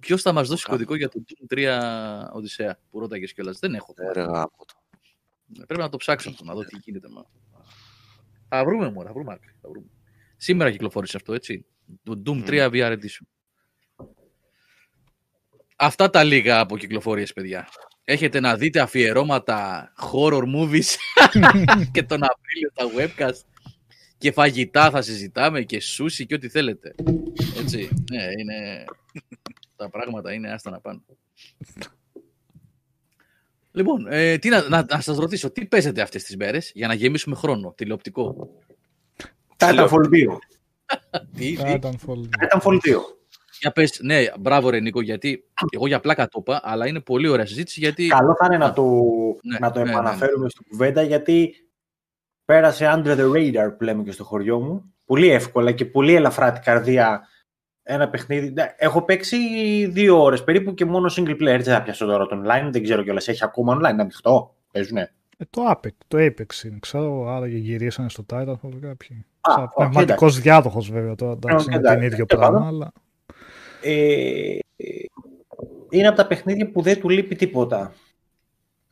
[0.00, 0.84] Ποιος θα μας δώσει Ακόμα.
[0.84, 3.58] κωδικό για το Doom 3 Οδυσσέα που ρώταγες κιόλας.
[3.58, 3.94] Δεν έχω.
[3.96, 4.74] Ε, ρε γάμο το.
[5.66, 7.08] Πρέπει να το ψάξω αυτό, να δω τι γίνεται.
[7.08, 7.24] Μα.
[8.48, 9.52] Θα βρούμε μόνο, θα βρούμε άκρη.
[9.62, 9.86] Θα βρούμε.
[10.36, 11.64] Σήμερα κυκλοφόρησε αυτό, έτσι.
[12.02, 13.26] Το Doom 3 VR Edition.
[15.76, 17.68] Αυτά τα λίγα από κυκλοφορίες, παιδιά.
[18.04, 20.94] Έχετε να δείτε αφιερώματα horror movies
[21.92, 23.40] και τον Απρίλιο τα webcast
[24.18, 26.94] και φαγητά θα συζητάμε και σούσι και ό,τι θέλετε.
[27.58, 28.84] Έτσι, ναι, είναι...
[29.76, 31.00] τα πράγματα είναι άστα να πάνε.
[33.72, 36.94] Λοιπόν, ε, τι να, να, να σας ρωτήσω, τι παίζετε αυτές τις μέρες για να
[36.94, 38.48] γεμίσουμε χρόνο, τηλεοπτικό;
[39.56, 40.38] Titanfall 2.
[41.36, 42.80] τι, τι; Titanfall 2.
[43.60, 47.28] Για πες, ναι, μπράβο ρε Νίκο, γιατί εγώ για πλάκα το είπα, αλλά είναι πολύ
[47.28, 48.06] ωραία συζήτηση γιατί...
[48.06, 48.82] Καλό θα είναι να το,
[49.42, 51.54] ναι, να το ναι, επαναφέρουμε ναι, στην κουβέντα, γιατί
[52.44, 54.94] πέρασε under the radar που λέμε και στο χωριό μου.
[55.04, 57.28] Πολύ εύκολα και πολύ ελαφρά την καρδία
[57.82, 58.50] ένα παιχνίδι.
[58.50, 59.36] Ναι, έχω παίξει
[59.86, 61.36] δύο ώρες περίπου και μόνο single player.
[61.38, 63.28] Δεν θα πιάσω τώρα το online, δεν ξέρω κιόλας.
[63.28, 68.08] Έχει ακόμα online ανοιχτό, παίζουνε; Ε, το Apex, το Apex είναι, ξέρω, άρα και γυρίσανε
[68.08, 69.24] στο Titanfall κάποιοι.
[69.40, 72.92] Σαν πνευματικός διάδοχος βέβαια, τώρα εντάξει, είναι την ίδιο πράγμα, αλλά...
[73.86, 74.58] Ε,
[75.90, 77.94] είναι από τα παιχνίδια που δεν του λείπει τίποτα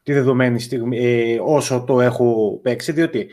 [0.02, 3.28] τη δεδομένη στιγμή, ε, όσο το έχω παίξει, διότι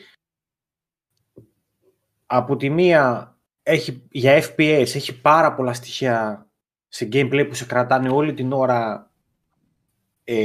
[2.26, 6.48] από τη μία έχει, για FPS έχει πάρα πολλά στοιχεία
[6.88, 9.12] σε gameplay που σε κρατάνε όλη την ώρα
[10.24, 10.38] ε,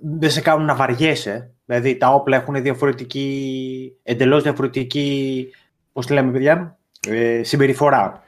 [0.00, 1.54] δεν σε κάνουν να βαριέσαι.
[1.64, 5.48] Δηλαδή τα όπλα έχουν διαφορετική, εντελώς διαφορετική,
[5.92, 6.78] πώς λέμε παιδιά,
[7.08, 8.22] ε, συμπεριφορά,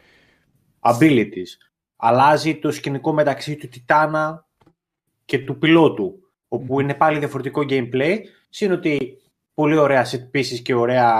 [0.80, 1.67] abilities
[1.98, 4.46] αλλάζει το σκηνικό μεταξύ του Τιτάνα
[5.24, 6.18] και του πιλότου,
[6.48, 8.16] όπου είναι πάλι διαφορετικό gameplay,
[8.48, 9.18] σύν ότι
[9.54, 11.12] πολύ ωραία set pieces και, ωραία,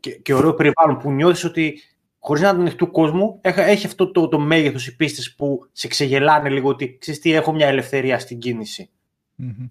[0.00, 1.80] και, και ωραίο περιβάλλον που νιώθεις ότι
[2.18, 6.48] χωρίς να είναι του κόσμου, έχει αυτό το, το μέγεθος οι πίστες που σε ξεγελάνε
[6.48, 8.90] λίγο ότι ξέρεις τι, έχω μια ελευθερία στην κινηση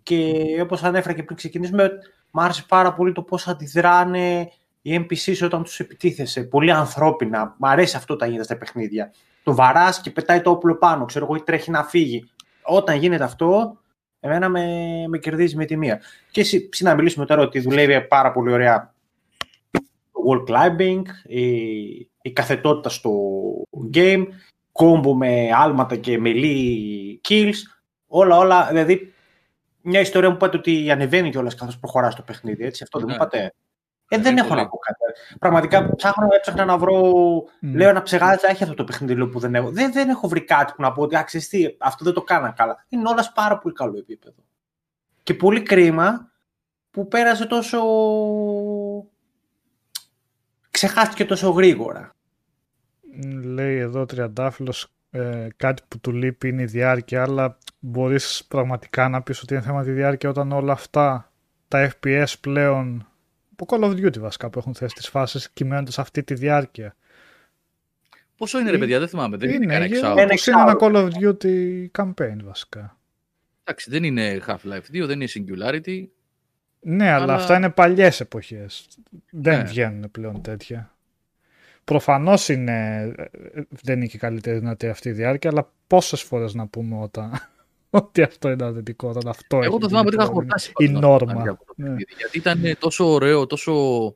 [0.03, 1.89] Και όπως ανέφερα και πριν ξεκινήσουμε,
[2.31, 6.43] μου άρεσε πάρα πολύ το πώς αντιδράνε οι NPCs όταν τους επιτίθεσαι.
[6.43, 7.55] Πολύ ανθρώπινα.
[7.59, 9.11] Μ' αρέσει αυτό τα γίνεται στα παιχνίδια
[9.43, 12.29] το βαράς και πετάει το όπλο πάνω, ξέρω εγώ, ή τρέχει να φύγει.
[12.63, 13.77] Όταν γίνεται αυτό,
[14.19, 14.67] εμένα με,
[15.07, 16.01] με κερδίζει με τη μία.
[16.31, 18.93] Και εσύ, να μιλήσουμε τώρα ότι δουλεύει πάρα πολύ ωραία
[19.71, 21.45] το wall climbing, η,
[22.21, 23.11] η καθετότητα στο
[23.93, 24.25] game,
[24.71, 27.53] κόμπο με άλματα και μελή kills,
[28.07, 29.13] όλα, όλα, δηλαδή
[29.81, 32.65] μια ιστορία μου είπατε ότι ανεβαίνει κιόλας καθώς προχωράς το παιχνίδι.
[32.65, 33.21] Έτσι, αυτό δεν μου ναι.
[33.21, 33.53] είπατε;
[34.13, 34.99] Ε, δεν έχω να πω κάτι.
[35.39, 37.01] Πραγματικά ψάχνω, έψαχνα να βρω.
[37.59, 39.71] Λέω να ψεγάζει, έχει αυτό το παιχνίδι που δεν έχω.
[39.71, 42.85] Δεν, δεν έχω βρει κάτι που να πω ότι αξιστεί, αυτό δεν το κάνα καλά.
[42.89, 44.43] Είναι όλας σε πάρα πολύ καλό επίπεδο.
[45.23, 46.31] Και πολύ κρίμα
[46.91, 47.79] που πέρασε τόσο.
[50.71, 52.15] ξεχάστηκε τόσο γρήγορα.
[53.43, 59.21] Λέει εδώ τριαντάφυλλος ε, κάτι που του λείπει είναι η διάρκεια, αλλά μπορείς πραγματικά να
[59.21, 61.31] πεις ότι είναι θέμα τη διάρκεια όταν όλα αυτά
[61.67, 63.07] τα FPS πλέον
[63.55, 66.95] από Call of Duty βασικά που έχουν θέσει τις φάσεις κυμαίνονται σε αυτή τη διάρκεια.
[68.37, 69.37] Πόσο είναι ρε παιδιά, δεν θυμάμαι.
[69.37, 72.97] Δεν είναι, είναι, είναι, είναι ένα Call of Duty campaign βασικά.
[73.63, 76.05] Εντάξει, δεν είναι Half-Life 2, δεν είναι Singularity.
[76.79, 78.87] Ναι, αλλά, αλλά αυτά είναι παλιές εποχές.
[79.29, 79.63] Δεν ναι.
[79.63, 80.95] βγαίνουν πλέον τέτοια.
[81.83, 83.11] Προφανώς είναι,
[83.69, 87.31] δεν είναι και καλύτερη δυνατή αυτή η διάρκεια, αλλά πόσες φορές να πούμε όταν
[87.93, 91.57] ότι αυτό είναι αρνητικό, όταν αυτό Εγώ το θυμάμαι ότι είχα χορτάσει η νόρμα.
[91.75, 91.95] Ναι.
[92.17, 94.15] Γιατί ήταν τόσο ωραίο, τόσο,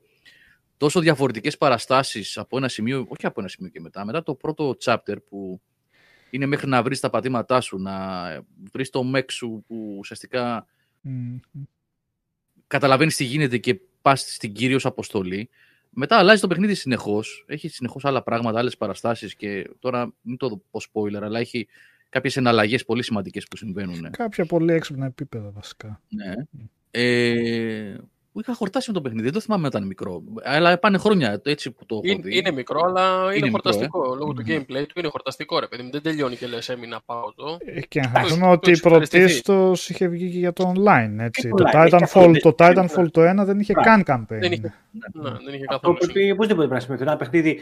[0.77, 4.77] τόσο διαφορετικές παραστάσεις από ένα σημείο, όχι από ένα σημείο και μετά, μετά το πρώτο
[4.83, 5.61] chapter που
[6.29, 7.93] είναι μέχρι να βρεις τα πατήματά σου, να
[8.71, 10.65] βρεις το μεξ σου που ουσιαστικά
[11.05, 11.39] mm.
[12.67, 15.49] καταλαβαίνεις τι γίνεται και πας στην κύριος αποστολή.
[15.89, 17.45] Μετά αλλάζει το παιχνίδι συνεχώς.
[17.47, 21.67] Έχει συνεχώς άλλα πράγματα, άλλες παραστάσεις και τώρα μην το πω spoiler, αλλά έχει
[22.09, 24.11] κάποιες εναλλαγές πολύ σημαντικές που συμβαίνουν.
[24.11, 26.01] Κάποια πολύ έξυπνα επίπεδα βασικά.
[26.09, 26.33] Ναι.
[26.91, 27.95] Ε,
[28.37, 30.23] που είχα χορτάσει με το παιχνίδι, δεν το θυμάμαι όταν μικρό.
[30.43, 32.37] Αλλά πάνε χρόνια έτσι που το έχω είναι, δει.
[32.37, 33.99] Είναι μικρό, αλλά είναι, είναι χορταστικό.
[33.99, 34.17] Μικρό, ε.
[34.17, 34.35] Λόγω mm.
[34.35, 37.57] του gameplay του είναι χορταστικό, ρε παιδί Δεν τελειώνει και λες, έμεινα πάω το.
[37.65, 41.15] Ε, και να πούμε ότι πρωτίστω είχε βγει και για το online.
[41.19, 41.49] Έτσι.
[41.49, 44.39] Το, Titanfall, το Titanfall το 1 δεν είχε καν campaign.
[44.39, 45.93] Δεν είχε, ναι, δεν είχε καθόλου.
[45.93, 47.01] Αυτό πρέπει οπωσδήποτε πρέπει να σημαίνει.
[47.01, 47.59] Ένα παιχνίδι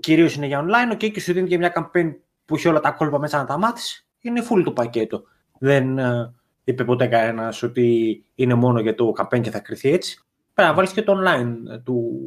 [0.00, 2.14] κυρίως είναι για online, okay, και σου δίνει και μια campaign
[2.46, 5.22] που έχει όλα τα κόλπα μέσα να τα μάθεις, είναι full το πακέτο.
[5.58, 6.32] Δεν uh,
[6.64, 10.24] είπε ποτέ κανένας ότι είναι μόνο για το campaign και θα κρυθεί έτσι.
[10.54, 12.20] Πρέπει να βάλεις και το online του.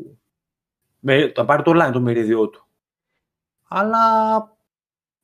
[1.00, 2.68] Με, θα πάρει το online το μερίδιό του.
[3.68, 4.00] Αλλά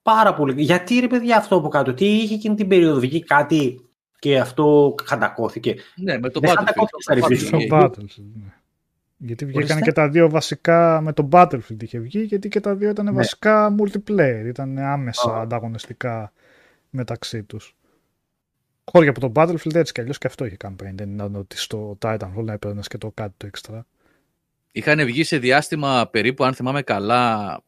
[0.02, 0.62] πάρα πολύ.
[0.62, 3.90] Γιατί ρε παιδιά αυτό από κάτω, τι είχε εκείνη την περίοδο, βγήκε κάτι
[4.20, 5.76] και αυτό χαντακώθηκε.
[5.96, 7.90] Ναι, με το Battlefield.
[9.26, 12.90] Γιατί βγήκαν και τα δύο βασικά με το Battlefield είχε βγει, γιατί και τα δύο
[12.90, 13.12] ήταν ναι.
[13.12, 16.34] βασικά multiplayer, ήταν άμεσα ανταγωνιστικά
[16.90, 17.76] μεταξύ τους.
[18.84, 21.98] Χώρια από το Battlefield έτσι κι αλλιώς και αυτό είχε campaign, δεν ήταν ότι στο
[22.02, 23.86] Titanfall να έπαιρνες και το κάτι το έξτρα.
[24.72, 27.62] Είχαν βγει σε διάστημα περίπου, αν θυμάμαι καλά,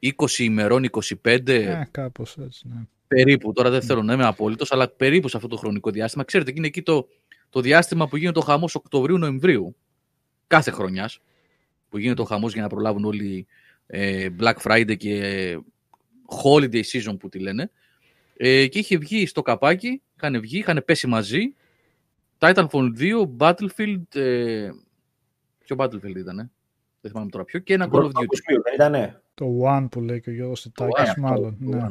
[0.00, 1.42] 20 ημερών, 25.
[1.44, 2.80] Ναι, κάπως έτσι, ναι.
[3.08, 6.24] Περίπου, τώρα δεν θέλω να είμαι απόλυτος, αλλά περίπου σε αυτό το χρονικό διάστημα.
[6.24, 7.08] Ξέρετε, είναι εκεί το,
[7.50, 9.76] το διάστημα που γίνεται ο χαμός Οκτωβρίου-Νοεμβρίου
[10.48, 11.20] κάθε χρονιάς.
[11.88, 13.46] Που γίνεται ο χαμός για να προλάβουν όλοι
[13.86, 15.58] ε, Black Friday και
[16.44, 17.70] Holiday Season που τη λένε.
[18.36, 21.54] Ε, και είχε βγει στο καπάκι, είχαν βγει, είχαν πέσει μαζί.
[22.38, 24.14] Titanfall 2, Battlefield.
[24.14, 24.68] Ε,
[25.58, 26.50] ποιο Battlefield ήταν,
[27.00, 29.08] δεν θυμάμαι τώρα ποιο, και ένα Call of Duty.
[29.34, 31.56] Το One που λέει και ο Γιώργος Τιτάκης, μάλλον.
[31.70, 31.88] Το, ναι.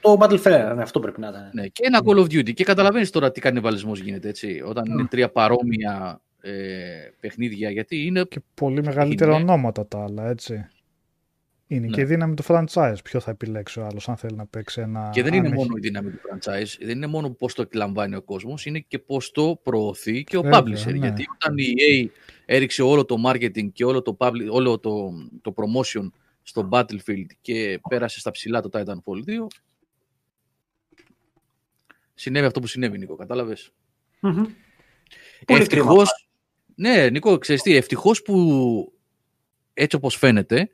[0.00, 1.50] το Battlefield, ναι, αυτό πρέπει να ήταν.
[1.52, 2.52] Ναι, και ένα Call of Duty.
[2.52, 4.62] Και καταλαβαίνεις τώρα τι κανιβαλισμός γίνεται, έτσι.
[4.66, 8.24] Όταν είναι τρία παρόμοια ε, παιχνίδια, γιατί είναι...
[8.24, 10.66] Και πολύ μεγαλύτερα ονόματα τα άλλα, έτσι.
[11.66, 11.92] Είναι ναι.
[11.92, 12.96] και η δύναμη του franchise.
[13.04, 15.10] Ποιο θα επιλέξει ο άλλος, αν θέλει να παίξει ένα.
[15.12, 18.22] Και δεν είναι μόνο η δύναμη του franchise, δεν είναι μόνο πώς το εκλαμβάνει ο
[18.22, 20.92] κόσμος, είναι και πώς το προωθεί και ο Βέβαια, publisher.
[20.92, 20.96] Ναι.
[20.96, 22.08] Γιατί όταν η EA
[22.46, 26.10] έριξε όλο το marketing και όλο το, public, όλο το, το promotion
[26.42, 29.46] στο Battlefield και πέρασε στα ψηλά το Titanfall 2,
[32.14, 33.72] συνέβη αυτό που συνέβη, Νίκο, κατάλαβες;
[34.22, 34.46] Mm-hmm.
[35.46, 36.28] Ευτυχώς,
[36.74, 38.92] ναι, Νίκο, ξέρεις τι, ευτυχώς που
[39.74, 40.70] έτσι όπως φαίνεται,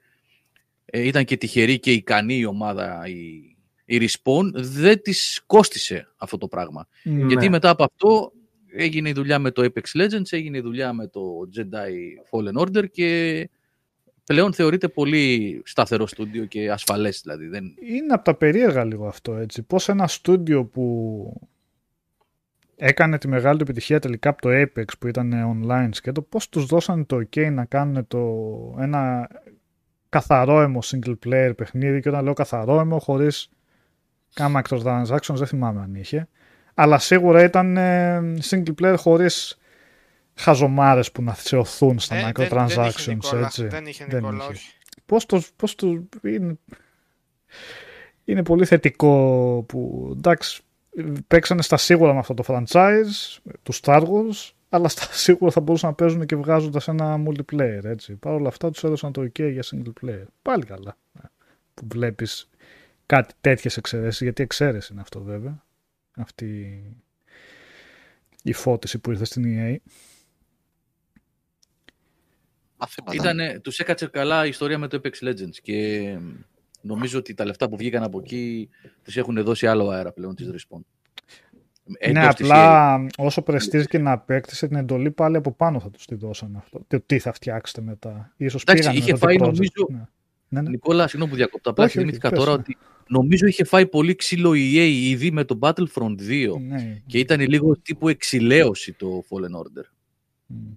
[0.84, 6.38] ε, ήταν και τυχερή και ικανή η ομάδα, η, η Respawn, δεν της κόστισε αυτό
[6.38, 6.88] το πράγμα.
[7.02, 7.26] Ναι.
[7.26, 8.32] Γιατί μετά από αυτό
[8.72, 11.20] έγινε η δουλειά με το Apex Legends, έγινε η δουλειά με το
[11.56, 11.92] Jedi
[12.30, 13.50] Fallen Order και
[14.24, 17.46] πλέον θεωρείται πολύ σταθερό στούντιο και ασφαλές δηλαδή.
[17.46, 17.64] Δεν...
[17.80, 19.62] Είναι από τα περίεργα λίγο αυτό έτσι.
[19.62, 21.48] Πώς ένα στούντιο που
[22.80, 25.32] έκανε τη μεγάλη επιτυχία τελικά από το Apex που ήταν
[25.64, 28.18] online σκέτο, πώς τους δώσανε το ok να κάνουν το,
[28.80, 29.28] ένα
[30.08, 33.50] καθαρό αίμο single player παιχνίδι και όταν λέω καθαρό αίμο χωρίς
[34.34, 36.28] κάμα microtransactions δεν θυμάμαι αν είχε
[36.74, 39.58] αλλά σίγουρα ήταν ε, single player χωρίς
[40.34, 43.66] χαζομάρες που να θεωθούν στα ε, microtransactions δεν, δεν έτσι.
[43.66, 44.72] Δεν είχε Νικόλα, όχι.
[45.06, 46.58] Πώς το, πώς το είναι,
[48.24, 50.62] είναι πολύ θετικό που εντάξει
[51.26, 55.88] παίξανε στα σίγουρα με αυτό το franchise τους Star Wars αλλά στα σίγουρα θα μπορούσαν
[55.88, 57.84] να παίζουν και βγάζοντας ένα multiplayer.
[57.84, 58.14] Έτσι.
[58.14, 60.24] Παρ' όλα αυτά τους έδωσαν το OK για single player.
[60.42, 60.96] Πάλι καλά.
[61.74, 62.48] Που βλέπεις
[63.06, 65.64] κάτι τέτοιες εξαιρέσεις, γιατί εξαίρεση είναι αυτό βέβαια.
[66.16, 66.82] Αυτή
[68.42, 69.76] η φώτιση που ήρθε στην EA.
[73.12, 76.18] Ήτανε, τους έκατσε καλά η ιστορία με το Apex Legends και
[76.80, 78.68] νομίζω ότι τα λεφτά που βγήκαν από εκεί
[79.02, 80.80] τους έχουν δώσει άλλο αέρα πλέον της Respawn.
[82.12, 86.14] Ναι, απλά όσο πρεστίζει και να απέκτησε την εντολή πάλι από πάνω θα τους τη
[86.14, 86.84] δώσαν αυτό.
[86.86, 88.32] Το τι θα φτιάξετε μετά.
[88.36, 89.70] Ίσως Εντάξει, είχε φάει νομίζω...
[89.90, 90.08] Ναι.
[90.48, 90.68] Ναι, ναι.
[90.68, 91.70] Νικόλα, συγγνώμη που διακόπτω.
[91.70, 92.76] Απλά θυμήθηκα τώρα ότι
[93.08, 97.02] νομίζω είχε φάει πολύ ξύλο η EA ήδη με το Battlefront 2 ναι.
[97.06, 99.84] και ήταν λίγο τύπου εξηλαίωση το Fallen Order.
[100.52, 100.76] Mm.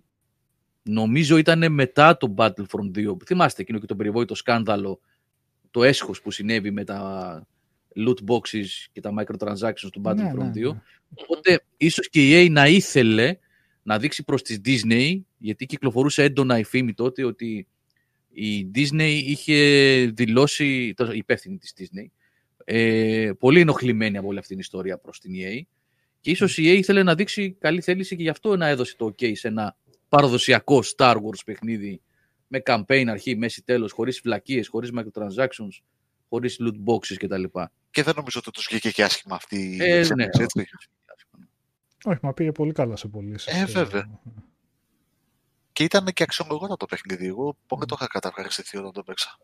[0.83, 3.25] Νομίζω ήταν μετά το Battlefront 2.
[3.25, 4.99] Θυμάστε εκείνο και το περιβόητο σκάνδαλο,
[5.71, 7.47] το έσχος που συνέβη με τα
[7.95, 10.53] loot boxes και τα microtransactions του ναι, Battlefront 2.
[10.53, 10.81] Ναι, ναι.
[11.15, 13.37] Οπότε ίσως και η EA να ήθελε
[13.83, 17.67] να δείξει προς τη Disney, γιατί κυκλοφορούσε έντονα η φήμη τότε ότι
[18.31, 19.55] η Disney είχε
[20.13, 22.05] δηλώσει, η υπεύθυνη της Disney,
[22.63, 25.61] ε, πολύ ενοχλημένη από όλη αυτή την ιστορία προς την EA
[26.19, 29.05] και ίσως η EA ήθελε να δείξει καλή θέληση και γι' αυτό να έδωσε το
[29.05, 29.77] OK σε ένα
[30.09, 32.01] παραδοσιακό Star Wars παιχνίδι
[32.51, 35.81] με campaign αρχή, μέση, τέλος, χωρίς φυλακίες, χωρίς microtransactions,
[36.29, 37.43] χωρίς loot boxes κτλ.
[37.91, 40.63] Και δεν νομίζω ότι τους βγήκε και άσχημα αυτή η ε, ναι, έτσι.
[42.03, 43.61] Όχι, μα πήγε πολύ καλά σε πωλήσεις.
[43.61, 44.19] Ε, βέβαια.
[45.71, 47.27] Και ήταν και αξιολογότα το παιχνίδι.
[47.27, 49.37] Εγώ πότε το είχα καταυχαριστηθεί όταν το παίξα.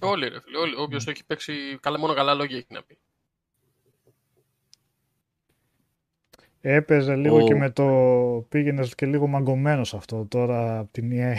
[0.00, 0.58] Όλοι, ρε φίλε.
[0.58, 0.74] Όλοι.
[0.76, 2.98] Όποιος έχει παίξει, καλά, μόνο καλά λόγια έχει να πει.
[6.60, 7.86] Έπαιζε λίγο και με το...
[8.48, 11.36] Πήγαινες και λίγο μαγκωμένος αυτό τώρα από την EA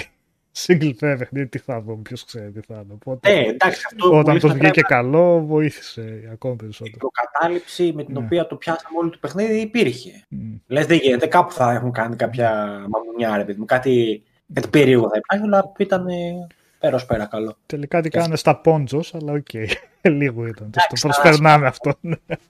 [0.56, 2.94] single player παιχνίδι, τι θα δω, ποιος ξέρει τι θα δω.
[2.94, 6.96] Οπότε, ε, εντάξει, αυτό όταν το βγήκε καλό, βοήθησε ακόμα περισσότερο.
[6.96, 8.20] Η προκατάληψη με την ναι.
[8.26, 10.12] οποία το πιάσαμε όλο το παιχνίδι υπήρχε.
[10.32, 10.60] Mm.
[10.68, 14.24] Λες, δεν γίνεται, κάπου θα έχουν κάνει κάποια μαμουνιά, ρε παιδί κάτι,
[14.54, 16.06] κάτι περίεργο θα υπάρχει, αλλά ήταν
[16.80, 17.58] πέρα ως πέρα καλό.
[17.66, 19.46] Τελικά τι κάνανε στα πόντζος, αλλά OK.
[19.54, 19.68] Okay.
[20.20, 20.70] Λίγο ήταν.
[20.72, 21.94] το προσπερνάμε αυτό.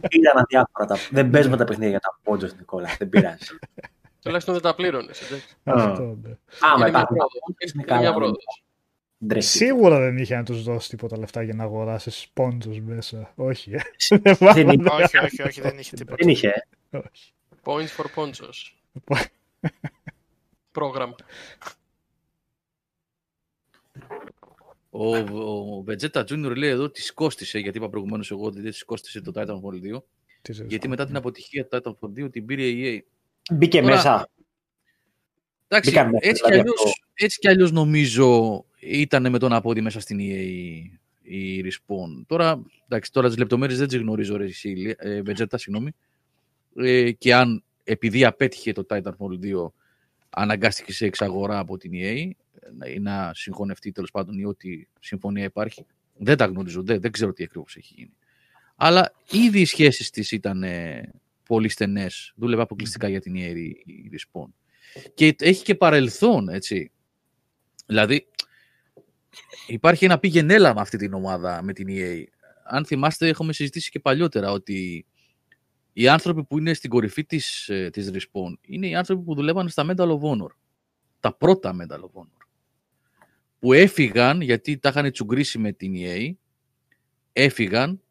[0.10, 0.86] Ήταν αδιάφορα.
[0.88, 0.98] Τα...
[1.12, 2.90] Δεν παίζουμε τα παιχνίδια για τα πόντζος, Νικόλα.
[2.98, 3.46] Δεν πειράζει.
[4.24, 5.22] Τουλάχιστον δεν τα πλήρωνες.
[5.64, 6.32] Αυτό, ναι.
[6.68, 7.08] Α, μετά.
[9.38, 13.32] Σίγουρα δεν είχε να τους δώσει τίποτα λεφτά για να αγοράσεις πόντζου μέσα.
[13.36, 13.72] Όχι.
[13.74, 13.82] Ε.
[15.02, 16.16] όχι, όχι, όχι, δεν είχε τίποτα.
[16.20, 16.68] Δεν είχε.
[17.64, 18.74] Points for ponchos.
[20.72, 21.16] Πρόγραμμα.
[24.90, 28.86] Ο, ο Vegeta Junior λέει εδώ τη κόστησε, γιατί είπα προηγουμένως εγώ ότι δεν τη
[28.86, 30.02] κόστησε το Titanfall 2.
[30.68, 33.12] Γιατί μετά την αποτυχία του Titanfall 2 την πήρε η EA.
[33.52, 34.30] Μπήκε Τώρα, μέσα.
[35.68, 35.90] Εντάξει,
[36.20, 41.02] έτσι, κι δηλαδή αλλιώς, έτσι κι αλλιώς νομίζω ήταν με τον απόδι μέσα στην EA
[41.24, 42.24] η Respawn.
[42.28, 44.48] Τώρα, εντάξει, τώρα τις λεπτομέρειες δεν τις γνωρίζω, ρε,
[44.98, 45.92] ε, Βετζέτα, συγγνώμη.
[46.76, 49.72] Ε, και αν επειδή απέτυχε το Titanfall 2
[50.30, 52.30] αναγκάστηκε σε εξαγορά από την EA
[52.94, 55.86] ή να συγχωνευτεί τέλος πάντων ή ό,τι συμφωνία υπάρχει.
[56.18, 58.14] Δεν τα γνωρίζω, δεν, δεν ξέρω τι ακριβώς έχει γίνει.
[58.76, 61.12] Αλλά ήδη οι σχέσεις της ήταν ε,
[61.54, 62.34] πολύ στενές.
[62.36, 63.56] Δούλευε αποκλειστικά για την EA
[63.86, 64.50] η Respawn.
[65.14, 66.92] Και έχει και παρελθόν, έτσι.
[67.86, 68.28] Δηλαδή,
[69.68, 72.24] υπάρχει ένα πήγαινε έλα με αυτή την ομάδα, με την EA.
[72.66, 75.06] Αν θυμάστε, έχουμε συζητήσει και παλιότερα ότι
[75.94, 79.70] οι άνθρωποι που είναι στην κορυφή της, ε, της Respawn είναι οι άνθρωποι που δουλεύαν
[79.70, 80.52] στα Medal of Honor.
[81.20, 82.48] Τα πρώτα Medal of Honor.
[83.60, 86.32] Που έφυγαν, γιατί τα είχαν τσουγκρίσει με την EA,
[87.34, 88.03] έφυγαν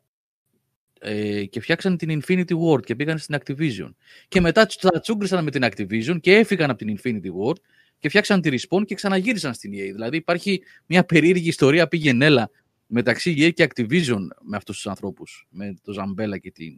[1.03, 3.91] ε, και φτιάξαν την Infinity Ward και πήγαν στην Activision.
[4.29, 7.57] Και μετά τα τσούγκρισαν με την Activision και έφυγαν από την Infinity Ward
[7.99, 9.91] και φτιάξαν τη Respawn και ξαναγύρισαν στην EA.
[9.93, 12.51] Δηλαδή υπάρχει μια περίεργη ιστορία πήγαινέλα
[12.87, 16.73] μεταξύ EA και Activision με αυτούς τους ανθρώπους, με τον Ζαμπέλα και την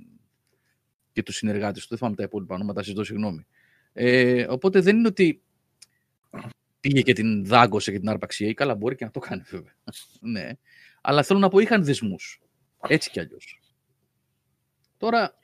[1.13, 1.89] και τους συνεργάτες τους.
[1.89, 3.47] Δεν θυμάμαι τα υπόλοιπα ονόματα, ζητώ συγγνώμη.
[3.93, 5.43] Ε, οπότε δεν είναι ότι
[6.81, 9.75] πήγε και την δάγκωσε και την άρπαξε ή καλά μπορεί και να το κάνει βέβαια.
[10.33, 10.51] ναι.
[11.01, 12.41] Αλλά θέλω να πω είχαν δεσμούς.
[12.89, 13.59] Έτσι κι αλλιώς.
[15.05, 15.35] Τώρα...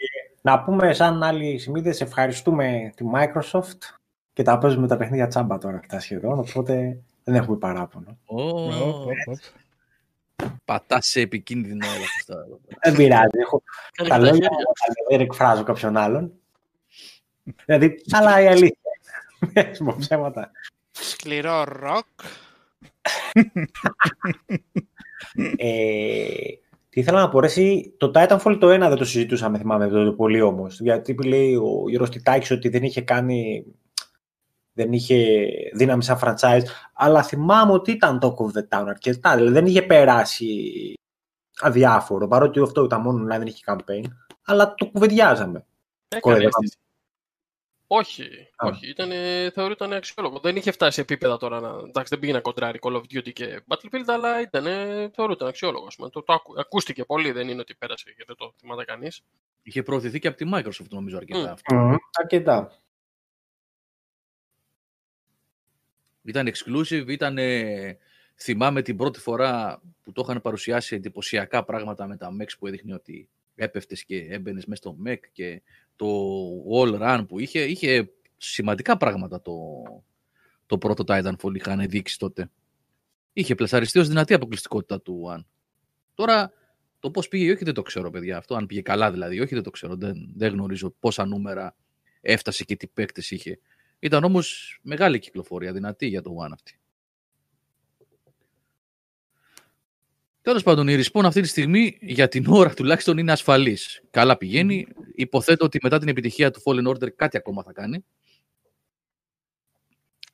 [0.43, 3.78] Να πούμε σαν άλλοι σημείδες ευχαριστούμε τη Microsoft
[4.32, 8.19] και τα παίζουμε τα παιχνίδια τσάμπα τώρα αυτά σχεδόν, οπότε δεν έχουμε παράπονο.
[8.27, 8.73] Oh,
[10.65, 12.47] Πατάς σε επικίνδυνο όλα αυτά.
[12.85, 13.39] Δεν πειράζει.
[13.41, 13.62] Έχω
[14.09, 14.49] τα λόγια
[15.09, 16.32] δεν εκφράζω κάποιον άλλον.
[17.65, 18.77] Δηλαδή, αλλά η αλήθεια.
[19.53, 20.51] Έχουμε ψέματα.
[20.91, 22.07] Σκληρό ροκ.
[25.57, 26.70] ε, τι
[27.01, 30.81] ήθελα να πω, εσύ, το Titanfall το ένα δεν το συζητούσαμε, θυμάμαι το πολύ όμως.
[30.81, 33.65] Γιατί λέει ο Γιώργος Τιτάκης ότι δεν είχε κάνει
[34.73, 36.63] δεν είχε δύναμη σαν franchise,
[36.93, 40.73] αλλά θυμάμαι ότι ήταν το of the Town αρκετά, δηλαδή δεν είχε περάσει
[41.61, 44.05] αδιάφορο, παρότι αυτό ήταν μόνο online, δεν είχε campaign,
[44.45, 45.67] αλλά το κουβεντιάζαμε.
[47.93, 48.69] Όχι, Α.
[48.69, 48.89] όχι.
[48.89, 49.11] Ήταν,
[49.53, 50.39] θεωρείται αξιόλογο.
[50.39, 51.61] Δεν είχε φτάσει σε επίπεδα τώρα.
[51.61, 54.65] Να, εντάξει, δεν πήγε να κοντράρει Call of Duty και Battlefield, αλλά ήταν,
[55.15, 55.87] θεωρούταν αξιόλογο.
[55.97, 59.23] Το, το, ακούστηκε πολύ, δεν είναι ότι πέρασε και δεν το θυμάται κανείς.
[59.62, 61.57] Είχε προωθηθεί και από τη Microsoft, νομίζω, αρκετά.
[61.71, 61.93] Mm.
[61.93, 61.97] Mm.
[62.21, 62.79] Αρκετά.
[66.23, 67.39] Ήταν exclusive, ήταν,
[68.37, 72.95] θυμάμαι την πρώτη φορά που το είχαν παρουσιάσει εντυπωσιακά πράγματα με τα mechs που έδειχνε
[72.95, 75.62] ότι έπεφτες και έμπαινες μέσα στο mech και
[76.01, 76.07] το
[76.73, 79.83] all run που είχε, είχε σημαντικά πράγματα το,
[80.67, 82.51] το πρώτο Titanfall είχαν δείξει τότε.
[83.33, 85.45] Είχε πλασαριστεί ως δυνατή αποκλειστικότητα του One.
[86.15, 86.53] Τώρα
[86.99, 89.55] το πώς πήγε ή όχι δεν το ξέρω παιδιά αυτό, αν πήγε καλά δηλαδή, όχι
[89.55, 91.77] δεν το ξέρω, δεν, δεν γνωρίζω πόσα νούμερα
[92.20, 93.59] έφτασε και τι παίκτες είχε.
[93.99, 96.80] Ήταν όμως μεγάλη κυκλοφορία, δυνατή για το One αυτή.
[100.51, 103.79] Τέλος πάντων, η Respawn αυτή τη στιγμή για την ώρα τουλάχιστον είναι ασφαλή.
[104.11, 104.87] Καλά πηγαίνει.
[105.15, 108.05] Υποθέτω ότι μετά την επιτυχία του Fallen Order κάτι ακόμα θα κάνει.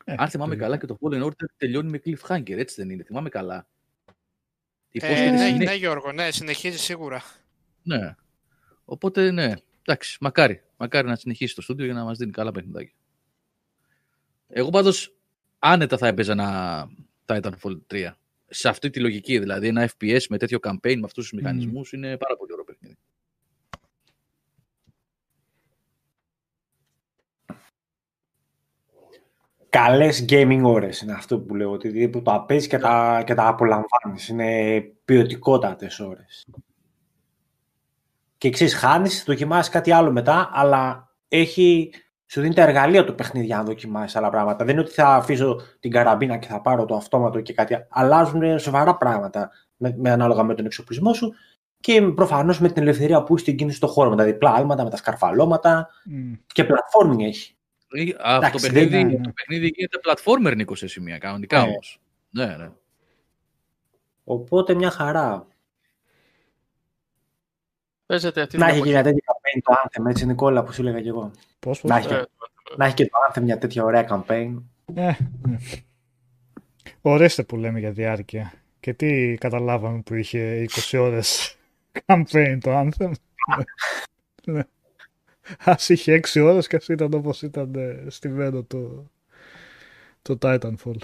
[0.04, 3.02] Ε, Αν θυμάμαι καλά και το Fallen Order τελειώνει με cliffhanger, έτσι δεν είναι.
[3.02, 3.66] Θυμάμαι καλά.
[4.90, 7.22] Ε, ναι, ναι, Γιώργο, ναι, συνεχίζει σίγουρα.
[7.82, 8.14] Ναι.
[8.84, 10.62] Οπότε, ναι, εντάξει, μακάρι.
[10.76, 12.94] Μακάρι να συνεχίσει το στούντιο για να μας δίνει καλά παιχνιδάκια.
[14.48, 15.16] Εγώ πάντως
[15.58, 16.88] άνετα θα έπαιζα ένα
[17.26, 18.10] Titanfall 3.
[18.48, 22.16] Σε αυτή τη λογική δηλαδή, ένα FPS με τέτοιο campaign, με αυτούς τους μηχανισμούς, είναι
[22.16, 22.96] πάρα πολύ ωραίο παιχνίδι.
[29.68, 31.70] Καλές gaming ώρες είναι αυτό που λέω.
[31.70, 34.28] Ότι που το παίζεις και τα, και τα απολαμβάνεις.
[34.28, 36.46] Είναι ποιοτικότατες ώρες.
[38.38, 41.92] Και ξέρεις, χάνεις, δοκιμάζει κάτι άλλο μετά, αλλά έχει
[42.26, 44.64] σου δίνει τα εργαλεία του παιχνίδι για να δοκιμάσεις άλλα πράγματα.
[44.64, 47.76] Δεν είναι ότι θα αφήσω την καραμπίνα και θα πάρω το αυτόματο και κάτι.
[47.88, 51.34] Αλλάζουν σοβαρά πράγματα με, με ανάλογα με τον εξοπλισμό σου
[51.80, 54.10] και προφανώς με την ελευθερία που έχει στην κίνηση στον χώρο.
[54.10, 56.38] Με τα διπλά άλματα, με τα σκαρφαλώματα mm.
[56.46, 57.56] και platforming έχει.
[58.22, 59.20] Αυτό το παιχνίδι, είναι...
[59.22, 61.68] το παιχνίδι γίνεται platformer Νίκο σε σημεία, κανονικά ναι.
[61.68, 62.00] όμως.
[62.30, 62.70] Ναι, ναι.
[64.24, 65.46] Οπότε μια χαρά.
[68.06, 69.25] Παίζεται αυτή να έχει γίνει τέτοια
[69.56, 71.30] campaign το Anthem, έτσι Νικόλα που σου έλεγα και εγώ.
[71.58, 72.24] Πώς, πώς; Να, έχει, ε,
[72.76, 74.62] να έχει και το Anthem μια τέτοια ωραία campaign.
[74.94, 75.12] Ε,
[75.42, 75.56] ναι.
[77.00, 78.52] Ορίστε που λέμε για διάρκεια.
[78.80, 81.56] Και τι καταλάβαμε που είχε 20 ώρες
[82.06, 83.10] campaign το Anthem.
[84.44, 84.62] ναι.
[85.58, 89.10] Ας είχε 6 ώρες και ας ήταν όπως ήταν ε, στη Βένο το,
[90.22, 90.96] το Titanfall.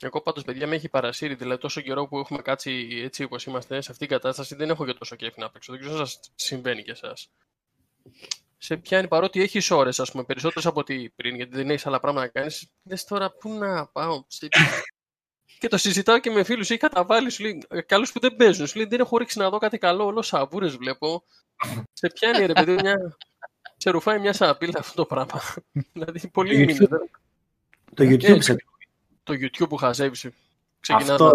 [0.00, 1.34] Εγώ πάντως, παιδιά, με έχει παρασύρει.
[1.34, 4.86] Δηλαδή, τόσο καιρό που έχουμε κάτσει έτσι όπως είμαστε σε αυτήν την κατάσταση, δεν έχω
[4.86, 5.72] και τόσο κέφι να παίξω.
[5.72, 7.30] Δεν ξέρω αν σας συμβαίνει και εσάς.
[8.58, 12.00] Σε πιάνει παρότι έχεις ώρες, ας πούμε, περισσότερες από ό,τι πριν, γιατί δεν έχεις άλλα
[12.00, 12.70] πράγματα να κάνεις.
[12.82, 14.24] Λες τώρα πού να πάω.
[15.58, 18.66] Και το συζητάω και με φίλους, έχει καταβάλει, σου λέει, καλούς που δεν παίζουν.
[18.66, 21.24] Σου λέει, δεν έχω ρίξει να δω κάτι καλό, όλο σαβούρες βλέπω.
[21.92, 23.16] Σε πιάνει ρε παιδί, μια...
[23.76, 25.40] σε ρουφάει μια σαπίλα αυτό το πράγμα.
[25.92, 26.76] δηλαδή, πολύ είναι.
[27.94, 28.56] Το YouTube, σε...
[29.24, 30.30] το YouTube που χαζεύεις.
[30.88, 31.32] Αυτό είναι το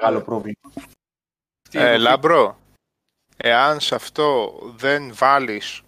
[0.00, 0.56] μεγάλο πρόβλημα.
[1.72, 2.58] Ε, Λάμπρο,
[3.36, 5.82] εάν σε αυτό δεν βάλεις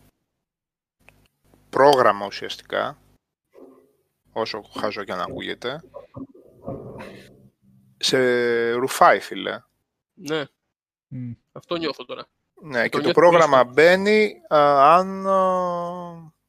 [1.70, 2.98] πρόγραμμα ουσιαστικά,
[4.32, 5.82] όσο χαζό και να ακούγεται,
[7.96, 9.62] σε ρουφάει, φίλε.
[10.14, 10.44] Ναι.
[11.52, 12.26] Αυτό νιώθω τώρα.
[12.54, 15.26] Ναι, και το πρόγραμμα μπαίνει αν,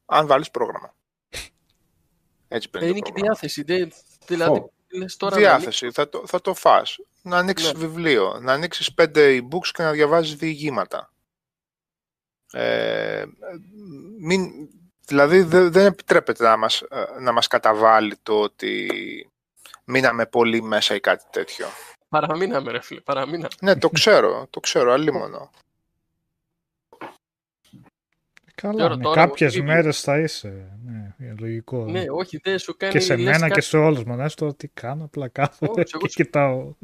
[0.04, 0.94] αν βάλεις πρόγραμμα.
[2.48, 3.62] Έτσι μπαίνει Είναι και διάθεση.
[4.26, 4.70] δηλαδή,
[5.16, 6.98] τώρα διάθεση, θα το, θα το φας.
[7.22, 7.78] Να ανοίξεις ναι.
[7.78, 11.12] βιβλίο, να ανοίξεις πέντε e-books και να διαβάζεις διηγήματα.
[12.52, 13.24] Ε,
[14.20, 14.68] μην,
[15.06, 16.82] δηλαδή δεν επιτρέπεται να μας,
[17.20, 18.90] να μας καταβάλει το ότι
[19.84, 21.66] μείναμε πολύ μέσα ή κάτι τέτοιο.
[22.08, 23.48] Παραμείναμε ρε φίλε, παραμείναμε.
[23.60, 25.50] Ναι, το ξέρω, το ξέρω, αλλήμωνο.
[28.64, 30.78] Καλά, ναι, κάποιες μέρες θα είσαι.
[30.84, 31.84] Ναι, λογικό.
[31.84, 32.92] Ναι, όχι, δεν σου κάνει...
[32.92, 34.26] Και σε μένα και σε όλους μου.
[34.34, 36.06] το τι κάνω, απλά κάθομαι και εγώ...
[36.06, 36.74] κοιτάω.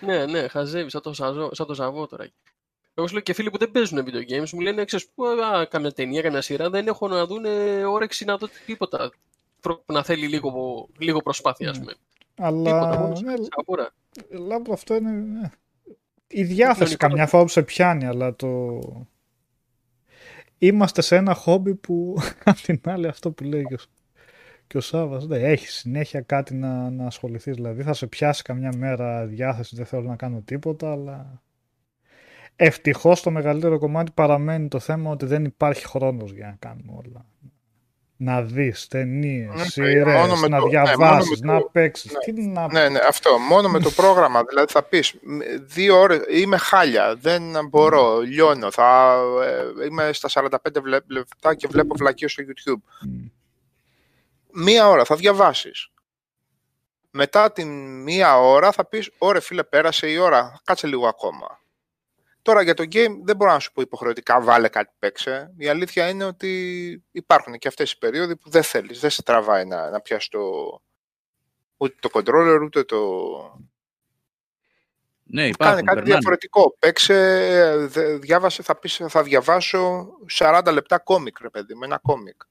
[0.00, 1.12] Ναι, ναι, χαζεύει σαν το,
[1.52, 2.28] σαν το ζαβό τώρα.
[2.94, 5.08] Εγώ σου λέω και φίλοι που δεν παίζουν video games μου λένε, ξέρεις,
[5.54, 7.44] α, καμιά ταινία, καμιά σειρά, δεν έχω να δουν
[7.88, 9.10] όρεξη να δω τίποτα.
[9.86, 11.92] Να θέλει λίγο, λίγο προσπάθεια, ας πούμε.
[12.36, 13.34] Αλλά, τίποτα, μόνο ναι,
[14.38, 15.10] λάμπρο αυτό είναι...
[15.10, 15.50] Ναι.
[16.26, 18.78] Η διάθεση καμιά φορά που σε πιάνει, αλλά το
[20.58, 23.78] είμαστε σε ένα χόμπι που απ' την άλλη αυτό που λέει και ο,
[24.66, 28.72] και ο Σάβας δεν έχει συνέχεια κάτι να, να ασχοληθείς δηλαδή θα σε πιάσει καμιά
[28.76, 31.42] μέρα διάθεση δεν θέλω να κάνω τίποτα αλλά
[32.56, 37.26] ευτυχώς το μεγαλύτερο κομμάτι παραμένει το θέμα ότι δεν υπάρχει χρόνος για να κάνουμε όλα
[38.24, 42.12] να δεις ταινίες, ναι, σειρές, να το, διαβάσεις, ναι, να το, παίξεις.
[42.34, 42.72] Ναι, να...
[42.72, 43.38] ναι, ναι, αυτό.
[43.38, 44.44] Μόνο με το πρόγραμμα.
[44.48, 45.14] Δηλαδή θα πεις,
[45.60, 50.48] δύο ώρες, είμαι χάλια, δεν μπορώ, λιώνω, θα, ε, είμαι στα 45
[51.06, 53.08] λεπτά και βλέπω βλακίες στο YouTube.
[54.52, 55.88] Μία ώρα θα διαβάσεις.
[57.10, 61.63] Μετά την μία ώρα θα πεις, ωραία φίλε, πέρασε η ώρα, κάτσε λίγο ακόμα.
[62.44, 65.54] Τώρα για το game δεν μπορώ να σου πω υποχρεωτικά βάλε κάτι παίξε.
[65.56, 69.64] Η αλήθεια είναι ότι υπάρχουν και αυτές οι περίοδοι που δεν θέλεις, δεν σε τραβάει
[69.64, 70.40] να, να πιάσεις το,
[71.76, 72.98] ούτε το controller ούτε το...
[75.22, 76.76] Ναι, υπάρχουν, Κάνε κάτι διαφορετικό.
[76.78, 77.88] Παίξε,
[78.20, 80.06] διάβασε, θα, πεις, θα διαβάσω
[80.38, 82.42] 40 λεπτά κόμικ, ρε παιδί, με ένα κόμικ.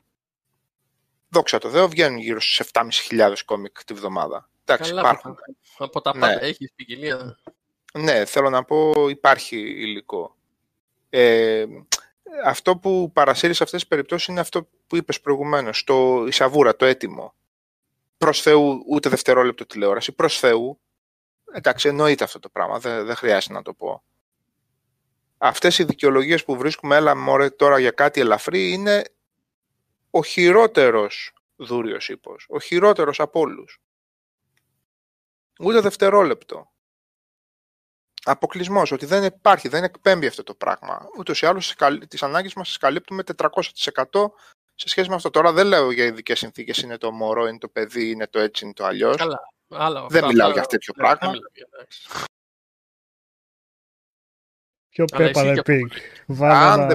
[1.30, 2.62] Δόξα τω Θεώ, βγαίνουν γύρω στους
[3.10, 4.50] 7.500 κόμικ τη βδομάδα.
[4.66, 5.36] Εντάξει, Καλά, υπάρχουν.
[5.78, 6.48] Από τα πάντα ναι.
[6.48, 7.38] έχεις ποικιλία.
[8.00, 10.36] Ναι, θέλω να πω υπάρχει υλικό.
[11.10, 11.66] Ε,
[12.46, 16.76] αυτό που παρασύρεις σε αυτές τις περιπτώσεις είναι αυτό που είπες προηγουμένως, το, η σαβούρα,
[16.76, 17.34] το έτοιμο.
[18.18, 20.80] Προς Θεού, ούτε δευτερόλεπτο τηλεόραση, προς Θεού.
[21.54, 24.04] Εντάξει, εννοείται αυτό το πράγμα, δεν, δεν χρειάζεται να το πω.
[25.38, 29.04] Αυτές οι δικαιολογίες που βρίσκουμε, έλα μωρέ τώρα για κάτι ελαφρύ, είναι
[30.10, 33.82] ο χειρότερος δούριος ύπος, ο χειρότερος από όλους.
[35.60, 36.73] Ούτε δευτερόλεπτο
[38.24, 41.08] αποκλεισμός, ότι δεν υπάρχει, δεν εκπέμπει αυτό το πράγμα.
[41.18, 41.76] Ούτως ή άλλως
[42.08, 44.32] τις ανάγκες μας τις καλύπτουμε 400%
[44.76, 45.30] σε σχέση με αυτό.
[45.30, 48.66] Τώρα δεν λέω για ειδικές συνθήκες, είναι το μωρό, είναι το παιδί, είναι το έτσι,
[48.66, 49.18] είναι το αλλιώς.
[50.08, 51.34] Δεν μιλάω για τέτοιο πράγμα.
[54.90, 55.94] Πιο Peppa the
[56.44, 56.88] Αν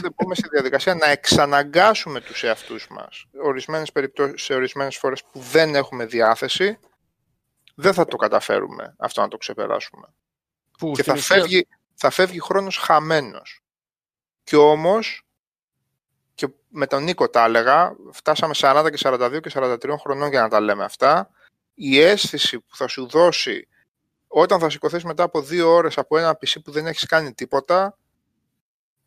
[0.00, 5.38] δεν πούμε στη διαδικασία να εξαναγκάσουμε τους εαυτούς μας ορισμένες περιπτώσεις, σε ορισμένες φορές που
[5.38, 6.78] δεν έχουμε διάθεση,
[7.74, 10.08] δεν θα το καταφέρουμε αυτό να το ξεπεράσουμε
[10.92, 13.60] και θα φεύγει, θα φεύγει χρόνος χαμένος.
[14.44, 15.26] Και όμως,
[16.34, 20.48] και με τον Νίκο τα έλεγα, φτάσαμε 40 και 42 και 43 χρονών για να
[20.48, 21.30] τα λέμε αυτά,
[21.74, 23.68] η αίσθηση που θα σου δώσει
[24.26, 27.98] όταν θα σηκωθείς μετά από δύο ώρες από ένα PC που δεν έχεις κάνει τίποτα,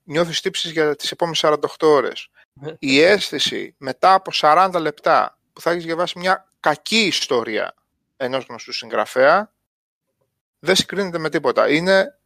[0.03, 2.29] νιώθεις τύψεις για τις επόμενες 48 ώρες.
[2.53, 2.73] Ναι.
[2.79, 7.75] Η αίσθηση μετά από 40 λεπτά που θα έχεις διαβάσει μια κακή ιστορία
[8.17, 9.53] ενός γνωστού συγγραφέα,
[10.59, 11.69] δεν συγκρίνεται με τίποτα.
[11.69, 12.19] Είναι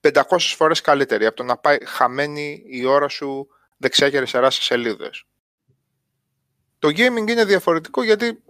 [0.00, 4.62] 500 φορές καλύτερη από το να πάει χαμένη η ώρα σου δεξιά και αριστερά σε
[4.62, 5.24] σελίδες.
[6.78, 8.42] Το gaming είναι διαφορετικό γιατί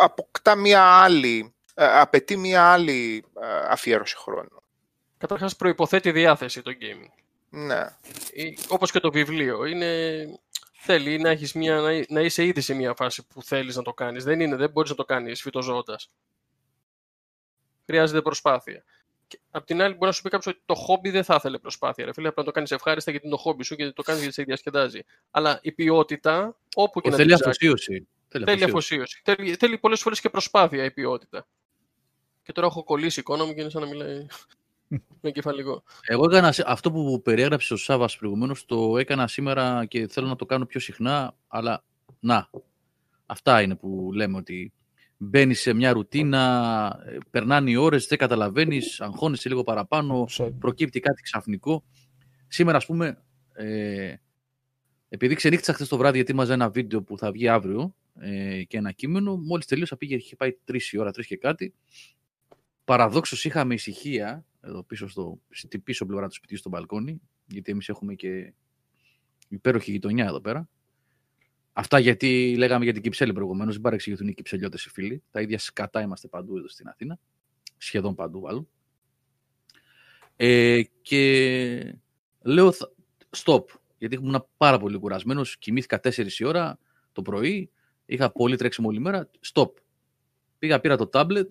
[0.00, 4.62] αποκτά μια άλλη, ε, απαιτεί μια άλλη ε, αφιέρωση χρόνου.
[5.18, 7.22] Καταρχάς προϋποθέτει διάθεση το gaming.
[7.50, 7.86] Ναι.
[8.68, 9.64] Όπως και το βιβλίο.
[9.64, 10.24] Είναι...
[10.82, 14.24] Θέλει να, έχεις μια, να είσαι ήδη σε μια φάση που θέλεις να το κάνεις.
[14.24, 16.10] Δεν, είναι, δεν μπορείς να το κάνεις φυτοζώντας
[17.90, 18.84] χρειάζεται προσπάθεια.
[19.26, 21.58] Και απ' την άλλη, μπορεί να σου πει κάποιος ότι το χόμπι δεν θα ήθελε
[21.58, 22.04] προσπάθεια.
[22.04, 24.20] Ρε φίλε, απλά να το κάνεις ευχάριστα γιατί είναι το χόμπι σου και το κάνεις
[24.20, 25.00] γιατί σε διασκεδάζει.
[25.30, 28.08] Αλλά η ποιότητα, όπου και να θέλει αφοσίωση.
[28.28, 29.20] Θέλει αφοσίωση.
[29.24, 31.46] Θέλει, θέλει πολλές φορές και προσπάθεια η ποιότητα.
[32.42, 34.26] Και τώρα έχω κολλήσει εικόνα μου και είναι σαν να μιλάει
[35.22, 35.82] με κεφαλικό.
[36.06, 40.46] Εγώ έκανα αυτό που περιέγραψες ο Σάβα προηγουμένως, το έκανα σήμερα και θέλω να το
[40.46, 41.84] κάνω πιο συχνά, αλλά
[42.20, 42.50] να.
[43.26, 44.72] Αυτά είναι που λέμε ότι
[45.22, 50.26] μπαίνεις σε μια ρουτίνα, ε, περνάνε οι ώρες, δεν καταλαβαίνεις, αγχώνεσαι λίγο παραπάνω,
[50.58, 51.84] προκύπτει κάτι ξαφνικό.
[52.48, 54.14] Σήμερα, ας πούμε, ε,
[55.08, 58.76] επειδή ξενύχτησα χθες το βράδυ γιατί ήμαζα ένα βίντεο που θα βγει αύριο ε, και
[58.76, 61.74] ένα κείμενο, μόλις τελείωσα πήγε, είχε πάει τρεις η ώρα, τρεις και κάτι.
[62.84, 67.88] Παραδόξως είχαμε ησυχία εδώ πίσω στο, στην πίσω πλευρά του σπιτιού στο μπαλκόνι, γιατί εμείς
[67.88, 68.52] έχουμε και
[69.48, 70.68] υπέροχη γειτονιά εδώ πέρα.
[71.72, 73.72] Αυτά γιατί λέγαμε για την Κυψέλη προηγουμένως.
[73.72, 75.22] Δεν παρεξηγηθούν οι Κυψελιώτες οι φίλοι.
[75.30, 77.18] Τα ίδια σκατά είμαστε παντού εδώ στην Αθήνα.
[77.76, 78.68] Σχεδόν παντού, βάλω.
[80.36, 81.94] Ε, και
[82.42, 82.72] λέω
[83.36, 83.64] stop.
[83.98, 85.58] Γιατί ήμουν πάρα πολύ κουρασμένος.
[85.58, 86.78] Κοιμήθηκα 4 η ώρα
[87.12, 87.70] το πρωί.
[88.06, 89.30] Είχα πολύ τρέξιμο όλη μέρα.
[89.52, 89.70] Stop.
[90.58, 91.46] Πήγα, πήρα το tablet.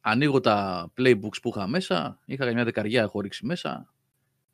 [0.00, 2.20] Ανοίγω τα playbooks που είχα μέσα.
[2.24, 3.94] Είχα μια δεκαριά έχω ρίξει μέσα.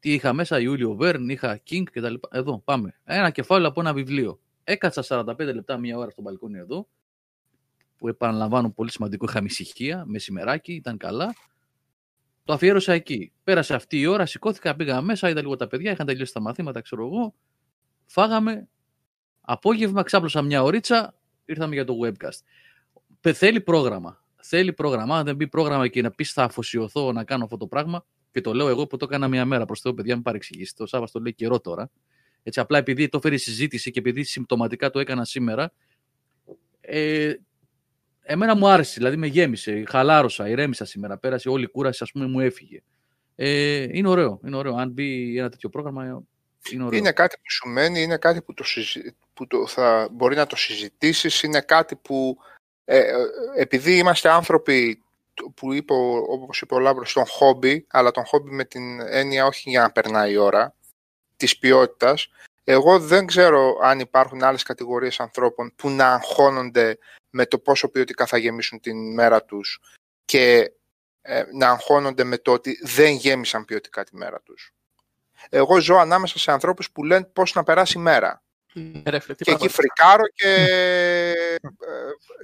[0.02, 2.14] Τι είχα μέσα, Ιούλιο Βέρν, είχα King κτλ.
[2.30, 2.94] Εδώ, πάμε.
[3.04, 4.40] Ένα κεφάλαιο από ένα βιβλίο.
[4.64, 6.88] Έκατσα 45 λεπτά, μία ώρα στο μπαλκόνι εδώ.
[7.96, 11.34] Που επαναλαμβάνω πολύ σημαντικό, είχα ησυχία, μεσημεράκι, ήταν καλά.
[12.44, 13.32] Το αφιέρωσα εκεί.
[13.44, 16.80] Πέρασε αυτή η ώρα, σηκώθηκα, πήγα μέσα, είδα λίγο τα παιδιά, είχαν τελειώσει τα μαθήματα,
[16.80, 17.34] ξέρω εγώ.
[18.06, 18.68] Φάγαμε.
[19.40, 21.14] Απόγευμα ξάπλωσα μια ωρίτσα,
[21.44, 22.38] ήρθαμε για το webcast.
[23.32, 24.22] Θέλει πρόγραμμα.
[24.36, 25.18] Θέλει πρόγραμμα.
[25.18, 28.40] Αν δεν μπει πρόγραμμα και να πεις θα αφοσιωθώ να κάνω αυτό το πράγμα, και
[28.40, 30.82] το λέω εγώ που το έκανα μία μέρα προς το παιδιά, μην παρεξηγήσετε.
[30.82, 31.90] Το Σάββα το λέει καιρό τώρα.
[32.42, 35.72] Έτσι, απλά επειδή το φέρει συζήτηση και επειδή συμπτωματικά το έκανα σήμερα,
[36.80, 37.32] ε,
[38.22, 42.26] εμένα μου άρεσε, δηλαδή με γέμισε, χαλάρωσα, ηρέμησα σήμερα, πέρασε όλη η κούραση, ας πούμε,
[42.26, 42.82] μου έφυγε.
[43.34, 44.74] Ε, είναι ωραίο, είναι ωραίο.
[44.74, 46.04] Αν μπει ένα τέτοιο πρόγραμμα,
[46.72, 46.98] είναι ωραίο.
[46.98, 48.64] Είναι κάτι που σου μένει, είναι κάτι που, το,
[49.34, 52.36] που το θα μπορεί να το συζητήσεις, είναι κάτι που
[52.84, 53.12] ε, ε
[53.56, 55.02] επειδή είμαστε άνθρωποι
[55.54, 55.92] που είπε,
[56.28, 59.92] όπως είπε ο Λάμπρος, στον χόμπι, αλλά τον χόμπι με την έννοια όχι για να
[59.92, 60.74] περνάει η ώρα,
[61.36, 62.28] της ποιότητας,
[62.64, 66.98] εγώ δεν ξέρω αν υπάρχουν άλλες κατηγορίες ανθρώπων που να αγχώνονται
[67.30, 69.80] με το πόσο ποιοτικά θα γεμίσουν την μέρα τους
[70.24, 70.72] και
[71.22, 74.72] ε, να αγχώνονται με το ότι δεν γέμισαν ποιοτικά τη μέρα τους.
[75.48, 78.42] Εγώ ζω ανάμεσα σε ανθρώπους που λένε πώς να περάσει η μέρα.
[79.36, 80.54] και εκεί φρικάρω και,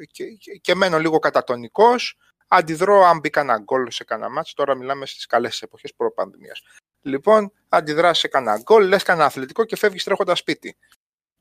[0.00, 0.24] ε, και,
[0.60, 2.16] και, μένω λίγο κατατονικός
[2.48, 6.62] Αντιδρώ αν μπει κανένα γκολ σε κανένα μάτς, τώρα μιλάμε στις καλές εποχές προπανδημίας.
[7.00, 10.76] Λοιπόν, αντιδράσει σε κανένα γκολ, λες κανένα αθλητικό και φεύγεις τρέχοντας σπίτι.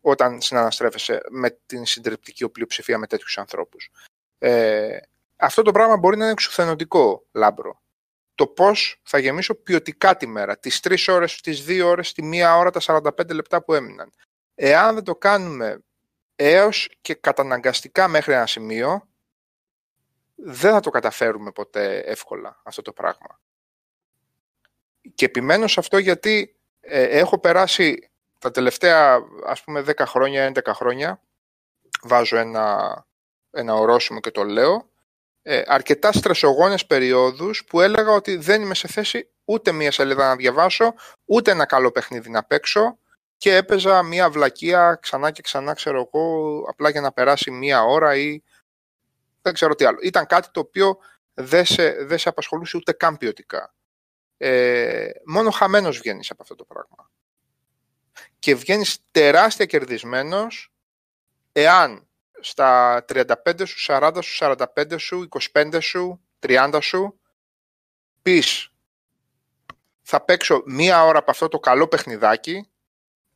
[0.01, 3.89] Όταν συναναστρέφεσαι με την συντριπτική πλειοψηφία με τέτοιους ανθρώπους.
[4.37, 4.97] Ε,
[5.35, 7.81] αυτό το πράγμα μπορεί να είναι εξουθενωτικό, λάμπρο.
[8.35, 12.57] Το πώς θα γεμίσω ποιοτικά τη μέρα, τις 3 ώρες, τις 2 ώρες, τη 1
[12.57, 14.11] ώρα, τα 45 λεπτά που έμειναν.
[14.55, 15.79] Εάν δεν το κάνουμε
[16.35, 19.06] έως και καταναγκαστικά μέχρι ένα σημείο,
[20.39, 23.39] δεν θα το καταφέρουμε ποτέ εύκολα αυτό το πράγμα.
[25.15, 28.09] Και επιμένω σε αυτό γιατί ε, έχω περάσει
[28.39, 31.21] τα τελευταία ας πούμε 10 χρόνια, 11 χρόνια,
[32.01, 33.05] βάζω ένα,
[33.51, 34.89] ένα ορόσημο και το λέω,
[35.41, 40.35] ε, αρκετά στρεσογόνες περιόδους που έλεγα ότι δεν είμαι σε θέση ούτε μία σελίδα να
[40.35, 40.93] διαβάσω,
[41.25, 42.97] ούτε ένα καλό παιχνίδι να παίξω
[43.37, 48.15] και έπαιζα μία βλακεία ξανά και ξανά, ξέρω εγώ, απλά για να περάσει μία ώρα
[48.15, 48.41] ή
[49.47, 49.97] δεν ξέρω τι άλλο.
[50.01, 50.97] Ήταν κάτι το οποίο
[51.33, 53.73] δεν σε, δεν σε απασχολούσε ούτε καν ποιοτικά.
[54.37, 57.11] Ε, μόνο χαμένος βγαίνεις από αυτό το πράγμα.
[58.39, 60.73] Και βγαίνεις τεράστια κερδισμένος
[61.51, 62.07] εάν
[62.39, 64.37] στα 35 σου, 40 σου,
[64.75, 67.19] 45 σου, 25 σου, 30 σου
[68.21, 68.71] πεις
[70.01, 72.69] θα παίξω μία ώρα από αυτό το καλό παιχνιδάκι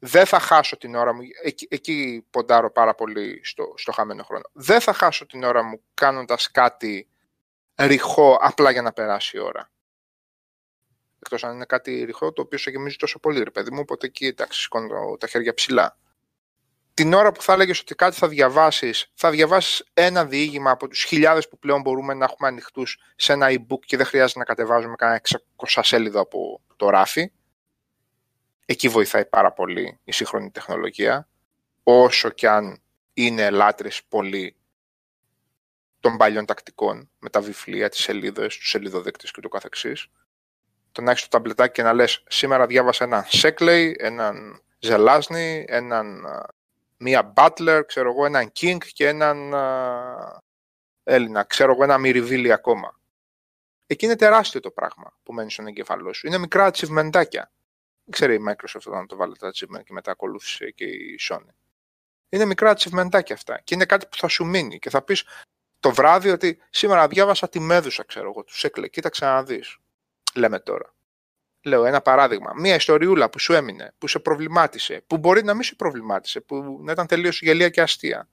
[0.04, 4.44] δεν θα χάσω την ώρα μου, εκεί, εκεί ποντάρω πάρα πολύ στο, στο χαμένο χρόνο,
[4.54, 7.08] δεν θα χάσω την ώρα μου κάνοντας κάτι
[7.76, 9.72] ρηχό απλά για να περάσει η ώρα.
[11.20, 14.06] Εκτός αν είναι κάτι ρηχό το οποίο σε γεμίζει τόσο πολύ, ρε παιδί μου, οπότε
[14.06, 15.98] εκεί εντάξει, σηκώνω τα χέρια ψηλά.
[16.94, 21.04] Την ώρα που θα έλεγες ότι κάτι θα διαβάσεις, θα διαβάσεις ένα διήγημα από τους
[21.04, 24.96] χιλιάδες που πλέον μπορούμε να έχουμε ανοιχτούς σε ένα e-book και δεν χρειάζεται να κατεβάζουμε
[24.96, 25.22] κανένα
[25.56, 27.32] 600 σέλιδο από το ράφι.
[28.72, 31.27] Εκεί βοηθάει πάρα πολύ η σύγχρονη τεχνολογία,
[31.83, 32.82] όσο και αν
[33.14, 34.56] είναι λάτρες πολύ
[36.00, 40.08] των παλιών τακτικών με τα βιβλία, τις σελίδες, τους σελίδοδέκτες και το καθεξής.
[40.91, 46.25] Το να έχεις το ταμπλετάκι και να λες σήμερα διάβασα έναν Σέκλεϊ, έναν Ζελάσνη, έναν
[46.98, 49.53] μία Μπάτλερ, ξέρω εγώ, έναν Κίνγκ και έναν
[51.03, 53.00] Έλληνα, ξέρω εγώ, ένα Μυριβίλι ακόμα.
[53.88, 56.27] Εκεί είναι τεράστιο το πράγμα που μένει στον εγκεφαλό σου.
[56.27, 57.51] Είναι μικρά ατσιβμεντάκια
[58.10, 61.54] ξέρει η Microsoft όταν το βάλε τα achievement και μετά ακολούθησε και η Sony.
[62.30, 63.62] Είναι μικρά τσιβμεντάκια αυτά.
[63.64, 64.80] Και είναι κάτι που θα σου μείνει.
[64.80, 65.24] Και θα πεις
[65.80, 68.88] το βράδυ ότι σήμερα διάβασα τη Μέδουσα, ξέρω εγώ, τους έκλε.
[68.88, 69.78] Κοίταξε να δεις.
[70.36, 70.94] Λέμε τώρα.
[71.64, 72.54] Λέω ένα παράδειγμα.
[72.56, 76.80] Μία ιστοριούλα που σου έμεινε, που σε προβλημάτισε, που μπορεί να μην σε προβλημάτισε, που
[76.84, 78.30] να ήταν τελείως γελία και αστεία.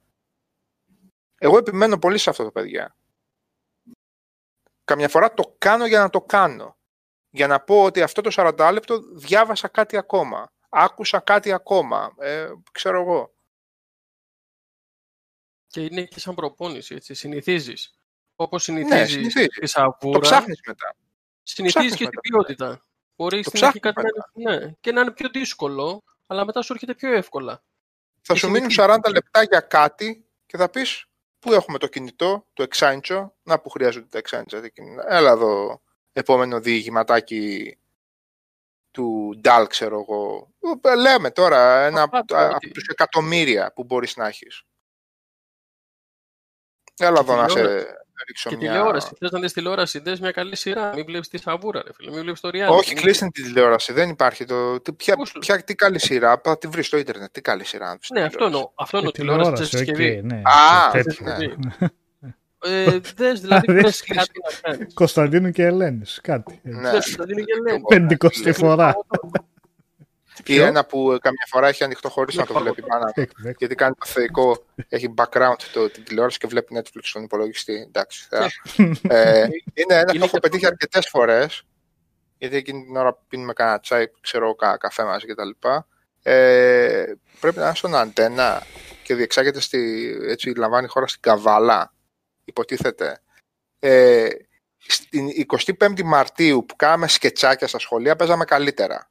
[1.38, 2.96] Εγώ επιμένω πολύ σε αυτό το παιδιά.
[4.84, 6.77] Καμιά φορά το κάνω για να το κάνω.
[7.38, 10.52] Για να πω ότι αυτό το 40 λεπτό διάβασα κάτι ακόμα.
[10.68, 12.14] Άκουσα κάτι ακόμα.
[12.18, 13.34] Ε, ξέρω εγώ.
[15.66, 17.14] Και είναι και σαν προπόνηση, έτσι.
[17.14, 17.98] Συνηθίζεις.
[18.36, 20.12] Όπως συνηθίζεις ναι, τη σαβούρα.
[20.12, 20.96] Το ψάχνεις μετά.
[21.42, 22.82] Συνηθίζεις και την ποιότητα.
[23.16, 24.02] Μπορεί στην αρχή κάτι
[24.34, 27.62] να, ναι, και να είναι πιο δύσκολο, αλλά μετά σου έρχεται πιο εύκολα.
[28.20, 31.04] Θα σου μείνουν 40 λεπτά για κάτι και θα πεις
[31.38, 34.60] πού έχουμε το κινητό, το εξάντσο, να που χρειάζονται τα εξάντσο.
[35.08, 35.82] Έλα εδώ,
[36.18, 37.76] επόμενο διηγηματάκι
[38.90, 40.48] του Ντάλ, ξέρω εγώ.
[40.96, 42.24] Λέμε τώρα, ένα από
[42.72, 44.62] τους εκατομμύρια που μπορείς να έχεις.
[46.98, 47.86] Έλα εδώ να σε
[48.26, 48.70] ρίξω και μια...
[48.70, 49.14] τηλεόραση.
[49.18, 50.92] Θες να δεις τηλεόραση, δες μια καλή σειρά.
[50.94, 52.10] Μην βλέπεις τη σαβούρα, ρε φίλε.
[52.10, 52.76] Μην βλέπεις το reality.
[52.76, 53.92] Όχι, κλείστε τη τηλεόραση.
[53.92, 54.44] Δεν υπάρχει.
[54.44, 54.80] Το...
[54.96, 56.40] Ποια, ποια, τι καλή σειρά.
[56.44, 57.32] Θα τη βρεις στο ίντερνετ.
[57.32, 57.98] Τι καλή σειρά.
[58.12, 58.70] Ναι, αυτό εννοώ.
[58.74, 59.12] Αυτό εννοώ.
[59.12, 60.22] Τηλεόραση σε συσκευή.
[60.22, 60.90] Ναι, Α,
[61.38, 61.54] ναι.
[62.62, 64.94] Ε, δες δηλαδή δες κάτι να κάνεις.
[64.94, 66.60] Κωνσταντίνου και Ελένης, κάτι.
[66.62, 66.90] Ναι.
[66.90, 67.82] Δες Κωνσταντίνου και Ελένη.
[67.88, 68.94] Πεντηκοστή φορά.
[70.44, 73.12] Ή ένα που ε, καμιά φορά έχει ανοιχτό χωρίς να το βλέπει πάνω.
[73.58, 77.84] γιατί κάνει το θεϊκό, έχει background το, την τηλεόραση και βλέπει Netflix στον υπολογιστή.
[77.86, 78.26] Εντάξει.
[78.30, 78.48] Θα,
[79.08, 81.62] ε, είναι ένα που έχω πετύχει αρκετές φορές.
[82.38, 85.68] Γιατί εκείνη την ώρα πίνουμε κανένα τσάι, ξέρω, κανένα καφέ μαζί κτλ.
[86.22, 87.04] Ε,
[87.40, 88.62] πρέπει να είναι στον αντένα
[89.02, 91.94] και διεξάγεται στη, έτσι λαμβάνει η χώρα στην Καβάλα,
[92.48, 93.20] υποτίθεται.
[93.78, 94.28] Ε,
[94.76, 95.28] στην
[95.78, 99.10] 25η Μαρτίου που κάναμε σκετσάκια στα σχολεία παίζαμε καλύτερα.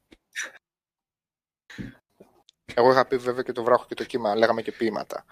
[2.74, 5.26] Εγώ είχα πει βέβαια και το βράχο και το κύμα, λέγαμε και ποίηματα.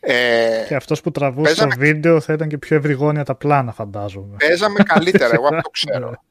[0.00, 1.74] Ε, και αυτός που τραβούσε παίζαμε...
[1.74, 4.36] το βίντεο θα ήταν και πιο ευρυγόνια τα πλάνα φαντάζομαι.
[4.36, 6.22] Παίζαμε καλύτερα, εγώ αυτό ξέρω.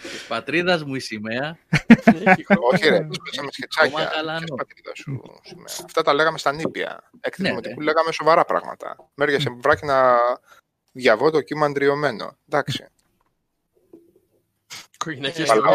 [0.00, 1.58] Της πατρίδας μου η σημαία.
[2.72, 4.10] Όχι, ρε, παίζαμε σκετσάκια.
[4.56, 5.64] πατρίδας σου σημαία.
[5.84, 7.10] Αυτά τα λέγαμε στα νήπια.
[7.20, 7.60] Εκ ναι, ναι.
[7.60, 9.10] λέγαμε σοβαρά πράγματα.
[9.14, 10.16] Μέρια σε βράχη να
[10.92, 12.36] διαβώ το κύμα αντριωμένο.
[12.48, 12.86] Εντάξει.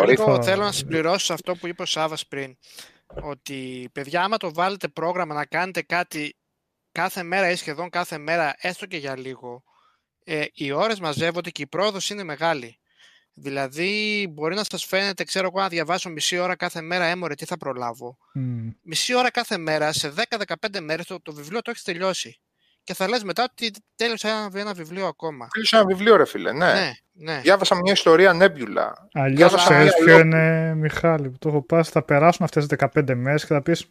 [0.07, 2.57] Εγώ θέλω να συμπληρώσω αυτό που είπε ο Σάβας πριν
[3.22, 6.35] ότι παιδιά άμα το βάλετε πρόγραμμα να κάνετε κάτι
[6.91, 9.64] κάθε μέρα ή σχεδόν κάθε μέρα, έστω και για λίγο,
[10.23, 12.80] ε, οι ώρες μαζεύονται και η πρόοδος είναι μεγάλη.
[13.42, 17.45] Δηλαδή, μπορεί να σας φαίνεται, ξέρω εγώ, να διαβάσω μισή ώρα κάθε μέρα, έμορε, τι
[17.45, 18.18] θα προλάβω.
[18.82, 22.40] Μισή ώρα κάθε μέρα, σε 10-15 μέρες, το, το βιβλίο το έχεις τελειώσει.
[22.84, 25.48] Και θα λες μετά ότι τέλειωσα ένα, ένα βιβλίο ακόμα.
[25.51, 26.74] Τέλειωσα ένα βιβλίο, ρε φίλε, ναι.
[26.74, 27.40] ναι, ναι.
[27.42, 29.08] Διάβασα μια ιστορία νέμπιουλα.
[29.14, 33.45] Αλλιώς ξέρει ποιο είναι, Μιχάλη, που το έχω πάει, θα περάσουν αυτές τις 15 μέρες
[33.45, 33.90] και θα πεις,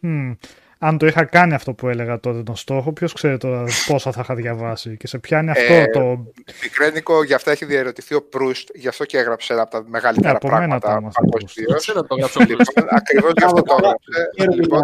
[0.81, 4.21] αν το είχα κάνει αυτό που έλεγα τότε τον στόχο, ποιος ξέρει τώρα πόσα θα
[4.23, 6.31] είχα διαβάσει και σε πιάνει αυτό ε, το.
[6.63, 10.33] Μικρένικο, γι' αυτό έχει διαρωτηθεί ο Προύστ, γι' αυτό και έγραψε ένα από τα μεγαλύτερα
[10.33, 11.11] ναι, πράγματα
[12.89, 14.55] Ακριβώς γι' αυτό το έγραψε.
[14.55, 14.83] λοιπόν,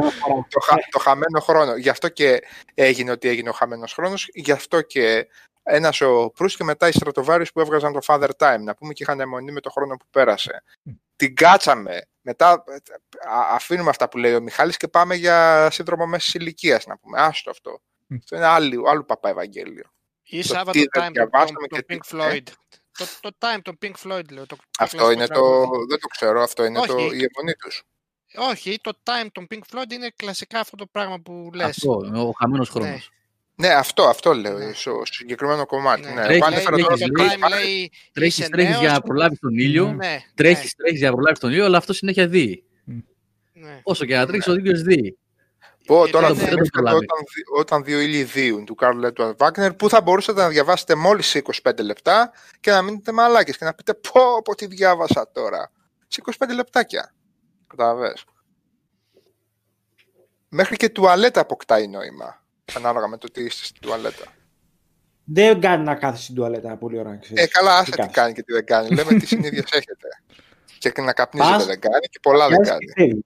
[0.49, 0.59] το,
[0.91, 1.75] το χαμένο χρόνο.
[1.75, 2.43] Γι' αυτό και
[2.74, 5.27] έγινε ότι έγινε ο χαμένος χρόνος, γι' αυτό και
[5.64, 9.03] ένας ο Προύς και μετά οι στρατοβάροι που έβγαζαν το Father Time, να πούμε και
[9.03, 10.64] είχαν αιμονή με το χρόνο που πέρασε.
[11.15, 12.01] Την κάτσαμε.
[12.28, 12.64] Μετά
[13.28, 17.22] αφήνουμε αυτά που λέει ο Μιχάλης και πάμε για σύνδρομο μέσης ηλικίας, να πούμε.
[17.22, 17.82] Άστο αυτό.
[18.18, 19.84] Αυτό είναι άλλου, άλλου παπά Ευαγγέλιο.
[20.24, 21.28] Ή Σάββα το Time, το,
[21.68, 22.42] το, Pink Floyd.
[22.92, 24.45] Το, το Time, το Pink Floyd, λέω.
[24.45, 27.84] Το, αυτό είναι το, δεν το ξέρω, αυτό είναι το, η αιμονή τους.
[28.38, 31.66] Όχι, το Time, το Pink Floyd είναι κλασικά αυτό το πράγμα που λες.
[31.66, 31.92] Αυτό,
[32.28, 33.12] ο χαμένος χρόνος.
[33.56, 33.67] Ναι.
[33.67, 34.74] Ναι, αυτό, αυτό λέω, ναι.
[34.74, 36.01] στο συγκεκριμένο κομμάτι.
[36.01, 36.14] Ναι.
[36.14, 36.22] Ναι.
[38.11, 40.84] Τρέχεις, τρέχεις, για να προλάβεις τον ήλιο, ναι, τρέχεις, ναι.
[40.84, 42.64] τρέχεις για να προλάβεις τον ήλιο, αλλά αυτό συνέχεια δει.
[43.53, 43.80] Ναι.
[43.84, 45.17] Όσο και να τρέξεις, ο ήλιος δει.
[45.85, 46.51] Πω, τώρα ναι, ναι,
[46.82, 46.95] όταν,
[47.58, 51.84] όταν δύο ήλιοι δίουν του Κάρλ Λέτου Βάγκνερ, που θα μπορούσατε να διαβάσετε μόλις 25
[51.84, 55.72] λεπτά και να μείνετε μαλάκες και να πείτε πω, πω τι διάβασα τώρα.
[56.08, 57.14] Σε 25 λεπτάκια.
[57.67, 58.25] Καταλαβες.
[60.50, 62.44] Μέχρι και τουαλέτα αποκτάει νόημα.
[62.74, 64.26] Ανάλογα με το τι είστε στην τουαλέτα.
[65.26, 67.19] Δεν κάνει να κάθεσαι στην τουαλέτα πολύ ώρα.
[67.34, 68.90] Ε, καλά, άσε τι κάνεις και τι δεν κάνει.
[68.90, 70.08] Λέμε τις συνήθειες έχετε.
[70.77, 73.26] Και να καπνίζετε δεν κάνει και πολλά δεν κάνει.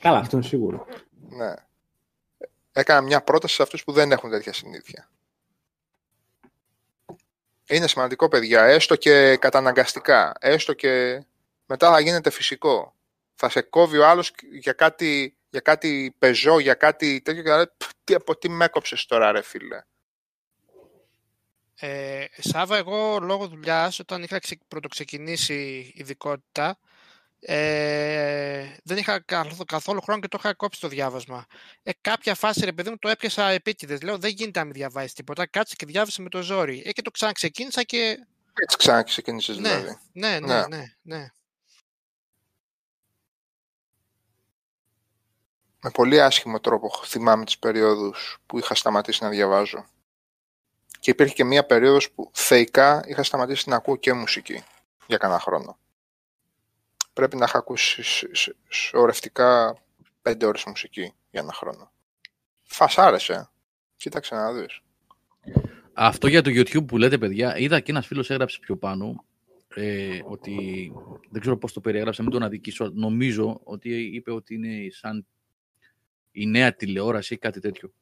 [0.00, 0.86] Καλά, αυτό είναι σίγουρο.
[1.28, 1.52] Ναι.
[2.72, 5.10] Έκανα μια πρόταση σε αυτούς που δεν έχουν τέτοια συνήθεια.
[7.68, 11.24] Είναι σημαντικό, παιδιά, έστω και καταναγκαστικά, έστω και
[11.66, 12.94] μετά θα γίνεται φυσικό.
[13.34, 17.70] Θα σε κόβει ο άλλος για κάτι για κάτι πεζό, για κάτι τέτοιο και λέει,
[18.04, 19.82] τι, από τι με έκοψες τώρα ρε φίλε.
[21.74, 26.78] Ε, Σάβα, εγώ λόγω δουλειάς, όταν είχα πρωτοξεκινήσει ειδικότητα,
[27.40, 29.24] ε, δεν δεν είχα
[29.66, 31.46] καθόλου χρόνο και το είχα κόψει το διάβασμα.
[31.82, 34.02] Ε, κάποια φάση, ρε παιδί μου, το έπιασα επίτηδες.
[34.02, 35.46] Λέω, δεν γίνεται να μην διαβάσεις τίποτα.
[35.46, 36.82] Κάτσε και διάβασε με το ζόρι.
[36.86, 38.26] Ε, και το ξαναξεκίνησα και.
[38.54, 39.98] Έτσι ξαναξεκίνησες, ναι, δηλαδή.
[40.12, 41.30] Ναι, ναι, ναι, ναι, ναι.
[45.86, 49.86] Με πολύ άσχημο τρόπο θυμάμαι τις περιόδους που είχα σταματήσει να διαβάζω.
[51.00, 54.64] Και υπήρχε και μία περίοδος που θεϊκά είχα σταματήσει να ακούω και μουσική
[55.06, 55.78] για κανένα χρόνο.
[57.12, 58.02] Πρέπει να είχα ακούσει
[58.68, 59.78] σωρευτικά
[60.22, 61.92] πέντε ώρες μουσική για ένα χρόνο.
[62.62, 63.50] Φασάρεσε.
[63.96, 64.80] Κοίταξε να δεις.
[65.92, 69.24] Αυτό για το YouTube που λέτε, παιδιά, είδα και ένας φίλος έγραψε πιο πάνω
[69.74, 70.92] ε, ότι
[71.30, 72.90] δεν ξέρω πώς το περιέγραψε, μην τον αδικήσω.
[72.94, 75.26] Νομίζω ότι είπε ότι είναι σαν
[76.36, 77.92] η νέα τηλεόραση ή κάτι τέτοιο.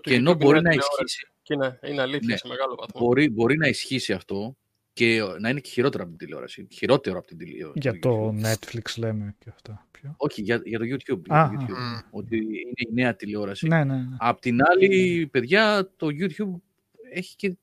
[0.00, 1.28] και ενώ μπορεί να ισχύσει.
[1.42, 3.00] Και είναι, είναι αλήθεια ναι, σε μεγάλο βαθμό.
[3.00, 4.56] Μπορεί, μπορεί να ισχύσει αυτό
[4.92, 6.66] και να είναι και χειρότερο από την τηλεόραση.
[6.70, 7.78] Χειρότερο από την τηλεόραση.
[7.80, 9.86] Για το, Netflix λέμε και αυτά.
[9.90, 11.22] Ποιο; Όχι, για, για το YouTube.
[11.24, 13.66] Για το YouTube Ότι είναι η νέα τηλεόραση.
[13.66, 14.16] Ναι, ναι, ναι.
[14.18, 16.60] Απ' την άλλη, παιδιά, το YouTube
[17.12, 17.56] έχει και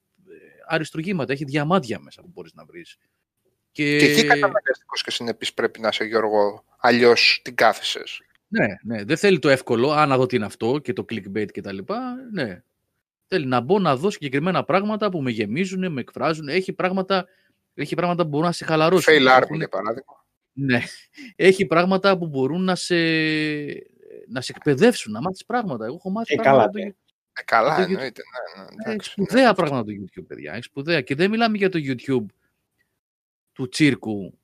[0.67, 2.97] αριστουργήματα, έχει διαμάντια μέσα που μπορείς να βρεις.
[3.71, 8.21] Και, και εκεί καταναγκαστικός και συνεπής πρέπει να είσαι Γιώργο, αλλιώς την κάθεσες.
[8.47, 11.51] Ναι, ναι, δεν θέλει το εύκολο, αν να δω τι είναι αυτό και το clickbait
[11.51, 12.61] και τα λοιπά, ναι.
[13.27, 16.47] Θέλει να μπω να δω συγκεκριμένα πράγματα που με γεμίζουν, με εκφράζουν.
[16.47, 17.25] Έχει πράγματα,
[17.73, 19.13] έχει πράγματα που μπορούν να σε χαλαρώσουν.
[19.13, 20.25] Fail army, για παράδειγμα.
[20.51, 20.81] Ναι.
[21.35, 22.95] Έχει πράγματα που μπορούν να σε,
[24.27, 25.85] να σε εκπαιδεύσουν, να μάθεις πράγματα.
[25.85, 26.71] Εγώ έχω μάθει ε, πράγματα.
[26.71, 26.93] Καλά,
[27.33, 28.21] ε, καλά, εννοείται.
[28.55, 30.53] Ναι, ναι, ναι, έχει σπουδαία πράγματα το YouTube, παιδιά.
[30.53, 31.01] Έχει σπουδαία.
[31.01, 32.25] Και δεν μιλάμε για το YouTube
[33.53, 34.37] του τσίρκου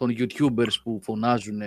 [0.00, 1.60] των YouTubers που φωνάζουν,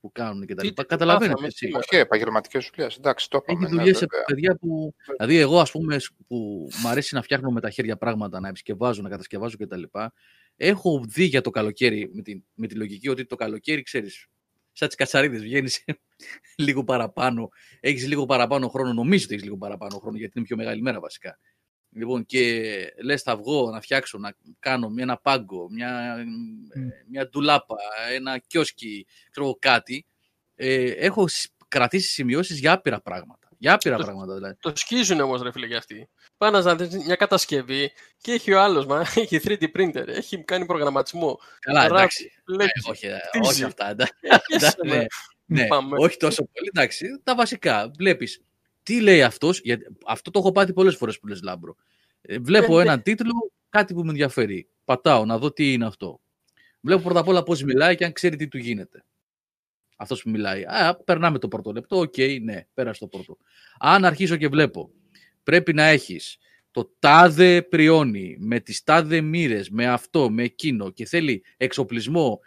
[0.00, 0.84] που κάνουν και τα λοιπά.
[0.84, 1.42] Καταλαβαίνετε.
[1.76, 2.96] Όχι, επαγγελματικές δουλειές.
[2.96, 4.94] Εντάξει, το Έχει δουλειές σε παιδιά που.
[5.16, 9.02] Δηλαδή, εγώ, ας πούμε, που μου αρέσει να φτιάχνω με τα χέρια πράγματα, να επισκευάζω,
[9.02, 9.82] να κατασκευάζω κτλ.
[10.56, 14.26] Έχω δει για το καλοκαίρι με τη, με τη λογική ότι το καλοκαίρι, ξέρεις,
[14.72, 15.84] σαν τις κατσαρίδες βγαίνεις
[16.66, 17.48] λίγο παραπάνω.
[17.80, 21.00] Έχεις λίγο παραπάνω χρόνο, νομίζω ότι έχεις λίγο παραπάνω χρόνο, γιατί είναι πιο μεγάλη μέρα
[21.00, 21.38] βασικά.
[21.90, 22.62] Λοιπόν, και
[23.02, 26.16] λες, θα βγω να φτιάξω, να κάνω ένα πάγκο, μια,
[27.08, 27.76] μια ντουλάπα,
[28.12, 30.06] ένα κιόσκι, ξέρω κάτι.
[30.54, 31.26] Ε, έχω
[31.68, 33.48] κρατήσει σημειώσεις για άπειρα πράγματα.
[33.58, 34.56] Για άπειρα το, πράγματα δηλαδή.
[34.60, 36.08] Το σκίζουν όμως, ρε φίλε, για αυτοί.
[36.36, 40.66] Πάνε να δεις μια κατασκευή και έχει ο άλλος, μα έχει 3D printer, έχει κάνει
[40.66, 41.40] προγραμματισμό.
[41.60, 42.32] Καλά, εντάξει.
[42.60, 43.94] Ε, όχι, ε, όχι αυτά.
[44.84, 45.04] ναι,
[45.60, 47.20] ναι, όχι τόσο πολύ, εντάξει.
[47.22, 47.90] Τα βασικά.
[47.96, 48.42] Βλέπεις
[48.88, 51.76] τι λέει αυτός, γιατί αυτό το έχω πάθει πολλές φορές που λες Λάμπρο.
[52.20, 53.32] Ε, βλέπω έναν τίτλο,
[53.68, 54.68] κάτι που με ενδιαφέρει.
[54.84, 56.20] Πατάω να δω τι είναι αυτό.
[56.80, 59.04] Βλέπω πρώτα απ' όλα πώς μιλάει και αν ξέρει τι του γίνεται.
[59.96, 60.64] Αυτός που μιλάει.
[60.64, 61.98] Α, περνάμε το πρώτο λεπτό.
[61.98, 63.36] OK, okay, ναι, πέρασε το πρώτο.
[63.78, 64.90] Αν αρχίσω και βλέπω,
[65.42, 66.38] πρέπει να έχεις
[66.70, 72.40] το τάδε πριόνι με τις τάδε μοίρες, με αυτό, με εκείνο και θέλει εξοπλισμό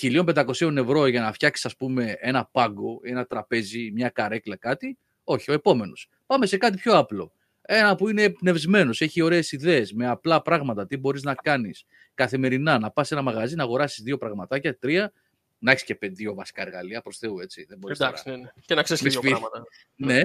[0.00, 4.98] 1500 ευρώ για να φτιάξεις, ας πούμε, ένα πάγκο, ένα τραπέζι, μια καρέκλα, κάτι.
[5.28, 6.08] Όχι, ο επόμενος.
[6.26, 7.32] Πάμε σε κάτι πιο απλό.
[7.62, 10.86] Ένα που είναι πνευσμένο, έχει ωραίες ιδέες, με απλά πράγματα.
[10.86, 15.12] Τι μπορείς να κάνεις καθημερινά, να πας σε ένα μαγαζί, να αγοράσεις δύο πραγματάκια, τρία,
[15.58, 17.64] να έχεις και δύο βασικά εργαλεία προς Θεού, έτσι.
[17.68, 18.48] Δεν μπορείς Εντάξει, ναι, ναι.
[18.66, 19.64] Και να ξέρεις και δύο πράγματα.
[19.96, 20.20] Ναι.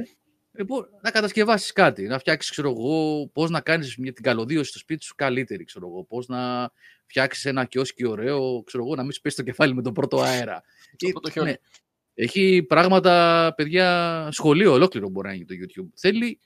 [0.54, 5.04] Λοιπόν, να κατασκευάσεις κάτι, να φτιάξεις, ξέρω εγώ, πώς να κάνεις την καλωδίωση στο σπίτι
[5.04, 6.72] σου καλύτερη, ξέρω εγώ, πώς να
[7.06, 10.22] φτιάξεις ένα κιόσκι ωραίο, ξέρω εγώ, να μην σου πέσει το κεφάλι με τον πρώτο
[10.22, 10.64] αέρα.
[11.34, 11.54] Το ναι.
[12.22, 15.90] Έχει πράγματα, παιδιά, σχολείο ολόκληρο μπορεί να γίνει το YouTube.
[15.96, 16.40] Θέλει,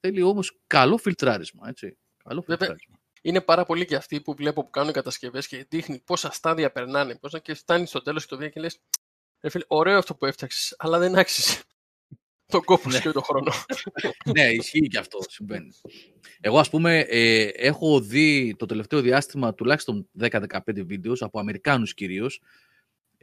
[0.00, 1.96] θέλει όμως καλό φιλτράρισμα, έτσι.
[2.24, 3.00] Καλό φιλτράρισμα.
[3.22, 7.14] Είναι πάρα πολλοί και αυτοί που βλέπω που κάνουν κατασκευές και δείχνει πόσα στάδια περνάνε.
[7.14, 8.80] Πώς να και φτάνεις στο τέλος του βίντεο και λες:
[9.66, 11.60] Ωραίο αυτό που έφτιαξες, αλλά δεν άξιζε
[12.52, 13.02] τον κόπο σου ναι.
[13.02, 13.52] και τον χρόνο.
[14.36, 15.18] ναι, ισχύει και αυτό.
[15.28, 15.68] Συμβαίνει.
[16.40, 22.40] Εγώ, ας πούμε, ε, έχω δει το τελευταίο διάστημα τουλάχιστον 10-15 βίντεος από Αμερικάνους κυρίως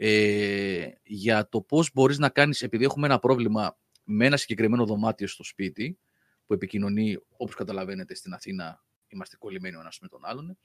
[0.02, 5.28] ε, για το πώς μπορείς να κάνεις, επειδή έχουμε ένα πρόβλημα με ένα συγκεκριμένο δωμάτιο
[5.28, 6.00] στο σπίτι,
[6.46, 10.58] που επικοινωνεί, όπως καταλαβαίνετε, στην Αθήνα είμαστε κολλημένοι ο ένας με τον άλλον,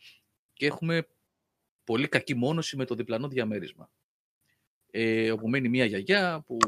[0.52, 1.08] και έχουμε
[1.84, 3.90] πολύ κακή μόνωση με το διπλανό διαμέρισμα.
[4.90, 6.58] Ε, όπου μένει μια γιαγιά που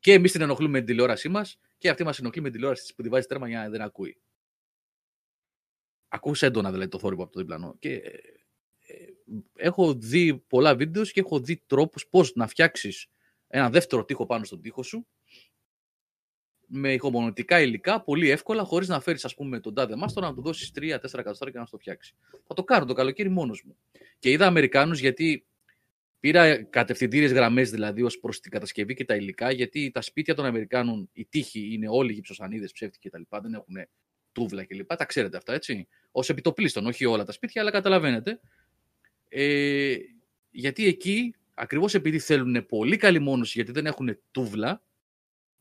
[0.00, 2.94] και εμείς την ενοχλούμε με την τηλεόρασή μας και αυτή μας ενοχλεί με την τηλεόραση
[2.94, 4.20] που τη βάζει τέρμα για να δεν ακούει.
[6.08, 7.76] Ακούς έντονα δηλαδή το θόρυβο από το διπλανό.
[7.78, 8.02] Και
[9.56, 13.06] έχω δει πολλά βίντεος και έχω δει τρόπους πώς να φτιάξεις
[13.48, 15.06] ένα δεύτερο τοίχο πάνω στον τοίχο σου
[16.72, 20.42] με ηχομονωτικά υλικά πολύ εύκολα, χωρίς να φέρεις, ας πούμε, τον τάδε μάστορα να του
[20.42, 22.14] δώσεις 3-4 εκατοστάρια και να το φτιάξει.
[22.46, 23.76] Θα το κάνω το καλοκαίρι μόνος μου.
[24.18, 25.46] Και είδα Αμερικάνους γιατί
[26.20, 30.44] πήρα κατευθυντήριες γραμμές δηλαδή ως προς την κατασκευή και τα υλικά, γιατί τα σπίτια των
[30.44, 33.22] Αμερικάνων, οι τείχοι είναι όλοι γυψοσανίδες, ψεύτικοι κτλ.
[33.42, 33.88] Δεν έχουν
[34.32, 34.96] τούβλα κλπ.
[34.96, 35.88] Τα ξέρετε αυτά, έτσι.
[36.10, 38.40] Ω επιτοπλίστων, όχι όλα τα σπίτια, αλλά καταλαβαίνετε.
[39.32, 39.96] Ε,
[40.50, 44.82] γιατί εκεί ακριβώς επειδή θέλουν πολύ καλή μόνωση, γιατί δεν έχουν τούβλα,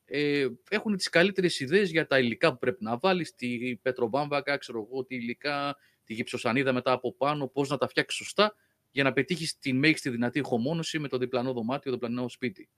[0.06, 4.88] ε, έχουν τις καλύτερες ιδέες για τα υλικά που πρέπει να βάλεις, τη πετροβάμβακα, ξέρω
[4.90, 8.56] εγώ, τη υλικά, τη γυψοσανίδα μετά από πάνω, πώς να τα φτιάξεις σωστά
[8.92, 12.70] για να πετύχεις τη μέγιστη δυνατή ηχομόνωση με το διπλανό δωμάτιο, το διπλανό σπίτι.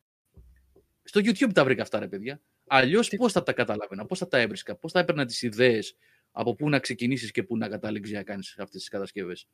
[1.04, 2.42] Στο YouTube τα βρήκα αυτά, ρε παιδιά.
[2.68, 5.96] Αλλιώς πώς θα τα καταλάβαινα, πώς θα τα έβρισκα, πώς θα έπαιρνα τις ιδέες
[6.32, 9.48] από πού να ξεκινήσεις και πού να κατάληξει να κάνεις αυτές τις κατασκευές.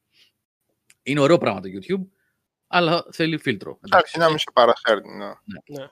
[1.08, 2.08] Είναι ωραίο πράγμα το YouTube,
[2.68, 3.80] αλλά θέλει φίλτρο.
[3.86, 5.16] Εντάξει, να μην σε παραφέρνει.
[5.16, 5.26] Ναι.
[5.26, 5.80] ναι.
[5.80, 5.90] ναι.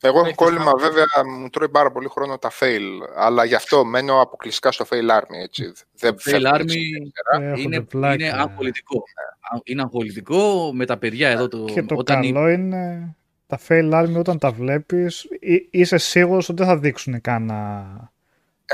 [0.00, 1.04] Εγώ έχω κόλλημα βέβαια,
[1.38, 2.82] μου τρώει πάρα πολύ χρόνο τα fail,
[3.16, 5.42] αλλά γι' αυτό μένω αποκλειστικά στο fail army.
[5.42, 5.72] Έτσι.
[5.92, 6.74] Δεν fail army
[7.56, 9.02] είναι, είναι αγχολητικό.
[9.64, 11.48] Είναι αγχολητικό με τα παιδιά εδώ.
[11.48, 13.14] Το, και το όταν καλό είναι
[13.46, 15.28] τα fail army όταν τα βλέπεις
[15.70, 18.12] είσαι σίγουρος ότι δεν θα δείξουν κανένα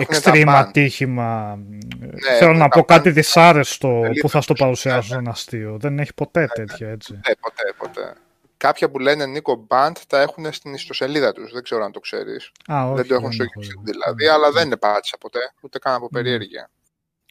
[0.08, 1.58] extreme ατύχημα.
[1.98, 5.76] Ναι, Θέλω να πω κάτι δυσάρεστο που θα στο παρουσιάσω ένα αστείο.
[5.80, 7.14] Δεν έχει ποτέ τέτοια έτσι.
[7.14, 8.14] Ποτέ, ποτέ, ποτέ.
[8.56, 11.52] Κάποια που λένε Νίκο Band τα έχουν στην ιστοσελίδα τους.
[11.52, 12.52] Δεν ξέρω αν το ξέρεις.
[12.94, 15.38] δεν το έχουν στο YouTube δηλαδή, αλλά δεν είναι πάτησα ποτέ.
[15.60, 16.70] Ούτε καν από περιέργεια.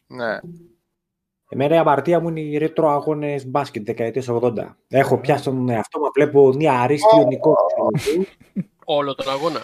[0.08, 0.40] Ναι.
[1.50, 4.76] Εμένα η αμαρτία μου είναι οι ρέτρο αγώνες μπάσκετ δεκαετία 80.
[4.88, 7.56] Έχω πιάσει τον εαυτό μου, βλέπω μια αρίστιο Νικό.
[8.86, 9.62] Όλο τον αγώνα.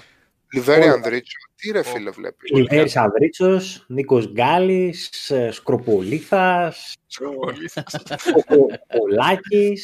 [0.54, 1.38] Λιβέρι Ανδρίτσο.
[1.56, 6.94] Τι ρε φίλε βλέπεις; Λιβέρι Ανδρίτσος, Νίκος Γκάλης, Σκροπολίθας.
[8.98, 9.78] Πολάκη.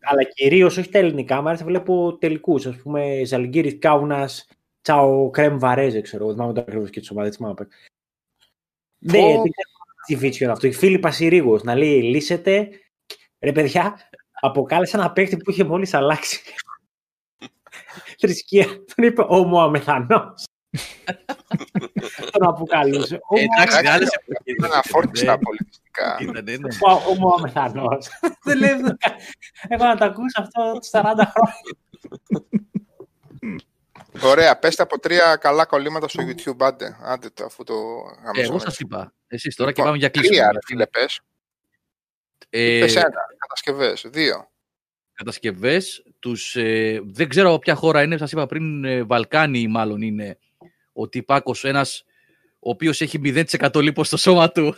[0.00, 2.66] αλλά κυρίως όχι τα ελληνικά, μου βλέπω τελικούς.
[2.66, 4.48] Α πούμε, Ζαλγκύρης Κάουνας,
[4.82, 6.32] Τσάο Κρέμ Βαρέζε, ξέρω εγώ.
[6.32, 7.68] Θυμάμαι το ακριβώς και τη ομάδα.
[8.98, 9.42] Δεν
[10.06, 10.66] τι βίτσιο είναι αυτό.
[10.66, 12.68] Η φίλη Πασιρίγο να λέει λύσετε.
[13.40, 14.10] Ρε παιδιά,
[14.40, 16.40] αποκάλεσε ένα παίκτη που είχε μόλις αλλάξει.
[18.18, 18.66] Θρησκεία.
[18.66, 20.34] Τον είπε ο Μωαμεθανό.
[22.32, 23.20] Τον αποκαλούσε.
[23.30, 24.06] Εντάξει, άλλε
[24.44, 26.18] Ήταν αφόρτιστα πολιτιστικά.
[27.08, 27.88] Ο Μωαμεθανό.
[28.44, 28.70] Δεν λέει.
[29.68, 31.54] Εγώ να το ακούσω αυτό 40 χρόνια.
[34.22, 37.74] Ωραία, πέστε από τρία καλά κολλήματα στο YouTube, άντε, άντε το, αφού το
[38.34, 40.48] ε, Εγώ σας είπα, εσείς τώρα και λοιπόν, πάμε για κλείσιμο.
[40.48, 41.20] Τρία, φίλε, πες.
[42.48, 44.50] Ε, πες ένα, κατασκευές, δύο.
[45.18, 50.02] Κατασκευές, τους, ε, δεν ξέρω από ποια χώρα είναι, σας είπα πριν, ε, Βαλκάνι μάλλον
[50.02, 50.38] είναι
[50.92, 52.04] ο τυπάκος, ένας
[52.58, 54.74] ο οποίος έχει 0% λίπος στο σώμα του.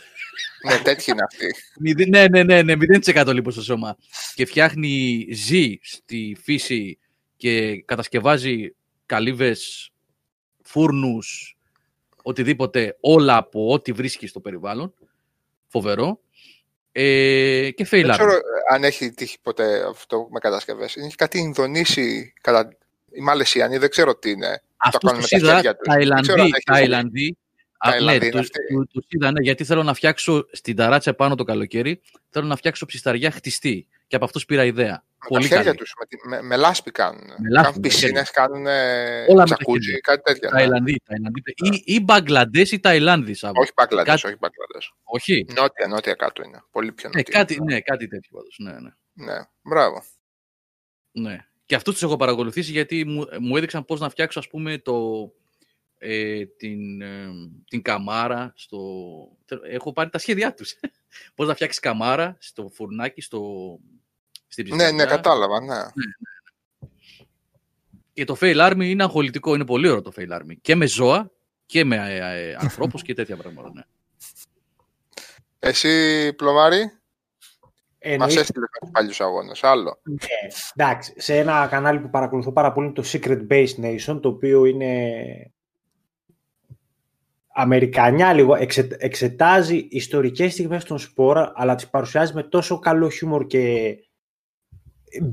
[0.67, 2.09] Ναι, τέτοιοι είναι αυτοί.
[2.09, 3.97] ναι, ναι, ναι, ναι, 0% λίπος στο σώμα.
[4.35, 6.97] Και φτιάχνει, ζει στη φύση
[7.35, 9.91] και κατασκευάζει καλύβες,
[10.61, 11.57] φούρνους,
[12.23, 14.93] οτιδήποτε, όλα από ό,τι βρίσκει στο περιβάλλον.
[15.67, 16.19] Φοβερό.
[16.91, 18.39] Ε, και fail Δεν ξέρω
[18.71, 20.95] αν έχει τύχει ποτέ αυτό με κατασκευές.
[20.95, 22.77] Είναι κάτι Ινδονήσι, κατα...
[23.11, 24.61] η Μαλαισιανή, δεν ξέρω τι είναι.
[24.77, 25.87] Αυτό το κάνουν με τα χέρια τους.
[26.65, 27.35] Ταϊλανδί,
[28.03, 32.45] ναι, του, τους, είδα, ναι, γιατί θέλω να φτιάξω στην ταράτσα πάνω το καλοκαίρι, θέλω
[32.45, 33.87] να φτιάξω ψισταριά χτιστή.
[34.07, 35.03] Και από αυτούς πήρα ιδέα.
[35.23, 37.23] Με Πολύ τα χέρια τους, με, με, με, λάσπη κάνουν.
[37.37, 38.65] Με λάσπη, κάνουν πισίνες, κάνουν
[39.27, 40.49] Όλα τζακούτζι, κάτι τέτοια.
[40.51, 40.57] Ναι.
[40.57, 41.41] Ταϊλανδί, Ταϊλανδί.
[41.55, 43.43] Ή, ή Μπαγκλαντές ή Ταϊλάνδης.
[43.43, 44.27] Όχι Μπαγκλαντές, κάτι...
[44.27, 44.93] όχι Μπαγκλαντές.
[45.03, 45.45] Όχι.
[45.55, 46.63] Νότια, νότια κάτω είναι.
[46.71, 47.39] Πολύ πιο ναι, νότια.
[47.39, 48.55] Ναι, κάτι, ναι, κάτι τέτοιο πάντως.
[48.59, 48.89] Ναι, ναι.
[49.13, 50.03] ναι, μπράβο.
[51.11, 51.45] Ναι.
[51.65, 55.27] Και αυτούς τους έχω παρακολουθήσει γιατί μου, μου έδειξαν πώς να φτιάξω, ας πούμε, το,
[55.97, 57.29] ε, την, ε,
[57.67, 58.53] την καμάρα.
[58.55, 58.79] Στο...
[59.63, 60.79] Έχω πάρει τα σχέδιά τους.
[61.35, 63.79] Πώς να φτιάξεις καμάρα στο φουρνάκι, στο...
[64.51, 65.65] στην Ναι, ναι, κατάλαβα, ναι.
[65.65, 66.29] ναι, ναι, ναι.
[68.13, 70.55] Και το fail army είναι αγχολητικό, είναι πολύ ωραίο το fail army.
[70.61, 71.31] Και με ζώα
[71.65, 73.81] και με ε, ε ανθρώπους και τέτοια πράγματα, ναι.
[75.59, 76.91] Εσύ, Πλωμάρη,
[78.19, 79.63] Μας έστειλες του παλιούς αγώνες.
[79.63, 79.99] Άλλο.
[80.03, 80.17] Ναι,
[80.75, 81.13] εντάξει.
[81.17, 85.13] Σε ένα κανάλι που παρακολουθώ πάρα πολύ το Secret Base Nation, το οποίο είναι
[87.53, 88.57] Αμερικανιά λίγο
[88.97, 93.95] εξετάζει ιστορικές στιγμές των σπόρα αλλά τις παρουσιάζει με τόσο καλό χιούμορ και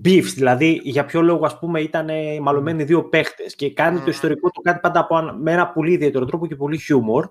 [0.04, 2.08] beefs, δηλαδή για ποιο λόγο ας πούμε ήταν
[2.40, 6.24] μαλωμένοι δύο παίχτες και κάνει το ιστορικό του κάτι πάντα από, με ένα πολύ ιδιαίτερο
[6.24, 7.28] τρόπο και πολύ χιούμορ.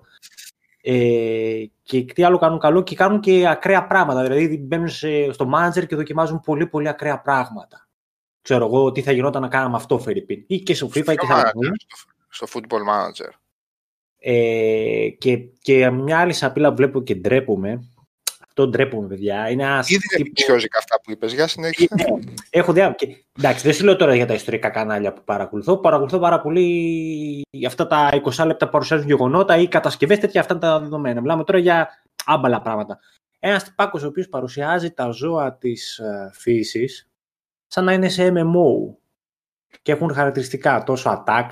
[0.82, 5.50] Ε, και τι άλλο κάνουν καλό και κάνουν και ακραία πράγματα, δηλαδή μπαίνουν σε, στο
[5.54, 7.88] manager και δοκιμάζουν πολύ πολύ ακραία πράγματα.
[8.42, 10.44] Ξέρω εγώ τι θα γινόταν να κάναμε αυτό Φερρυπίν.
[10.46, 11.52] Ή και στο FIFA ή και θα
[12.28, 13.30] στο football manager.
[14.18, 17.88] Ε, και, και μια άλλη σαπίλα που βλέπω και ντρέπομαι,
[18.58, 19.50] αυτό ντρέπομαι, παιδιά.
[19.50, 19.90] Είναι ένας.
[19.90, 20.52] Ήδη είναι τύπο...
[20.52, 21.34] αυτά που είπες.
[21.34, 21.88] Για συνέχεια.
[21.96, 22.04] Ναι,
[22.50, 22.94] έχω δει.
[22.96, 25.76] Και, εντάξει, δεν σου λέω τώρα για τα ιστορικά κανάλια που παρακολουθώ.
[25.76, 30.80] Παρακολουθώ πάρα πολύ αυτά τα 20 λεπτά που παρουσιάζουν γεγονότα ή κατασκευές, τέτοια αυτά τα
[30.80, 31.20] δεδομένα.
[31.20, 31.88] Μιλάμε τώρα για
[32.24, 32.98] άμπαλα πράγματα.
[33.38, 37.10] Ένας τυπάκος ο οποίος παρουσιάζει τα ζώα της uh, ε, φύσης
[37.66, 38.94] σαν να είναι σε MMO
[39.82, 41.48] και έχουν χαρακτηριστικά τόσο attack,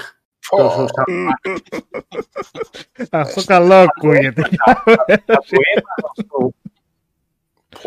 [3.11, 4.49] αυτό καλό ακούγεται.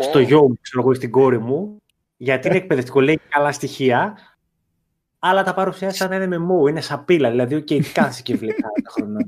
[0.02, 1.82] Στο γιο μου, ξέρω εγώ, στην κόρη μου,
[2.16, 4.16] γιατί είναι εκπαιδευτικό, λέει καλά στοιχεία,
[5.18, 8.62] αλλά τα παρουσιάζει σαν είναι με μου, είναι σαπίλα, δηλαδή ο okay, κάθε και βλέπει
[8.90, 9.18] χρόνο.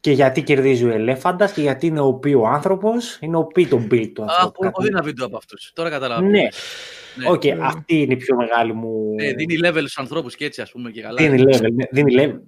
[0.00, 3.66] και γιατί κερδίζει ο ελέφαντα και γιατί είναι ο πει ο άνθρωπο, είναι ο πει
[3.66, 4.64] τον build του ανθρώπου.
[4.64, 5.56] Α, έχω δει ένα βίντεο από αυτού.
[5.72, 6.30] Τώρα καταλαβαίνω.
[6.30, 6.42] Ναι.
[7.14, 7.28] ναι.
[7.30, 7.64] Okay, ναι.
[7.66, 9.14] αυτή είναι η πιο μεγάλη μου.
[9.14, 11.22] Ναι, δίνει level στου ανθρώπου και έτσι, α πούμε και καλά.
[11.22, 11.72] Δίνει level.
[11.72, 12.40] Ναι, δίνει level.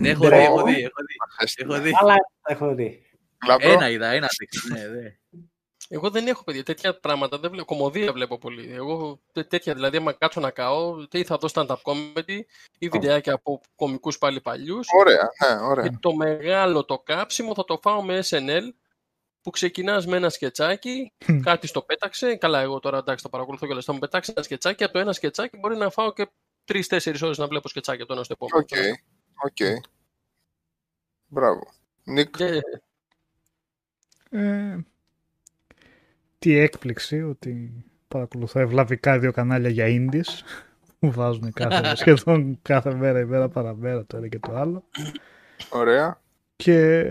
[0.00, 0.84] ναι, έχω δει, έχω δει.
[1.56, 1.90] Έχω δει.
[2.00, 3.05] Αλλά έχω δει.
[3.58, 4.28] Ένα είδα, ένα
[4.72, 5.16] ναι, ναι.
[5.88, 7.38] Εγώ δεν έχω παιδιά τέτοια πράγματα.
[7.38, 7.66] Δεν βλέπω.
[7.66, 8.72] Κομμωδία βλέπω πολύ.
[8.72, 12.40] Εγώ τέτοια δηλαδή, άμα κάτσω να καώ, ή θα δω stand-up comedy
[12.78, 14.88] ή βιντεάκια από κομικούς πάλι παλιούς.
[14.98, 15.88] Ωραία, ναι, ωραία.
[15.88, 18.72] Και το μεγάλο το κάψιμο θα το φάω με SNL
[19.42, 22.36] που ξεκινάς με ένα σκετσάκι, κάτι στο πέταξε.
[22.36, 24.84] Καλά, εγώ τώρα εντάξει το παρακολουθώ και θα μου πετάξει ένα σκετσάκι.
[24.84, 26.28] Από το ένα σκετσάκι μπορεί να φάω και
[26.64, 28.58] τρει-τέσσερι ώρες να βλέπω σκετσάκι το ένα στο επόμενο.
[28.58, 28.68] OK.
[28.70, 28.92] Okay.
[29.50, 29.74] Okay.
[31.26, 31.72] Μπράβο.
[32.04, 32.36] Νίκ.
[34.36, 34.84] Ε,
[36.38, 40.42] τι έκπληξη ότι παρακολουθώ ευλαβικά δύο κανάλια για indies
[40.98, 44.84] που βάζουν κάθε, σχεδόν κάθε μέρα ημέρα παραμέρα το ένα και το άλλο.
[45.68, 46.20] Ωραία.
[46.56, 47.04] Και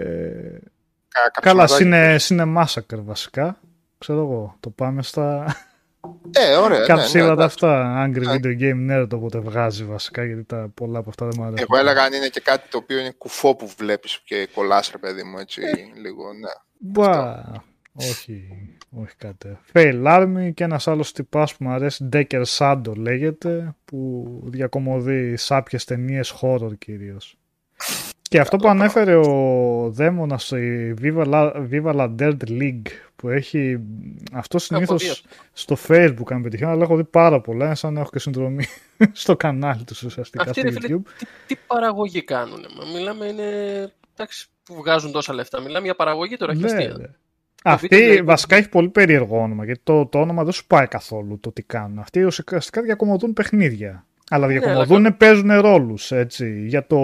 [1.41, 3.59] καλά, είναι, είναι massacre βασικά.
[3.97, 5.55] Ξέρω εγώ, το πάμε στα...
[6.31, 6.85] Ε, ωραία.
[6.85, 8.03] Καψίλα ναι, ναι, αυτά.
[8.05, 8.33] Angry ναι.
[8.33, 11.67] Video Game Nerd όποτε βγάζει βασικά, γιατί τα πολλά από αυτά δεν μου αρέσουν.
[11.69, 14.97] Εγώ έλεγα αν είναι και κάτι το οποίο είναι κουφό που βλέπεις και κολλάς, ρε
[14.97, 15.99] παιδί μου, έτσι, ε.
[16.01, 16.49] λίγο, ναι.
[16.77, 17.43] Μπα,
[17.93, 18.47] όχι,
[18.89, 19.57] όχι κάτι.
[19.73, 25.85] Fail Army και ένας άλλος τυπάς που μου αρέσει, Decker Sando λέγεται, που διακομωδεί σάπιες
[25.85, 27.37] ταινίες horror κυρίως.
[28.35, 33.79] Και αυτό που ανέφερε ο Δέμονας στη Viva La, Viva La Dirt League που έχει
[34.31, 35.23] αυτό συνήθως
[35.53, 38.65] στο facebook αν πετυχαίνω αλλά έχω δει πάρα πολλά είναι σαν να έχω και συνδρομή
[39.11, 41.01] στο κανάλι τους ουσιαστικά Αυτή, στο YouTube.
[41.17, 43.43] τι, τι παραγωγή κάνουν, μιλάμε είναι
[44.13, 47.05] εντάξει, που βγάζουν τόσα λεφτά, μιλάμε για παραγωγή τώρα ναι, ναι.
[47.63, 51.51] Αυτή βασικά έχει πολύ περίεργο όνομα γιατί το, το όνομα δεν σου πάει καθόλου το
[51.51, 51.99] τι κάνουν.
[51.99, 54.05] Αυτοί ουσιαστικά διακομωδούν παιχνίδια.
[54.29, 56.63] Αλλά διακομωδούν, ναι, παίζουν ρόλους έτσι.
[56.67, 56.97] Για το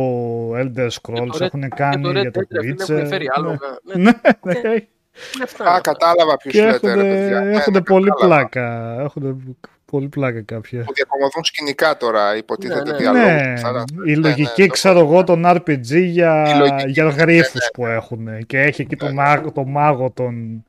[0.56, 2.90] Elder Scrolls έχουν κάνει, για το Witcher.
[2.90, 3.58] Έχουν φέρει άλογα.
[3.84, 4.54] Ναι, ναι.
[4.54, 5.70] ναι.
[5.70, 7.42] Α, κατάλαβα ποιος λέτε, ρε παιδιά.
[7.42, 8.96] Έχουν πολύ πλάκα.
[9.00, 9.58] Έχουν
[9.92, 10.84] πολύ πλάκα κάποια.
[10.84, 13.26] Που διακομωδούν σκηνικά τώρα, υποτίθεται ναι, διαλόγου.
[13.26, 16.46] Ναι, η λογική, ξέρω εγώ, τον RPG για,
[16.88, 18.46] για γρίφους που έχουν.
[18.46, 20.64] Και έχει εκεί τον μάγο, το μάγο τον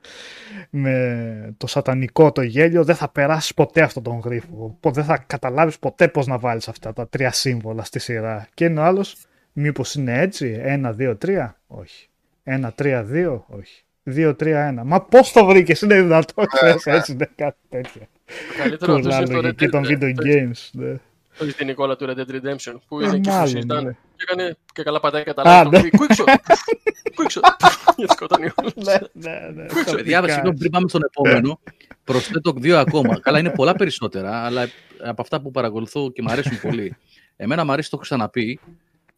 [0.70, 4.78] με το σατανικό το γέλιο δεν θα περάσεις ποτέ αυτόν τον γρίφο.
[4.83, 8.49] Δεν θα καταλάβεις ποτέ πώς να βάλεις αυτά τα τρία σύμβολα στη σειρά.
[8.55, 9.17] Και είναι ο άλλος,
[9.52, 12.09] μήπως είναι έτσι, ένα, δύο, τρία, όχι.
[12.42, 13.84] Ένα, τρία, δύο, όχι.
[14.02, 14.84] Δύο, τρία, ένα.
[14.84, 18.02] Μα πώς το βρήκες, είναι δυνατό, ξέρεις, έτσι, είναι κάτι τέτοιο.
[18.57, 21.01] Καλύτερο αυτό είναι λογική των video games, ναι.
[21.41, 23.91] Όχι την εικόνα του Red Dead Redemption που είναι εκεί που συζητάνε ναι.
[24.17, 25.81] και έκανε και καλά πατάει κατά λάθος.
[25.81, 26.25] Quickshot!
[27.17, 27.43] Quickshot!
[27.97, 28.73] Γιατί σκοτώνει όλους.
[28.75, 29.67] Ναι, ναι, ναι.
[29.93, 31.61] Παιδιά, συγγνώμη, πριν πάμε στον επόμενο,
[32.05, 33.20] προσθέτω δύο ακόμα.
[33.20, 34.69] Καλά, είναι πολλά περισσότερα, αλλά
[35.02, 36.97] από αυτά που παρακολουθώ και μου αρέσουν πολύ.
[37.36, 38.61] Εμένα μου αρέσει, το έχω ξαναπεί,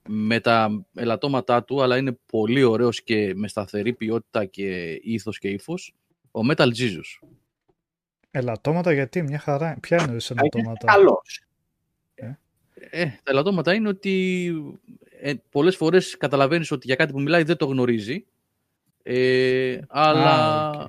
[0.09, 5.49] με τα ελαττώματά του, αλλά είναι πολύ ωραίος και με σταθερή ποιότητα και ήθος και
[5.49, 5.95] ύφος,
[6.31, 7.27] ο Metal Jesus.
[8.37, 9.77] Ελαττώματα γιατί, μια χαρά.
[9.81, 11.43] Ποια είναι τα ελαττώματα; Καλός.
[12.91, 14.53] Ε, τα ελαττώματα είναι ότι
[15.21, 18.25] ε, πολλές φορές καταλαβαίνεις ότι για κάτι που μιλάει δεν το γνωρίζει.
[19.03, 20.71] Ε, αλλά...
[20.73, 20.89] okay.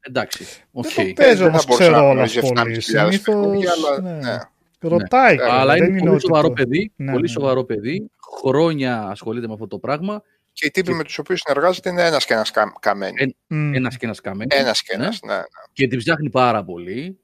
[0.00, 0.94] Εντάξει, okay.
[0.94, 2.80] Δεν το παίζω όμως ξέρω όλα πολύ.
[2.80, 3.62] Συνήθως,
[4.02, 4.10] ναι.
[4.10, 4.38] ναι.
[4.80, 5.36] Ρωτάει.
[5.36, 5.42] Ναι.
[5.48, 7.28] Αλλά είναι πολύ σοβαρό παιδί, ναι, πολύ ναι.
[7.28, 8.10] σοβαρό παιδί.
[8.40, 10.22] Χρόνια ασχολείται με αυτό το πράγμα.
[10.58, 10.94] Και οι τύποι και...
[10.94, 13.14] με τους οποίους συνεργάζεται είναι ένας και ένας καμένο.
[13.16, 13.72] Ε, mm.
[13.74, 14.56] Ένας και ένας καμένο.
[14.56, 15.34] Ένας και ένας, ναι.
[15.34, 15.42] ναι.
[15.72, 17.18] Και την ψάχνει πάρα πολύ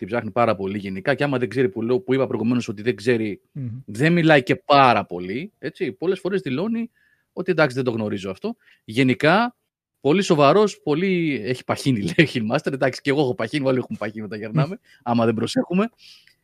[0.00, 2.82] την ψάχνει πάρα πολύ γενικά και άμα δεν ξέρει που, λέω, που είπα προηγουμένως ότι
[2.82, 3.40] δεν ξέρει,
[3.84, 6.90] δεν μιλάει και πάρα πολύ, έτσι, πολλές φορές δηλώνει
[7.32, 8.56] ότι εντάξει δεν το γνωρίζω αυτό.
[8.84, 9.56] Γενικά,
[10.00, 11.42] πολύ σοβαρός, πολύ...
[11.44, 15.24] έχει παχύνει λέει Hillmaster, εντάξει και εγώ έχω παχύνει, όλοι έχουν παχύνει όταν γερνάμε, άμα
[15.24, 15.88] δεν προσέχουμε,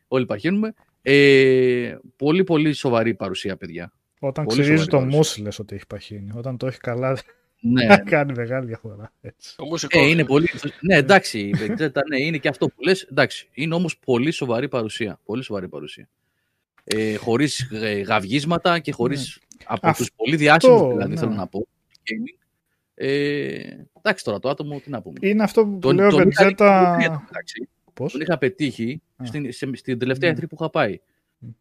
[0.09, 0.75] όλοι παχύνουμε.
[1.03, 3.93] Ε, πολύ πολύ σοβαρή παρουσία παιδιά.
[4.27, 7.19] Όταν ξυρίζει το μουσ λες ότι έχει παχύνει, όταν το έχει καλά
[7.61, 7.97] ναι.
[8.13, 9.13] κάνει μεγάλη διαφορά.
[9.21, 9.55] Έτσι.
[9.89, 10.49] Ε, είναι πολύ...
[10.81, 11.51] ναι, εντάξει,
[12.09, 13.03] ναι, είναι και αυτό που λες.
[13.03, 15.21] Εντάξει, είναι όμως πολύ σοβαρή παρουσία.
[15.25, 16.09] Πολύ σοβαρή παρουσία.
[16.85, 19.65] Ε, χωρίς ε, γαυγίσματα και χωρίς ναι.
[19.67, 21.19] από αυτό, τους πολύ διάσημους, δηλαδή, ναι.
[21.19, 21.67] θέλω να πω.
[22.95, 23.61] Ε,
[23.99, 25.19] εντάξει τώρα, το άτομο, τι να πούμε.
[25.21, 26.99] Είναι αυτό που τον, λέω, τον Βεντζέτα...
[27.95, 30.49] Πώς; Τον είχα πετύχει στην, σε, στην τελευταία mm.
[30.49, 31.01] που είχα πάει.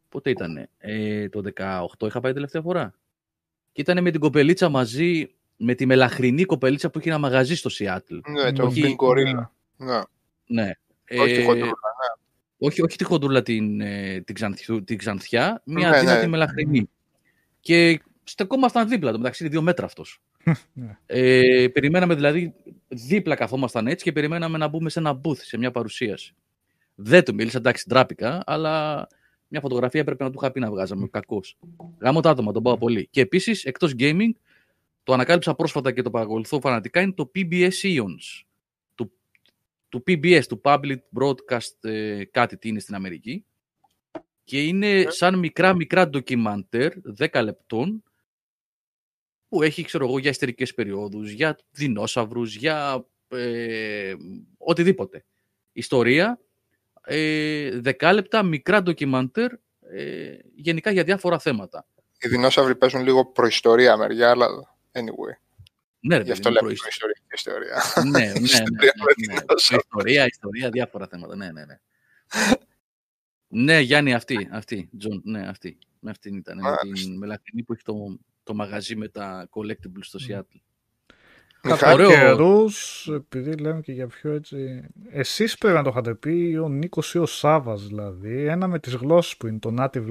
[0.09, 2.93] Πότε ήταν, ε, το 18 είχα πάει τελευταία φορά.
[3.71, 7.69] Και ήταν με την κοπελίτσα μαζί, με τη μελαχρινή κοπελίτσα που είχε ένα μαγαζί στο
[7.69, 8.15] Σιάτλ.
[8.31, 9.47] Ναι, το Big Gorilla.
[9.77, 10.01] Ναι.
[10.45, 10.71] ναι.
[11.19, 12.23] Όχι τη χοντρούλα, ναι.
[12.57, 16.19] Όχι, όχι τη χοντρούλα την, ε, την, ξανθιά, την ξανθιά, μια ναι, ναι.
[16.19, 16.89] τη μελαχρινή.
[17.59, 20.21] Και στεκόμασταν δίπλα, το μεταξύ δύο μέτρα αυτός.
[20.73, 20.97] Ναι.
[21.05, 22.53] ε, περιμέναμε δηλαδή
[22.87, 26.33] δίπλα καθόμασταν έτσι και περιμέναμε να μπούμε σε ένα booth, σε μια παρουσίαση.
[26.95, 29.07] Δεν του μίλησα, εντάξει, τράπηκα, αλλά
[29.47, 31.07] μια φωτογραφία έπρεπε να του είχα πει να βγάζαμε.
[31.07, 31.57] Κακός.
[31.99, 33.07] Γάμο το άτομα, τον πάω πολύ.
[33.11, 34.31] Και επίσης, εκτός gaming,
[35.03, 38.43] το ανακάλυψα πρόσφατα και το παρακολουθώ φανατικά, είναι το PBS Eons.
[38.95, 39.11] Του,
[39.89, 43.45] του PBS, του Public Broadcast, ε, κάτι τι είναι στην Αμερική.
[44.43, 45.09] Και είναι ναι.
[45.09, 48.03] σαν μικρά μικρά ντοκιμαντέρ, 10 λεπτών,
[49.47, 54.13] που έχει, ξέρω εγώ, για ιστορικές περιόδους, για δεινόσαυρους, για ε,
[54.57, 55.25] οτιδήποτε.
[55.71, 56.39] Ιστορία,
[57.05, 59.51] ε, δεκάλεπτα μικρά ντοκιμαντέρ,
[59.91, 61.87] ε, γενικά για διάφορα θέματα.
[62.19, 64.47] Οι δεινόσαυροι παίζουν λίγο προϊστορία μεριά, αλλά
[64.91, 65.37] anyway.
[65.99, 67.81] Ναι, ρε, Γι' αυτό λέμε προϊστορία και ιστορία.
[68.03, 68.59] Ναι, ναι, ναι.
[68.59, 71.35] ναι, ναι, Ιστορία, ιστορία, διάφορα θέματα.
[71.35, 71.77] Ναι, ναι, ναι.
[73.47, 75.77] ναι, Γιάννη, αυτή, αυτή, Τζον, ναι, αυτή.
[75.99, 80.19] Με αυτήν ήταν, με την μελαχρινή που έχει το, το μαγαζί με τα collectibles στο
[80.29, 80.61] Seattle.
[81.67, 82.63] Κατά καιρού,
[83.15, 84.87] επειδή λέμε και για πιο έτσι.
[85.11, 88.45] Εσείς πρέπει να το είχατε πει, ο Νίκος ή ο Σάββας δηλαδή.
[88.45, 90.07] Ένα με τις γλώσσες που είναι το native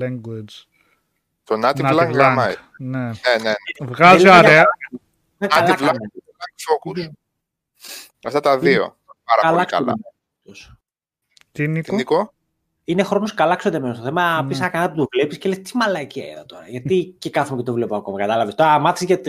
[0.00, 0.64] language.
[1.44, 2.54] Το native, native language.
[2.78, 2.98] Ναι.
[2.98, 3.12] ναι,
[3.42, 3.52] ναι.
[3.80, 4.64] Βγάζει αρέα.
[5.38, 6.28] Native language
[6.68, 7.08] focus.
[8.26, 8.96] Αυτά τα δύο.
[9.24, 9.94] Πάρα πολύ καλά.
[11.52, 12.32] Τι Νίκο; Νίκο;
[12.84, 14.44] Είναι χρόνος καλά ξοδεμένος στο θέμα.
[14.44, 14.48] Mm.
[14.48, 16.68] Πεις κανένα που το βλέπεις και λες τι μαλακία τώρα.
[16.68, 18.18] Γιατί και κάθομαι και το βλέπω ακόμα.
[18.18, 18.54] Κατάλαβες.
[18.54, 19.20] Τώρα μάθεις για,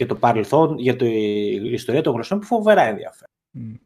[0.00, 3.34] για το παρελθόν, για το, η ιστορία των γλωσσών που φοβερά ενδιαφέρον.
[3.54, 3.78] Mm.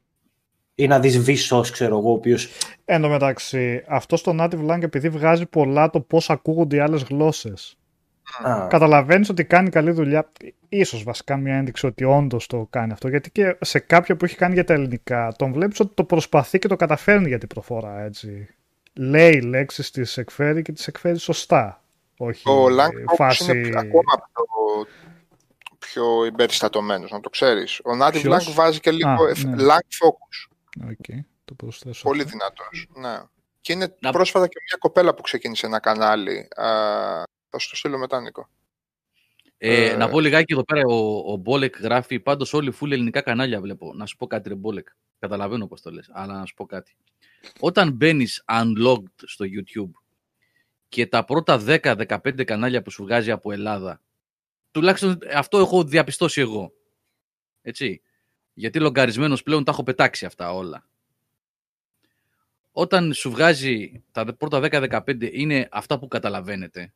[0.75, 2.49] Ή να δεις βίσο, ξέρω εγώ, ο οποίος.
[2.85, 7.03] Εν τω μεταξύ, αυτός στο native language επειδή βγάζει πολλά το πώς ακούγονται οι άλλες
[7.03, 7.77] γλώσσες.
[8.47, 8.67] Mm.
[8.69, 10.31] Καταλαβαίνεις ότι κάνει καλή δουλειά.
[10.69, 13.09] Ίσως βασικά μια ένδειξη ότι όντως το κάνει αυτό.
[13.09, 16.59] Γιατί και σε κάποιο που έχει κάνει για τα ελληνικά, τον βλέπεις ότι το προσπαθεί
[16.59, 18.01] και το καταφέρνει για την προφορά.
[18.03, 18.49] Έτσι.
[18.93, 21.83] Λέει λέξεις, τις εκφέρει και τις εκφέρει σωστά.
[22.17, 23.59] Όχι ο φάση...
[23.59, 24.45] είναι ακόμα πιο
[25.95, 27.79] πιο εμπεριστατωμένος, να το ξέρεις.
[27.79, 29.57] Ο Native Ποιος; βάζει και λίγο Α, ναι.
[29.59, 30.55] Lang Focus.
[30.91, 31.19] Okay.
[31.45, 31.57] Το
[32.03, 32.87] Πολύ δυνατός.
[32.95, 33.23] Ναι.
[33.61, 34.13] Και είναι να...
[34.13, 36.49] πρόσφατα και μια κοπέλα που ξεκίνησε ένα κανάλι.
[36.57, 36.67] Α,
[37.49, 38.49] θα σου το στείλω μετά, Νίκο.
[39.59, 43.21] Ε, ε, να πω λιγάκι εδώ πέρα, ο, ο Μπόλεκ γράφει πάντως όλοι φουλ ελληνικά
[43.21, 43.93] κανάλια βλέπω.
[43.95, 46.97] Να σου πω κάτι ρε Μπόλεκ, καταλαβαίνω πώς το λες, αλλά να σου πω κάτι.
[47.61, 50.01] Όταν μπαίνεις unlocked στο YouTube
[50.89, 54.01] και τα πρώτα 10-15 κανάλια που σου βγάζει από Ελλάδα
[54.75, 56.73] τουλάχιστον αυτό έχω διαπιστώσει εγώ.
[57.63, 58.03] Έτσι.
[58.55, 60.87] Γιατί λογκαρισμένος πλέον τα έχω πετάξει αυτά όλα.
[62.73, 66.93] Όταν σου βγάζει τα πρώτα 10-15 είναι αυτά που καταλαβαίνετε.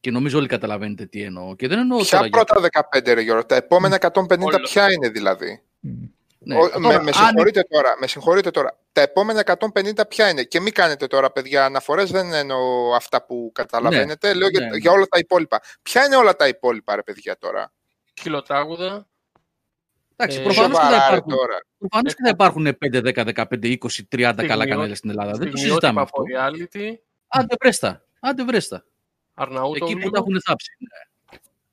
[0.00, 1.56] Και νομίζω όλοι καταλαβαίνετε τι εννοώ.
[1.56, 5.62] Και δεν εννοώ ποια πρώτα 15 ρε Γιώργο, τα επόμενα 150 ποια είναι δηλαδή;
[6.46, 6.56] Ναι.
[6.56, 8.78] Ο, με, με, συγχωρείτε τώρα, με συγχωρείτε τώρα.
[8.92, 9.42] Τα επόμενα
[9.74, 10.42] 150 ποια είναι.
[10.42, 12.10] Και μην κάνετε τώρα, παιδιά, αναφορές.
[12.10, 14.28] Δεν εννοώ αυτά που καταλαβαίνετε.
[14.28, 14.34] Ναι.
[14.34, 14.76] Λέω για, ναι.
[14.76, 15.60] για όλα τα υπόλοιπα.
[15.82, 17.72] Ποια είναι όλα τα υπόλοιπα, ρε παιδιά, τώρα;
[18.20, 19.06] Χιλοτράγουδα.
[20.16, 21.32] Εντάξει, ε, προφανώς και, θα υπάρχουν,
[21.78, 25.32] προφανώς και θα υπάρχουν 5, 10, 15, 20, 30 καλά κανάλια στην Ελλάδα.
[25.32, 26.22] Δεν το συζητάμε αυτό.
[26.36, 26.94] Reality.
[27.28, 28.04] Άντε βρέστα.
[28.20, 28.84] Άντε βρέστα.
[29.74, 30.70] Εκεί που τα έχουν θάψει.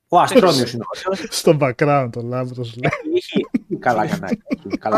[0.08, 0.84] Ο Αστρόνιος είναι
[1.28, 2.70] Στο background το λάμπρο το
[3.14, 3.46] Έχει
[3.84, 4.42] καλά κανάλια.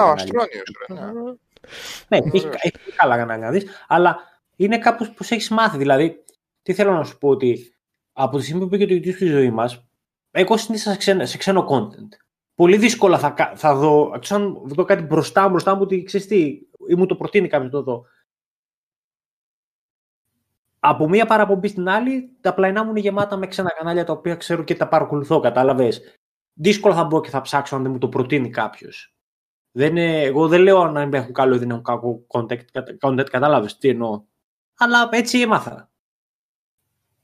[0.07, 1.39] Ο Αστρόνιος.
[2.09, 2.19] Ναι,
[2.63, 4.19] έχει καλά κανάλια να δεις, αλλά
[4.57, 5.77] είναι κάπως που έχεις μάθει.
[5.79, 6.25] Δηλαδή,
[6.63, 7.75] τι θέλω να σου πω ότι
[8.13, 9.87] από τη στιγμή που πήγε το YouTube στη ζωή μας,
[10.31, 12.09] εγώ συνήθισα σε ξένο, σε ξένο content.
[12.55, 16.39] Πολύ δύσκολα θα, θα δω, αν δω κάτι μπροστά μου, μπροστά μου, ότι ξέρεις τι,
[16.89, 18.05] ή μου το προτείνει κάποιος το δω
[20.89, 24.35] από μία παραπομπή στην άλλη, τα πλαϊνά μου είναι γεμάτα με ξένα κανάλια τα οποία
[24.35, 26.19] ξέρω και τα παρακολουθώ, κατάλαβες.
[26.59, 29.15] Δύσκολα θα μπω και θα ψάξω αν δεν μου το προτείνει κάποιος.
[29.73, 32.61] εγώ δεν λέω αν έχουν καλό ή δεν έχουν κακό content,
[33.01, 34.23] content κατάλαβες τι εννοώ.
[34.77, 35.91] Αλλά έτσι έμαθα.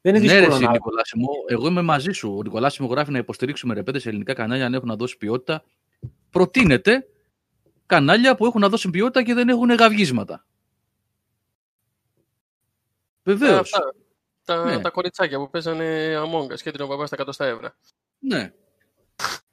[0.01, 0.73] Δεν είναι ναι, δύσκολο ναι, να...
[0.73, 2.35] Νικολάσιμο, εγώ είμαι μαζί σου.
[2.37, 5.65] Ο Νικολάσιμο γράφει να υποστηρίξουμε ρε πέντε σε ελληνικά κανάλια αν έχουν να δώσει ποιότητα.
[6.31, 7.07] Προτείνεται
[7.87, 10.45] κανάλια που έχουν να δώσει ποιότητα και δεν έχουν γαυγίσματα.
[13.23, 13.75] Βεβαίως.
[14.45, 14.81] Τα, ναι.
[14.81, 17.69] τα κοριτσάκια που παίζανε Among Us και την παπά στα 100 ευρώ.
[18.19, 18.53] Ναι.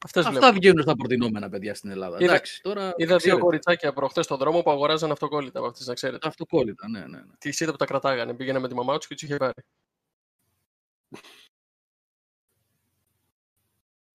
[0.06, 0.56] Αυτές Αυτά βλέπω.
[0.56, 2.18] βγαίνουν στα προτινόμενα παιδιά στην Ελλάδα.
[2.20, 5.94] Είδα, Εντάξει, τώρα, είδα δύο κοριτσάκια προχθές στον δρόμο που αγοράζαν αυτοκόλλητα από αυτές, να
[5.94, 6.28] ξέρετε.
[6.28, 7.06] Αυτοκόλλητα, ναι, ναι.
[7.06, 7.24] ναι.
[7.38, 8.34] Τι είδα που τα κρατάγανε.
[8.34, 9.54] Πήγαινε με τη μαμά τους και τους είχε πάρει.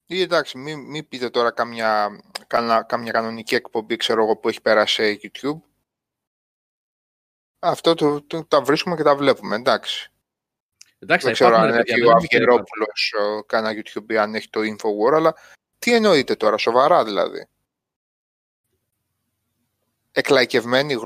[0.07, 2.21] Ή εντάξει, μην, μην πείτε τώρα κάμια,
[2.87, 5.61] κάμια κανονική εκπομπή, ξέρω εγώ, που έχει περάσει YouTube
[7.65, 10.13] αυτό το, το, τα βρίσκουμε και τα βλέπουμε, εντάξει.
[11.05, 12.87] Εντάξει, δεν ξέρω αν έχει ο Αυγερόπουλο
[13.47, 15.35] κανένα YouTube αν έχει το Infowar, αλλά
[15.79, 17.49] τι εννοείται τώρα, σοβαρά δηλαδή.
[20.13, 20.97] Εκλαϊκευμένη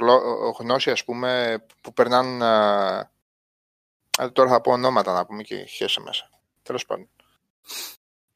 [0.58, 2.44] γνώση, ας πούμε, που περνάνε.
[2.44, 6.30] Α, τώρα θα πω ονόματα να πούμε και χέσε μέσα.
[6.62, 7.08] Τέλος πάντων.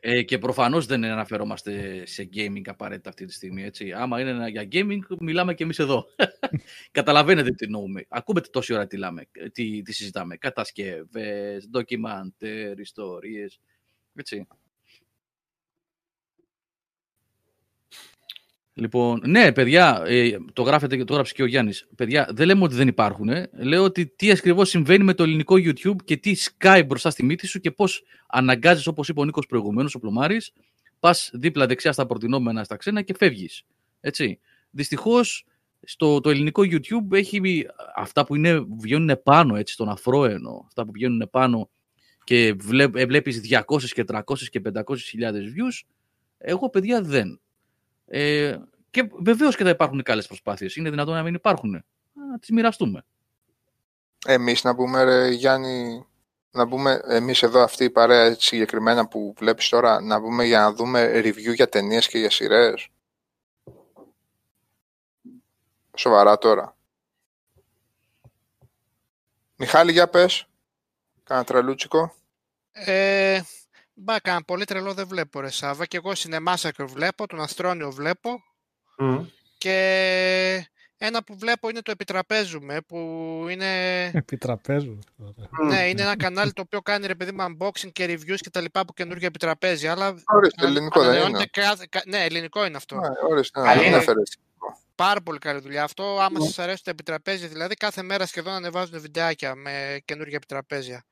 [0.05, 3.62] Ε, και προφανώς δεν αναφερόμαστε σε gaming απαραίτητα αυτή τη στιγμή.
[3.64, 3.92] Έτσι.
[3.92, 6.05] Άμα είναι για gaming, μιλάμε και εμείς εδώ.
[6.90, 8.05] Καταλαβαίνετε τι εννοούμε.
[8.08, 9.22] Ακούμε τόση ώρα τι, λάμε,
[9.52, 10.36] τι, τι συζητάμε.
[10.36, 13.60] Κατασκευές, ντοκιμαντέρ, ιστορίες.
[14.14, 14.47] Έτσι.
[18.75, 21.89] Λοιπόν, ναι, παιδιά, ε, το γράφετε και το γράψει και ο Γιάννης.
[21.97, 23.28] Παιδιά, δεν λέμε ότι δεν υπάρχουν.
[23.28, 23.51] Ε.
[23.52, 27.47] Λέω ότι τι ακριβώς συμβαίνει με το ελληνικό YouTube και τι σκάει μπροστά στη μύτη
[27.47, 30.52] σου και πώς αναγκάζεις, όπως είπε ο Νίκος προηγουμένως, ο Πλωμάρης,
[31.01, 33.62] πας δίπλα-δεξιά στα προτινόμενα στα ξένα και φεύγεις.
[34.01, 34.39] Έτσι.
[34.70, 35.44] Δυστυχώς,
[35.83, 40.92] στο το ελληνικό YouTube έχει αυτά που είναι, βγαίνουν πάνω, έτσι, στον αφρόενο, αυτά που
[40.92, 41.70] βγαίνουν πάνω
[42.25, 42.55] και
[43.07, 45.89] βλέπεις 200 και 300 και 500 χιλιάδες views.
[46.39, 47.41] Εγώ, παιδιά, δεν.
[48.15, 48.58] Ε,
[48.91, 50.76] και βεβαίως και θα υπάρχουν καλέ προσπάθειες.
[50.76, 51.70] Είναι δυνατόν να μην υπάρχουν.
[52.31, 53.05] Να τις μοιραστούμε.
[54.26, 56.07] Εμείς να πούμε, ρε, Γιάννη,
[56.50, 60.73] να πούμε εμείς εδώ αυτή η παρέα συγκεκριμένα που βλέπεις τώρα, να πούμε για να
[60.73, 62.89] δούμε review για ταινίες και για σειρές.
[65.97, 66.76] Σοβαρά τώρα.
[69.57, 70.47] Μιχάλη, για πες.
[71.24, 72.15] Κάνα τρελούτσικο.
[72.73, 73.41] Ε,
[74.05, 75.86] Μπα, κανένα πολύ τρελό δεν βλέπω ρε Σάβα.
[75.86, 78.42] Και εγώ Cinemassacre βλέπω, τον Αστρόνιο βλέπω.
[79.58, 82.97] Και ένα που βλέπω είναι το Επιτραπέζουμε, που
[83.50, 84.05] είναι...
[84.14, 84.98] Επιτραπέζουμε.
[85.68, 88.60] Ναι, είναι ένα κανάλι το οποίο κάνει ρε παιδί μου unboxing και reviews και τα
[88.60, 89.86] λοιπά που καινούργια επιτραπέζι.
[89.86, 90.14] Αλλά...
[90.26, 91.47] Ορίστε, ελληνικό δεν είναι.
[92.06, 92.97] Ναι, ελληνικό είναι αυτό.
[92.97, 94.02] Ναι, ορίστε, ναι,
[94.94, 96.18] Πάρα πολύ καλή δουλειά αυτό.
[96.20, 96.44] Άμα mm.
[96.44, 101.05] σας αρέσουν τα επιτραπέζια, δηλαδή κάθε μέρα σχεδόν ανεβάζουν βιντεάκια με καινούργια επιτραπέζια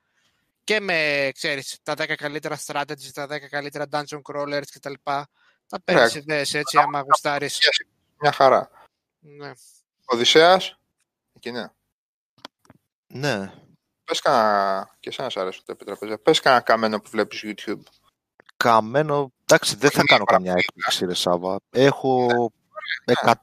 [0.71, 4.93] και με, ξέρεις, τα 10 καλύτερα strategies, τα 10 καλύτερα dungeon crawlers κτλ.
[5.67, 7.59] Τα παίρνεις ιδέες έτσι, άμα γουστάρεις.
[8.21, 8.71] Μια χαρά.
[9.19, 9.53] Ναι.
[10.05, 10.79] Οδυσσέας,
[11.37, 11.67] εκεί ναι.
[13.07, 13.53] Ναι.
[14.05, 17.83] Πες κανένα, και εσένα σου αρέσουν τα επιτραπέζια, πες κανένα καμένο που βλέπεις YouTube.
[18.57, 21.61] Καμένο, εντάξει δεν θα κάνω καμιά έκπληξη ρε Σάβα.
[21.71, 22.29] Έχω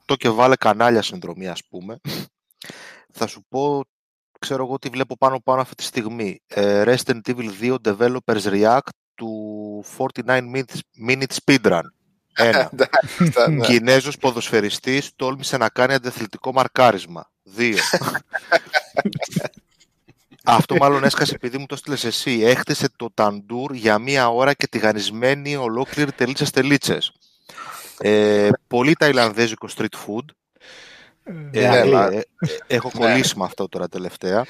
[0.07, 1.99] 100 και βάλε κανάλια συνδρομή ας πούμε.
[3.11, 3.85] Θα σου πω
[4.39, 6.41] ξέρω εγώ τι βλέπω πάνω πάνω αυτή τη στιγμή.
[6.47, 10.39] Ε, Resident Evil 2 Developers React του 49
[11.07, 11.81] Minute Speedrun.
[12.33, 12.71] Ένα.
[13.49, 13.65] Ναι.
[13.65, 17.31] Κινέζος ποδοσφαιριστής τόλμησε να κάνει αντιαθλητικό μαρκάρισμα.
[17.43, 17.77] Δύο.
[20.49, 22.41] Αυτό μάλλον έσκασε επειδή μου το στείλες εσύ.
[22.43, 27.11] Έχτισε το ταντούρ για μία ώρα και τηγανισμένη ολόκληρη τελίτσες τελίτσες.
[27.97, 30.25] Ε, πολύ ταϊλανδέζικο street food.
[31.27, 32.21] Ε, ναι, ναι, ε,
[32.67, 32.99] έχω ναι.
[32.99, 34.45] κολλήσει με αυτό τώρα τελευταία.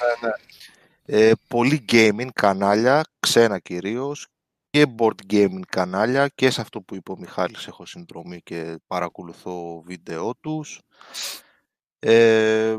[1.04, 4.28] Ε, πολύ gaming κανάλια, ξένα κυρίως,
[4.70, 9.82] και board gaming κανάλια και σε αυτό που είπε ο Μιχάλης έχω συνδρομή και παρακολουθώ
[9.86, 10.80] βίντεο τους.
[11.98, 12.76] Ε,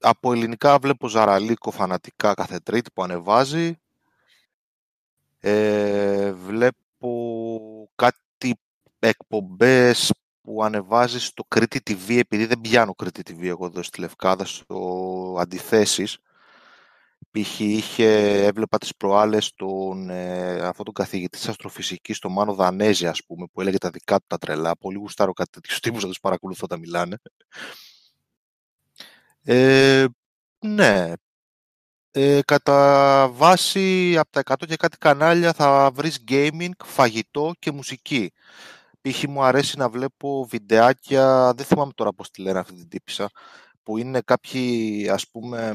[0.00, 3.74] από ελληνικά βλέπω Ζαραλίκο φανατικά κάθε τρίτη που ανεβάζει.
[5.40, 8.54] Ε, βλέπω κάτι
[8.98, 10.12] εκπομπές
[10.46, 15.36] που ανεβάζεις στο Κρήτη TV, επειδή δεν πιάνω Κρήτη TV εγώ εδώ στη Λευκάδα, στο
[15.38, 16.18] Αντιθέσεις.
[17.30, 17.60] Π.χ.
[17.60, 23.24] είχε, έβλεπα τις προάλλες τον, ε, αυτό τον καθηγητή της αστροφυσικής, τον Μάνο Δανέζη, ας
[23.26, 24.76] πούμε, που έλεγε τα δικά του τα τρελά.
[24.76, 27.18] Πολύ γουστάρω κάτι τέτοιους τύπους να τους παρακολουθώ όταν μιλάνε.
[29.42, 30.04] Ε,
[30.58, 31.12] ναι.
[32.10, 38.32] Ε, κατά βάση από τα 100 και κάτι κανάλια θα βρεις gaming, φαγητό και μουσική.
[39.08, 39.22] Π.χ.
[39.28, 43.30] μου αρέσει να βλέπω βιντεάκια, δεν θυμάμαι τώρα πώς τη λένε αυτή την τύπησα,
[43.82, 45.74] που είναι κάποιοι, ας πούμε,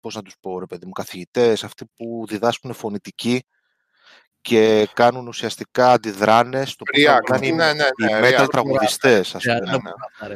[0.00, 3.44] πώς να τους πω ρε παιδί μου, καθηγητές, αυτοί που διδάσκουν φωνητική
[4.40, 9.42] και κάνουν ουσιαστικά αντιδράνες στο πώς θα κάνει ναι, ναι, ναι, οι metal τραγουδιστές, ας
[9.42, 9.76] πούμε.
[10.28, 10.34] Ναι.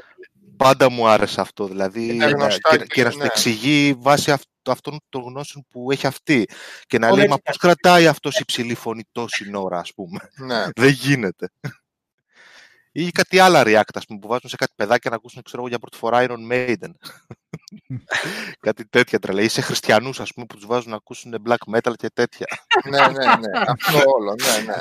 [0.56, 2.18] Πάντα μου άρεσε αυτό, δηλαδή,
[2.70, 6.48] και, και, να σου εξηγεί βάσει αυτού αυτών των γνώσεων που έχει αυτή.
[6.86, 10.64] Και να λέει, μα πώς κρατάει αυτός υψηλή φωνή τόση ώρα, ας πούμε; Ναι.
[10.80, 11.48] Δεν γίνεται.
[12.92, 15.78] Ή κάτι άλλα react, ας πούμε, που βάζουν σε κάτι παιδάκια να ακούσουν, ξέρω για
[15.78, 16.90] πρώτη φορά Iron Maiden.
[18.66, 19.42] κάτι τέτοια τρελά.
[19.42, 22.46] Ή σε χριστιανούς, ας πούμε, που τους βάζουν να ακούσουν black metal και τέτοια.
[22.90, 23.62] ναι, ναι, ναι.
[23.66, 24.76] Αυτό όλο, ναι, ναι.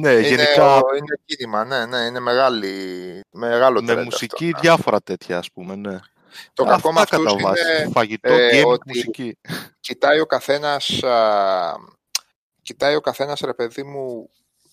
[0.00, 0.74] Ναι, είναι, γενικά...
[0.76, 1.98] Είναι κίνημα, ναι, ναι.
[1.98, 5.98] Είναι μεγάλη, μεγάλο Με μουσική αυτό, διάφορα τέτοια, ας πούμε, ναι.
[6.52, 9.38] Το Αυτά κακό με αυτούς είναι Φαγητό, ε, game, ότι μουσική.
[9.80, 11.00] κοιτάει ο καθένας,
[12.62, 14.30] κοιτάει ο καθένας, ρε παιδί μου,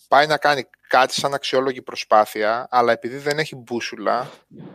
[0.07, 4.31] πάει να κάνει κάτι σαν αξιόλογη προσπάθεια, αλλά επειδή δεν έχει μπούσουλα,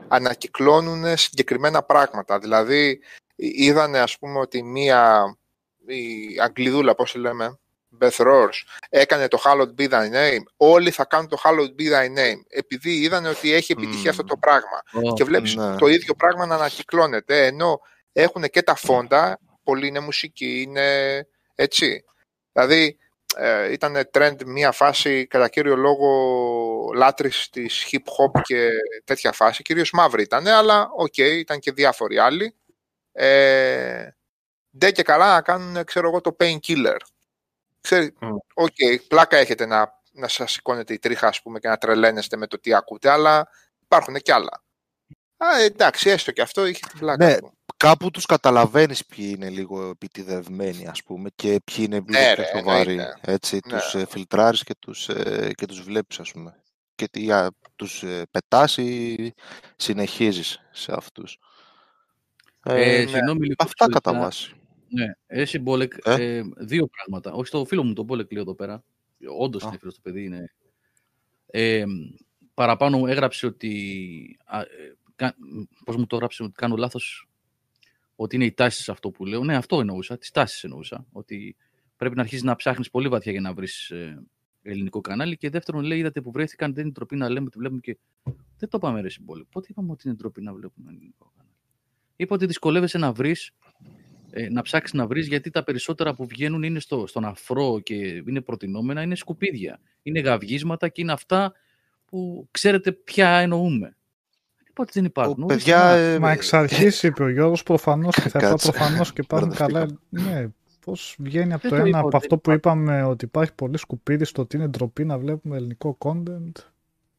[0.08, 2.38] ανακυκλώνουν συγκεκριμένα πράγματα.
[2.38, 3.00] Δηλαδή,
[3.36, 5.24] είδανε, ας πούμε, ότι μία
[5.86, 7.58] η Αγγλιδούλα, πώς λέμε,
[8.00, 12.06] Beth Roars, έκανε το Hallowed Be Thy Name, όλοι θα κάνουν το Hallowed Be Thy
[12.06, 15.12] Name, επειδή είδαν ότι έχει επιτυχία αυτό το πράγμα.
[15.14, 15.76] και βλέπεις ναι.
[15.76, 17.80] το ίδιο πράγμα να ανακυκλώνεται, ενώ
[18.12, 22.04] έχουν και τα φόντα, πολύ είναι μουσική, είναι έτσι.
[22.52, 22.98] Δηλαδή,
[23.36, 26.10] ε, ήταν trend μία φάση κατά κύριο λόγο
[26.94, 28.70] λάτρης της hip hop και
[29.04, 29.62] τέτοια φάση.
[29.62, 32.54] Κυρίως μαύρη ήταν, αλλά ok, okay, ήταν και διάφοροι άλλοι.
[33.12, 34.08] Ε,
[34.78, 36.96] ντε και καλά να κάνουν, ξέρω εγώ, το Painkiller.
[37.88, 38.14] Ξέρει,
[38.54, 42.36] ok, okay, πλάκα έχετε να, να σας σηκώνετε η τρίχα, ας πούμε, και να τρελαίνεστε
[42.36, 43.48] με το τι ακούτε, αλλά
[43.82, 44.64] υπάρχουν και άλλα.
[45.36, 47.36] Α, εντάξει, έστω και αυτό είχε την πλάκα ναι,
[47.76, 52.44] Κάπου τους καταλαβαίνεις ποιοι είναι λίγο επιτηδευμένοι, ας πούμε, και ποιοι είναι λίγο ναι, πιο
[52.44, 52.94] σοβαροί.
[52.94, 53.08] Ναι.
[53.20, 53.78] Έτσι, ναι.
[53.78, 56.62] τους ε, φιλτράρεις και τους, ε, και τους βλέπεις, ας πούμε.
[56.94, 59.16] Και τι, α, τους ε, πετάς ή
[59.76, 61.38] συνεχίζεις σε αυτούς.
[62.64, 63.20] Ε, ναι.
[63.58, 64.57] Αυτά κατά βάση.
[64.88, 67.32] Ναι, εσύ Μπόλεκ, ε; δύο πράγματα.
[67.32, 68.84] Όχι στο φίλο μου τον Μπόλεκ λέει εδώ πέρα.
[69.38, 70.52] Όντως είναι φίλος το παιδί, είναι.
[71.46, 71.84] Ε,
[72.54, 74.62] παραπάνω έγραψε ότι, α,
[75.84, 77.28] πώς μου το έγραψε, ότι κάνω λάθος,
[78.16, 79.44] ότι είναι οι τάσεις αυτό που λέω.
[79.44, 81.56] Ναι, αυτό εννοούσα, τις τάσεις εννοούσα, ότι
[81.96, 84.26] πρέπει να αρχίσεις να ψάχνεις πολύ βαθιά για να βρεις ε,
[84.62, 87.80] ελληνικό κανάλι και δεύτερον λέει, είδατε που βρέθηκαν, δεν είναι τροπή να λέμε, ότι βλέπουμε
[87.80, 87.98] και...
[88.58, 91.54] Δεν το είπαμε ρε Μπόλεκ, πότε είπαμε ότι είναι τροπή να βλέπουμε ελληνικό κανάλι;
[92.16, 93.50] Είπα ότι δυσκολεύεσαι να βρεις
[94.30, 97.94] ε, να ψάξεις να βρεις, γιατί τα περισσότερα που βγαίνουν είναι στο, στον αφρό και
[97.94, 99.80] είναι προτινόμενα, είναι σκουπίδια.
[100.02, 101.52] Είναι γαυγίσματα και είναι αυτά
[102.04, 103.96] που ξέρετε ποια εννοούμε.
[104.68, 105.46] Είπα δεν υπάρχουν.
[105.46, 109.54] παιδιά, ε, Μα εξ αρχή είπε ο Γιώργος προφανώς και θα είπα προφανώς και υπάρχουν
[109.54, 109.86] καλά.
[110.08, 110.48] Ναι,
[110.88, 114.56] Πώς βγαίνει από το, ένα από αυτό που είπαμε ότι υπάρχει πολύ σκουπίδι στο ότι
[114.56, 116.52] είναι ντροπή να βλέπουμε ελληνικό content.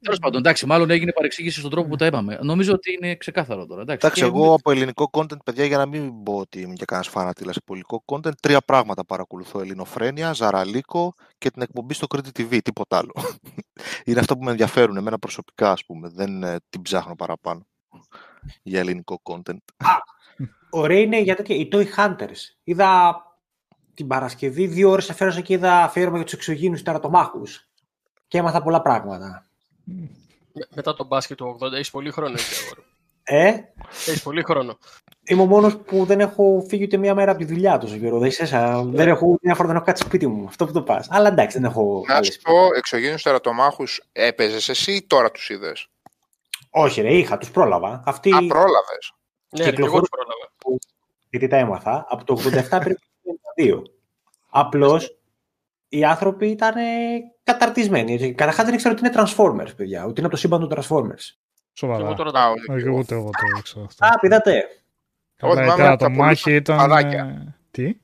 [0.01, 2.39] Τέλος πάντων, εντάξει, μάλλον έγινε παρεξήγηση στον τρόπο που τα είπαμε.
[2.41, 3.81] Νομίζω ότι είναι ξεκάθαρο τώρα.
[3.81, 7.11] Εντάξει, εντάξει εγώ από ελληνικό content, παιδιά, για να μην πω ότι είμαι και κανένας
[7.11, 9.59] φανατήλα σε πολιτικό content, τρία πράγματα παρακολουθώ.
[9.59, 12.59] Ελληνοφρένια, Ζαραλίκο και την εκπομπή στο Credit TV.
[12.63, 13.13] Τίποτα άλλο.
[14.05, 16.09] είναι αυτά που με ενδιαφέρουν εμένα προσωπικά, ας πούμε.
[16.09, 17.67] Δεν ε, την ψάχνω παραπάνω
[18.61, 19.57] για ελληνικό content.
[20.69, 21.55] ωραία είναι για τέτοια.
[21.55, 22.55] Οι Toy Hunters.
[22.63, 23.23] Είδα
[23.93, 27.69] την Παρασκευή, δύο ώρες αφαίρωσα και είδα αφιέρωμα για τους εξωγήνου τερατομάχους.
[28.27, 29.48] Και έμαθα πολλά πράγματα
[30.75, 32.65] μετά τον μπάσκετ του 80, έχεις πολύ χρόνο έτσι
[33.23, 33.53] Ε;
[34.07, 34.77] Έχεις πολύ χρόνο.
[35.23, 38.19] Είμαι ο μόνος που δεν έχω φύγει ούτε μία μέρα από τη δουλειά τόσο καιρό.
[38.19, 38.31] Δεν,
[38.91, 40.45] δεν έχω μια φορά δεν έχω κάτσει σπίτι μου.
[40.47, 41.07] Αυτό που το πας.
[41.09, 42.03] Αλλά εντάξει, δεν έχω.
[42.07, 45.87] Να σου πω, εξωγήνου τερατομάχου έπαιζες εσύ ή τώρα τους είδες;
[46.69, 48.03] Όχι, ρε, είχα, τους πρόλαβα.
[48.05, 48.33] Αυτοί...
[48.33, 49.13] Α, πρόλαβες.
[49.49, 50.79] Ναι, και εγώ τους πρόλαβα.
[51.29, 52.05] Γιατί τα έμαθα.
[52.09, 53.03] Από το 87 πριν το
[53.55, 53.81] 92.
[54.49, 55.19] Απλώς
[55.89, 56.75] οι άνθρωποι ήταν
[57.51, 58.33] καταρτισμένοι.
[58.33, 60.03] Καταρχάς δεν ήξερα ότι είναι Transformers, παιδιά.
[60.03, 61.35] Ότι είναι από το σύμπαν των Transformers.
[61.73, 62.05] Σοβαρά.
[62.05, 64.05] Εγώ τώρα Εγώ ούτε εγώ το ήξερα αυτό.
[64.05, 64.63] Α, πειδατε.
[65.37, 66.91] Καλά, το μάχη ήταν...
[66.91, 67.95] Ε, τι;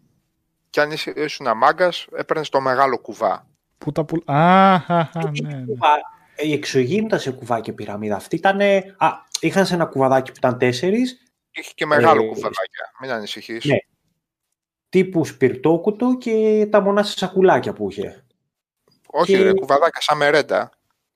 [0.69, 3.47] Κι αν ήσουν μάγκα, έπαιρνες το μεγάλο κουβά.
[3.77, 4.19] Πού τα πουλ...
[4.25, 4.77] Α,
[5.41, 5.63] ναι, ναι.
[6.37, 8.15] Η εξωγήινη ήταν σε κουβάκι πυραμίδα.
[8.15, 8.59] Αυτή ήταν...
[8.97, 9.09] Α,
[9.39, 11.23] είχαν σε ένα κουβαδάκι που ήταν τέσσερις.
[11.51, 12.91] Είχε και μεγάλο ε, κουβαδάκια.
[13.01, 13.65] Μην ανησυχείς.
[13.65, 13.77] Ναι
[14.95, 18.24] τύπου σπιρτόκουτο και τα μονά σακουλάκια που είχε.
[19.17, 19.43] Όχι, και...
[19.43, 20.69] ρε, κουβαδάκια σαν μερέντα.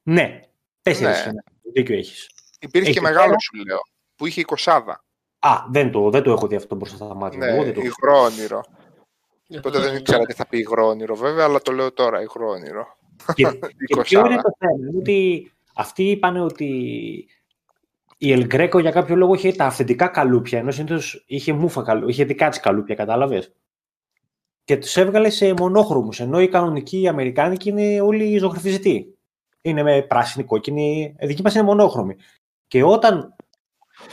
[0.03, 0.39] Ναι,
[0.81, 1.31] τέσσερις ναι.
[1.73, 2.29] δίκιο έχεις.
[2.59, 3.79] Υπήρχε και μεγάλο σου λέω,
[4.15, 5.03] που είχε εικοσάδα.
[5.39, 7.39] Α, δεν το, δεν το έχω δει αυτό μπροστά στα μάτια.
[7.39, 8.63] Ναι, Εγώ δεν το υγρό όνειρο.
[9.61, 12.97] Τότε δεν ήξερα τι θα πει υγρό όνειρο βέβαια, αλλά το λέω τώρα, υγρό όνειρο.
[13.33, 13.43] Και,
[13.87, 16.65] και ποιο είναι το θέμα, ότι αυτοί είπαν ότι
[18.17, 22.23] η Ελγκρέκο για κάποιο λόγο είχε τα αυθεντικά καλούπια, ενώ συνήθως είχε μούφα καλούπια, είχε
[22.23, 23.51] δικά της καλούπια, κατάλαβες;
[24.69, 29.17] Και τους έβγαλε σε μονόχρωμους, ενώ οι κανονικοί οι Αμερικάνικοι είναι όλοι ζωγραφιστοί.
[29.61, 32.15] Είναι με πράσινη, κόκκινη, η δική μας είναι μονόχρωμη.
[32.67, 33.35] Και όταν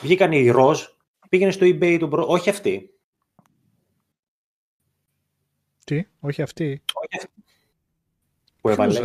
[0.02, 0.84] βγήκαν οι ροζ,
[1.28, 2.26] πήγαινε στο eBay του προ...
[2.28, 2.94] όχι αυτή.
[5.84, 6.82] Τι, όχι αυτή.
[6.92, 7.42] Όχι αυτή.
[8.60, 9.04] Που έβαλε.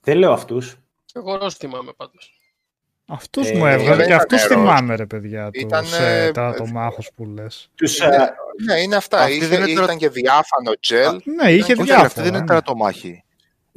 [0.00, 0.76] Δεν λέω αυτούς.
[1.12, 2.37] Εγώ ροζ θυμάμαι πάντως.
[3.10, 5.50] Αυτούς ε, μου έβγαλε και αυτούς θυμάμαι, ρε παιδιά.
[5.52, 7.70] Ήταν, τους, ε, τα, το μάχο που λες.
[8.00, 8.08] Ε,
[8.64, 9.30] ναι, είναι αυτά.
[9.30, 9.94] Είχε, ήταν τώρα...
[9.94, 11.20] και διάφανο τζελ.
[11.24, 12.06] Ναι, είχε διάφανο.
[12.06, 13.22] Αυτή δεν είναι τερατομάχη.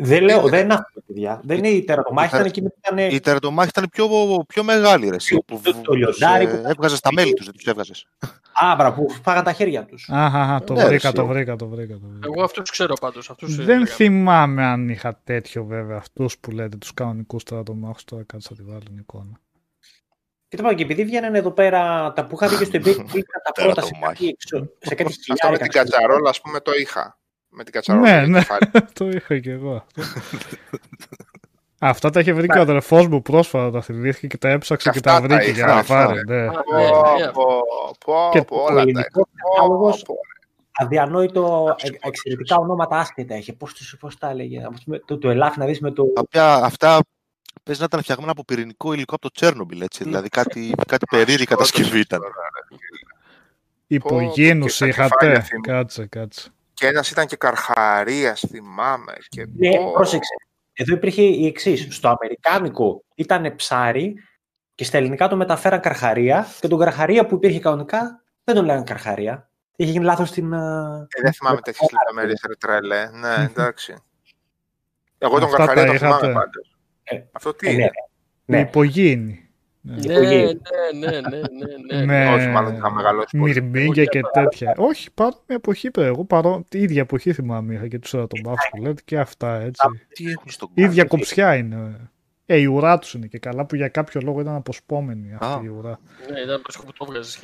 [0.03, 1.41] Δεν λέω, δεν είναι αυτό, παιδιά.
[1.43, 2.97] Δεν είναι η τερατομάχη, ήταν εκείνη που ήταν.
[2.97, 4.07] Η τερατομάχη ήταν πιο,
[4.47, 5.15] πιο μεγάλη, ρε.
[5.45, 6.47] Που, το, το λιοντάρι.
[6.47, 6.61] Που...
[6.65, 8.07] Έβγαζες τα μέλη τους, δεν τους έβγαζες.
[8.53, 10.09] Άμπρα, που φάγαν τα χέρια τους.
[10.11, 11.99] Αχ, το, ναι, βρήκα, το βρήκα, το βρήκα.
[12.25, 13.31] Εγώ αυτούς ξέρω πάντως.
[13.39, 15.97] Δεν θυμάμαι αν είχα τέτοιο βέβαια.
[15.97, 18.03] Αυτούς που λέτε τους κανονικούς τερατομάχους.
[18.03, 19.39] Τώρα κάτω θα τη βάλω την εικόνα.
[20.47, 23.41] Και το και επειδή βγαίνανε εδώ πέρα τα που είχα δει και στο eBay, είχα
[23.43, 24.35] τα πρώτα σε κάτι,
[24.79, 27.20] σε κάτι Αυτό με την κατσαρόλα, ας πούμε, το είχα.
[27.51, 28.21] Με την κατσαρόλα.
[28.21, 28.41] Ναι, ναι,
[28.93, 29.85] το είχα και εγώ.
[31.79, 34.99] Αυτά τα είχε βρει και ο αδερφός μου πρόσφατα, τα θυμήθηκε και τα έψαξε και
[34.99, 36.19] τα βρήκε για να πάρει.
[36.27, 36.47] Ναι.
[38.31, 39.05] Και όλα τα
[40.73, 43.53] Αδιανόητο, εξαιρετικά ονόματα άσχετα είχε.
[43.99, 44.67] Πώς τα έλεγε,
[45.05, 46.03] το, το ελάφι να δεις με το.
[46.63, 46.99] Αυτά
[47.63, 50.03] Πες να ήταν φτιαγμένα από πυρηνικό υλικό από το Τσέρνομπιλ, έτσι.
[50.03, 52.21] δηλαδή κάτι, κάτι περίεργη κατασκευή ήταν.
[53.87, 56.49] Υπογίνους είχατε; Κάτσε, κάτσε.
[56.81, 59.13] Και ένας ήταν και Καρχαρίας, θυμάμαι.
[59.29, 59.45] Και...
[59.55, 60.33] Ναι, πρόσεξε.
[60.73, 61.87] Εδώ υπήρχε η εξής.
[61.95, 64.15] Στο Αμερικάνικο ήταν ψάρι
[64.75, 68.83] και στα ελληνικά το μεταφέραν Καρχαρία και τον Καρχαρία που υπήρχε κανονικά δεν τον λέγανε
[68.83, 69.49] Καρχαρία.
[69.75, 70.53] Είχε γίνει λάθος στην.
[70.53, 73.09] Ε, δεν θυμάμαι τέτοιες λεπτομέρειες, ρε τρελέ.
[73.11, 73.95] Ναι, εντάξει.
[75.17, 76.77] Εγώ τον Καρχαρία τον θυμάμαι πάντως.
[77.03, 77.91] Ε, Αυτό τι ε, είναι;
[78.45, 78.57] Ναι.
[78.57, 78.63] ναι.
[78.67, 79.50] Υπογίνη.
[79.83, 80.19] Ναι, ναι,
[80.93, 81.19] ναι, ναι,
[81.87, 82.33] ναι, ναι.
[82.33, 84.73] Όχι, μάλλον είχα μεγαλώσει Μυρμήγκια και τέτοια.
[84.77, 86.07] Όχι, πάρω μια εποχή πέρα.
[86.07, 87.73] Εγώ πάρω την ίδια εποχή θυμάμαι.
[87.73, 89.87] Είχα και τους Ερατομπάφου που λέτε και αυτά έτσι.
[90.13, 92.09] Τι έχουν στον Η ίδια κοψιά είναι.
[92.45, 95.67] Ε, η ουρά τους είναι και καλά που για κάποιο λόγο ήταν αποσπόμενη αυτή η
[95.67, 95.99] ουρά.
[96.31, 97.37] Ναι, ήταν προ που το βγάζει.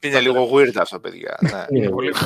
[0.00, 1.38] Είναι λίγο weird αυτό, παιδιά.
[1.70, 2.12] Ναι, πολύ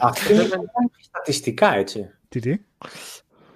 [0.00, 0.60] Αυτό ήταν
[0.96, 2.10] και στατιστικά, έτσι.
[2.28, 2.56] Τι, τι;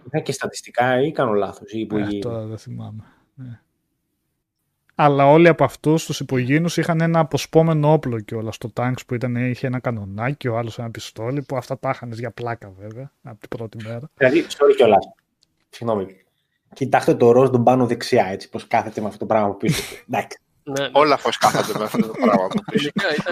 [0.06, 1.72] Ήταν και στατιστικά ή κάνω λάθος.
[1.72, 3.04] Ή ε, τώρα δεν θυμάμαι.
[5.00, 5.06] Ναι.
[5.06, 8.54] Αλλά όλοι από αυτούς τους υπογίνους είχαν ένα αποσπόμενο όπλο κιόλας.
[8.54, 12.12] Στο τάγκς που ήταν, είχε ένα κανονάκι, ο άλλος ένα πιστόλι, που αυτά τα είχαν
[12.12, 14.10] για πλάκα βέβαια από την πρώτη μέρα.
[14.14, 15.12] Δηλαδή, sorry κιόλας.
[15.68, 16.06] Συγγνώμη.
[16.74, 19.82] Κοιτάξτε το ροζ τον πάνω δεξιά, έτσι, πώς κάθεται με αυτό το πράγμα που πίσω.
[20.10, 20.38] Εντάξει.
[20.62, 20.90] Ναι, ναι.
[20.92, 22.46] Όλα πώς κάθονται με αυτό το πράγμα.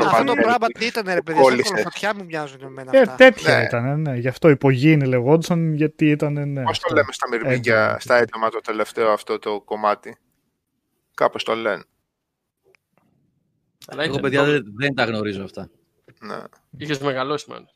[0.07, 3.65] αυτό το πράγμα τι ήταν, ρε παιδιά, στα φωτιά μου μοιάζουν εμένα ε, τέτοια ναι.
[3.65, 4.17] ήταν, ναι.
[4.17, 6.63] Γι' αυτό υπογίνη λεγόντουσαν, γιατί ήταν, ναι.
[6.63, 10.17] Πώς το λέμε στα μυρμήγκια, στα έντομα το τελευταίο αυτό το κομμάτι;
[11.19, 11.83] Κάπως το λένε.
[13.87, 15.71] Αλλά Εγώ, παιδιά, δεν, τα γνωρίζω αυτά.
[16.21, 16.37] Ναι.
[16.77, 17.69] Είχες μεγαλώσει, μάλλον.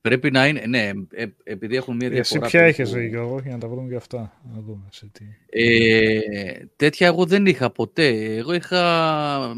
[0.00, 2.46] Πρέπει να είναι, ναι, ε, επειδή έχουν μια διαφορά...
[2.46, 4.40] Εσύ ποια έχεις, Γιώργο, για να τα βρούμε και αυτά.
[4.54, 5.24] Να δούμε σε τι.
[5.46, 8.36] Ε, τέτοια εγώ δεν είχα ποτέ.
[8.36, 8.82] Εγώ είχα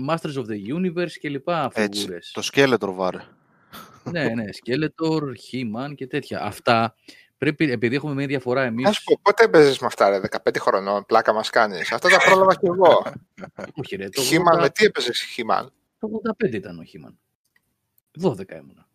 [0.09, 2.31] Masters of the Universe και λοιπά φιγούρες.
[2.35, 3.19] το Skeletor βάρε.
[4.11, 6.43] ναι, ναι, Skeletor, He-Man και τέτοια.
[6.43, 6.95] Αυτά
[7.43, 8.89] πρέπει, επειδή έχουμε μια διαφορά εμείς...
[8.89, 11.93] Ας πω, πότε έπαιζες με αυτά, ρε, 15 χρονών, πλάκα μας κάνεις.
[11.93, 13.03] Αυτά τα πρόλαβα κι εγώ.
[13.81, 15.67] Όχι, ρε, το He-Man, με τι έπαιζες He-Man.
[15.99, 16.09] Το
[16.43, 17.15] 85 ήταν ο He-Man.
[18.31, 18.89] 12 ήμουνα.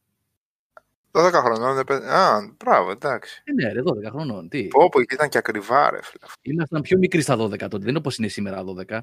[1.12, 1.78] 12 χρονών.
[2.10, 3.42] Α, μπράβο, εντάξει.
[3.46, 4.50] Ε, ναι, ρε, 12 χρονών.
[4.50, 6.26] Τι; Πω, πω, ήταν και ακριβά, ρε φίλε.
[6.42, 7.78] Ήμασταν πιο μικροί στα 12 τότε.
[7.78, 9.00] Δεν είναι όπως είναι σήμερα 12.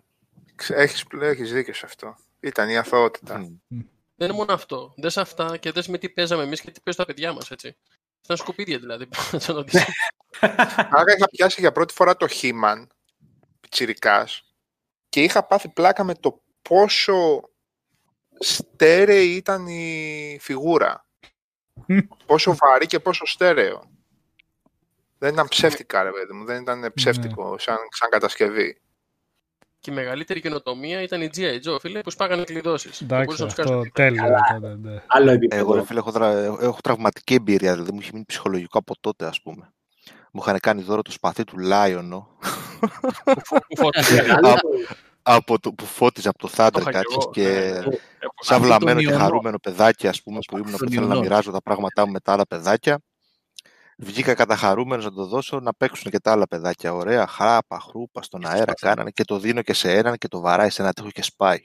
[0.69, 2.17] Έχεις, έχεις δίκιο σε αυτό.
[2.41, 3.47] Ήταν η αθωότητα.
[3.47, 3.85] Mm.
[4.17, 4.95] Δεν είναι μόνο αυτό.
[4.97, 7.77] Δες αυτά και δες με τι παίζαμε εμείς και τι παίζουν τα παιδιά μας, έτσι.
[8.25, 9.09] Ήταν σκουπίδια δηλαδή.
[10.97, 12.87] Άρα είχα πιάσει για πρώτη φορά το He-Man,
[13.61, 14.43] πιτσιρικάς,
[15.09, 17.49] και είχα πάθει πλάκα με το πόσο
[18.39, 21.07] στέρεη ήταν η φιγούρα.
[22.27, 23.93] πόσο βαρύ και πόσο στέρεο.
[25.19, 26.45] Δεν ήταν ψεύτικα, ρε παιδί μου.
[26.45, 27.59] Δεν ήταν ψεύτικο ναι.
[27.59, 28.81] σαν, σαν κατασκευή.
[29.85, 31.69] Και η μεγαλύτερη καινοτομία ήταν η G.I.
[31.69, 33.01] Joe, φίλε, που σπάγανε κλειδώσεις.
[33.01, 34.81] Εντάξει, αυτό τέλειο ήταν.
[34.83, 35.03] Ναι.
[35.07, 35.63] Άλλο επίπεδο.
[35.63, 36.31] Εγώ, ρε, φίλε, έχω, τρα...
[36.61, 39.73] έχω τραυματική εμπειρία, δηλαδή μου είχε μείνει ψυχολογικό από τότε, ας πούμε.
[40.33, 42.29] Μου είχαν κάνει δώρο το σπαθί του Λάιονο.
[45.23, 47.97] από το που φώτιζε από το Thundercats και ναι.
[48.41, 52.07] σαν βλαμμένο και χαρούμενο παιδάκι, ας πούμε, που ήμουν που θέλω να μοιράζω τα πράγματά
[52.07, 52.99] μου με τα άλλα παιδάκια.
[53.99, 56.95] Βγήκα καταχαρούμενος να το δώσω να παίξουν και τα άλλα παιδάκια.
[56.95, 60.71] Ωραία, χράπα, χρούπα, στον αέρα κάνανε και το δίνω και σε έναν και το βαράει
[60.71, 61.59] σε ένα τείχο και σπάει.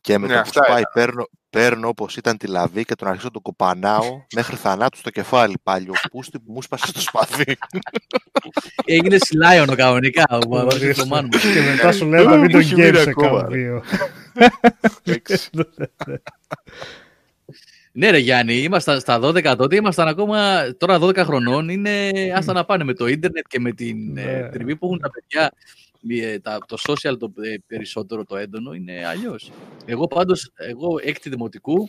[0.00, 3.26] Και με ναι, το που σπάει παίρνω, παίρνω όπως ήταν τη λαβή και τον αρχίζω
[3.26, 5.88] να τον κοπανάω μέχρι θανάτου στο κεφάλι πάλι.
[5.88, 7.56] Ο πούστη που μου σπάσε στο σπαθί.
[8.84, 10.24] Έγινε σιλάιονο κανονικά.
[11.54, 13.82] Και μετά σου λέω να μην τον γέμισε κάποιο.
[17.92, 21.68] Ναι, ρε Γιάννη, ήμασταν στα 12 τότε, ήμασταν ακόμα τώρα 12 χρονών.
[21.68, 24.48] Είναι άστα να πάνε με το ίντερνετ και με την ε, ναι.
[24.48, 25.52] τριβή που έχουν τα παιδιά.
[26.08, 29.52] Ε, το social το ε, περισσότερο το έντονο είναι αλλιώς.
[29.84, 31.88] Εγώ πάντως, εγώ έκτη δημοτικού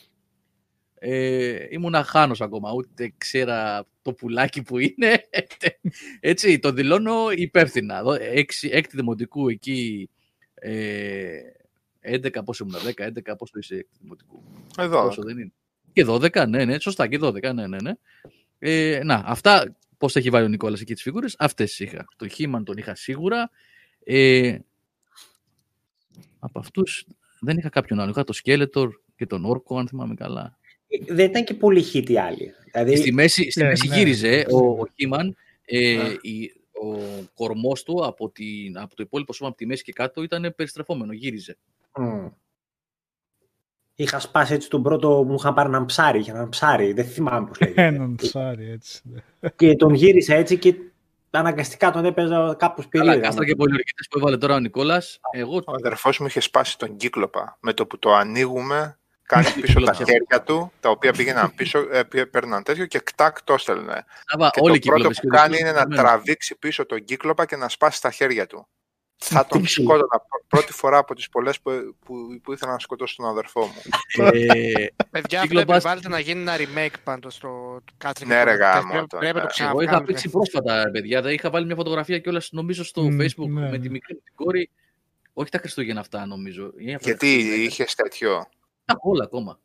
[1.05, 5.23] ε, ήμουν χάνος ακόμα, ούτε ξέρα το πουλάκι που είναι.
[6.19, 8.01] Έτσι, το δηλώνω υπεύθυνα.
[8.61, 10.09] έκτη δημοτικού εκεί,
[10.53, 11.39] ε,
[12.01, 14.43] 11, πόσο ήμουν, 10, 11, πόσο είσαι έκτη δημοτικού.
[14.77, 15.03] Εδώ.
[15.03, 15.51] Πόσο δεν είναι.
[15.93, 17.91] Και 12, ναι, ναι, σωστά, και 12, ναι, ναι, ναι.
[18.59, 22.05] Ε, να, αυτά, πώς έχει βάλει ο Νικόλας εκεί τις φιγούρες, αυτές είχα.
[22.15, 23.49] Το Χίμαν τον είχα σίγουρα.
[24.03, 24.57] Ε,
[26.39, 27.05] από αυτούς
[27.39, 28.09] δεν είχα κάποιον άλλο.
[28.09, 30.57] Είχα το Σκέλετορ και τον Όρκο, αν θυμάμαι καλά.
[30.87, 32.53] Ε, δεν ήταν και πολύ χίτη άλλοι.
[32.71, 32.95] Δηλαδή...
[32.95, 33.95] Στη μέση, στη ναι, μέση ναι.
[33.95, 35.35] γύριζε ο, ο Χίμαν.
[35.65, 36.15] Ε, ναι.
[36.21, 36.97] η, ο
[37.33, 41.13] κορμός του από, την, από το υπόλοιπο σώμα από τη μέση και κάτω ήταν περιστρεφόμενο,
[41.13, 41.57] γύριζε.
[41.91, 42.31] Mm.
[43.95, 47.47] Είχα σπάσει έτσι τον πρώτο, μου είχαν πάρει έναν ψάρι, είχε έναν ψάρι, δεν θυμάμαι
[47.47, 47.81] πώς λέγεται.
[47.95, 49.01] Έναν ψάρι, έτσι.
[49.03, 49.49] Ναι.
[49.55, 50.75] Και τον γύρισα έτσι και
[51.31, 53.13] αναγκαστικά τον έπαιζα κάπως περίεργα.
[53.13, 55.19] Καλά, κάστρα και πολιορκητές που έβαλε τώρα ο Νικόλας.
[55.31, 55.55] Εγώ...
[55.65, 57.57] Ο αδερφός μου είχε σπάσει τον κύκλοπα.
[57.59, 62.23] Με το που το ανοίγουμε, κάνει πίσω τα χέρια του, τα οποία πήγαιναν πίσω, ε,
[62.23, 64.05] παίρναν τέτοιο και κτάκ το έστελνε.
[64.51, 68.11] και το πρώτο που κάνει είναι να τραβήξει πίσω τον κύκλοπα και να σπάσει τα
[68.11, 68.67] χέρια του.
[69.25, 71.71] Θα τον σκότωνα πρώτη φορά από τις πολλές που,
[72.05, 73.81] που, που ήθελα να σκοτώσω τον αδερφό μου.
[74.31, 78.25] ε, Παιδιά, πρέπει βάλετε να γίνει ένα remake πάντως στο Catherine.
[78.25, 79.05] Ναι, ρε γάμο.
[79.07, 81.31] Πρέπει, να το Εγώ είχα παίξει πρόσφατα, παιδιά.
[81.31, 83.89] Είχα βάλει μια φωτογραφία και όλα νομίζω στο Facebook ναι, με τη ναι.
[83.89, 84.69] μικρή την κόρη.
[85.33, 86.71] Όχι τα Χριστούγεννα αυτά, νομίζω.
[86.99, 87.27] Γιατί
[87.63, 88.35] είχες τέτοιο;
[88.85, 89.59] Α, όλα ακόμα.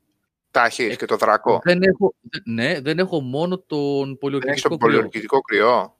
[0.50, 1.60] Τα έχεις ε, και το δρακό.
[1.62, 2.14] Δεν έχω,
[2.44, 4.78] ναι, δεν έχω μόνο τον πολιορκητικό κρυό.
[4.78, 5.97] πολιορκητικό κρυό.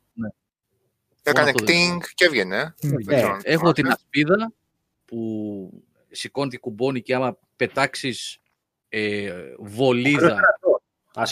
[1.23, 1.31] Ναι.
[1.31, 2.75] Έκανε κτίνγκ και έβγαινε.
[3.05, 3.23] Ναι.
[3.43, 4.53] Έχω την ασπίδα
[5.05, 8.39] που σηκώνει την κουμπώνει και άμα πετάξεις
[8.89, 10.41] ε, βολίδα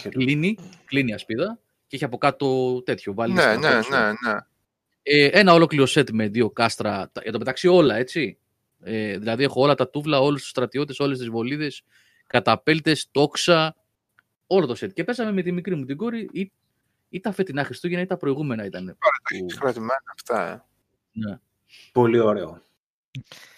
[0.08, 3.14] κλείνει, κλείνει η ασπίδα και έχει από κάτω τέτοιο.
[3.14, 4.36] Βάλεις ναι, ναι, ναι, ναι.
[5.02, 8.38] Ε, ένα ολόκληρο σετ με δύο κάστρα, για το μεταξύ όλα, έτσι.
[8.80, 11.82] Ε, δηλαδή έχω όλα τα τούβλα, όλους τους στρατιώτες, όλες τις βολίδες,
[12.26, 13.76] καταπέλτες, τόξα,
[14.46, 14.92] όλο το σετ.
[14.92, 16.50] Και πέσαμε με τη μικρή μου την κόρη,
[17.08, 18.82] ή, ή τα φετινά Χριστούγεννα ή τα προηγούμενα ήταν.
[18.82, 19.58] Ωραία, που...
[19.58, 20.64] κρατημένα αυτά, ε.
[21.12, 21.38] Ναι.
[21.92, 22.62] Πολύ ωραίο.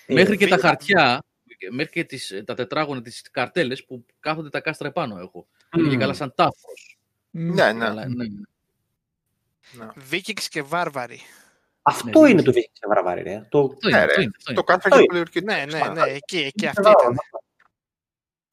[0.06, 1.22] Μέχρι και τα χαρτιά,
[1.70, 5.46] μέχρι και τις, τα τετράγωνα, τις καρτέλες που κάθονται τα κάστρα επάνω έχω.
[5.70, 5.78] Mm.
[5.78, 6.98] Είναι και καλά σαν τάφος.
[7.30, 7.88] Ναι, ναι.
[7.88, 8.04] ναι.
[8.04, 9.88] ναι.
[10.10, 11.20] Vikings και βάρβαροι.
[11.82, 13.46] Αυτό ναι, είναι το Vikings και βάρβαροι, ρε.
[13.48, 14.14] Το, ναι, ρε.
[14.54, 14.90] το κάθε
[15.30, 17.16] και Ναι, ναι, ναι, εκεί, εκεί αυτή ήταν.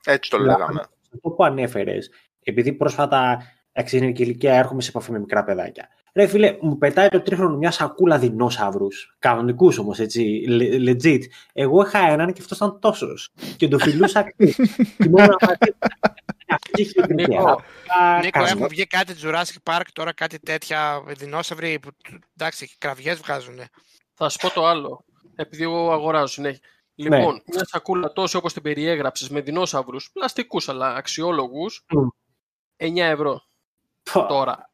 [0.05, 0.81] Έτσι το λέγαμε.
[1.13, 2.09] Αυτό που ανέφερες,
[2.43, 3.41] επειδή πρόσφατα
[3.91, 5.89] είναι και ηλικία έρχομαι σε επαφή με μικρά παιδάκια.
[6.13, 9.15] Ρε φίλε, μου πετάει το τρίχρονο μια σακούλα δεινόσαυρους.
[9.19, 10.43] Κανονικούς όμως, έτσι,
[10.87, 11.19] legit.
[11.53, 13.31] Εγώ είχα έναν και αυτός ήταν τόσος.
[13.57, 14.25] Και το φιλούσα.
[17.09, 17.61] Νίκο,
[18.21, 21.89] Νίκο έχουν βγει κάτι Jurassic Park τώρα, κάτι τέτοια δεινόσαυροι που
[22.37, 23.59] εντάξει, κραυγές βγάζουν.
[24.13, 25.05] Θα σου πω το άλλο.
[25.35, 26.59] Επειδή εγώ αγοράζω συνέχεια.
[26.95, 27.17] Ναι.
[27.17, 31.85] Λοιπόν, μια σακούλα τόσο όπως την περιέγραψες με δεινόσαυρους, πλαστικούς αλλά αξιόλογους,
[32.77, 33.41] 9 ευρώ.
[34.13, 34.69] Τώρα.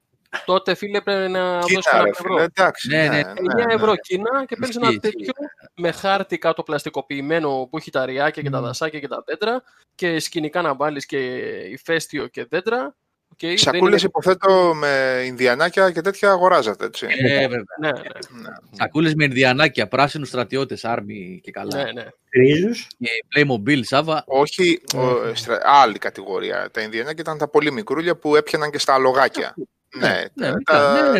[0.46, 2.40] Τότε, φίλε, πρέπει να δώσει ένα ευρώ.
[2.40, 5.32] Εντάξει, ναι, ναι, 9 ναι, ναι, ευρώ Κίνα και παίρνεις ένα τέτοιο
[5.76, 9.64] με χάρτη κάτω πλαστικοποιημένο που έχει τα ριάκια και τα δασάκια και τα δέντρα
[9.96, 12.96] και σκηνικά να βάλεις και ηφαίστειο και δέντρα.
[13.42, 14.10] Okay, Σακούλες είναι...
[14.10, 17.08] υποθέτω με Ινδιανάκια και τέτοια αγοράζατε, έτσι.
[17.10, 17.64] Ε, βέβαια.
[17.80, 18.00] Ναι, ναι.
[18.42, 18.50] ναι.
[18.72, 21.84] Σακούλες με Ινδιανάκια, πράσινους στρατιώτες, άρμη και καλά.
[21.84, 22.06] Ναι, ναι.
[22.30, 22.88] Ρίζους.
[22.98, 24.24] Και Playmobil, Σάβα.
[24.28, 25.60] Όχι, ο, στρα...
[25.64, 26.70] άλλη κατηγορία.
[26.72, 29.56] Τα Ινδιανάκια ήταν τα πολύ μικρούλια που έπιαναν και στα αλογάκια.
[29.98, 31.20] Ναι, ναι, ναι, τα ναι,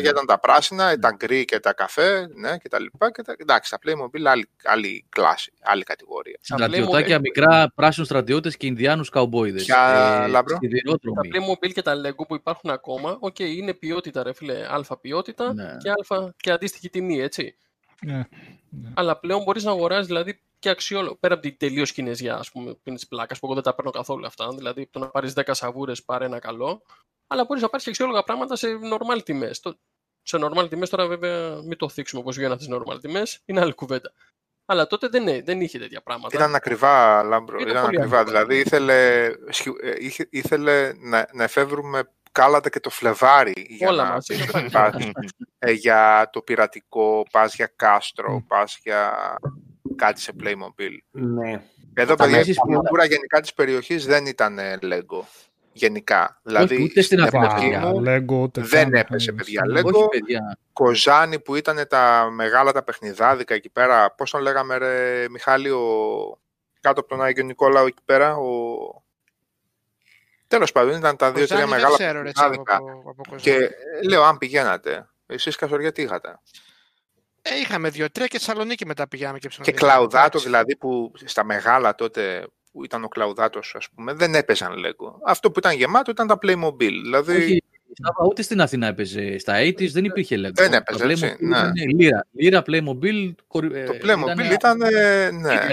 [0.00, 3.10] ναι, ήταν τα πράσινα, τα γκρι και τα καφέ, ναι, και τα λοιπά.
[3.12, 3.34] Και τα...
[3.36, 6.38] Εντάξει, τα Playmobil άλλη, άλλη κλάση, άλλη κατηγορία.
[6.40, 9.64] Στρατιωτάκια μικρά, πράσινους στρατιώτες και Ινδιάνους καουμπόιδες.
[9.64, 10.58] Ποια, ε, Λάμπρο.
[11.14, 14.98] Τα Playmobil και τα Lego που υπάρχουν ακόμα, ok, okay, είναι ποιότητα, ρε φίλε, αλφα
[14.98, 15.76] ποιότητα ναι.
[15.82, 17.56] και, αλφα, και αντίστοιχη τιμή, έτσι.
[18.00, 18.14] Ναι.
[18.68, 18.90] ναι.
[18.94, 21.16] Αλλά πλέον μπορείς να αγοράσεις δηλαδή και αξιόλογο.
[21.16, 23.74] Πέρα από την τελείως κινεζιά, ας πούμε, που είναι της πλάκας, που εγώ δεν τα
[23.74, 24.48] παίρνω καθόλου αυτά.
[24.56, 26.82] Δηλαδή, το να πάρεις 10 σαβούρες, πάρε ένα καλό
[27.34, 29.62] αλλά μπορείς να πάρεις και αξιόλογα πράγματα σε normal τιμές.
[30.22, 33.60] Σε normal τιμές, τώρα βέβαια μην το θίξουμε όπως βγαίνουν αυτές τις normal τιμές, είναι
[33.60, 34.12] άλλη κουβέντα.
[34.66, 36.36] Αλλά τότε δεν, δεν είχε τέτοια πράγματα.
[36.36, 37.58] Ήταν ακριβά, Λάμπρο.
[37.58, 38.24] Ήταν, ήταν ακριβά.
[38.24, 39.94] Δηλαδή ήθελε, ε,
[40.30, 44.20] ήθελε να, να εφεύρουμε κάλαντα και το Φλεβάρη για, Όλα
[44.70, 44.96] να
[45.58, 48.44] ε, για το πειρατικό, πας για κάστρο, mm.
[48.46, 49.12] πας για
[49.96, 50.96] κάτι σε Playmobil.
[51.10, 51.62] Ναι.
[51.94, 55.22] Εδώ, παιδιά, η κουλτούρα γενικά της περιοχής δεν ήταν Lego
[55.74, 56.40] γενικά.
[56.42, 58.02] Δηλαδή, ούτε στην εποχή μου
[58.54, 60.06] δεν έπεσε παιδιά Lego.
[60.72, 64.14] Κοζάνι που ήταν τα μεγάλα τα παιχνιδάδικα εκεί πέρα.
[64.14, 65.86] Πώς τον λέγαμε ρε Μιχάλη, ο...
[66.80, 69.02] κάτω από τον Άγιο Νικόλαο εκεί πέρα, ο...
[70.46, 72.80] Τέλος πάντων, ήταν τα δύο-τρία μεγάλα ξέρω, παιχνιδάδικα.
[73.36, 73.70] και
[74.08, 76.38] λέω, αν πηγαίνατε, εσείς Κασοριά τι είχατε;
[77.42, 82.46] Ε, είχαμε δύο-τρία και Θεσσαλονίκη μετά πηγαίναμε και Και κλαουδάτο δηλαδή που στα μεγάλα τότε
[82.74, 85.14] που ήταν ο Κλαουδάτος, ας πούμε, δεν έπαιζαν Lego.
[85.26, 86.92] Αυτό που ήταν γεμάτο ήταν τα Playmobil.
[87.02, 87.34] Δηλαδή...
[87.34, 87.62] Όχι,
[88.28, 89.38] ούτε στην Αθήνα έπαιζε.
[89.38, 90.52] Στα 80s δεν υπήρχε Lego.
[90.54, 91.70] Δεν έπαιζε, έτσι, ναι.
[91.96, 93.34] Λίρα, λίρα Playmobil.
[93.72, 95.30] Ε, το Playmobil ήταν, ναι.
[95.30, 95.68] ναι.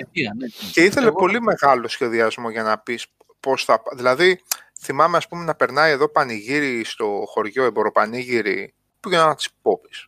[0.72, 1.16] Και ήθελε Εγώ...
[1.16, 3.06] πολύ μεγάλο σχεδιασμό για να πεις
[3.40, 3.82] πώς θα...
[3.96, 4.42] Δηλαδή,
[4.82, 10.08] θυμάμαι ας πούμε να περνάει εδώ πανηγύρι στο χωριό, εμποροπανήγυρι, που για να τις πόπεις.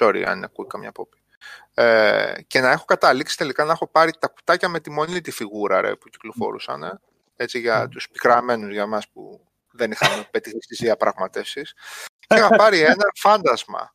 [0.00, 1.19] Sorry αν ακούει καμιά πόπη.
[1.80, 5.30] Ε, και να έχω καταλήξει τελικά να έχω πάρει τα κουτάκια με τη μόνη τη
[5.30, 6.82] φιγούρα ρε, που κυκλοφορούσαν.
[6.82, 7.00] Ε,
[7.36, 9.40] έτσι για τους πικραμένους για μας που
[9.72, 11.74] δεν είχαμε πετύχει στις διαπραγματεύσεις.
[12.18, 13.94] Και είχα πάρει ένα φάντασμα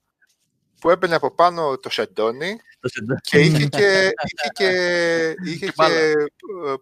[0.80, 2.58] που έπαιρνε από πάνω το σεντόνι
[3.30, 4.70] και είχε και, είχε και,
[5.46, 6.14] είχε και, ε,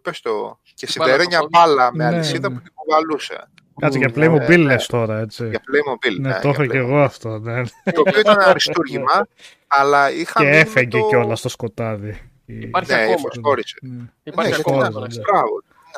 [0.01, 2.55] πες το, και σιδερένια μπάλα με ναι, αλυσίδα ναι.
[2.55, 3.51] που την κουβαλούσε.
[3.79, 5.49] Κάτσε για Playmobil λες τώρα, έτσι.
[5.49, 6.29] Για Playmobil, ναι.
[6.29, 7.61] ναι το έχω και εγώ αυτό, ναι.
[7.63, 9.27] Το οποίο ήταν αριστούργημα,
[9.79, 11.07] αλλά είχα Και έφεγγε το...
[11.07, 12.31] κιόλας στο σκοτάδι.
[12.45, 13.17] Υπάρχει ναι, ακόμα.
[13.17, 13.77] Φωσφόρησε.
[13.81, 14.03] Ναι.
[14.23, 14.89] Υπάρχει ναι, ακόμα.
[14.89, 15.07] Ναι.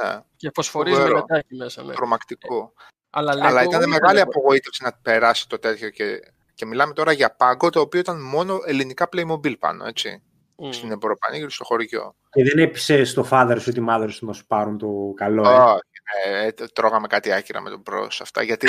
[0.03, 0.19] Ναι.
[0.35, 1.83] Και φωσφορίζει με μετάκι μέσα.
[1.83, 1.93] Ναι.
[1.93, 2.73] Τρομακτικό.
[3.09, 6.19] Αλλά, αλλά ήταν μεγάλη απογοήτευση να περάσει το τέτοιο και,
[6.53, 10.21] και μιλάμε τώρα για πάγκο το οποίο ήταν μόνο ελληνικά Playmobil πάνω, έτσι.
[10.57, 10.67] mm.
[10.71, 12.15] στην Εμποροπανήγυρη στο χωριό.
[12.29, 15.43] Και δεν έπεισε στο father σου ή τη mother σου να σου πάρουν το καλό.
[15.45, 15.77] Oh,
[16.23, 16.45] ε.
[16.45, 18.43] ε, τρώγαμε κάτι άκυρα με τον προς αυτά.
[18.43, 18.65] Γιατί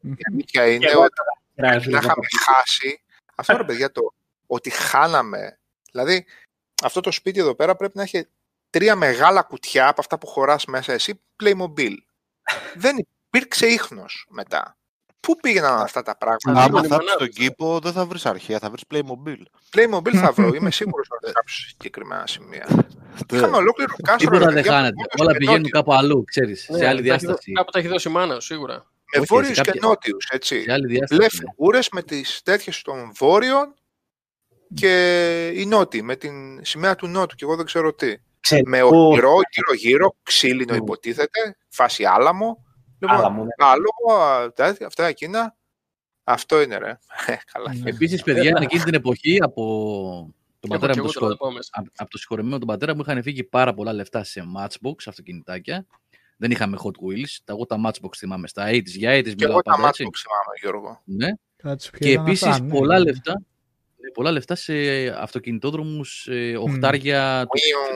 [0.00, 3.02] η αλήθεια είναι ότι να είχαμε χάσει.
[3.34, 4.12] Αυτό ρε παιδιά το
[4.46, 5.58] ότι χάναμε.
[5.92, 6.26] Δηλαδή,
[6.82, 8.28] αυτό το σπίτι εδώ πέρα πρέπει να έχει
[8.70, 11.94] τρία μεγάλα κουτιά από αυτά που χωράς μέσα εσύ, Playmobil.
[12.74, 12.96] δεν
[13.28, 14.77] υπήρξε ίχνος μετά.
[15.20, 18.70] Πού πήγαιναν αυτά τα πράγματα; Άμα θα βρει στον κήπο, δεν θα βρεις αρχαία, θα
[18.70, 19.42] βρεις Playmobil.
[19.76, 22.86] Playmobil θα βρω, είμαι σίγουρος ότι θα συγκεκριμένα σημεία.
[23.32, 24.30] Είχαμε ολόκληρο κάστρο.
[24.30, 25.04] Τίποτα δεν χάνεται.
[25.20, 27.52] Όλα πηγαίνουν κάπου αλλού, ξέρεις, σε ναι, άλλη διάσταση.
[27.52, 28.86] Κάπου τα έχει δώσει η μάνα, σίγουρα.
[29.16, 30.64] Με βόρειου και νότιου, έτσι.
[31.10, 33.74] Λες φιγούρες με τις τέτοιες των βόρειων
[34.74, 38.14] και οι νότιοι, με την σημαία του νότου και εγώ δεν ξέρω τι.
[38.64, 42.66] Με οχυρό, γύρω-γύρω, ξύλινο υποτίθεται, φάση άλαμο.
[42.98, 43.48] Λοιπόν, ναι.
[43.56, 45.56] άλογο, τέτοια, αυτά εκείνα.
[46.24, 46.98] Αυτό είναι, ρε.
[47.26, 47.74] Ε, καλά.
[47.74, 47.90] Ναι.
[47.90, 51.26] Επίσης, παιδιά, εκείνη την εποχή από τον πατέρα μου, το,
[51.96, 55.86] από το συγχωρεμένο τον πατέρα μου είχαν φύγει πάρα πολλά λεφτά σε matchbox, αυτοκινητάκια.
[56.36, 57.36] Δεν είχαμε Hot Wheels.
[57.44, 59.34] Τα εγώ τα Matchbox θυμάμαι στα 80s για 80s.
[59.34, 61.02] Και εγώ τα Matchbox θυμάμαι, Γιώργο.
[61.04, 61.28] Ναι.
[61.98, 63.42] και επίσης πολλά λεφτά
[64.12, 64.72] πολλά λεφτά σε
[65.08, 67.46] αυτοκινητόδρομους ε, οχτάρια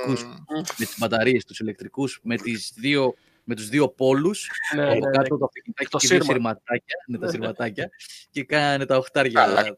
[0.06, 3.14] με τις μπαταρίες, τους ηλεκτρικούς, με, τις δύο,
[3.44, 5.10] με τους δύο πόλους, ναι, ναι, ναι.
[5.10, 7.90] κάτω το αυτοκινητάκι και δύο σειρματάκια, ναι, τα σειρματάκια
[8.30, 9.42] και κάνανε τα οχτάρια.
[9.44, 9.74] Καλά,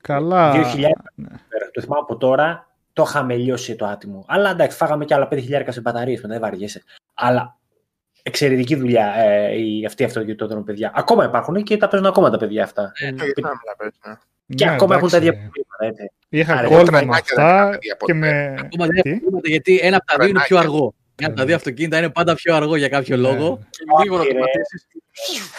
[0.00, 0.52] Καλά.
[0.74, 0.80] 2000,
[1.14, 1.28] ναι.
[1.72, 4.24] το θυμάμαι από τώρα, το είχαμε λιώσει το άτιμο.
[4.28, 6.82] Αλλά εντάξει, φάγαμε και άλλα 5.000 σε μπαταρίες, μετά δεν βαριέσαι.
[7.14, 7.58] Αλλά
[8.22, 10.92] εξαιρετική δουλειά ε, η, αυτή αυτοκινητόδρομη παιδιά.
[10.94, 12.92] Ακόμα υπάρχουν και τα παίζουν ακόμα τα παιδιά αυτά.
[12.94, 13.24] Ε, το
[14.54, 16.12] και ναι, ακόμα έχουν τα ίδια προβλήματα.
[16.28, 18.54] Είχα κόλλημα με αυτά και με...
[18.58, 20.94] Ακόμα δεν γιατί ένα από τα δύο είναι πιο αργό.
[21.20, 23.22] Ένα από τα δύο αυτοκίνητα είναι πάντα πιο αργό για κάποιο ναι.
[23.22, 23.58] λόγο.
[23.70, 24.86] Και λίγο να το πατήσεις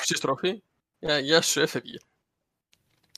[0.01, 0.61] στη στροφή.
[1.21, 1.97] Γεια σου, έφευγε.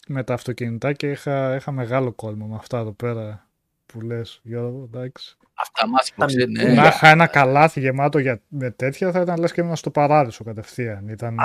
[0.08, 3.48] Με τα αυτοκίνητα είχα, είχα μεγάλο κόλλημα με αυτά εδώ πέρα
[3.86, 5.38] που λες, Γιώργο, εντάξει.
[5.54, 6.14] Αυτά μας
[6.50, 6.74] ναι.
[6.74, 10.44] Να είχα ένα καλάθι γεμάτο για, με τέτοια θα ήταν λες και ήμουν στο παράδεισο
[10.44, 11.08] κατευθείαν.
[11.08, 11.36] Ήταν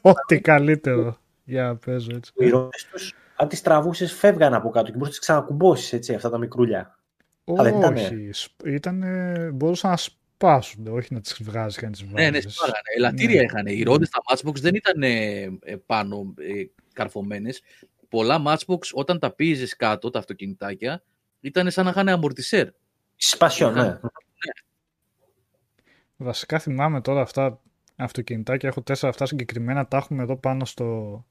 [0.00, 1.18] ό,τι καλύτερο.
[1.44, 2.32] Για παίζω έτσι.
[2.36, 2.50] Οι
[2.90, 6.38] τους αν τις τραβούσες, φεύγαν από κάτω και μπορούσες να τις ξανακουμπώσεις έτσι, αυτά τα
[6.38, 6.98] μικρούλια.
[7.44, 8.30] Όχι,
[8.64, 9.04] ήταν,
[9.54, 9.96] μπορούσαν να
[10.40, 12.24] σπάσουν, όχι να τις βγάζει και να τις βγάζει.
[12.24, 12.78] Ναι, ναι, σπάγανε.
[12.96, 13.44] Ελαττήρια ναι.
[13.44, 13.66] είχαν.
[13.66, 17.62] Οι ρόντες στα Matchbox δεν ήταν ε, πάνω ε, καρφωμένες.
[18.08, 21.02] Πολλά Matchbox όταν τα πήγε κάτω, τα αυτοκινητάκια,
[21.40, 22.68] ήταν σαν να είχαν αμορτισέρ.
[23.16, 23.82] Σπασιό, ναι.
[23.82, 23.98] ναι.
[26.16, 27.60] Βασικά θυμάμαι τώρα αυτά
[27.96, 28.68] αυτοκινητάκια.
[28.68, 29.86] Έχω τέσσερα αυτά συγκεκριμένα.
[29.86, 31.24] Τα έχουμε εδώ πάνω στο,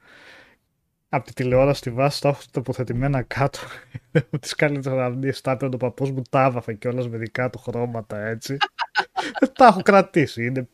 [1.10, 3.60] από τη τηλεόραση στη βάση τα έχω τοποθετημένα κάτω.
[4.42, 8.58] Τις καλύτερα αντί στάπει το παππούς μου τα άβαφε κιόλας με δικά του χρώματα έτσι.
[9.58, 10.46] τα έχω κρατήσει.
[10.46, 10.68] Είναι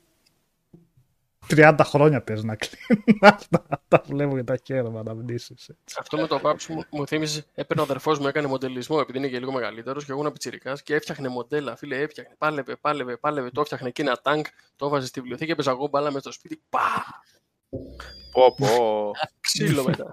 [1.49, 3.65] 30 χρόνια πες να κλείνουν αυτά.
[3.87, 5.69] Τα βλέπω για τα χέρια αναμνήσεις.
[5.99, 9.27] Αυτό με το πάψο μου, μου θύμισε, έπαιρνε ο αδερφός μου, έκανε μοντελισμό επειδή είναι
[9.27, 11.75] και λίγο μεγαλύτερος και εγώ ήμουν πιτσυρικά και έφτιαχνε μοντέλα.
[11.75, 12.35] Φίλε, έφτιαχνε.
[12.37, 13.49] Πάλευε, πάλευε, πάλευε.
[13.49, 14.43] Το έφτιαχνε και ένα τάγκ,
[14.75, 16.61] το έβαζε στη βιβλιοθήκη, έπαιζα εγώ μπάλα με στο σπίτι.
[16.69, 17.03] Πα!
[18.31, 19.11] Πω, πω.
[19.47, 20.09] Ξύλο μετά.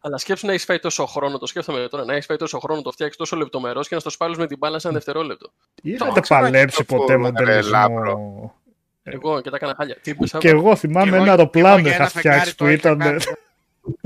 [0.00, 2.82] Αλλά σκέψου να έχει φάει τόσο χρόνο, το σκέφτομαι τώρα, να έχει φάει τόσο χρόνο,
[2.82, 5.50] το φτιάξει τόσο λεπτομερό και να στο σπάλει με την μπάλα σε ένα δευτερόλεπτο.
[5.82, 8.54] Είχατε παλέψει ποτέ μοντελισμό.
[9.02, 9.96] Εγώ και τα έκανα χάλια.
[10.38, 13.20] Και εγώ θυμάμαι ένα αεροπλάνο είχα φτιάξει που ήταν.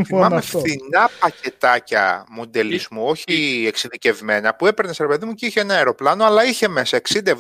[0.04, 6.24] Θυμάμαι φθηνά πακετάκια μοντελισμού, όχι εξειδικευμένα, που έπαιρνε ρε παιδί μου και είχε ένα αεροπλάνο,
[6.24, 7.34] αλλά είχε μέσα 60, 70,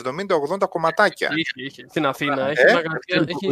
[0.54, 1.28] 80 κομματάκια.
[1.34, 1.86] Είχε, είχε.
[1.88, 2.82] Στην Αθήνα, έχει ε?
[3.26, 3.46] έχει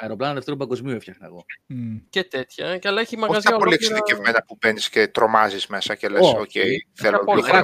[0.00, 1.44] αεροπλάνο δεύτερου παγκοσμίου έφτιαχνα εγώ.
[1.70, 2.00] Mm.
[2.10, 2.78] Και τέτοια.
[2.78, 3.50] Και αλλά έχει μαγαζιά.
[3.50, 6.50] Όχι πολύ εξειδικευμένα που μπαίνει και τρομάζεις μέσα και λες: Οκ,
[6.92, 7.62] θέλω να χρόνια.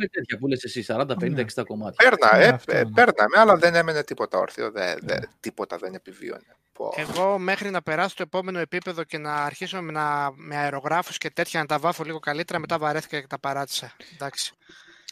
[0.00, 2.10] με τέτοια που λες εσύ, 40, 50, 60 κομμάτια.
[2.10, 4.70] Πέρνα, ε, ε, πέρναμε, αλλά δεν έμενε τίποτα όρθιο.
[4.70, 5.20] Δε, δε, ναι.
[5.40, 6.56] τίποτα δεν επιβίωνε.
[6.96, 9.92] Εγώ μέχρι να περάσω το επόμενο επίπεδο και να αρχίσω με,
[10.34, 13.92] με αερογράφους και τέτοια να τα βάφω λίγο καλύτερα, μετά βαρέθηκα και τα παράτησα.
[14.14, 14.52] Εντάξει.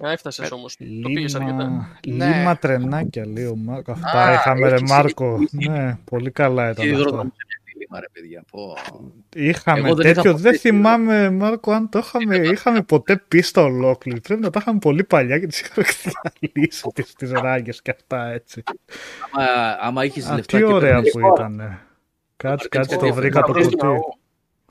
[0.05, 0.77] Α, έφτασες όμως.
[1.03, 1.99] Το πήγες αρκετά.
[2.05, 2.57] Λίμα ναι.
[2.57, 3.93] τρενάκια, λέει ο Μάρκο.
[3.93, 5.39] Αυτά είχαμε, ρε Μάρκο.
[5.51, 6.95] Ναι, πολύ καλά ήταν.
[6.95, 7.33] Αυτό.
[9.35, 14.21] Είχαμε τέτοιο, δεν θυμάμαι Μάρκο αν το είχαμε, είχαμε ποτέ πίστα ολόκληρη.
[14.21, 15.87] Πρέπει να τα είχαμε πολύ παλιά και τις είχαμε
[16.41, 18.63] διαλύσει τις, τις ράγκες και αυτά έτσι.
[19.33, 21.81] Άμα, άμα είχες λεφτά Τι ωραία που ήταν.
[22.37, 23.77] Κάτσε, κάτσε το βρήκα το κουτί.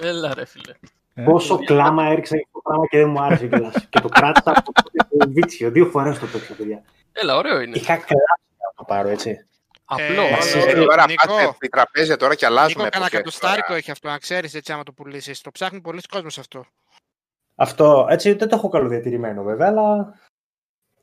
[0.02, 0.74] Έλα ρε φίλε.
[1.14, 1.24] Ε.
[1.24, 3.88] Πόσο κλάμα έριξα για αυτό το πράγμα και δεν μου άρεσε κιόλας.
[3.90, 5.72] και το κράτησα από το βίτσιο.
[5.72, 6.84] Δύο φορές το παίξα, παιδιά.
[7.12, 7.76] Έλα, ωραίο είναι.
[7.76, 9.48] Είχα κλάσει να το πάρω, έτσι.
[9.86, 10.22] Απλό.
[10.68, 12.84] Ε, τώρα πάτε επί τραπέζια τώρα και αλλάζουμε.
[12.84, 15.42] Νίκο, κανένα κατοστάρικο έχει αυτό, να ξέρεις έτσι άμα το πουλήσεις.
[15.42, 16.66] Το ψάχνει πολλοί κόσμος αυτό.
[17.56, 20.14] Αυτό, έτσι δεν το έχω καλοδιατηρημένο βέβαια, αλλά...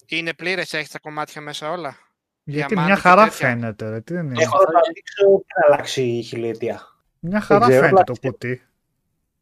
[0.06, 1.96] Είναι πλήρες, έχεις τα κομμάτια μέσα όλα.
[2.44, 3.88] Γιατί μια χαρά φαίνεται.
[3.88, 4.00] Ρε.
[4.00, 4.42] Τι είναι.
[4.42, 6.80] Έχω να δείξω να αλλάξει η χιλιετία.
[7.18, 8.62] Μια χαρά φαίνεται το κουτί.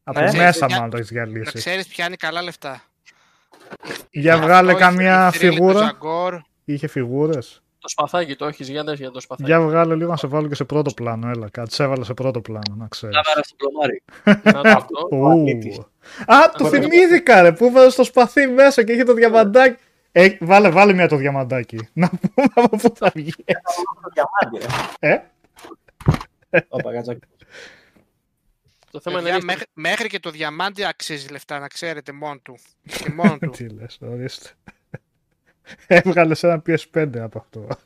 [0.05, 1.43] Από ε; μέσα μάλλον το έχεις διαλύσει.
[1.45, 2.83] Να ξέρεις ποια είναι καλά λεφτά.
[4.11, 5.99] Για βγάλε καμία φιγούρα.
[6.65, 7.63] Είχε φιγούρες.
[7.79, 9.49] Το σπαθάκι το έχεις για για το σπαθάκι.
[9.49, 11.29] Για βγάλε λίγο να σε βάλω και σε πρώτο πλάνο.
[11.29, 13.17] Έλα, κάτι σε έβαλε σε πρώτο πλάνο, να ξέρεις.
[13.17, 14.03] Κάμερα στο πλωμάρι.
[16.35, 19.83] Α, το θυμήθηκα ρε, που έβαλε το σπαθί μέσα και είχε το διαμαντάκι.
[20.13, 21.89] Ε, βάλε, βάλε μια το διαμαντάκι.
[21.93, 23.33] Να πούμε από πού θα βγει.
[24.99, 25.15] Ε;
[28.93, 32.59] Το θέμα είναι μέχρι, μέχρι και το διαμάντι αξίζει λεφτά, να ξέρετε μόνο του.
[32.83, 33.51] Και μόνο του.
[33.51, 34.51] Τι λες, ορίστε.
[35.87, 37.69] Έβγαλες ένα PS5 από αυτό.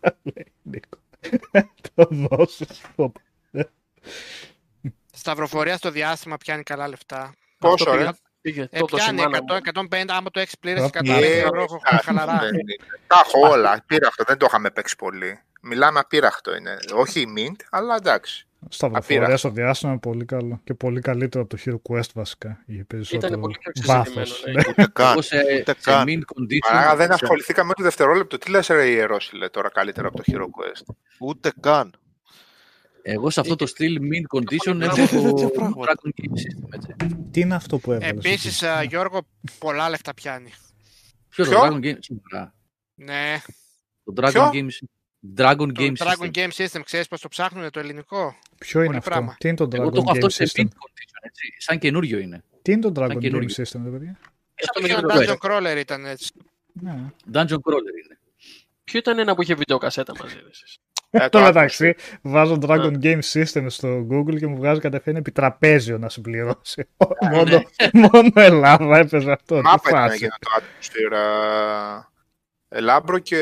[1.95, 2.83] το δώσεις.
[5.13, 7.35] Σταυροφορία στο διάστημα πιάνει καλά λεφτά.
[7.59, 8.11] Πόσο, ρε.
[8.43, 11.67] Ε, πιάνει 100, 150, άμα το έχεις πλήρες 150 ευρώ,
[12.03, 12.41] χαλαρά.
[13.07, 15.41] Τα έχω όλα, πείραχτο, δεν το είχαμε παίξει πολύ.
[15.61, 16.77] Μιλάμε απείραχτο είναι.
[16.95, 18.47] Όχι η Mint, αλλά εντάξει.
[18.69, 20.61] Σταυροφορία στο διάστημα είναι πολύ καλό.
[20.65, 22.63] Και πολύ καλύτερο από το Hero Quest βασικά.
[22.67, 23.41] Είχε περισσότερο
[23.85, 24.45] βάθος.
[24.53, 24.63] Ναι.
[24.69, 25.17] Ούτε καν.
[25.17, 26.09] Ούτε καν.
[26.71, 28.39] Άρα δεν ασχοληθήκαμε με το δευτερόλεπτο.
[28.39, 31.95] Τι λες ρε ιερόσιλε τώρα καλύτερα από το Hero Quest; Ούτε καν.
[33.03, 36.69] Εγώ σε αυτό το στυλ min condition έχω το Dragon Game System.
[36.75, 36.95] Έτσι.
[37.31, 38.25] Τι είναι αυτό που έβαλες.
[38.25, 39.27] Επίσης, Γιώργο,
[39.59, 40.53] πολλά λεφτά πιάνει.
[41.29, 42.49] Ποιο το Dragon Game System.
[42.95, 43.43] Ναι.
[44.05, 44.85] Το Dragon Game System.
[45.37, 49.11] Dragon Game το Dragon Game System, ξέρεις πώς το ψάχνουν το ελληνικό; Ποιο είναι αυτό,
[49.11, 49.37] πράγμα.
[49.39, 51.55] τι είναι το Dragon Εγώ το έχω αυτό σε System; condition, έτσι.
[51.59, 52.43] σαν καινούριο είναι.
[52.63, 54.19] Τι είναι το Dragon Game System, ρε παιδιά;
[54.63, 56.33] Αυτό Dungeon Crawler ήταν έτσι.
[56.73, 56.93] Ναι.
[57.33, 58.19] Dungeon Crawler είναι.
[58.85, 60.79] Ποιο ήταν ένα που είχε βιντεοκασέτα μαζί εσείς;
[61.11, 66.09] Ε, το μεταξύ, βάζω Dragon Game System στο Google και μου βγάζει κατευθείαν επιτραπέζιο να
[66.09, 66.89] συμπληρώσει.
[67.33, 67.63] μόνο,
[67.93, 69.61] μόνο Ελλάδα έπαιζε αυτό.
[69.63, 71.19] Μάπα ήταν για το Atmosphere
[72.81, 73.37] Λάμπρο και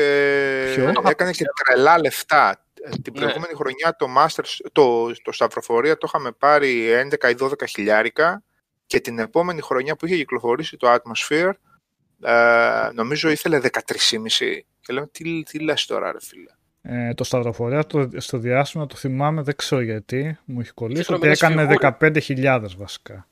[0.73, 2.64] Ποιο; έκανε και τρελά λεφτά.
[2.89, 3.19] Την ναι.
[3.19, 6.85] προηγούμενη χρονιά το, Masters, το, το Σταυροφορία το είχαμε πάρει
[7.21, 8.43] 11 ή 12 χιλιάρικα
[8.85, 11.51] και την επόμενη χρονιά που είχε κυκλοφορήσει το Atmosphere
[12.21, 13.69] ε, νομίζω ήθελε 13,5
[14.81, 18.95] και λέω τι, τι λες τώρα ρε φίλε; Ε, το Σταυροφορία το, στο διάστημα το
[18.95, 23.27] θυμάμαι, δεν ξέρω γιατί, μου έχει κολλήσει ότι έκανε 15.000 βασικά.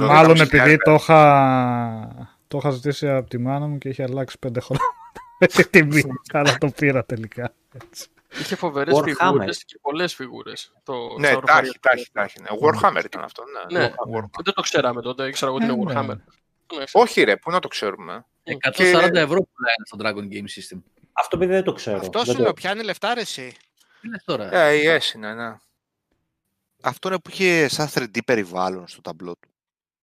[0.00, 4.60] Μάλλον επειδή το είχα το είχα ζητήσει από τη μάνα μου και είχε αλλάξει πέντε
[4.60, 4.84] χρόνια
[5.38, 6.02] με τιμή.
[6.32, 7.54] Αλλά το πήρα τελικά.
[7.74, 8.08] Έτσι.
[8.40, 10.72] Είχε φοβερές φιγούρες και πολλές φιγούρες.
[11.18, 12.40] Ναι, τάχει, τάχει, τάχει.
[12.40, 12.48] Ναι.
[12.60, 13.42] Warhammer ήταν αυτό.
[13.70, 13.94] Ναι, ναι.
[14.44, 16.00] δεν το ξέραμε τότε, ήξερα εγώ ότι είναι ε, ναι.
[16.00, 16.16] Warhammer.
[16.76, 16.84] Ναι.
[16.92, 18.26] Όχι ρε, πού να το ξέρουμε.
[18.44, 18.84] 140 και...
[19.12, 20.82] ευρώ που λένε στο Dragon Game System.
[21.12, 21.98] Αυτό παιδί δεν το ξέρω.
[21.98, 23.56] Αυτός σου λέω, πιάνει λεφτά ρε εσύ.
[24.00, 25.56] Τι λες τώρα; Ε, η yes, είναι, ναι.
[26.82, 29.48] Αυτό είναι που είχε σαν 3D περιβάλλον στο ταμπλό του.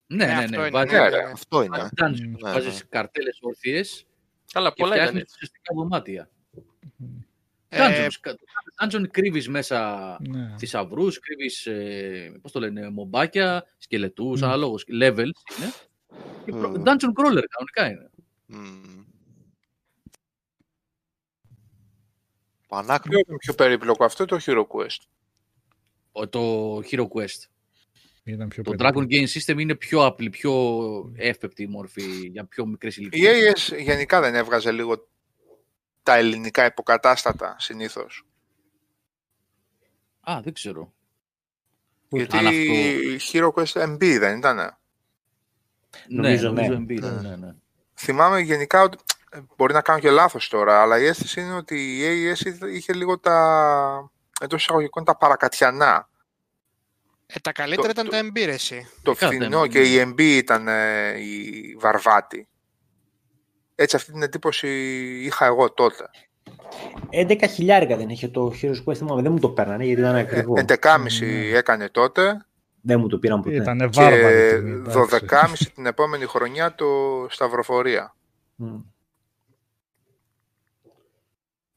[0.06, 0.56] Ναι, ναι, ναι.
[0.62, 1.08] Αυτό ναι, είναι.
[1.08, 1.90] Ναι, αυτό είναι.
[2.00, 2.88] Ναι, Βάζεις ναι.
[2.88, 4.06] καρτέλες ορθίες
[4.52, 6.30] Καλά, και φτιάχνεις ουσιαστικά δωμάτια.
[7.76, 8.06] Ε,
[8.82, 10.54] Dungeon κρύβεις μέσα ναι.
[10.58, 14.44] θησαυρούς, κρύβεις, ε, πώς το λένε, μομπάκια, σκελετούς, mm.
[14.44, 15.72] αναλόγως, levels είναι.
[16.46, 16.74] Mm.
[16.74, 18.10] Dungeon crawler κανονικά είναι.
[18.52, 19.04] Mm.
[22.68, 23.22] Πανάκριβο.
[23.24, 25.02] Ποιο πιο περίπλοκο αυτό το Hero Quest;
[26.30, 27.48] Το Hero Quest
[28.62, 30.54] το Dragon Game System είναι πιο απλή, πιο
[31.16, 33.68] εύπεπτη μορφή για πιο μικρές ηλικίες.
[33.68, 35.08] Η AES γενικά δεν έβγαζε λίγο
[36.06, 38.26] τα ελληνικά υποκατάστατα συνήθως.
[40.20, 40.92] Α, δεν ξέρω.
[42.08, 42.50] Γιατί αυτό...
[43.32, 44.56] Hero Quest MB δεν ήταν.
[44.56, 44.68] Ναι,
[46.08, 46.66] νομίζω, ναι.
[46.70, 47.36] MB ήταν, ναι.
[47.36, 47.54] ναι,
[47.94, 48.98] Θυμάμαι γενικά ότι
[49.56, 53.18] μπορεί να κάνω και λάθος τώρα, αλλά η αίσθηση είναι ότι η AES είχε λίγο
[53.18, 54.10] τα
[54.40, 56.08] εντός εισαγωγικών τα παρακατιανά.
[57.26, 58.88] Ε, τα καλύτερα το, ήταν το, τα εμπειρεση.
[59.02, 62.48] Το φθηνό και η MB ήταν ε, η βαρβάτη.
[63.78, 64.68] Έτσι αυτή την εντύπωση
[65.24, 66.10] είχα εγώ τότε.
[67.12, 70.54] 11 χιλιάρικα δεν είχε το Heroes Quest, δεν μου το παίρνανε γιατί ήταν ακριβό.
[70.56, 70.76] 11,5
[71.20, 72.46] ε, έκανε τότε.
[72.80, 73.56] Δεν μου το πήραν ποτέ.
[73.56, 74.00] Ήτανε και
[74.92, 76.86] 12,5 την επόμενη χρονιά το
[77.30, 78.14] Σταυροφορία.
[78.62, 78.82] Mm.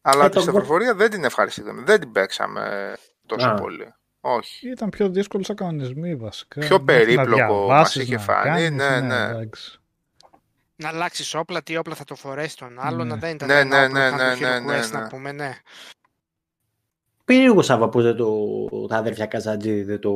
[0.01, 1.81] Αλλά ε, τη Σταυροφορία δεν την ευχαριστήκαμε.
[1.81, 2.93] Δεν την παίξαμε
[3.25, 3.93] τόσο πολύ.
[4.21, 4.69] Όχι.
[4.69, 6.59] Ήταν πιο δύσκολο σαν κανονισμοί βασικά.
[6.59, 8.69] Πιο περίπλοκο μας είχε φανεί.
[8.69, 8.99] Ναι, ναι.
[8.99, 9.49] ναι.
[10.81, 13.09] Να αλλάξεις όπλα, τι όπλα θα το φορέσεις τον άλλο, ναι.
[13.09, 15.57] να δεν ήταν ναι, ναι, ναι, ναι, ναι, ναι, να πούμε, ναι.
[17.25, 20.13] Περίεργο Σάβα που το, τα αδερφιά Καζατζή δεν το...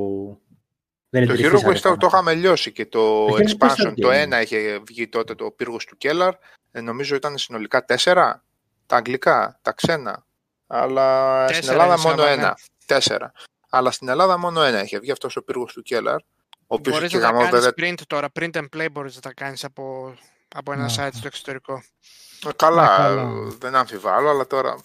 [1.10, 5.08] Δεν το Hero Quest το, το είχαμε λιώσει και το expansion, το ένα είχε βγει
[5.08, 6.34] τότε το πύργος του Κέλλαρ,
[6.72, 8.44] ε, νομίζω ήταν συνολικά τέσσερα,
[8.86, 10.26] τα αγγλικά, τα ξένα,
[10.68, 13.32] αλλά στην Ελλάδα μόνο ένα, τέσσερα.
[13.70, 16.22] Αλλά στην Ελλάδα μόνο ένα έχει βγει αυτός ο πύργος του Κέλλαρ.
[16.68, 20.16] Μπορείς να τα κάνεις print τώρα, print and play μπορείς να τα κάνεις από,
[20.54, 20.94] από ένα ναι.
[20.98, 21.84] site στο εξωτερικό.
[22.48, 24.84] Ε, καλά, ναι, δεν αμφιβάλλω, αλλά τώρα.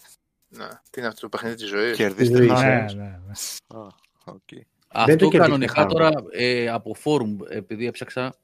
[0.49, 3.33] Ναι, τι είναι αυτό το παιχνίδι της ζωής; Κερδίστε ναι, ναι, ναι.
[4.25, 4.61] Okay.
[4.89, 8.35] Αυτό κανονικά τώρα ε, από φόρουμ, επειδή έψαξα,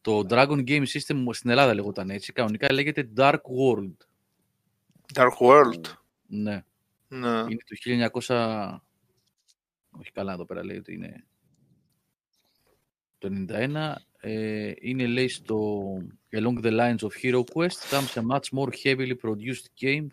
[0.00, 2.32] Το Dragon Game System στην Ελλάδα λεγόταν έτσι.
[2.32, 3.96] Κανονικά λέγεται Dark World.
[5.14, 5.84] Dark World.
[6.26, 6.64] Ναι.
[7.08, 7.28] Ναι.
[7.28, 8.76] Είναι το 1900...
[9.98, 11.24] Όχι καλά εδώ πέρα λέει ότι είναι
[13.24, 13.94] το 91.
[14.20, 15.82] Ε, είναι λέει στο
[16.30, 20.06] Along the lines of Hero Quest comes a much more heavily produced game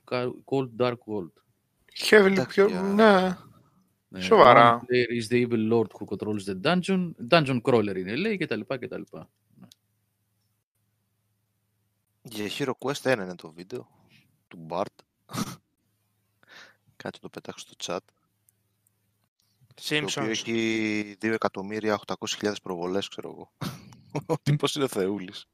[0.45, 1.31] called Dark World.
[2.09, 2.69] Heavily πιο...
[2.81, 3.37] Ναι.
[4.07, 4.79] Ναι, Σοβαρά.
[4.79, 7.11] One player is the evil lord who controls the dungeon.
[7.29, 9.29] Dungeon crawler είναι λέει και τα λοιπά και τα λοιπά.
[12.21, 13.87] Για Hero Quest ένα είναι το βίντεο
[14.47, 15.03] του Bart.
[16.95, 18.20] Κάτι το πετάξω στο chat.
[19.89, 20.29] Το οποίο Simpsons.
[20.29, 23.51] έχει 2.800.000 προβολές, ξέρω εγώ.
[24.25, 25.45] Ο τύπος είναι θεούλης.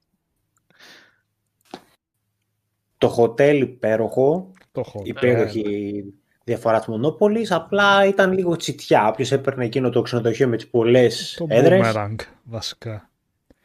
[2.98, 5.02] Το hotel υπέροχο, Το έχω.
[5.04, 6.04] υπέροχη
[6.44, 9.08] διαφορά της Μονόπολης, απλά ήταν λίγο τσιτιά.
[9.08, 13.10] Όποιος έπαιρνε εκείνο το ξενοδοχείο με τις πολλές Το έδρες Boomerang, βασικά.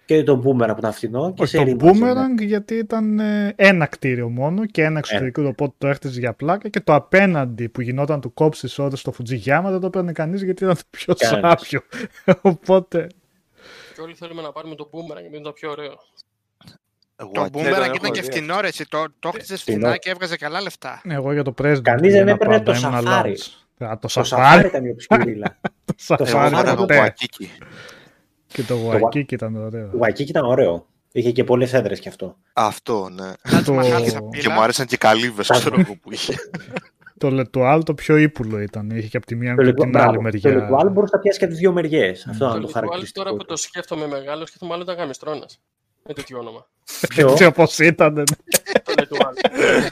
[0.04, 1.32] Και το Boomerang που ήταν φθηνό.
[1.32, 2.12] Και Όχι, σε το ρήμαζε, ναι.
[2.12, 6.68] Boomerang γιατί ήταν ε, ένα κτίριο μόνο και ένα εξωτερικό, οπότε το έχτιζε για πλάκα
[6.68, 10.64] και το απέναντι που γινόταν του κόψει ώρες στο Fujiyama δεν το παίρνει κανείς γιατί
[10.64, 11.60] ήταν το πιο Κανένας.
[11.60, 11.80] σάπιο.
[12.52, 13.06] οπότε
[13.94, 15.94] Και όλοι θέλουμε να πάρουμε το boomerang γιατί είναι το πιο ωραίο.
[17.16, 18.30] Εγώ Το Ακή, Boomerang έχω ήταν και δει.
[18.30, 18.88] φθηνό, ρε, εσύ.
[18.88, 19.78] Το, το χτίζες Φθηνό.
[19.78, 21.00] φθηνά και έβγαζε καλά λεφτά.
[21.04, 21.80] ναι, εγώ για το President.
[21.82, 23.26] Κανείς δεν πήγαινα έπαιρνε πάντα, το ήμουν Safari.
[23.26, 23.86] lounge.
[23.90, 25.58] Α, το Το σαφάρι, Safari ήταν η οψιουρίλα.
[26.06, 26.86] το το Εγώ Safari Safari έκανα ήταν το
[28.52, 28.98] το τε.
[29.02, 29.24] Waikiki.
[29.26, 29.88] Και το Το Waikiki ήταν ωραίο.
[29.88, 30.86] Το Waikiki ήταν ωραίο.
[31.12, 32.36] Είχε και πολλές έδρες κι αυτό.
[32.52, 33.32] Αυτό, ναι.
[33.42, 34.54] Κάτι μαχάλη στα Το, Και πύλα.
[34.54, 36.34] μου άρεσαν και καλύβες, ξέρω εγώ που είχε.
[37.18, 38.90] το Λετουάλ το πιο ύπουλο ήταν.
[38.90, 40.60] Είχε και από τη μία Το και από Λετουάλ- την άλλη μπράβο, Το μεριά.
[40.62, 42.26] Λετουάλ μπορούσε να πιάσεις και από τις δύο μεριές.
[42.26, 43.24] Αυτό Το ήταν το Litual χαρακτηριστικό.
[43.24, 43.60] τώρα που το του.
[43.60, 45.60] σκέφτομαι μεγάλο, σκέφτομαι μάλλον ήταν γαμιστρώνας.
[46.06, 46.66] Με τέτοιο όνομα.
[47.08, 48.14] Ποιο; Έτσι όπως ήταν.
[48.84, 49.32] το Litual.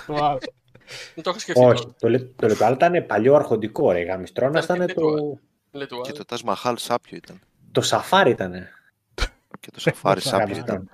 [1.14, 1.94] Δεν το είχα σκεφτεί Όχι, τώρα.
[1.98, 4.02] το, Λε- το Λετουάλ ήταν παλιό αρχοντικό ρε.
[4.02, 5.38] Γαμιστρώνας Ήταν ήταν και το,
[5.72, 6.02] Litual.
[6.02, 7.40] Και το Taj Mahal σάπιο ήταν.
[7.72, 8.52] Το Σαφάρι ήταν.
[9.60, 10.58] Και το Safari σάπιο Γαμιστρώνας.
[10.58, 10.90] ήταν.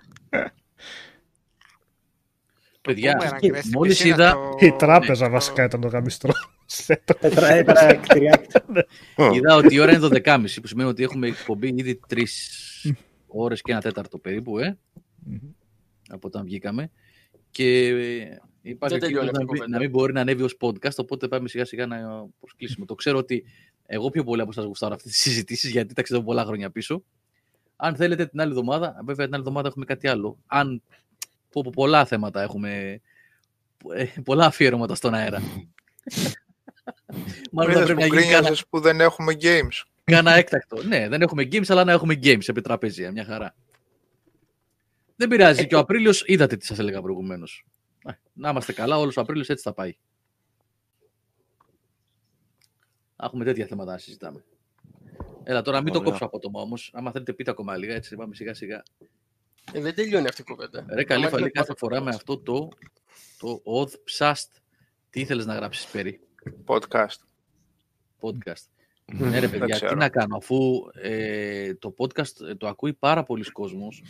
[2.83, 5.89] Παιδιά, Boomerang, και ρε, στην μόλις πισίνα είδα- το- Η τράπεζα το- βασικά ήταν το
[5.89, 6.33] γαμιστρό.
[7.21, 8.47] Έτρα- Έτρα κτηριάκι.
[9.33, 12.51] Είδα ότι η ώρα είναι 12.30 που σημαίνει ότι έχουμε εκπομπή ήδη τρεις
[13.27, 14.79] ώρες και ένα τέταρτο περίπου, ε,
[16.09, 16.91] από όταν βγήκαμε.
[17.51, 19.69] Και ε, υπάρχει Δεν ο τελειώνει κίνδυνος αυτή να, η μην- κουβέντα.
[19.69, 21.99] να μην μπορεί να ανέβει ως podcast, οπότε πάμε σιγά σιγά να
[22.41, 22.87] προσκλείσουμε.
[22.87, 23.45] Το ξέρω ότι
[23.87, 27.03] εγώ πιο πολύ από εσάς γουστάρω αυτές τις συζητήσεις, γιατί ταξιδεύω πολλά χρόνια πίσω.
[27.77, 30.39] Αν θέλετε την άλλη εβδομάδα, βέβαια την άλλη εβδομάδα έχουμε κάτι άλλο.
[30.47, 30.83] Αν
[31.51, 33.01] πω, πω, πολλά θέματα έχουμε,
[33.95, 35.43] ε, πολλά αφιέρωματα στον αέρα.
[37.53, 39.83] Μάλλον θα Είδες πρέπει που να γίνει κάνα, γκρίνιαζες που δεν έχουμε games.
[40.05, 40.83] Κάνα έκτακτο.
[40.83, 43.11] Ναι, δεν έχουμε games, αλλά να έχουμε games επί τραπέζια.
[43.11, 43.55] Μια χαρά.
[45.17, 45.67] Δεν πειράζει.
[45.67, 47.65] Και ο Απρίλιος, είδατε τι σας έλεγα προηγουμένως.
[48.33, 49.97] Να είμαστε καλά, όλος ο Απρίλιος έτσι θα πάει.
[53.23, 54.45] Έχουμε τέτοια θέματα να συζητάμε.
[55.45, 56.11] Έλα τώρα, μην το Ωραία.
[56.11, 56.75] κόψω απότομα όμω.
[56.93, 58.17] Άμα θέλετε, πείτε ακόμα λίγα έτσι.
[58.17, 58.83] Πάμε σιγά σιγά.
[59.73, 60.87] Ε, δεν τελειώνει αυτή η κουβέντα.
[60.89, 62.17] Ρε, καλή Άμα φαλή είναι κάθε πάρα φορά με πολύ.
[62.17, 62.69] αυτό το,
[63.39, 64.61] το Odd Psast.
[65.11, 66.21] Τι ήθελες να γράψεις, Πέρι,
[66.67, 67.21] Podcast.
[68.21, 68.65] podcast.
[69.13, 69.95] Ναι, ρε παιδιά, τι ξέρω.
[69.95, 70.59] να κάνω, αφού
[70.93, 74.03] ε, το podcast ε, το ακούει πάρα πολλοί κόσμος,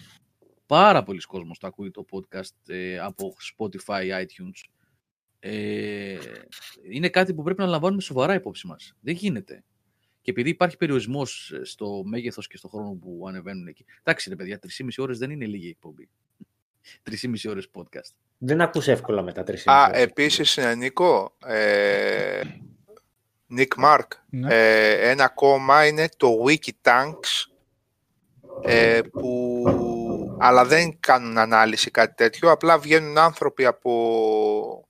[0.66, 4.70] πάρα πολλοί κόσμος το ακούει το podcast ε, από Spotify, iTunes.
[5.48, 6.16] Ε,
[6.92, 8.94] είναι κάτι που πρέπει να λαμβάνουμε σοβαρά υπόψη μας.
[9.00, 9.64] Δεν γίνεται.
[10.20, 13.84] Και επειδή υπάρχει περιορισμός ε, στο μέγεθος και στο χρόνο που ανεβαίνουν εκεί.
[14.02, 16.08] Εντάξει ρε παιδιά, 3,5 ώρες δεν είναι λίγη εκπομπή.
[17.10, 18.14] 3,5 ώρες podcast.
[18.38, 20.02] Δεν ακούς εύκολα μετά τρεις Α, ώρες.
[20.02, 22.40] επίσης, ε, Νίκο, ε,
[23.56, 24.54] Nick Mark, Ναι.
[24.54, 27.50] ε, ένα ακόμα είναι το Wikitanks,
[28.62, 29.62] ε, που,
[30.38, 34.85] αλλά δεν κάνουν ανάλυση κάτι τέτοιο, απλά βγαίνουν άνθρωποι από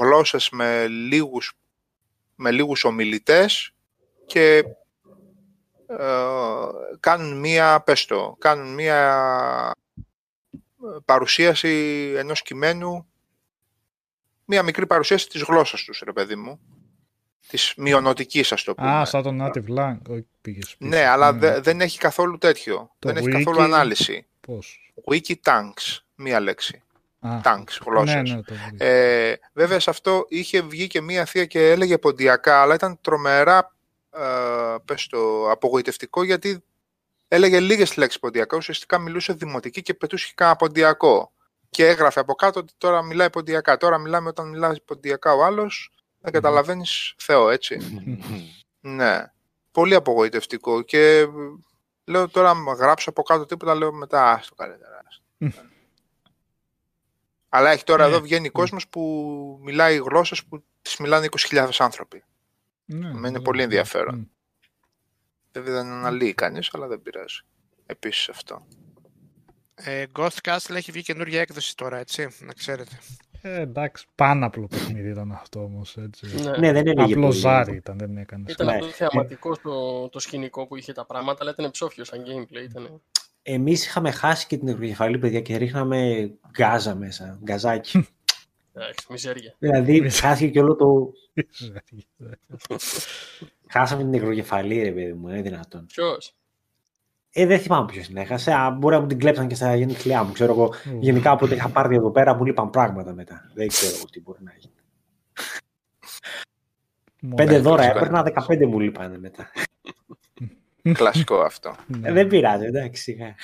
[0.00, 1.52] γλώσσες με λίγους,
[2.34, 3.74] με λίγους ομιλητές
[4.26, 4.64] και
[5.86, 6.16] ε,
[7.00, 9.74] κάνουν μία, πες το, κάνουν μία
[10.84, 13.06] ε, παρουσίαση ενός κειμένου
[14.44, 16.60] μία μικρή παρουσίαση της γλώσσας τους, ρε παιδί μου.
[17.48, 18.90] Της μειονοτικής, ας το πούμε.
[18.90, 19.96] Α, σαν το native lang.
[20.10, 20.90] Όχι, πήγες πίσω.
[20.90, 22.90] ναι, αλλά δε- δεν έχει καθόλου τέτοιο.
[22.98, 24.26] Το δεν έχει wiki- καθόλου ανάλυση.
[24.40, 26.82] Πώς; Wiki tanks, μία λέξη.
[27.22, 28.14] Α, Tanks, γλώσσες.
[28.14, 28.84] Ναι, ναι, το βρήκα.
[28.84, 33.74] Ε, βέβαια σε αυτό είχε βγει και μία θεία και έλεγε ποντιακά, αλλά ήταν τρομερά
[34.10, 36.64] ε, πες το, απογοητευτικό γιατί
[37.28, 41.32] έλεγε λίγες λέξεις ποντιακά, ουσιαστικά μιλούσε δημοτική και πετούσε και κάνα ποντιακό.
[41.70, 43.76] Και έγραφε από κάτω ότι τώρα μιλάει ποντιακά.
[43.76, 47.78] Τώρα μιλάμε όταν μιλάει ποντιακά ο άλλος, δεν καταλαβαίνεις Θεό, έτσι.
[48.80, 49.24] ναι.
[49.70, 51.28] Πολύ απογοητευτικό και ε,
[52.04, 55.02] λέω τώρα αν γράψω από κάτω τίποτα, λέω μετά άστο καλύτερα.
[57.52, 57.56] Άστο».
[57.56, 58.10] Αλλά έχει τώρα Ναι.
[58.12, 62.24] εδώ βγαίνει κόσμος που μιλάει γλώσσες που τις μιλάνε 20.000 άνθρωποι.
[62.84, 63.64] Ναι, είναι ναι, πολύ ναι.
[63.64, 64.14] ενδιαφέρον.
[64.14, 64.24] Μμ.
[65.52, 67.40] Βέβαια δεν αναλύει κανείς, αλλά δεν πειράζει.
[67.86, 68.66] Επίσης αυτό.
[69.74, 72.98] Ε, Ghost Castle έχει βγει καινούργια έκδοση τώρα, έτσι, να ξέρετε.
[73.44, 75.96] Ε, εντάξει, πάνω απλό παιχνίδι ήταν αυτό όμως.
[75.96, 76.56] Ναι.
[76.58, 78.52] ναι, δεν είναι Απλό ζάρι ήταν, δεν έκανες.
[78.52, 78.90] Ήταν ναι.
[78.90, 82.62] θεαματικό το, το σκηνικό που είχε τα πράγματα, αλλά ήταν ψόφιο σαν gameplay.
[82.62, 83.02] Ήταν...
[83.42, 87.38] Εμείς είχαμε χάσει και την ευρωκεφαλή, παιδιά, και ρίχναμε γκάζα μέσα.
[87.42, 88.08] Γκαζάκι.
[88.72, 89.54] Εντάξει, μιζέρια.
[89.58, 91.12] Δηλαδή, χάθηκε και όλο το.
[93.68, 95.86] Χάσαμε την ευρωκεφαλή, ρε παιδί μου, είναι δυνατόν.
[95.86, 96.34] Ποιος;
[97.30, 98.52] Ε, δεν θυμάμαι ποιος την έχασε.
[98.52, 100.32] Α, μπορεί να μου την κλέψαν και στα γενέθλιά μου.
[100.32, 103.50] Ξέρω εγώ, γενικά από ό,τι είχα πάρει εδώ πέρα μου λείπαν πράγματα μετά.
[103.54, 104.74] Δεν ξέρω τι μπορεί να γίνει.
[107.34, 109.50] Πέντε δώρα έπαιρνα, δεκαπέντε μου λείπανε μετά.
[110.98, 111.76] Κλασικό αυτό.
[112.02, 113.36] Ε, δεν πειράζει, εντάξει.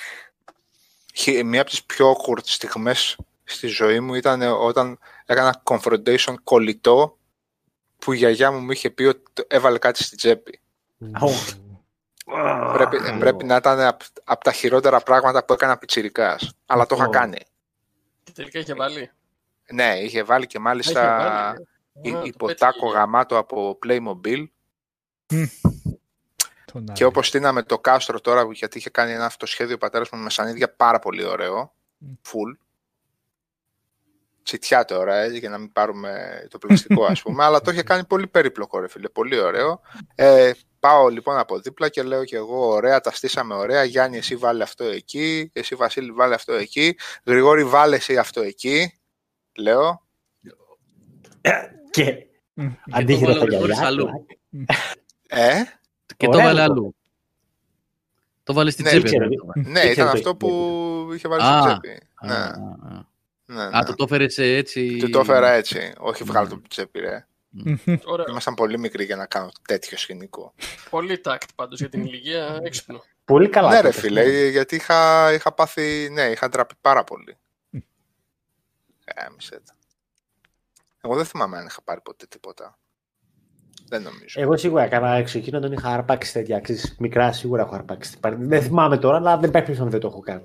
[1.44, 7.18] Μία από τις πιο awkward στιγμές στη ζωή μου ήταν όταν έκανα confrontation κολλητό
[7.98, 10.60] που η γιαγιά μου μου είχε πει ότι έβαλε κάτι στην τσέπη.
[12.72, 16.54] Πρέπει, πρέπει να ήταν από απ τα χειρότερα πράγματα που έκανα πιτσιρικάς.
[16.66, 17.38] Αλλά το είχα κάνει.
[18.24, 19.10] Και τελικά είχε βάλει.
[19.72, 21.54] Ναι, είχε βάλει και μάλιστα
[22.24, 24.46] υποτάκο γαμάτο από Playmobil.
[26.92, 30.74] Και όπως στείναμε το κάστρο τώρα, γιατί είχε κάνει ένα αυτοσχέδιο πατέρας μου με σανίδια
[30.74, 32.56] πάρα πολύ ωραίο, full.
[34.42, 38.04] Τσιτιά τώρα, έτσι, για να μην πάρουμε το πλαστικό, ας πούμε, αλλά το είχε κάνει
[38.04, 39.80] πολύ περίπλοκο, ρε φίλε, πολύ ωραίο.
[40.14, 43.84] Ε, Πάω λοιπόν από δίπλα και λέω και εγώ ωραία, τα στήσαμε ωραία.
[43.84, 45.50] Γιάννη, εσύ βάλε αυτό εκεί.
[45.52, 46.96] Εσύ Βασίλη, βάλε αυτό εκεί.
[47.24, 49.00] Γρηγόρη, βάλε εσύ αυτό εκεί.
[49.58, 50.06] Λέω.
[51.90, 52.26] Και
[52.90, 54.10] αντίθετα τα γυαλιά.
[55.28, 55.62] Ε;
[56.18, 56.94] Και το βάλε αλλού.
[58.42, 59.10] Το βάλε στην τσέπη.
[59.54, 62.02] Ναι, ήταν αυτό που είχε βάλει στην τσέπη.
[62.22, 62.50] Ναι.
[63.44, 64.96] Ναι, Α, το το έφερες έτσι.
[64.96, 65.92] Του το έφερα έτσι.
[65.98, 67.26] Όχι, βγάλω το τσέπη, ρε.
[68.28, 70.54] Ήμασταν πολύ μικροί για να κάνω τέτοιο σκηνικό.
[70.90, 73.02] Πολύ τάκτ πάντως για την ηλικία, έξυπνο.
[73.24, 73.70] Πολύ καλά.
[73.70, 76.08] Ναι, ρε φίλε, γιατί είχα, είχα πάθει.
[76.10, 77.36] Ναι, είχα ντραπεί πάρα πολύ.
[79.04, 79.26] Ε,
[81.00, 82.78] Εγώ δεν θυμάμαι αν είχα πάρει ποτέ τίποτα.
[83.88, 84.40] Δεν νομίζω.
[84.40, 86.62] Εγώ σίγουρα έκανα έξω εκείνο, τον είχα αρπάξει τέτοια.
[86.98, 88.16] μικρά σίγουρα έχω αρπάξει.
[88.38, 90.42] Δεν θυμάμαι τώρα, αλλά δεν πρέπει να δεν το έχω κάνει.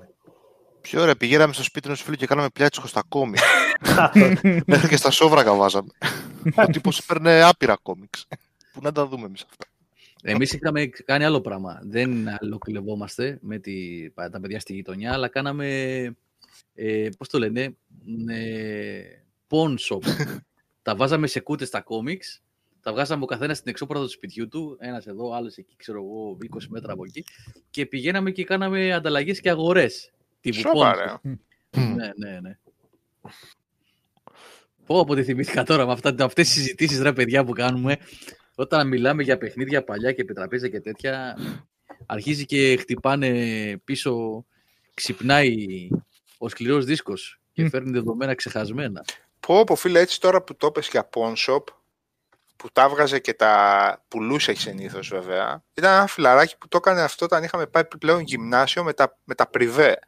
[0.80, 3.38] Πιο ωραία, πηγαίναμε στο σπίτι ενός φίλου και κάναμε πλιάτσικο στα κόμικ.
[4.66, 5.88] Μέχρι και στα σόβρακα βάζαμε.
[6.56, 8.26] Ο τύπος έπαιρνε άπειρα κόμιξ.
[8.72, 9.64] Πού να τα δούμε εμείς αυτά.
[10.22, 11.80] Εμείς είχαμε κάνει άλλο πράγμα.
[11.82, 15.66] Δεν αλλοκλευόμαστε με τη, τα παιδιά στη γειτονιά, αλλά κάναμε.
[16.74, 17.76] Ε, Πώς το λένε,
[18.28, 19.02] ε,
[19.48, 20.02] pawn shop.
[20.82, 22.42] τα βάζαμε σε κούτες τα κόμιξ,
[22.84, 26.36] τα βγάζαμε ο καθένας στην εξώπορτα του σπιτιού του, ένας εδώ, άλλος εκεί, ξέρω εγώ,
[26.40, 27.24] 20 μέτρα από εκεί,
[27.70, 30.12] και πηγαίναμε και κάναμε ανταλλαγές και αγορές.
[30.52, 31.20] Σοβαρά.
[31.70, 32.58] Ναι, ναι, ναι.
[34.86, 37.96] Πω από τη θυμήθηκα τώρα με αυτά, αυτές τις συζητήσεις ρε παιδιά που κάνουμε
[38.54, 41.36] όταν μιλάμε για παιχνίδια παλιά και επιτραπέζια και τέτοια
[42.06, 44.44] αρχίζει και χτυπάνε πίσω
[44.94, 45.66] ξυπνάει
[46.38, 49.04] ο σκληρός δίσκος και φέρνει δεδομένα ξεχασμένα.
[49.40, 51.32] Πω πω φίλε έτσι τώρα που το πες για Pawn
[52.56, 57.24] που τα έβγαζε και τα πουλούσε συνήθως βέβαια ήταν ένα φιλαράκι που το έκανε αυτό
[57.24, 59.98] όταν είχαμε πάει πλέον γυμνάσιο με τα, με τα πριβέ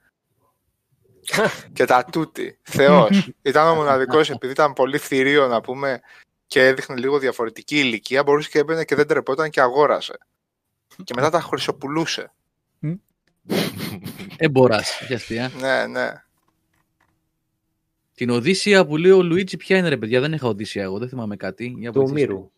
[1.72, 2.58] και τα τούτη.
[2.62, 3.30] Θεός.
[3.42, 6.00] ήταν ο μοναδικός, επειδή ήταν πολύ θηρίο να πούμε
[6.46, 10.18] και έδειχνε λίγο διαφορετική ηλικία, μπορούσε και έμπαινε και δεν τρεπόταν και αγόρασε.
[11.04, 12.32] Και μετά τα χρυσοπουλούσε.
[14.36, 15.50] Εμποράς, για αστεία.
[15.58, 16.10] Ναι, ναι.
[18.16, 21.08] Την Οδύσσια που λέει ο Λουίτσι, ποια είναι ρε παιδιά, δεν είχα Οδύσσια εγώ, δεν
[21.08, 21.90] θυμάμαι κάτι.
[21.92, 22.50] Του Μύρου.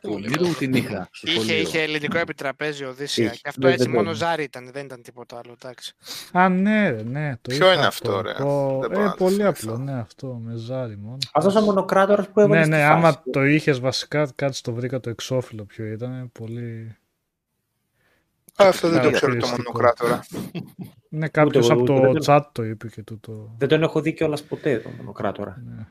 [0.00, 1.08] Του Μύρου την είχα.
[1.22, 3.28] Είχε, είχε ελληνικό επιτραπέζι Οδύσσια.
[3.28, 5.56] Και αυτό έτσι μόνο ζάρι ήταν, δεν ήταν τίποτα άλλο.
[5.62, 5.94] Εντάξει.
[6.32, 7.36] Α, ναι, ναι.
[7.40, 8.30] Το Ποιο είναι αυτό, ρε.
[8.30, 11.18] Ε, πολύ απλό, ναι, αυτό με ζάρι μόνο.
[11.32, 12.60] Αυτός ο μονοκράτορας που έβαλε.
[12.60, 16.30] Ναι, ναι, άμα το είχες βασικά, κάτι το βρήκα το εξώφυλλο ποιο ήταν.
[16.32, 16.96] Πολύ.
[18.56, 20.24] Α, αυτό δεν το ξέρω το μονοκράτορα.
[21.08, 23.54] Ναι, κάποιος από το chat το είπε και τούτο.
[23.58, 25.62] Δεν τον έχω δει κιόλας ποτέ το μονοκράτορα.
[25.64, 25.86] Ναι.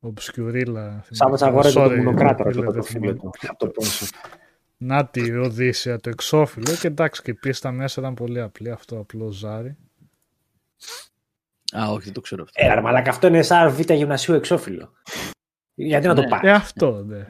[0.00, 1.04] Ομπσκιουρίλα.
[1.10, 3.30] Σαν αγόρασε το μονοκράτορα το προφίλ του.
[4.76, 8.98] Να τη Οδύσσια το εξώφυλλο και εντάξει και η πίστα μέσα ήταν πολύ απλή αυτό
[8.98, 9.76] απλό ζάρι.
[11.78, 12.64] Α, όχι, δεν το ξέρω αυτό.
[12.64, 14.92] Ε, αλλά αυτό είναι σαν β' γυμνασίου εξώφυλλο.
[15.74, 16.28] Γιατί να το ναι.
[16.28, 17.26] πάρεις; Ε, αυτό, ναι.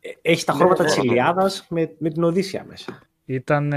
[0.00, 3.07] Ε, έχεις τα χρώματα ναι, της Ηλιάδα με, με την Οδύσσια μέσα.
[3.28, 3.70] Ήταν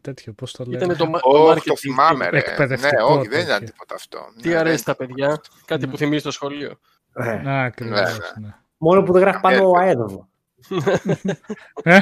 [0.00, 0.82] τέτοιο, πώς το λέω.
[0.82, 2.42] Ήταν το, oh, το, το θυμάμαι, ρε.
[2.58, 4.18] Ναι, όχι, δεν ήταν τίποτα αυτό.
[4.42, 6.78] Τι ναι, αρέσει τα παιδιά, κάτι που θυμίζει το σχολείο.
[7.12, 8.54] Ναι, ναι ακριβώς, ναι.
[8.78, 10.28] Μόνο που δεν γράφει πάνω ο Αέδοβο.
[11.82, 12.00] ε;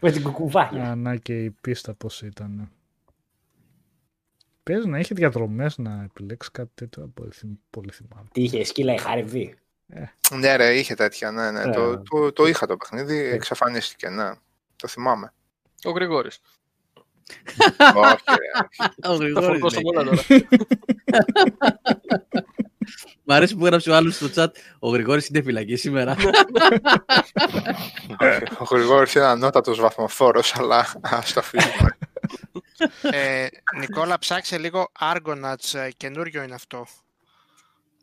[0.00, 0.90] Με την κουκουβάκια.
[0.90, 2.70] Α, να και η πίστα πώς ήταν.
[4.62, 7.12] Παίζει να είχε διαδρομές να επιλέξεις κάτι τέτοιο.
[7.70, 8.28] Πολύ θυμάμαι.
[8.32, 9.54] Τι είχε, σκύλα η Χαρεβή.
[9.88, 10.04] Ε.
[10.34, 11.30] Ναι, ρε, είχε τέτοια.
[11.30, 11.72] Ναι, ναι.
[11.72, 14.08] Το, το, το, είχα το παιχνίδι, εξαφανίστηκε.
[14.08, 14.30] Ναι.
[14.76, 15.32] Το θυμάμαι.
[15.84, 16.40] Ο Γρηγόρης.
[17.94, 20.22] Όχι, Θα φορτώσω μόνο τώρα.
[23.24, 26.16] Μ' αρέσει που έγραψε ο άλλος στο chat ο Γρηγόρης είναι φυλακή σήμερα.
[28.58, 31.96] ο Γρηγόρης είναι ανώτατος βαθμοφόρος, αλλά ας το αφήσουμε.
[33.02, 33.46] ε,
[33.78, 36.86] Νικόλα, ψάξε λίγο Argonauts, ε, καινούριο είναι αυτό.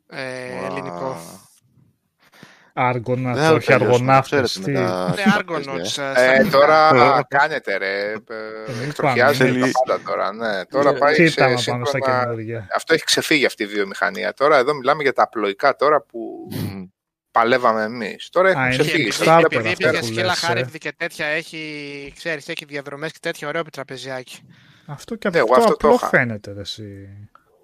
[0.09, 1.17] Ε, ελληνικό.
[2.79, 4.59] Άργονα, όχι αργοναύτες.
[4.59, 4.85] Ναι,
[5.35, 5.97] άργονος.
[5.97, 8.13] Ε, τώρα κάνετε ρε,
[8.87, 10.33] εκτροχιάζεται τα πάντα τώρα.
[10.33, 11.85] Ναι, τώρα πάει σε σύγχρονα...
[12.75, 14.33] Αυτό έχει ξεφύγει αυτή η βιομηχανία.
[14.33, 16.47] Τώρα εδώ μιλάμε για τα απλοϊκά τώρα που
[17.31, 18.29] παλεύαμε εμείς.
[18.29, 19.09] Τώρα έχουν ξεφύγει.
[19.43, 24.39] Επειδή για σκύλα χάρευδη και τέτοια έχει, ξέρεις, έχει διαδρομές και τέτοια ωραίο επιτραπεζιάκι.
[24.85, 27.09] Αυτό και αυτό, αυτό απλό φαίνεται εσύ.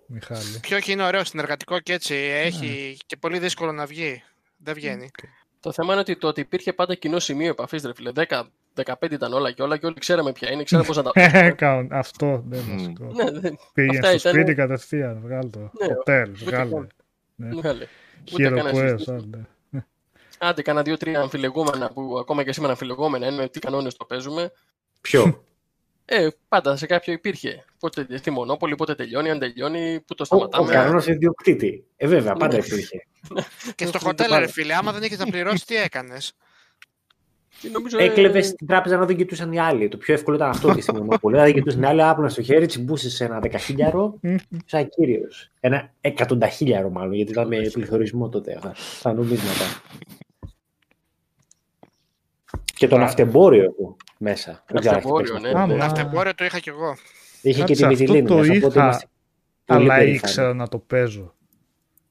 [0.07, 0.59] Μιχάλη.
[0.61, 2.15] Ποιο είναι ωραίο, συνεργατικό και έτσι.
[2.15, 4.23] Έχει και πολύ δύσκολο να βγει.
[4.63, 5.09] Δεν βγαίνει.
[5.59, 8.11] Το θέμα είναι ότι το ότι υπήρχε πάντα κοινό σημείο επαφής, ρε φίλε.
[8.15, 8.43] 10,
[8.75, 11.87] 15 ήταν όλα και όλα και όλοι ξέραμε ποια είναι, ξέραμε πώς να τα πούμε.
[11.91, 14.19] Αυτό δεν είναι ναι, Πήγε στο ήταν...
[14.19, 15.59] σπίτι κατευθείαν, βγάλω το.
[15.59, 17.87] Ναι, Οτέλ, βγάλε.
[18.23, 19.09] Χειροκουές,
[20.37, 24.51] Άντε, κάνα δύο-τρία αμφιλεγόμενα που ακόμα και σήμερα αμφιλεγόμενα είναι τι κανόνες το παίζουμε.
[25.01, 25.23] Ποιο;
[26.05, 27.65] Ε, πάντα σε κάποιο υπήρχε.
[27.79, 30.67] Πότε στη Μονόπολη, πότε τελειώνει, αν τελειώνει, πού το σταματάμε.
[30.67, 31.85] Ο, ο κανόνας ιδιοκτήτη.
[31.95, 32.65] Ε, βέβαια, πάντα ναι.
[32.65, 33.07] υπήρχε.
[33.75, 36.33] και στο χοντέλ, ρε φίλε, άμα δεν είχες να πληρώσεις, τι έκανες;
[37.71, 37.97] Νομίζω...
[37.97, 39.87] Έκλεβε στην τράπεζα να δεν κοιτούσαν οι άλλοι.
[39.87, 41.35] Το πιο εύκολο ήταν αυτό και στη Μονόπολη.
[41.35, 44.19] Δηλαδή, κοιτούσαν οι άλλοι, άπλωνα στο χέρι, τσιμπούσες ένα δεκαχίλιαρο,
[44.65, 45.51] σαν κύριος.
[45.59, 48.59] Ένα εκατονταχίλιαρο μάλλον, γιατί ήταν με πληθωρισμό τότε.
[48.73, 49.81] Στα νομίσματα.
[52.75, 54.63] Και τον αυτεμπόριο μέσα.
[54.73, 55.75] Ναυτεμπόριο, ναι.
[55.75, 56.95] Ναυτεμπόριο το είχα κι εγώ.
[57.41, 59.01] Είχε και τη Μυθιλίνη το είχα,
[59.65, 61.33] αλλά ήξερα να το παίζω.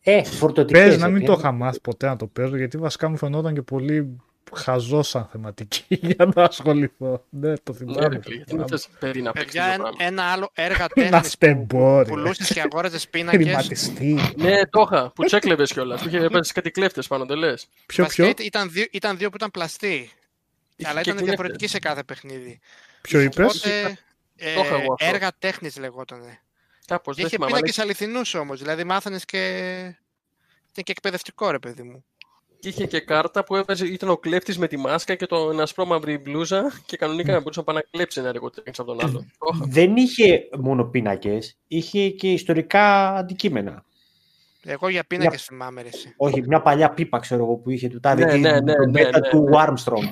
[0.00, 0.82] Ε, φορτωτικές.
[0.82, 3.62] Πες να μην το είχα μάθει ποτέ να το παίζω, γιατί βασικά μου φαινόταν και
[3.62, 4.16] πολύ
[4.54, 7.24] χαζό σαν θεματική για να ασχοληθώ.
[7.30, 8.20] Ναι, το θυμάμαι.
[9.32, 13.92] Παιδιά, ένα άλλο έργα τέχνης που πουλούσες και αγόραζες πίνακες.
[14.36, 16.02] ναι, το είχα, που τσέκλεβες κιόλας.
[16.02, 17.68] Που είχε κάτι κλέφτες πάνω, δεν λες.
[17.86, 18.32] Ποιο, ποιο;
[18.90, 20.10] Ήταν δύο που ήταν πλαστή.
[20.84, 22.60] Αλλά ήταν διαφορετική σε κάθε παιχνίδι.
[23.00, 23.98] Ποιο είπες, ε,
[24.96, 26.40] έργα τέχνης λεγότανε.
[26.86, 28.58] Κάπως, είχε πίνακε αληθινούς όμως.
[28.58, 29.38] Δηλαδή μάθανε και.
[30.70, 32.04] Ήταν και εκπαιδευτικό ρε παιδί μου.
[32.58, 35.86] Και είχε και κάρτα που έβαζε, ήταν ο κλέφτης με τη μάσκα και το ένα
[35.86, 39.26] μαύρη μπλούζα και κανονικά μπορούσε να πάει να κλέψει ένα έργο τέχνης από τον άλλο.
[39.68, 43.84] Δεν είχε μόνο πίνακες, είχε και ιστορικά αντικείμενα.
[44.64, 45.82] Εγώ για πίνακες θυμάμαι.
[46.16, 49.20] Όχι, μια παλιά πίπα ξέρω εγώ που είχε του τάδε ναι, ναι, ναι, ναι, ναι,
[49.20, 50.08] του Armstrong.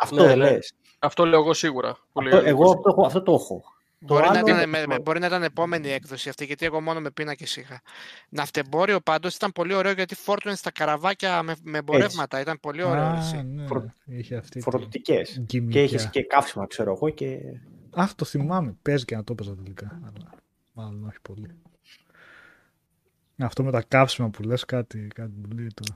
[0.00, 0.50] Αυτό ναι, δεν ναι.
[0.50, 0.72] λες.
[0.98, 1.98] Αυτό λέω εγώ σίγουρα.
[2.12, 3.62] Αυτό, εγώ αυτό, αυτό το έχω.
[4.02, 7.10] Μπορεί, το να ήταν, με, μπορεί να ήταν επόμενη έκδοση αυτή, γιατί εγώ μόνο με
[7.10, 7.82] πίνακε είχα.
[8.28, 12.40] Ναυτεμπόριο πάντως ήταν πολύ ωραίο γιατί φόρτωνε στα καραβάκια με, με εμπορεύματα.
[12.40, 13.02] Ήταν πολύ ωραίο.
[13.02, 13.66] Α, ναι.
[14.60, 15.22] Φορτωτικέ.
[15.46, 17.08] Και είχε και καύσιμα, ξέρω εγώ.
[17.08, 17.38] Και...
[17.90, 18.76] Αχ, το θυμάμαι.
[18.82, 20.00] Παίζει και να το έπαιζα τελικά.
[20.04, 20.30] Αλλά
[20.72, 21.54] μάλλον όχι πολύ.
[23.36, 25.94] Αυτό με τα καύσιμα που λες κάτι, κάτι που λέει το...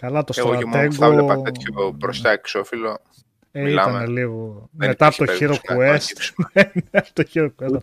[0.00, 0.76] Καλά το Εγώ στρατέγκο...
[0.76, 2.98] Εγώ και μόνο θα βλέπα τέτοιο μπροστά εξώφυλλο.
[3.50, 3.98] Ε, Μιλάμε.
[3.98, 4.68] ήταν λίγο.
[4.72, 6.32] Μετά από το Hero Quest.
[6.90, 7.78] από το Hero Quest.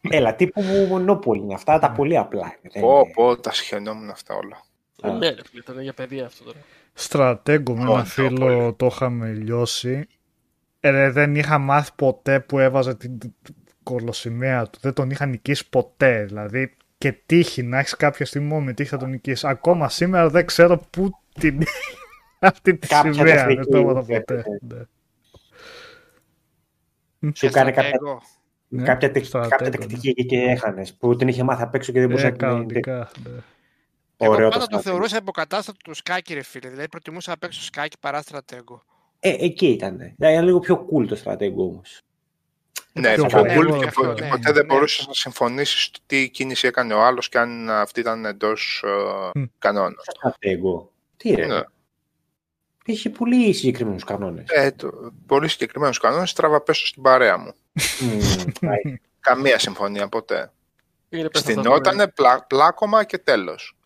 [0.00, 2.54] Έλα, τύπου μονόπολη είναι αυτά, τα πολύ απλά.
[2.80, 4.62] Πω, πω, τα σχαινόμουν αυτά όλα.
[5.18, 6.58] Ναι, ρε ήταν για παιδεία αυτό τώρα.
[6.92, 10.06] Στρατέγκο με ένα φίλο το είχαμε λιώσει.
[10.80, 13.18] Ε, δεν είχα μάθει ποτέ που έβαζε την
[13.82, 14.78] κολοσημαία του.
[14.82, 16.24] Δεν τον είχα νικήσει ποτέ.
[16.24, 19.44] Δηλαδή και τύχη να έχεις κάποια στιγμή με τύχη θα τον νικήσεις.
[19.44, 21.62] Ακόμα σήμερα δεν ξέρω πού την.
[22.38, 24.44] Αυτή τη σημαία δεν το έβαλα ποτέ.
[27.34, 28.00] Σου κάνει κάποια,
[28.68, 29.10] ναι, κάποια,
[29.48, 32.66] κάποια τεκτική εκεί και έχανες που την είχε μάθει απ' έξω και δεν μπορούσε να
[32.66, 33.40] την ναι.
[34.16, 36.68] Εγώ πάντα το θεωρούσα υποκατάστατο του σκάκι, ρε φίλε.
[36.68, 38.82] Δηλαδή προτιμούσα να παίξω σκάκι παρά στρατέγκο.
[39.20, 39.96] Ε, εκεί ήταν.
[39.96, 42.03] Δηλαδή, ήταν λίγο πιο cool το στρατέγκο όμως.
[43.00, 43.78] Ναι, πιο cool
[44.16, 48.00] και ποτέ δεν μπορούσες να συμφωνήσεις στο τι κίνηση έκανε ο άλλος και αν αυτή
[48.00, 49.96] ήταν εντός uh, κανόνα.
[50.02, 50.92] Στρατέγκο.
[51.16, 51.46] Τι είναι.
[51.46, 51.60] Ναι.
[52.84, 54.48] Είχε πολύ συγκεκριμένους κανόνες.
[54.48, 54.74] Ε,
[55.26, 56.32] πολύ συγκεκριμένους κανόνες.
[56.32, 57.54] Τράβα πέσω στην παρέα μου.
[59.20, 60.52] Καμία συμφωνία ποτέ.
[61.32, 63.76] Στηνότανε πλά, πλάκωμα και τέλος.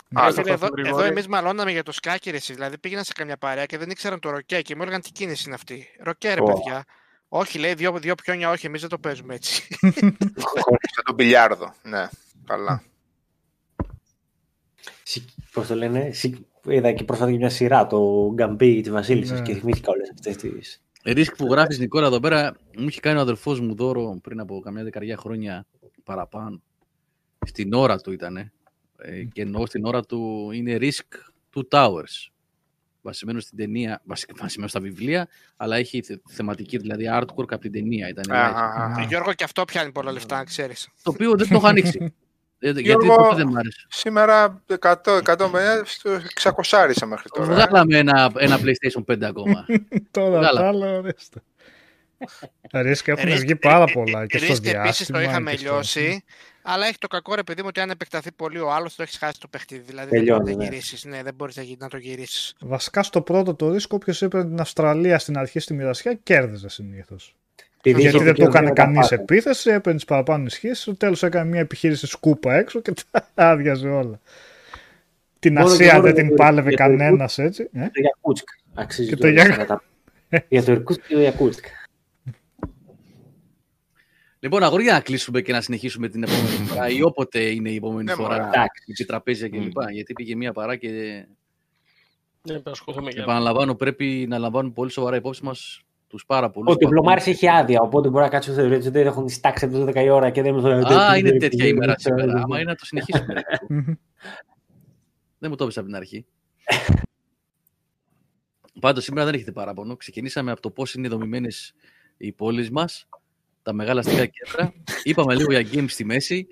[0.45, 4.21] Εδώ, εδώ εμείς μαλώναμε για το σκάκι, δηλαδή πήγαινα σε καμιά παρέα και δεν ήξεραν
[4.21, 5.89] το ροκέ και μου έλεγαν τι κίνηση είναι αυτή.
[6.01, 6.85] Ροκέ, ρε παιδιά.
[7.29, 9.63] Όχι, λέει δύο, δύο πιόνια, όχι, εμείς δεν το παίζουμε έτσι.
[10.95, 12.09] Σαν τον πιλιάρδο, ναι,
[12.45, 12.83] καλά.
[15.53, 16.11] Πώς το λένε,
[16.69, 19.47] είδα και πρόσφατα μια σειρά, το Γκαμπί της Βασίλισσας ναι.
[19.47, 20.51] και θυμήθηκα όλες αυτές τι.
[21.13, 24.61] Ρίσκ που γράφεις Νικόλα εδώ πέρα, μου είχε κάνει ο αδερφό μου δώρο πριν από
[24.61, 25.67] καμιά δεκαετία χρόνια
[26.05, 26.63] παραπάνω.
[27.47, 28.37] Στην ώρα του ήταν.
[28.99, 31.17] Ε, και εννοώ στην ώρα του είναι Risk
[31.55, 32.31] Two Towers.
[33.09, 34.03] Βασισμένο στην ταινία,
[34.37, 38.09] βασισμένο στα βιβλία, αλλά έχει θεματική, δηλαδή artwork από την ταινία.
[38.09, 40.89] Ήταν α, Γιώργο, και αυτό πιάνει πολλά λεφτά, ξέρεις.
[41.03, 42.15] Το οποίο δεν το έχω ανοίξει.
[42.61, 43.87] Γιατί Γιώργο, δεν μ' άρεσε.
[43.89, 45.83] Σήμερα 100, 100 με
[46.43, 47.53] 600 μέχρι τώρα.
[47.53, 49.67] Βγάλαμε ένα, ένα PlayStation 5 ακόμα.
[50.11, 51.03] τώρα τα άλλα,
[52.73, 54.83] Ρίσκα έχουν βγει πάρα πολλά και στο διάστημα.
[54.83, 56.25] Επίσης το είχαμε λιώσει,
[56.63, 59.19] αλλά έχει το κακό ρε παιδί μου ότι αν επεκταθεί πολύ ο άλλος το έχεις
[59.19, 59.85] χάσει το παιχνίδι.
[59.87, 61.05] Δηλαδή δεν μπορείς να γυρίσεις.
[61.05, 62.55] Ναι, δεν μπορείς να το γυρίσεις.
[62.61, 67.35] Βασικά στο πρώτο το ρίσκο όποιος έπαιρνε την Αυστραλία στην αρχή στη μοιρασιά κέρδιζε συνήθως.
[67.83, 70.81] Γιατί δεν το έκανε κανείς επίθεση, έπαιρνε παραπάνω ισχύσεις.
[70.81, 74.21] Στο τέλος έκανε μια επιχείρηση σκούπα έξω και τα άδειαζε όλα.
[75.39, 77.69] Την Ασία δεν την πάλευε κανένας έτσι.
[77.73, 78.49] Το Γιακούτσκ.
[78.75, 79.29] Αξίζει το
[80.49, 81.65] Για το Ιρκούτσκ και το Γιακούτσκ.
[84.41, 88.05] Λοιπόν, αγόρια να κλείσουμε και να συνεχίσουμε την επόμενη φορά ή όποτε είναι η επόμενη
[88.05, 88.35] ναι, φορά.
[88.35, 89.73] Εντάξει, τραπέζια κλπ.
[89.77, 89.93] Mm.
[89.93, 90.89] Γιατί πήγε μία παρά και.
[92.43, 92.61] Ναι,
[93.17, 96.75] Επαναλαμβάνω, πρέπει να λαμβάνουν πολύ σοβαρά υπόψη μας τους πάρα πολλούς.
[96.75, 99.69] Ότι ο Βλωμάρης έχει άδεια, οπότε μπορεί να κάτσει στο ότι δεν έχουν τις τάξεις
[99.69, 102.43] από 12 η ώρα και δεν μου Α, είναι τέτοια ημέρα σήμερα.
[102.43, 103.43] Άμα είναι να το συνεχίσουμε.
[105.39, 106.27] δεν μου το είπε από την αρχή.
[108.81, 109.97] Πάντως σήμερα δεν έχετε παράπονο.
[109.97, 111.75] Ξεκινήσαμε από το πώς είναι δομημένες
[112.17, 113.07] οι πόλεις μας
[113.69, 114.73] τα μεγάλα αστικά κέντρα.
[115.03, 116.47] Είπαμε λίγο για games στη μέση.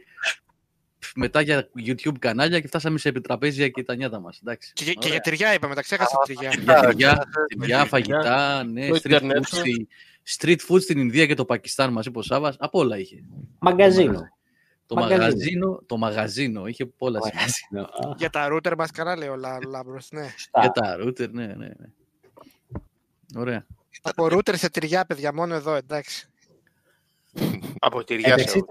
[1.14, 4.42] Μετά για YouTube κανάλια και φτάσαμε σε επιτραπέζια και τα νιάτα μας.
[4.72, 6.52] Και, και για τυριά είπαμε, τα ξέχασα τυριά.
[6.94, 9.88] Για τυριά, φαγητά, ναι, street food, στη,
[10.38, 12.54] street food στην Ινδία και το Πακιστάν μας είπε ο Σάβα.
[12.58, 13.22] Από όλα είχε.
[13.58, 14.28] Μαγκαζίνο.
[14.86, 17.88] Το μαγαζίνο, το μαγαζίνο, είχε πολλά σημεία.
[18.16, 19.36] Για τα ρούτερ μας καλά λέει ο
[19.68, 20.34] Λάμπρος, ναι.
[20.60, 21.86] Για τα ρούτερ, ναι, ναι, ναι.
[23.36, 23.66] Ωραία.
[24.02, 26.28] Από ρούτερ σε τυριά, παιδιά, μόνο εδώ, εντάξει.
[27.78, 28.64] Από τυριά σε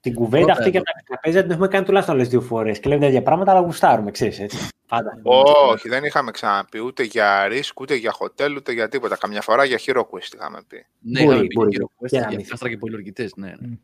[0.00, 2.80] Την κουβέντα αυτή και τα τραπέζια την έχουμε κάνει τουλάχιστον άλλε δύο φορές.
[2.80, 4.68] Και λέμε τέτοια πράγματα, αλλά γουστάρουμε, ξέρεις έτσι.
[4.88, 5.20] Πάντα.
[5.22, 9.16] Όχι, δεν είχαμε ξαναπεί ούτε για ρίσκ, ούτε για χοτέλ, ούτε για τίποτα.
[9.16, 10.86] Καμιά φορά για hero quest είχαμε πει.
[11.00, 13.30] Ναι, μπορεί, μπορεί, για quest, για άστρα και πολιορκητέ.
[13.36, 13.78] Ναι, ναι.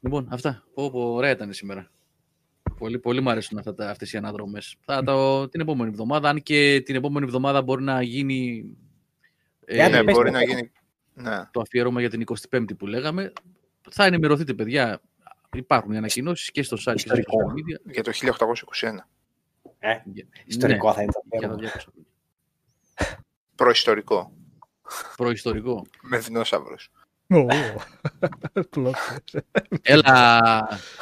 [0.00, 0.64] Λοιπόν, αυτά.
[0.74, 1.90] Πω, πω, ωραία ήταν σήμερα.
[2.78, 4.76] Πολύ, πολύ μου αρέσουν αυτά, αυτές οι αναδρομές.
[4.84, 8.64] Θα το την επόμενη εβδομάδα, αν και την επόμενη εβδομάδα μπορεί να γίνει...
[9.64, 10.70] Ε, ναι, μπορεί να γίνει
[11.22, 11.48] ναι.
[11.50, 13.32] το αφιέρωμα για την 25η που λέγαμε.
[13.90, 15.00] Θα ενημερωθείτε, παιδιά.
[15.52, 17.92] Υπάρχουν οι ανακοινώσεις και στο site και στο social media.
[17.92, 18.12] Για το
[18.80, 18.88] 1821.
[19.78, 19.96] Ε,
[20.44, 20.94] ιστορικό ναι.
[20.94, 21.58] θα ήταν.
[21.58, 21.84] Για
[23.54, 24.32] Προϊστορικό.
[25.16, 25.86] Προϊστορικό.
[26.02, 26.90] Με δεινόσαυρους.
[29.82, 30.40] Έλα,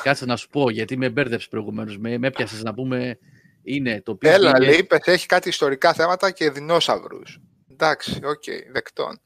[0.02, 1.98] κάτσε να σου πω, γιατί με μπέρδεψες προηγουμένως.
[1.98, 3.18] Με, με έπιασες να πούμε.
[3.62, 4.30] Είναι το οποίο.
[4.30, 4.66] Έλα, είναι...
[4.66, 7.40] λέει, έχει κάτι ιστορικά θέματα και δεινόσαυρους.
[7.70, 9.20] Εντάξει, ok, okay, δεκτόν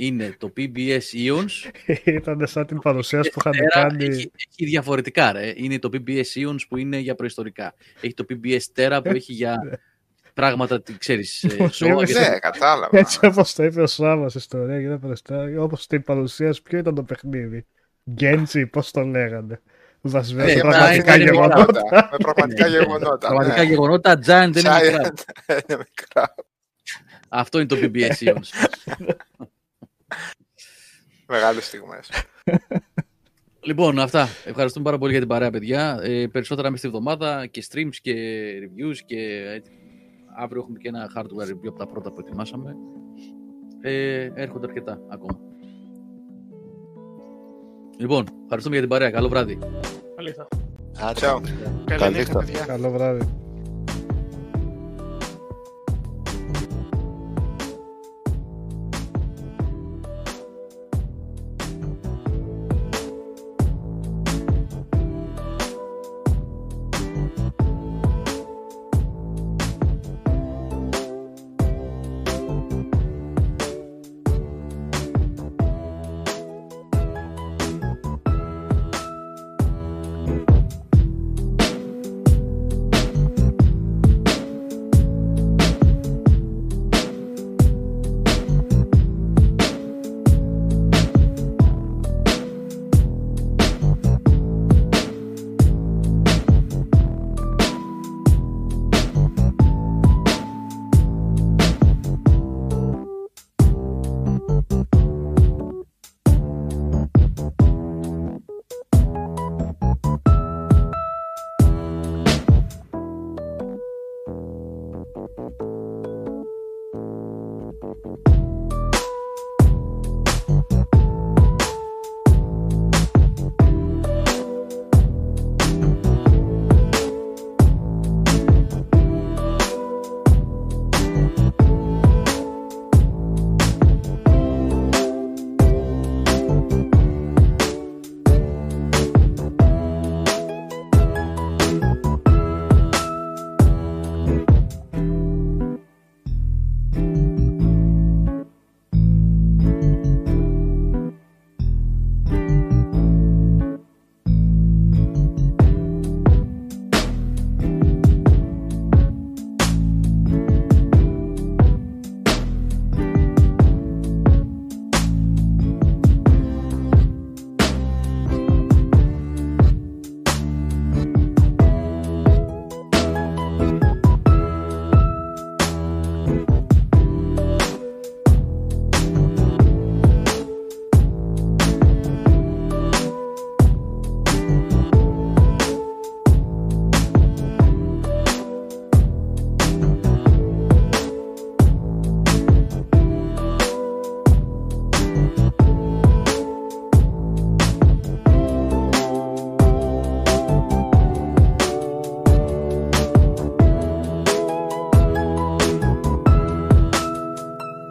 [0.00, 1.70] είναι το PBS Ions.
[2.04, 4.04] Ήταν σαν την παρουσίαση που είχαν κάνει.
[4.04, 5.52] Έχει, έχει, διαφορετικά, ρε.
[5.56, 7.74] Είναι το PBS Ions που είναι για προϊστορικά.
[8.00, 9.80] Έχει το PBS Terra που έχει για
[10.34, 11.46] πράγματα, ξέρεις.
[11.78, 12.98] Ναι, κατάλαβα.
[12.98, 17.66] Έτσι όπως το είπε ο Σάβα ιστορία για όπως την παρουσίαση, ποιο ήταν το παιχνίδι;
[18.10, 19.60] Γκέντσι, πώς το λέγανε;
[20.00, 22.08] Βασισμένο σε πραγματικά γεγονότα.
[22.10, 23.28] Με πραγματικά γεγονότα.
[23.28, 26.34] Πραγματικά γεγονότα, Giant δεν είναι μικρά.
[27.28, 28.48] Αυτό είναι το PBS Ions.
[31.26, 32.10] Μεγάλες στιγμές.
[33.62, 34.28] Λοιπόν, αυτά.
[34.44, 36.00] Ευχαριστούμε πάρα πολύ για την παρέα, παιδιά.
[36.02, 38.14] Ε, περισσότερα μέσα στη εβδομάδα και streams και
[38.62, 39.44] reviews και
[40.38, 42.76] αύριο έχουμε και ένα hardware review από τα πρώτα που ετοιμάσαμε.
[43.80, 45.38] Ε, έρχονται αρκετά ακόμα.
[47.98, 49.10] Λοιπόν, ευχαριστούμε για την παρέα.
[49.10, 49.58] Καλό βράδυ.
[50.16, 50.34] Καλή
[52.66, 53.49] Καλό βράδυ.